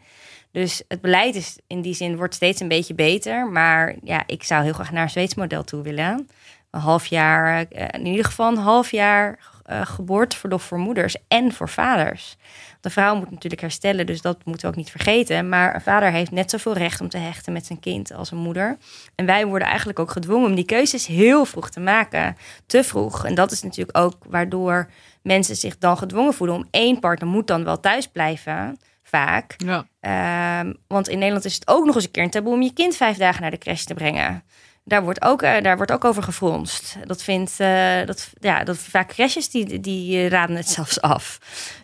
Dus 0.50 0.82
het 0.88 1.00
beleid 1.00 1.34
is 1.34 1.58
in 1.66 1.82
die 1.82 1.94
zin 1.94 2.16
wordt 2.16 2.34
steeds 2.34 2.60
een 2.60 2.68
beetje 2.68 2.94
beter. 2.94 3.46
Maar 3.46 3.94
ja, 4.02 4.22
ik 4.26 4.42
zou 4.42 4.62
heel 4.62 4.72
graag 4.72 4.92
naar 4.92 5.02
een 5.02 5.10
Zweeds 5.10 5.34
model 5.34 5.64
toe 5.64 5.82
willen. 5.82 6.28
Een 6.70 6.80
half 6.80 7.06
jaar, 7.06 7.66
uh, 7.70 7.84
in 7.90 8.06
ieder 8.06 8.24
geval 8.24 8.50
een 8.50 8.56
half 8.56 8.90
jaar 8.90 9.38
uh, 9.70 9.80
geboorteverlof 9.86 10.62
voor 10.62 10.78
moeders 10.78 11.16
en 11.28 11.52
voor 11.52 11.68
vaders. 11.68 12.36
De 12.82 12.90
vrouw 12.90 13.14
moet 13.14 13.30
natuurlijk 13.30 13.60
herstellen, 13.60 14.06
dus 14.06 14.20
dat 14.20 14.44
moeten 14.44 14.62
we 14.62 14.70
ook 14.72 14.76
niet 14.76 14.90
vergeten. 14.90 15.48
Maar 15.48 15.74
een 15.74 15.80
vader 15.80 16.10
heeft 16.10 16.30
net 16.30 16.50
zoveel 16.50 16.72
recht 16.72 17.00
om 17.00 17.08
te 17.08 17.18
hechten 17.18 17.52
met 17.52 17.66
zijn 17.66 17.80
kind 17.80 18.12
als 18.12 18.30
een 18.30 18.38
moeder. 18.38 18.76
En 19.14 19.26
wij 19.26 19.46
worden 19.46 19.68
eigenlijk 19.68 19.98
ook 19.98 20.10
gedwongen 20.10 20.48
om 20.48 20.54
die 20.54 20.64
keuzes 20.64 21.06
heel 21.06 21.44
vroeg 21.44 21.70
te 21.70 21.80
maken. 21.80 22.36
Te 22.66 22.84
vroeg. 22.84 23.24
En 23.24 23.34
dat 23.34 23.52
is 23.52 23.62
natuurlijk 23.62 23.98
ook 23.98 24.14
waardoor 24.28 24.90
mensen 25.22 25.56
zich 25.56 25.78
dan 25.78 25.98
gedwongen 25.98 26.34
voelen 26.34 26.56
om 26.56 26.68
één 26.70 27.00
partner 27.00 27.28
moet 27.28 27.46
dan 27.46 27.64
wel 27.64 27.80
thuis 27.80 28.06
blijven. 28.06 28.78
Vaak. 29.02 29.54
Ja. 29.56 29.86
Ehm, 30.00 30.72
want 30.86 31.08
in 31.08 31.18
Nederland 31.18 31.44
is 31.44 31.54
het 31.54 31.68
ook 31.68 31.84
nog 31.84 31.94
eens 31.94 32.04
een 32.04 32.10
keer 32.10 32.22
een 32.22 32.30
taboe 32.30 32.54
om 32.54 32.62
je 32.62 32.72
kind 32.72 32.96
vijf 32.96 33.16
dagen 33.16 33.42
naar 33.42 33.50
de 33.50 33.58
crash 33.58 33.84
te 33.84 33.94
brengen. 33.94 34.42
Daar 34.84 35.02
wordt 35.02 35.22
ook, 35.22 35.42
uh, 35.42 35.60
daar 35.60 35.76
wordt 35.76 35.92
ook 35.92 36.04
over 36.04 36.22
gefronst. 36.22 36.96
Dat 37.04 37.22
vindt, 37.22 37.60
uh, 37.60 38.06
dat, 38.06 38.32
ja, 38.40 38.64
dat 38.64 38.78
vaak 38.78 39.08
crashes 39.08 39.50
die, 39.50 39.80
die 39.80 40.28
raden 40.28 40.56
het 40.56 40.68
zelfs 40.68 41.00
af. 41.00 41.38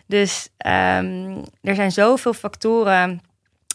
Dus 0.09 0.49
um, 0.57 1.43
er 1.61 1.75
zijn 1.75 1.91
zoveel 1.91 2.33
factoren. 2.33 3.21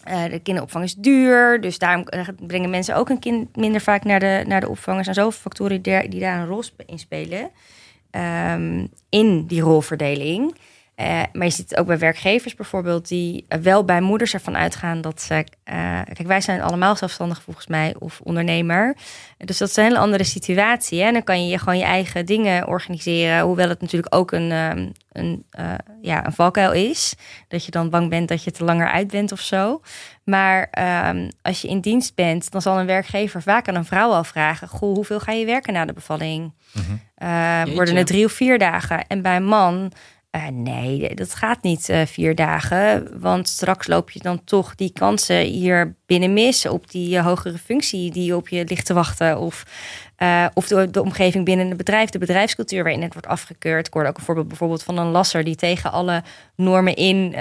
Uh, 0.07 0.23
de 0.23 0.39
kinderopvang 0.39 0.83
is 0.83 0.95
duur, 0.95 1.61
dus 1.61 1.79
daarom 1.79 2.05
brengen 2.47 2.69
mensen 2.69 2.95
ook 2.95 3.09
een 3.09 3.19
kind 3.19 3.55
minder 3.55 3.81
vaak 3.81 4.03
naar 4.03 4.19
de, 4.19 4.43
naar 4.47 4.59
de 4.59 4.69
opvang. 4.69 4.97
Er 4.97 5.03
zijn 5.03 5.15
zoveel 5.15 5.39
factoren 5.39 5.81
die, 5.81 6.19
daar 6.19 6.39
een 6.39 6.47
rol 6.47 6.63
in 6.85 6.99
spelen. 6.99 7.49
Um, 8.11 8.89
in 9.09 9.45
die 9.45 9.61
rolverdeling. 9.61 10.55
Uh, 10.95 11.21
maar 11.33 11.45
je 11.45 11.49
ziet 11.49 11.69
het 11.69 11.79
ook 11.79 11.87
bij 11.87 11.97
werkgevers 11.97 12.55
bijvoorbeeld, 12.55 13.07
die 13.07 13.45
uh, 13.49 13.59
wel 13.59 13.85
bij 13.85 14.01
moeders 14.01 14.33
ervan 14.33 14.57
uitgaan 14.57 15.01
dat 15.01 15.21
ze. 15.21 15.33
Uh, 15.33 15.43
kijk, 16.03 16.27
wij 16.27 16.41
zijn 16.41 16.61
allemaal 16.61 16.95
zelfstandig 16.95 17.41
volgens 17.41 17.67
mij, 17.67 17.95
of 17.99 18.21
ondernemer. 18.23 18.95
Dus 19.37 19.57
dat 19.57 19.69
is 19.69 19.75
een 19.75 19.83
hele 19.83 19.97
andere 19.97 20.23
situatie. 20.23 21.01
Hè? 21.01 21.07
En 21.07 21.13
dan 21.13 21.23
kan 21.23 21.47
je 21.47 21.57
gewoon 21.57 21.77
je 21.77 21.83
eigen 21.83 22.25
dingen 22.25 22.67
organiseren. 22.67 23.41
Hoewel 23.41 23.69
het 23.69 23.81
natuurlijk 23.81 24.15
ook 24.15 24.31
een, 24.31 24.51
um, 24.51 24.91
een, 25.11 25.45
ja, 26.01 26.25
een 26.25 26.33
valkuil 26.33 26.71
is. 26.71 27.15
Dat 27.47 27.65
je 27.65 27.71
dan 27.71 27.89
bang 27.89 28.09
bent 28.09 28.27
dat 28.27 28.43
je 28.43 28.51
te 28.51 28.63
langer 28.63 28.91
uit 28.91 29.07
bent 29.07 29.31
of 29.31 29.39
zo. 29.39 29.81
Maar 30.23 30.69
um, 31.09 31.29
als 31.41 31.61
je 31.61 31.67
in 31.67 31.79
dienst 31.79 32.15
bent, 32.15 32.51
dan 32.51 32.61
zal 32.61 32.79
een 32.79 32.85
werkgever 32.85 33.41
vaak 33.41 33.67
aan 33.67 33.75
een 33.75 33.85
vrouw 33.85 34.11
al 34.11 34.23
vragen: 34.23 34.67
Goh, 34.67 34.95
hoeveel 34.95 35.19
ga 35.19 35.31
je 35.31 35.45
werken 35.45 35.73
na 35.73 35.85
de 35.85 35.93
bevalling? 35.93 36.53
Mm 36.71 36.83
-hmm. 37.17 37.73
worden 37.73 37.95
het 37.95 38.07
drie 38.07 38.25
of 38.25 38.31
vier 38.31 38.59
dagen? 38.59 39.07
En 39.07 39.21
bij 39.21 39.35
een 39.35 39.45
man 39.45 39.91
uh, 40.35 40.47
nee, 40.47 41.15
dat 41.15 41.35
gaat 41.35 41.61
niet 41.61 41.89
uh, 41.89 42.01
vier 42.05 42.35
dagen. 42.35 43.19
Want 43.19 43.47
straks 43.47 43.87
loop 43.87 44.11
je 44.11 44.19
dan 44.19 44.43
toch 44.43 44.75
die 44.75 44.91
kansen 44.91 45.39
hier 45.39 45.95
binnen 46.05 46.33
mis 46.33 46.65
op 46.65 46.91
die 46.91 47.15
uh, 47.15 47.25
hogere 47.25 47.57
functie 47.57 48.11
die 48.11 48.35
op 48.35 48.49
je 48.49 48.65
ligt 48.67 48.85
te 48.85 48.93
wachten. 48.93 49.39
Of, 49.39 49.63
of 50.53 50.67
de, 50.67 50.89
de, 50.91 51.01
omgeving 51.01 51.45
binnen 51.45 51.67
het 51.67 51.77
bedrijf, 51.77 52.09
de 52.09 52.17
bedrijfscultuur 52.17 52.83
waarin 52.83 53.01
het 53.01 53.13
wordt 53.13 53.27
afgekeurd. 53.27 53.87
Ik 53.87 53.93
hoorde 53.93 54.09
ook 54.09 54.17
een 54.17 54.23
voorbeeld 54.23 54.47
bijvoorbeeld 54.47 54.83
van 54.83 54.97
een 54.97 55.11
lasser 55.11 55.43
die 55.43 55.55
tegen 55.55 55.91
alle 55.91 56.23
normen 56.55 56.95
in 56.95 57.31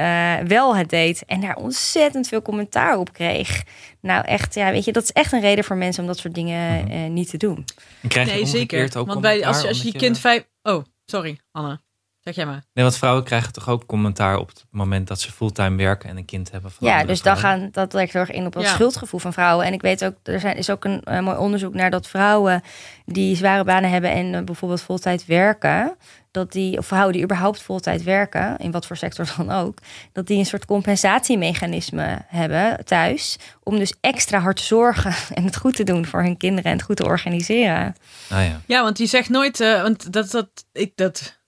wel 0.47 0.77
het 0.77 0.91
deed. 0.91 1.25
En 1.27 1.41
daar 1.41 1.57
ontzettend 1.57 2.29
veel 2.29 2.43
commentaar 2.43 2.99
op 2.99 3.13
kreeg. 3.13 3.63
Nou, 4.01 4.25
echt, 4.25 4.55
ja, 4.55 4.71
weet 4.71 4.85
je, 4.85 4.93
dat 4.93 5.03
is 5.03 5.13
echt 5.13 5.33
een 5.33 5.41
reden 5.41 5.65
voor 5.65 5.77
mensen 5.77 6.03
om 6.03 6.09
dat 6.09 6.19
soort 6.19 6.35
dingen 6.35 6.87
-hmm. 6.87 7.13
niet 7.13 7.31
te 7.31 7.37
doen. 7.37 7.65
En 8.03 8.09
krijg 8.09 8.29
je 8.29 8.35
nee, 8.35 8.47
zeker. 8.47 8.99
Ook 8.99 9.07
want 9.07 9.21
bij, 9.21 9.47
als, 9.47 9.67
als 9.67 9.83
je 9.83 9.87
je 9.93 9.99
kind 9.99 10.19
vijf. 10.19 10.47
Oh, 10.63 10.85
sorry, 11.05 11.39
Anne. 11.53 11.81
Zeg 12.25 12.35
jij 12.35 12.47
maar. 12.47 12.65
Nee, 12.75 12.85
want 12.85 12.97
vrouwen 12.97 13.25
krijgen 13.25 13.53
toch 13.53 13.69
ook 13.69 13.87
commentaar 13.87 14.37
op 14.37 14.49
het 14.49 14.65
moment 14.71 15.09
dat 15.09 15.21
ze 15.21 15.33
fulltime 15.33 15.77
werken 15.77 16.09
en 16.09 16.17
een 16.17 16.25
kind 16.25 16.51
hebben. 16.51 16.71
Van 16.71 16.89
ja, 16.89 17.05
dus 17.05 17.23
dan 17.23 17.37
gaan 17.37 17.69
dat 17.73 17.93
lijkt 17.93 18.13
heel 18.13 18.21
erg 18.21 18.31
in 18.31 18.47
op 18.47 18.55
het 18.55 18.67
schuldgevoel 18.67 19.21
van 19.21 19.33
vrouwen. 19.33 19.67
En 19.67 19.73
ik 19.73 19.83
weet 19.83 20.05
ook, 20.05 20.15
er 20.23 20.41
zijn, 20.41 20.57
is 20.57 20.71
ook 20.71 20.85
een 20.85 21.03
uh, 21.09 21.21
mooi 21.21 21.37
onderzoek 21.37 21.75
naar 21.75 21.91
dat 21.91 22.09
vrouwen 22.09 22.63
die 23.07 23.37
zware 23.37 23.65
banen 23.65 23.91
hebben 23.91 24.11
en 24.11 24.33
uh, 24.33 24.41
bijvoorbeeld 24.41 24.81
voltijd 24.81 25.27
werken, 25.27 25.97
dat 26.31 26.53
die, 26.53 26.79
of 26.79 26.87
vrouwen 26.87 27.13
die 27.13 27.23
überhaupt 27.23 27.63
voltijd 27.63 28.03
werken, 28.03 28.57
in 28.59 28.71
wat 28.71 28.87
voor 28.87 28.97
sector 28.97 29.33
dan 29.37 29.51
ook, 29.51 29.79
dat 30.13 30.27
die 30.27 30.39
een 30.39 30.47
soort 30.47 30.65
compensatiemechanisme 30.65 32.19
hebben 32.27 32.85
thuis. 32.85 33.39
Om 33.63 33.79
dus 33.79 33.95
extra 34.01 34.39
hard 34.39 34.57
te 34.57 34.65
zorgen 34.65 35.15
en 35.37 35.45
het 35.45 35.57
goed 35.57 35.77
te 35.77 35.85
doen 35.85 36.07
voor 36.07 36.23
hun 36.23 36.37
kinderen 36.37 36.71
en 36.71 36.77
het 36.77 36.87
goed 36.87 36.97
te 36.97 37.05
organiseren. 37.05 37.95
Ah, 38.31 38.47
ja. 38.47 38.61
ja, 38.67 38.83
want 38.83 38.97
die 38.97 39.07
zegt 39.07 39.29
nooit, 39.29 39.61
uh, 39.61 39.83
want 39.83 40.13
dat, 40.13 40.31
dat, 40.31 40.49
ik, 40.73 40.93
dat 40.95 41.43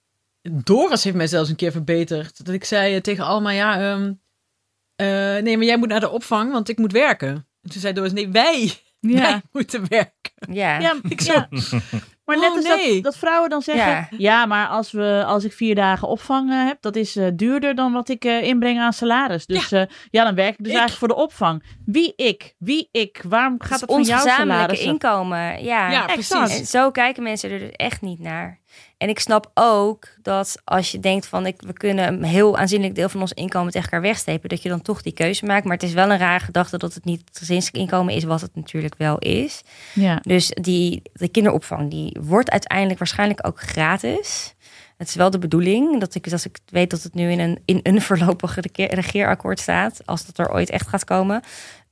Doris 0.50 1.04
heeft 1.04 1.16
mij 1.16 1.26
zelfs 1.26 1.50
een 1.50 1.56
keer 1.56 1.72
verbeterd. 1.72 2.44
Dat 2.44 2.54
ik 2.54 2.64
zei 2.64 2.94
eh, 2.94 3.00
tegen 3.00 3.24
Alma, 3.24 3.50
ja, 3.50 3.92
um, 3.92 4.20
uh, 5.02 5.06
nee, 5.42 5.56
maar 5.56 5.66
jij 5.66 5.78
moet 5.78 5.88
naar 5.88 6.00
de 6.00 6.10
opvang, 6.10 6.52
want 6.52 6.68
ik 6.68 6.78
moet 6.78 6.92
werken. 6.92 7.28
En 7.62 7.70
toen 7.70 7.80
zei 7.80 7.92
Doris, 7.92 8.12
nee, 8.12 8.28
wij, 8.28 8.72
ja. 9.00 9.20
wij 9.30 9.42
moeten 9.52 9.88
werken. 9.88 10.32
Ja, 10.50 10.78
ja, 10.78 10.94
ik 11.08 11.20
zo, 11.20 11.32
ja. 11.32 11.48
Maar 12.26 12.38
net 12.38 12.50
oh, 12.50 12.56
als 12.56 12.64
nee. 12.64 12.92
dat, 12.94 13.02
dat, 13.02 13.16
vrouwen 13.16 13.50
dan 13.50 13.62
zeggen, 13.62 13.86
ja, 13.86 14.08
ja 14.10 14.46
maar 14.46 14.68
als, 14.68 14.92
we, 14.92 15.24
als 15.26 15.44
ik 15.44 15.52
vier 15.52 15.74
dagen 15.74 16.08
opvang 16.08 16.50
uh, 16.50 16.66
heb, 16.66 16.82
dat 16.82 16.96
is 16.96 17.16
uh, 17.16 17.26
duurder 17.34 17.74
dan 17.74 17.92
wat 17.92 18.08
ik 18.08 18.24
uh, 18.24 18.42
inbreng 18.42 18.80
aan 18.80 18.92
salaris. 18.92 19.46
Dus 19.46 19.68
ja. 19.68 19.88
ja, 20.10 20.24
dan 20.24 20.34
werk 20.34 20.58
ik 20.58 20.64
dus 20.64 20.72
ik. 20.72 20.78
eigenlijk 20.78 20.98
voor 20.98 21.08
de 21.08 21.24
opvang. 21.24 21.62
Wie 21.84 22.12
ik? 22.16 22.54
Wie 22.58 22.88
ik? 22.92 23.24
Waarom 23.28 23.54
gaat 23.58 23.80
het 23.80 23.90
van 23.90 24.02
jouw 24.02 24.26
salaris? 24.26 24.80
inkomen, 24.80 25.64
ja. 25.64 25.90
ja 25.90 26.04
precies. 26.04 26.58
En 26.58 26.66
zo 26.66 26.90
kijken 26.90 27.22
mensen 27.22 27.50
er 27.50 27.58
dus 27.58 27.70
echt 27.70 28.00
niet 28.00 28.20
naar. 28.20 28.60
En 28.98 29.08
ik 29.08 29.18
snap 29.18 29.50
ook 29.54 30.08
dat 30.22 30.60
als 30.64 30.92
je 30.92 31.00
denkt 31.00 31.26
van 31.26 31.46
ik, 31.46 31.60
we 31.60 31.72
kunnen 31.72 32.08
een 32.08 32.24
heel 32.24 32.56
aanzienlijk 32.56 32.94
deel 32.94 33.08
van 33.08 33.20
ons 33.20 33.32
inkomen 33.32 33.72
tegen 33.72 33.90
elkaar 33.90 34.08
wegstepen, 34.08 34.48
dat 34.48 34.62
je 34.62 34.68
dan 34.68 34.82
toch 34.82 35.02
die 35.02 35.12
keuze 35.12 35.44
maakt. 35.44 35.64
Maar 35.64 35.76
het 35.76 35.82
is 35.82 35.92
wel 35.92 36.10
een 36.10 36.18
rare 36.18 36.44
gedachte 36.44 36.78
dat 36.78 36.94
het 36.94 37.04
niet 37.04 37.22
het 37.48 37.68
inkomen 37.72 38.14
is, 38.14 38.24
wat 38.24 38.40
het 38.40 38.54
natuurlijk 38.54 38.94
wel 38.98 39.18
is. 39.18 39.62
Ja. 39.92 40.18
Dus 40.22 40.48
die 40.48 41.02
de 41.12 41.28
kinderopvang 41.28 41.90
die 41.90 42.16
wordt 42.20 42.50
uiteindelijk 42.50 42.98
waarschijnlijk 42.98 43.46
ook 43.46 43.60
gratis. 43.60 44.54
Het 44.96 45.08
is 45.08 45.14
wel 45.14 45.30
de 45.30 45.38
bedoeling 45.38 46.00
dat 46.00 46.14
ik, 46.14 46.32
als 46.32 46.46
ik 46.46 46.58
weet 46.66 46.90
dat 46.90 47.02
het 47.02 47.14
nu 47.14 47.30
in 47.30 47.40
een, 47.40 47.62
in 47.64 47.80
een 47.82 48.02
voorlopig 48.02 48.58
regeerakkoord 48.74 49.60
staat, 49.60 50.00
als 50.04 50.26
dat 50.26 50.38
er 50.38 50.52
ooit 50.52 50.70
echt 50.70 50.88
gaat 50.88 51.04
komen, 51.04 51.42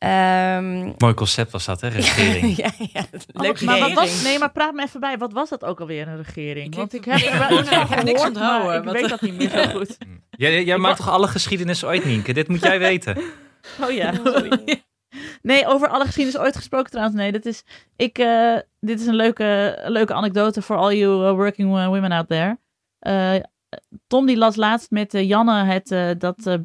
Um, 0.04 0.94
Mooi 0.98 1.14
concept 1.14 1.52
was 1.52 1.64
dat, 1.64 1.80
hè? 1.80 1.88
Regering. 1.98 2.56
ja, 2.56 2.70
ja, 2.92 3.04
leuk 3.26 3.60
maar 3.62 3.78
wat 3.78 3.92
was, 3.92 4.22
nee, 4.22 4.38
maar 4.38 4.52
praat 4.52 4.74
me 4.74 4.82
even 4.82 5.00
bij. 5.00 5.18
Wat 5.18 5.32
was 5.32 5.48
dat 5.48 5.64
ook 5.64 5.80
alweer, 5.80 6.08
een 6.08 6.22
regering? 6.22 6.66
Ik 6.66 6.74
Want 6.74 6.94
ik 6.94 7.04
heb 7.04 7.20
er 7.20 7.48
wel 7.48 7.60
iets 7.60 7.68
van 7.68 7.86
gehoord, 7.86 8.04
niks 8.04 8.24
onthouden. 8.24 8.84
Ik 8.84 9.00
weet 9.00 9.08
dat 9.08 9.20
niet 9.20 9.36
meer 9.36 9.50
zo 9.50 9.64
goed. 9.64 9.98
jij 10.30 10.64
jij 10.64 10.78
maakt 10.78 10.96
toch 10.96 11.08
alle 11.08 11.28
geschiedenis 11.28 11.84
ooit, 11.84 12.04
Nienke? 12.04 12.32
Dit 12.32 12.48
moet 12.48 12.60
jij 12.60 12.78
weten. 12.78 13.16
Oh 13.80 13.90
ja, 13.90 14.12
sorry. 14.24 14.82
Nee, 15.42 15.66
over 15.66 15.88
alle 15.88 16.04
geschiedenis 16.04 16.40
ooit 16.40 16.56
gesproken 16.56 16.90
trouwens. 16.90 17.16
Nee, 17.16 17.32
dit 17.32 17.46
is, 17.46 17.62
ik, 17.96 18.18
uh, 18.18 18.58
dit 18.80 19.00
is 19.00 19.06
een 19.06 19.16
leuke, 19.16 19.78
leuke 19.86 20.14
anekdote 20.14 20.62
voor 20.62 20.76
all 20.76 20.94
you 20.96 21.26
uh, 21.26 21.32
working 21.32 21.68
women 21.70 22.12
out 22.12 22.28
there. 22.28 22.58
Uh, 23.06 23.34
Tom 24.06 24.26
die 24.26 24.36
las 24.36 24.56
laatst 24.56 24.90
met 24.90 25.14
uh, 25.14 25.28
Janne 25.28 25.64
het, 25.64 25.90
uh, 25.90 26.10
dat 26.18 26.58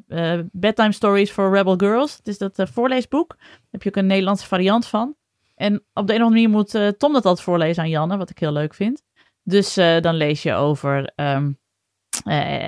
Bedtime 0.52 0.92
Stories 0.92 1.32
for 1.32 1.52
Rebel 1.56 1.76
Girls. 1.78 2.18
Het 2.18 2.28
is 2.28 2.38
dat 2.38 2.62
voorleesboek. 2.74 3.36
Daar 3.38 3.68
heb 3.72 3.84
je 3.84 3.90
ook 3.90 3.96
een 3.96 4.06
Nederlandse 4.06 4.48
variant 4.48 4.88
van. 4.88 5.16
En 5.56 5.84
op 5.94 6.08
de 6.08 6.14
een 6.14 6.20
of 6.20 6.26
andere 6.26 6.30
manier 6.30 6.50
moet 6.50 7.00
Tom 7.00 7.14
dat 7.14 7.26
altijd 7.26 7.42
voorlezen 7.42 7.84
aan 7.84 7.90
Janne, 7.90 8.18
wat 8.18 8.30
ik 8.30 8.40
heel 8.40 8.52
leuk 8.52 8.74
vind. 8.74 9.04
Dus 9.44 9.74
dan 9.74 10.16
lees 10.16 10.44
je 10.44 10.54
over 10.54 11.12
um, 11.16 11.60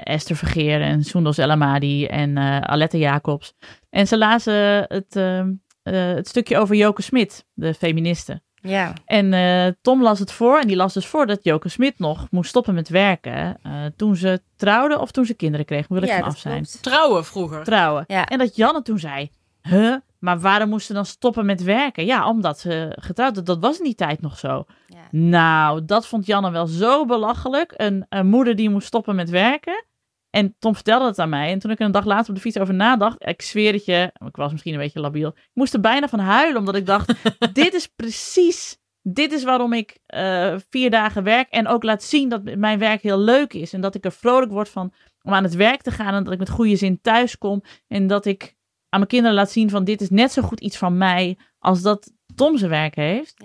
Esther 0.04 0.36
Vergeer 0.36 0.82
en 0.82 1.04
Soendos 1.04 1.38
El 1.38 1.50
Amadi 1.50 2.06
en 2.06 2.38
Alette 2.68 2.98
Jacobs. 2.98 3.54
En 3.90 4.08
ze 4.08 4.18
lazen 4.18 4.86
het, 4.88 5.16
ehm, 5.16 5.54
het 5.84 6.28
stukje 6.28 6.58
over 6.58 6.76
Joke 6.76 7.02
Smit, 7.02 7.46
de 7.54 7.74
feministe. 7.74 8.42
Ja. 8.62 8.94
En 9.06 9.34
eh, 9.34 9.74
Tom 9.82 10.02
las 10.02 10.20
het 10.20 10.32
voor 10.32 10.60
en 10.60 10.68
die 10.68 10.76
las 10.76 10.94
dus 10.94 11.06
voor 11.06 11.26
dat 11.26 11.44
Joke 11.44 11.70
Smit 11.70 12.00
nog 12.00 12.28
moest 12.32 12.50
stoppen 12.50 12.74
met 12.74 12.90
werken 12.90 13.58
eh, 13.64 13.72
toen 13.96 14.16
ze 14.16 14.42
trouwden 14.56 15.00
of 15.00 15.12
toen 15.12 15.26
ze 15.26 15.34
kinderen 15.34 15.66
kregen. 15.66 15.94
Wil 15.94 16.04
ik 16.04 16.10
ja, 16.10 16.20
af 16.20 16.38
zijn. 16.38 16.56
klopt. 16.64 16.84
Trouwen 16.84 17.26
vroeger. 17.26 17.64
Trouwen. 17.64 18.04
Ja. 18.08 18.26
En 18.26 18.38
dat 18.38 18.56
Janne 18.56 18.82
toen 18.82 19.00
zei, 19.00 19.32
huh, 19.62 19.96
maar 20.20 20.40
waarom 20.40 20.70
moest 20.70 20.86
ze 20.86 20.94
dan 20.94 21.06
stoppen 21.06 21.46
met 21.46 21.64
werken? 21.64 22.06
Ja, 22.06 22.28
omdat 22.28 22.60
ze 22.60 22.96
getrouwd 23.00 23.36
was. 23.36 23.44
Dat 23.44 23.60
was 23.60 23.78
in 23.78 23.84
die 23.84 23.96
tijd 23.96 24.22
nog 24.22 24.38
zo. 24.38 24.66
Ja. 24.88 24.98
Nou, 25.12 25.86
dat 25.86 26.08
vond 26.08 26.26
Janne 26.26 26.52
wel 26.52 26.68
zo 26.68 27.06
belachelijk. 27.06 27.74
Een, 27.76 28.06
een 28.10 28.28
moeder 28.28 28.56
die 28.56 28.70
moest 28.70 28.88
stoppen 28.88 29.16
met 29.16 29.30
werken. 29.30 29.86
En 30.32 30.56
Tom 30.60 30.74
vertelde 30.74 31.06
het 31.06 31.20
aan 31.20 31.30
mij. 31.30 31.52
En 31.52 31.60
toen 31.60 31.72
ik 31.72 31.80
er 31.80 31.86
een 31.86 31.92
dag 31.92 32.06
later 32.06 32.30
op 32.30 32.36
de 32.36 32.42
fiets 32.42 32.60
over 32.60 32.74
nadacht, 32.74 33.28
ik 33.28 33.42
zweer 33.42 33.74
het 33.74 33.86
je, 33.86 34.12
ik 34.26 34.36
was 34.36 34.52
misschien 34.52 34.74
een 34.74 34.80
beetje 34.80 35.00
labiel. 35.00 35.28
Ik 35.28 35.50
moest 35.54 35.74
er 35.74 35.80
bijna 35.80 36.08
van 36.08 36.20
huilen, 36.20 36.60
omdat 36.60 36.76
ik 36.76 36.86
dacht, 36.86 37.14
dit 37.54 37.74
is 37.74 37.88
precies, 37.88 38.78
dit 39.02 39.32
is 39.32 39.44
waarom 39.44 39.74
ik 39.74 39.98
eh, 40.06 40.56
vier 40.70 40.90
dagen 40.90 41.24
werk. 41.24 41.50
En 41.50 41.68
ook 41.68 41.84
laat 41.84 42.04
zien 42.04 42.30
dat 42.30 42.56
mijn 42.56 42.80
werk 42.80 43.02
heel 43.02 43.20
leuk 43.20 43.54
is. 43.54 43.74
En 43.74 43.82
dat 43.82 43.96
ik 43.96 44.06
er 44.06 44.12
vrolijk 44.12 44.52
word 44.52 44.70
van 44.70 44.94
om 45.22 45.34
aan 45.34 45.44
het 45.44 45.56
werk 45.56 45.82
te 45.82 45.92
gaan. 45.92 46.14
En 46.14 46.24
dat 46.24 46.34
ik 46.34 46.40
met 46.40 46.50
goede 46.50 46.76
zin 46.76 47.02
thuis 47.02 47.38
kom. 47.38 47.64
En 47.88 48.08
dat 48.08 48.26
ik 48.26 48.56
aan 48.90 49.00
mijn 49.00 49.08
kinderen 49.08 49.36
laat 49.36 49.52
zien 49.52 49.70
van 49.70 49.84
dit 49.84 50.02
is 50.02 50.10
net 50.10 50.32
zo 50.32 50.42
goed 50.42 50.60
iets 50.60 50.78
van 50.78 50.98
mij 50.98 51.38
als 51.60 51.82
dat 51.82 52.12
Tom 52.36 52.58
zijn 52.58 52.70
werk 52.70 52.96
heeft 52.96 53.44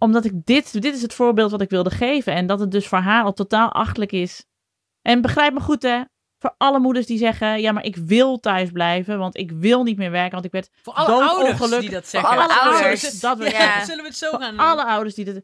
omdat 0.00 0.24
ik 0.24 0.44
dit, 0.44 0.82
dit 0.82 0.94
is 0.94 1.02
het 1.02 1.14
voorbeeld 1.14 1.50
wat 1.50 1.60
ik 1.60 1.70
wilde 1.70 1.90
geven. 1.90 2.32
En 2.32 2.46
dat 2.46 2.60
het 2.60 2.70
dus 2.70 2.88
voor 2.88 2.98
haar 2.98 3.24
al 3.24 3.32
totaal 3.32 3.72
achtelijk 3.72 4.12
is. 4.12 4.46
En 5.02 5.20
begrijp 5.20 5.52
me 5.52 5.60
goed 5.60 5.82
hè, 5.82 6.00
voor 6.42 6.54
alle 6.58 6.78
moeders 6.78 7.06
die 7.06 7.18
zeggen, 7.18 7.60
ja 7.60 7.72
maar 7.72 7.84
ik 7.84 7.96
wil 7.96 8.40
thuis 8.40 8.70
blijven, 8.70 9.18
want 9.18 9.36
ik 9.36 9.50
wil 9.50 9.82
niet 9.82 9.96
meer 9.96 10.10
werken, 10.10 10.32
want 10.32 10.44
ik 10.44 10.52
werd 10.52 10.70
Voor 10.82 10.92
alle 10.92 11.24
ouders 11.24 11.58
die 11.80 11.90
dat 11.90 12.02
Voor 12.02 12.20
zeggen. 12.20 12.30
alle 12.30 12.42
Alle 12.42 12.60
ouders. 12.74 13.20
dat 13.20 13.40
ik 13.40 13.52
Ja. 13.52 13.84
Zullen 13.84 14.02
we 14.02 14.08
het 14.08 14.18
zo 14.18 14.30
Voor 14.30 14.40
gaan 14.40 14.58
alle 14.58 14.84
ouders 14.84 15.14
die 15.14 15.24
dit... 15.24 15.42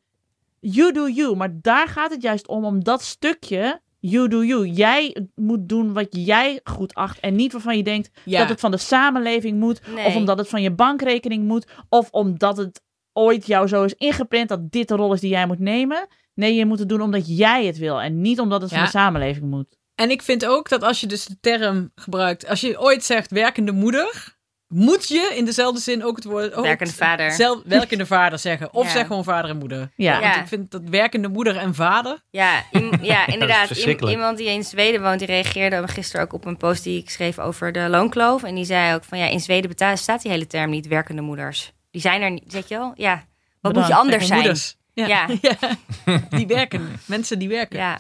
You 0.61 0.93
do 0.93 1.09
you, 1.09 1.37
maar 1.37 1.49
daar 1.61 1.89
gaat 1.89 2.11
het 2.11 2.23
juist 2.23 2.49
om, 2.49 2.65
om 2.65 2.85
dat 2.85 3.03
stukje, 3.03 3.81
you 3.99 4.29
do 4.29 4.45
you. 4.45 4.69
Jij 4.69 5.17
moet 5.35 5.69
doen 5.69 5.93
wat 5.93 6.07
jij 6.11 6.61
goed 6.65 6.95
acht 6.95 7.21
en 7.21 7.35
niet 7.35 7.53
waarvan 7.53 7.77
je 7.77 7.83
denkt 7.83 8.11
Ja. 8.25 8.39
dat 8.39 8.49
het 8.49 8.61
van 8.61 8.71
de 8.71 8.77
samenleving 8.77 9.59
moet, 9.59 9.81
Nee. 9.95 10.07
of 10.07 10.17
omdat 10.17 10.39
het 10.39 10.49
van 10.49 10.63
je 10.63 10.71
bankrekening 10.71 11.45
moet. 11.45 11.67
Of 11.89 12.11
omdat 12.11 12.57
het 12.57 12.81
ooit 13.13 13.47
jou 13.47 13.69
zo 13.69 13.85
is 13.85 13.95
ingeprent 13.95 14.49
dat 14.49 14.71
dit 14.71 14.89
de 14.89 14.95
rol 14.97 15.13
is 15.13 15.21
die 15.21 15.31
jij 15.31 15.47
moet 15.47 15.59
nemen. 15.59 16.07
Nee, 16.35 16.55
je 16.55 16.67
moet 16.67 16.79
het 16.79 16.89
doen 16.89 17.01
omdat 17.01 17.37
jij 17.39 17.67
het 17.67 17.79
wil. 17.79 18.01
En 18.01 18.21
niet 18.21 18.41
omdat 18.41 18.61
het 18.63 18.71
van 18.73 18.83
de 18.83 18.89
samenleving 18.89 19.51
moet. 19.51 19.77
En 19.97 20.11
ik 20.11 20.23
vind 20.23 20.47
ook 20.47 20.69
dat 20.69 20.83
als 20.83 21.01
je 21.01 21.07
dus 21.07 21.25
de 21.25 21.37
term 21.41 21.91
gebruikt, 21.95 22.47
als 22.49 22.61
je 22.61 22.81
ooit 22.81 23.05
zegt 23.05 23.31
werkende 23.31 23.73
moeder, 23.73 24.35
moet 24.69 25.09
je 25.09 25.33
in 25.37 25.45
dezelfde 25.45 25.81
zin 25.81 26.05
ook 26.05 26.17
het 26.17 26.25
woord 26.25 26.55
ook 26.55 26.65
Werkende 26.65 26.93
vader. 26.93 27.33
Zelf, 27.33 27.63
werkende 27.79 28.07
vader 28.07 28.39
zeggen. 28.39 28.75
Of 28.75 28.87
Ja. 28.87 28.93
zeg 28.93 29.07
gewoon 29.07 29.25
vader 29.25 29.51
en 29.51 29.57
moeder. 29.59 29.91
Ja. 29.97 30.13
Ja. 30.15 30.21
Want 30.21 30.37
ik 30.37 30.47
vind 30.47 30.71
dat 30.71 30.83
werkende 30.91 31.29
moeder 31.29 31.57
en 31.57 31.75
vader. 31.75 32.19
Ja, 32.31 32.63
ja 33.03 33.27
inderdaad. 33.27 33.71
iemand 33.71 34.39
die 34.39 34.49
in 34.49 34.65
Zweden 34.65 35.03
woont, 35.03 35.19
die 35.19 35.29
reageerde 35.29 35.89
gisteren 35.89 36.25
ook 36.25 36.33
op 36.33 36.45
een 36.45 36.57
post 36.57 36.85
die 36.85 36.99
ik 37.01 37.11
schreef 37.11 37.39
over 37.39 37.73
de 37.73 37.89
loonkloof. 37.89 38.43
En 38.43 38.55
die 38.55 38.65
zei 38.65 38.95
ook 38.95 39.05
van 39.05 39.19
ja, 39.19 39.27
in 39.27 39.41
Zweden 39.41 39.71
bestaat 39.77 40.23
die 40.23 40.31
hele 40.31 40.47
term 40.47 40.71
niet, 40.71 40.87
werkende 40.87 41.23
moeders. 41.23 41.73
Die 41.91 42.01
zijn 42.01 42.23
er 42.23 42.31
niet, 42.31 42.45
zeg 42.47 42.69
je 42.69 42.77
wel? 42.79 42.93
Ja. 42.97 43.15
Wat 43.61 43.73
Bedankt. 43.73 43.77
moet 43.77 43.87
je 43.89 43.95
anders 43.95 44.27
zijn? 44.27 44.41
Moeders. 44.41 44.77
Ja. 44.93 45.07
Ja. 45.07 45.27
Ja. 45.43 46.19
Die 46.31 46.47
werken. 46.47 47.01
Mensen 47.05 47.39
die 47.39 47.49
werken. 47.49 47.79
Ja. 47.79 47.99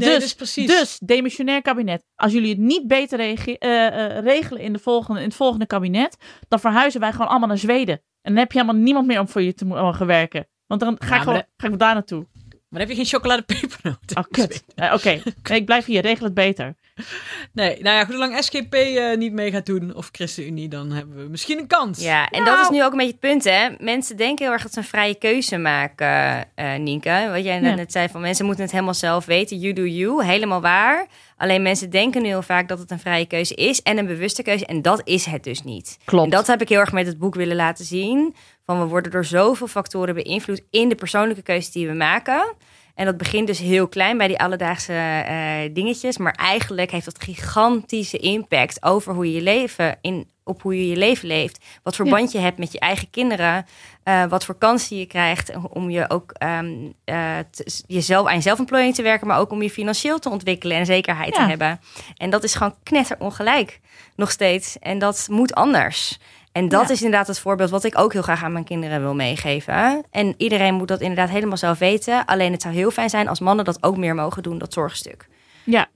Nee, 0.00 0.14
dus, 0.14 0.22
dus 0.22 0.34
precies. 0.34 0.66
dus, 0.66 0.98
demissionair 1.04 1.62
kabinet. 1.62 2.04
Als 2.14 2.32
jullie 2.32 2.48
het 2.50 2.58
niet 2.58 2.86
beter 2.86 3.20
eh, 3.20 3.86
eh, 3.86 4.24
regelen 4.24 4.62
in, 4.62 4.72
de 4.72 4.78
volgende, 4.78 5.20
in 5.20 5.26
het 5.26 5.36
volgende 5.36 5.66
kabinet, 5.66 6.16
dan 6.48 6.60
verhuizen 6.60 7.00
wij 7.00 7.12
gewoon 7.12 7.28
allemaal 7.28 7.48
naar 7.48 7.58
Zweden. 7.58 7.94
En 8.22 8.32
dan 8.32 8.36
heb 8.36 8.52
je 8.52 8.60
helemaal 8.60 8.82
niemand 8.82 9.06
meer 9.06 9.20
om 9.20 9.28
voor 9.28 9.42
je 9.42 9.54
te 9.54 9.64
mo- 9.64 9.82
mogen 9.82 10.06
werken. 10.06 10.48
Want 10.66 10.80
dan 10.80 10.96
ga 10.98 11.08
Ja, 11.08 11.16
ik, 11.16 11.22
gewoon, 11.22 11.42
ga 11.56 11.66
ik 11.68 11.78
daar 11.78 11.94
naartoe. 11.94 12.26
Maar 12.68 12.78
dan 12.80 12.80
heb 12.80 12.88
je 12.88 12.94
geen 12.94 13.04
chocoladepepernoten. 13.04 14.16
Oh, 14.16 14.22
kut. 14.30 14.64
Eh, 14.74 14.92
Oké, 14.94 15.08
Nee, 15.48 15.58
ik 15.58 15.64
blijf 15.64 15.84
hier. 15.84 16.02
Regel 16.02 16.24
het 16.24 16.34
beter. 16.34 16.74
Nee, 17.52 17.82
nou 17.82 17.96
ja, 17.96 18.04
goed, 18.04 18.12
zolang 18.14 18.44
SGP 18.44 18.74
eh, 18.74 19.16
niet 19.16 19.32
mee 19.32 19.50
gaat 19.50 19.66
doen 19.66 19.94
of 19.94 20.08
ChristenUnie, 20.12 20.68
dan 20.68 20.90
hebben 20.92 21.16
we 21.16 21.28
misschien 21.30 21.58
een 21.58 21.66
kans. 21.66 22.00
Ja, 22.02 22.28
en 22.28 22.44
dat 22.44 22.60
is 22.60 22.68
nu 22.68 22.84
ook 22.84 22.90
een 22.92 22.96
beetje 22.96 23.12
het 23.12 23.20
punt, 23.20 23.44
hè. 23.44 23.68
Mensen 23.78 24.16
denken 24.16 24.44
heel 24.44 24.52
erg 24.52 24.62
dat 24.62 24.72
ze 24.72 24.78
een 24.78 24.84
vrije 24.84 25.14
keuze 25.14 25.58
maken, 25.58 26.44
eh 26.54 26.74
Nienke. 26.74 27.28
Wat 27.32 27.44
jij 27.44 27.60
Ja. 27.60 27.74
net 27.74 27.92
zei, 27.92 28.08
van 28.08 28.20
mensen 28.20 28.44
moeten 28.44 28.62
het 28.64 28.72
helemaal 28.72 28.94
zelf 28.94 29.24
weten. 29.24 29.58
You 29.58 29.72
do 29.72 29.84
you, 29.84 30.24
helemaal 30.24 30.60
waar. 30.60 31.06
Alleen 31.36 31.62
mensen 31.62 31.90
denken 31.90 32.22
nu 32.22 32.28
heel 32.28 32.42
vaak 32.42 32.68
dat 32.68 32.78
het 32.78 32.90
een 32.90 32.98
vrije 32.98 33.26
keuze 33.26 33.54
is 33.54 33.82
en 33.82 33.98
een 33.98 34.06
bewuste 34.06 34.42
keuze. 34.42 34.66
En 34.66 34.82
dat 34.82 35.00
is 35.04 35.24
het 35.24 35.44
dus 35.44 35.62
niet. 35.62 35.98
Klopt. 36.04 36.24
En 36.24 36.30
dat 36.30 36.46
heb 36.46 36.60
ik 36.60 36.68
heel 36.68 36.78
erg 36.80 36.92
met 36.92 37.06
het 37.06 37.18
boek 37.18 37.34
willen 37.34 37.56
laten 37.56 37.84
zien. 37.84 38.34
Van 38.64 38.78
we 38.78 38.84
worden 38.84 39.10
door 39.10 39.24
zoveel 39.24 39.66
factoren 39.66 40.14
beïnvloed 40.14 40.62
in 40.70 40.88
de 40.88 40.94
persoonlijke 40.94 41.42
keuzes 41.42 41.72
die 41.72 41.86
we 41.88 41.94
maken. 41.94 42.54
En 43.00 43.06
dat 43.06 43.16
begint 43.16 43.46
dus 43.46 43.58
heel 43.58 43.88
klein 43.88 44.18
bij 44.18 44.28
die 44.28 44.38
alledaagse 44.38 44.92
eh, 44.92 45.74
dingetjes. 45.74 46.18
Maar 46.18 46.32
eigenlijk 46.34 46.90
heeft 46.90 47.04
dat 47.04 47.22
gigantische 47.22 48.16
impact 48.18 48.82
over 48.82 49.14
hoe 49.14 49.26
je 49.26 49.32
je 49.34 49.42
leven 49.42 49.98
in, 50.00 50.28
op 50.44 50.62
hoe 50.62 50.76
je 50.76 50.88
je 50.88 50.96
leven 50.96 51.28
leeft. 51.28 51.64
Wat 51.82 51.96
voor 51.96 52.04
Ja. 52.04 52.10
band 52.10 52.32
je 52.32 52.38
hebt 52.38 52.58
met 52.58 52.72
je 52.72 52.78
eigen 52.78 53.10
kinderen. 53.10 53.66
eh, 54.02 54.24
wat 54.26 54.44
voor 54.44 54.54
kansen 54.54 54.96
je 54.98 55.06
krijgt 55.06 55.52
om 55.72 55.90
je 55.90 56.10
ook 56.10 56.30
ehm, 56.32 56.74
eh, 57.04 57.38
te- 57.50 57.82
jezelf 57.86 58.26
aan 58.26 58.42
zelfontplooiing 58.42 58.94
te 58.94 59.02
werken. 59.02 59.26
Maar 59.26 59.38
ook 59.38 59.50
om 59.50 59.62
je 59.62 59.70
financieel 59.70 60.18
te 60.18 60.30
ontwikkelen 60.30 60.76
en 60.76 60.86
zekerheid 60.86 61.34
Ja. 61.36 61.42
te 61.42 61.48
hebben. 61.48 61.80
En 62.16 62.30
dat 62.30 62.44
is 62.44 62.54
gewoon 62.54 62.74
knetter 62.82 63.16
ongelijk. 63.18 63.80
Nog 64.16 64.30
steeds. 64.30 64.78
En 64.78 64.98
dat 64.98 65.26
moet 65.30 65.54
anders. 65.54 66.18
En 66.52 66.68
dat 66.68 66.86
Ja. 66.86 66.92
is 66.92 67.02
inderdaad 67.02 67.26
het 67.26 67.38
voorbeeld 67.38 67.70
wat 67.70 67.84
ik 67.84 67.98
ook 67.98 68.12
heel 68.12 68.22
graag 68.22 68.42
aan 68.44 68.52
mijn 68.52 68.64
kinderen 68.64 69.00
wil 69.00 69.14
meegeven. 69.14 70.04
En 70.10 70.34
iedereen 70.36 70.74
moet 70.74 70.88
dat 70.88 71.00
inderdaad 71.00 71.28
helemaal 71.28 71.56
zelf 71.56 71.78
weten. 71.78 72.24
Alleen 72.24 72.52
het 72.52 72.62
zou 72.62 72.74
heel 72.74 72.90
fijn 72.90 73.10
zijn 73.10 73.28
als 73.28 73.40
mannen 73.40 73.64
dat 73.64 73.82
ook 73.82 73.96
meer 73.96 74.14
mogen 74.14 74.42
doen, 74.42 74.58
dat 74.58 74.72
zorgstuk. 74.72 75.28
Ja, 75.64 75.88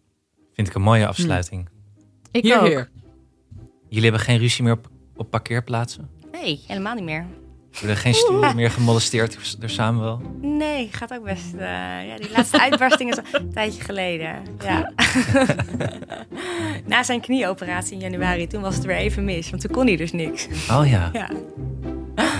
Vind 0.55 0.69
ik 0.69 0.75
een 0.75 0.83
mooie 0.83 1.07
afsluiting. 1.07 1.69
ik 2.31 2.43
Hier, 2.43 2.61
ook. 2.61 2.67
hier. 2.67 2.91
Jullie 3.89 4.03
hebben 4.11 4.21
geen 4.27 4.39
ruzie 4.39 4.65
meer 4.65 4.73
op, 4.73 4.89
op 5.17 5.31
parkeerplaatsen? 5.31 6.11
Nee, 6.33 6.65
helemaal 6.67 6.95
niet 6.95 7.05
meer. 7.05 7.27
Worden 7.81 7.97
geen 7.97 8.15
sturen 8.15 8.57
meer 8.61 8.71
gemolesteerd 8.71 9.61
door 9.61 9.69
Samuel? 9.71 10.21
Nee, 10.41 10.89
gaat 10.93 11.13
ook 11.13 11.25
best. 11.25 11.55
eh, 11.55 11.61
ja, 12.09 12.17
die 12.21 12.31
laatste 12.37 12.61
uitbarsting 12.61 13.11
is 13.11 13.17
al 13.17 13.41
een 13.41 13.53
tijdje 13.53 13.83
geleden. 13.83 14.35
Ja. 14.65 14.93
Na 16.87 17.03
zijn 17.03 17.21
knieoperatie 17.21 17.95
in 17.95 18.01
januari, 18.01 18.47
toen 18.47 18.63
was 18.63 18.75
het 18.75 18.85
weer 18.85 18.97
even 18.97 19.25
mis. 19.25 19.51
Want 19.51 19.63
toen 19.63 19.71
kon 19.71 19.87
hij 19.87 19.97
dus 19.97 20.13
niks. 20.13 20.47
Oh 20.71 20.87
ja, 20.89 21.11
Ja, 21.13 21.31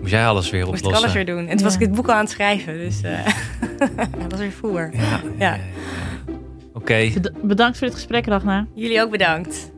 moest 0.00 0.10
jij 0.12 0.26
alles 0.26 0.50
weer 0.50 0.66
moest 0.66 0.76
oplossen? 0.84 0.98
ik 1.08 1.14
alles 1.14 1.24
weer 1.24 1.34
doen. 1.36 1.46
En 1.48 1.56
toen 1.56 1.64
was 1.64 1.74
ik 1.74 1.80
het 1.80 1.92
boek 1.94 2.08
al 2.08 2.14
aan 2.14 2.20
het 2.20 2.30
schrijven. 2.30 2.74
Dus 2.78 3.02
eh 3.02 3.26
dat 3.98 4.30
was 4.30 4.40
weer 4.40 4.52
voer. 4.52 4.90
Ja, 4.92 5.00
ja. 5.00 5.20
Ja. 5.38 5.54
ja. 5.54 5.58
Oké, 6.72 7.10
Bed- 7.14 7.32
Bedankt 7.42 7.78
voor 7.78 7.86
dit 7.86 7.96
gesprek, 7.96 8.26
Ragna. 8.26 8.66
Jullie 8.74 9.02
ook 9.02 9.10
bedankt. 9.10 9.70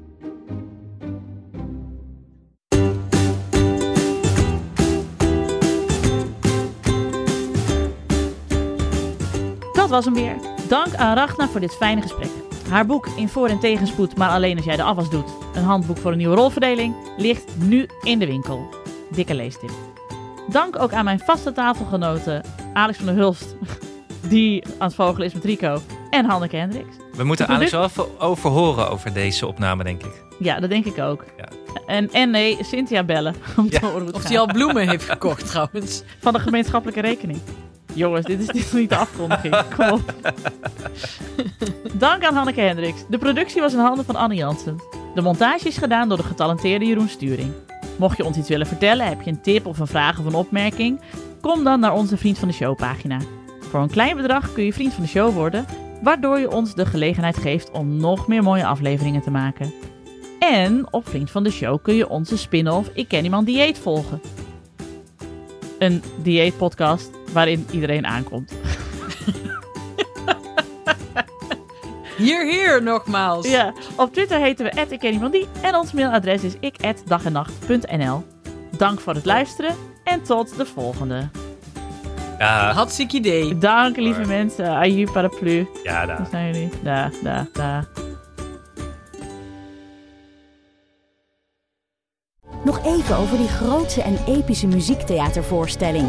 Dat 9.90 10.04
was 10.04 10.14
hem 10.14 10.24
weer. 10.24 10.36
Dank 10.68 10.94
aan 10.94 11.14
Ragna 11.16 11.48
voor 11.48 11.60
dit 11.60 11.74
fijne 11.76 12.02
gesprek. 12.02 12.30
Haar 12.68 12.86
boek 12.86 13.06
In 13.16 13.28
voor- 13.28 13.48
en 13.48 13.58
tegenspoed, 13.60 14.16
maar 14.16 14.28
alleen 14.30 14.56
als 14.56 14.64
jij 14.64 14.76
de 14.76 14.82
afwas 14.82 15.10
doet. 15.10 15.28
Een 15.54 15.62
handboek 15.64 15.96
voor 15.98 16.10
een 16.12 16.18
nieuwe 16.18 16.36
rolverdeling 16.36 16.94
ligt 17.16 17.44
nu 17.56 17.86
in 18.02 18.18
de 18.18 18.26
winkel. 18.26 18.68
Dikke 19.10 19.34
leestip. 19.34 19.70
Dank 20.48 20.78
ook 20.82 20.92
aan 20.92 21.04
mijn 21.04 21.18
vaste 21.18 21.52
tafelgenoten 21.52 22.42
Alex 22.72 22.96
van 22.98 23.06
der 23.06 23.14
Hulst, 23.14 23.56
die 24.28 24.64
aan 24.78 24.86
het 24.86 24.94
vogelen 24.94 25.26
is 25.26 25.34
met 25.34 25.44
Rico, 25.44 25.80
en 26.10 26.24
Hanneke 26.24 26.56
Hendricks. 26.56 26.96
we 27.16 27.24
moeten 27.24 27.48
Alex 27.48 27.70
wel 27.70 27.84
even 27.84 28.20
over 28.20 28.50
horen 28.50 28.90
over 28.90 29.12
deze 29.12 29.46
opname, 29.46 29.84
denk 29.84 30.02
ik. 30.04 30.22
Ja, 30.38 30.60
dat 30.60 30.70
denk 30.70 30.84
ik 30.84 30.98
ook. 30.98 31.24
Ja. 31.36 31.48
En, 31.86 32.12
en 32.12 32.30
nee, 32.30 32.58
Cynthia 32.60 33.02
bellen 33.04 33.34
om 33.56 33.70
te 33.70 33.78
Ja. 33.80 33.80
horen 33.80 33.96
hoe 33.98 34.06
het 34.06 34.14
Of 34.14 34.20
gaat. 34.20 34.30
die 34.30 34.38
al 34.38 34.46
bloemen 34.46 34.88
heeft 34.88 35.04
gekocht 35.04 35.46
trouwens. 35.50 36.02
Van 36.20 36.32
de 36.32 36.38
gemeenschappelijke 36.38 37.00
rekening. 37.00 37.38
Jongens, 37.94 38.26
dit 38.26 38.40
is, 38.40 38.46
dit 38.46 38.56
is 38.56 38.72
niet 38.72 38.88
de 38.88 38.96
afkondiging. 38.96 39.62
Kom 39.76 39.90
op. 39.90 40.14
Dank 41.92 42.24
aan 42.24 42.34
Hanneke 42.34 42.60
Hendricks. 42.60 43.04
De 43.08 43.18
productie 43.18 43.60
was 43.60 43.72
in 43.72 43.78
handen 43.78 44.04
van 44.04 44.16
Anne 44.16 44.34
Jansen. 44.34 44.82
De 45.14 45.20
montage 45.20 45.68
is 45.68 45.76
gedaan 45.76 46.08
door 46.08 46.16
de 46.16 46.24
getalenteerde 46.24 46.84
Jeroen 46.84 47.08
Sturing. 47.08 47.52
Mocht 47.98 48.16
je 48.16 48.24
ons 48.24 48.36
iets 48.36 48.48
willen 48.48 48.66
vertellen, 48.66 49.06
heb 49.06 49.22
je 49.22 49.30
een 49.30 49.40
tip 49.40 49.66
of 49.66 49.78
een 49.78 49.86
vraag 49.86 50.18
of 50.18 50.24
een 50.24 50.34
opmerking? 50.34 51.00
Kom 51.40 51.64
dan 51.64 51.80
naar 51.80 51.92
onze 51.92 52.16
Vriend 52.16 52.38
van 52.38 52.48
de 52.48 52.54
Show 52.54 52.76
pagina. 52.76 53.18
Voor 53.60 53.80
een 53.80 53.90
klein 53.90 54.16
bedrag 54.16 54.52
kun 54.52 54.64
je 54.64 54.72
Vriend 54.72 54.92
van 54.92 55.02
de 55.02 55.08
Show 55.08 55.34
worden, 55.34 55.64
waardoor 56.02 56.38
je 56.38 56.50
ons 56.50 56.74
de 56.74 56.86
gelegenheid 56.86 57.36
geeft 57.36 57.70
om 57.70 57.96
nog 57.96 58.28
meer 58.28 58.42
mooie 58.42 58.66
afleveringen 58.66 59.22
te 59.22 59.30
maken. 59.30 59.72
En 60.38 60.92
op 60.92 61.08
Vriend 61.08 61.30
van 61.30 61.42
de 61.42 61.50
Show 61.50 61.82
kun 61.82 61.94
je 61.94 62.08
onze 62.08 62.38
spin-off 62.38 62.90
Ik 62.94 63.08
Ken 63.08 63.24
Iemand 63.24 63.46
Dieet 63.46 63.78
volgen. 63.78 64.20
Een 65.78 66.02
dieetpodcast 66.22 67.10
waarin 67.32 67.66
iedereen 67.70 68.07
aankomt. 68.07 68.52
Hier, 72.16 72.47
hier 72.51 72.82
nogmaals. 72.82 73.48
Ja, 73.48 73.73
op 73.97 74.12
Twitter 74.12 74.39
heten 74.40 74.65
we 74.65 74.86
@ikkenniemandie 74.90 75.47
en 75.62 75.74
ons 75.74 75.93
mailadres 75.93 76.43
is 76.43 76.55
ik@dagennacht.nl. 76.61 78.24
Dank 78.77 79.01
voor 79.01 79.15
het 79.15 79.24
luisteren 79.24 79.74
En 80.05 80.23
tot 80.23 80.57
de 80.57 80.66
volgende. 80.66 81.28
Ja, 82.39 82.73
Hartstikke 82.73 83.16
idee. 83.16 83.59
Dank 83.59 83.97
lieve 83.97 84.20
Hoi. 84.23 84.28
mensen. 84.36 84.66
Aju 84.69 85.11
paraplu. 85.12 85.66
ja, 85.85 86.07
Daar 86.07 86.16
daar. 86.16 86.27
zijn 86.31 86.47
jullie. 86.47 86.69
Daar, 86.82 87.11
daar, 87.23 87.47
daar. 87.52 87.85
Nog 92.65 92.85
even 92.85 93.16
over 93.16 93.36
die 93.39 93.48
grootse 93.48 94.02
en 94.02 94.19
epische 94.27 94.66
muziektheatervoorstelling. 94.66 96.09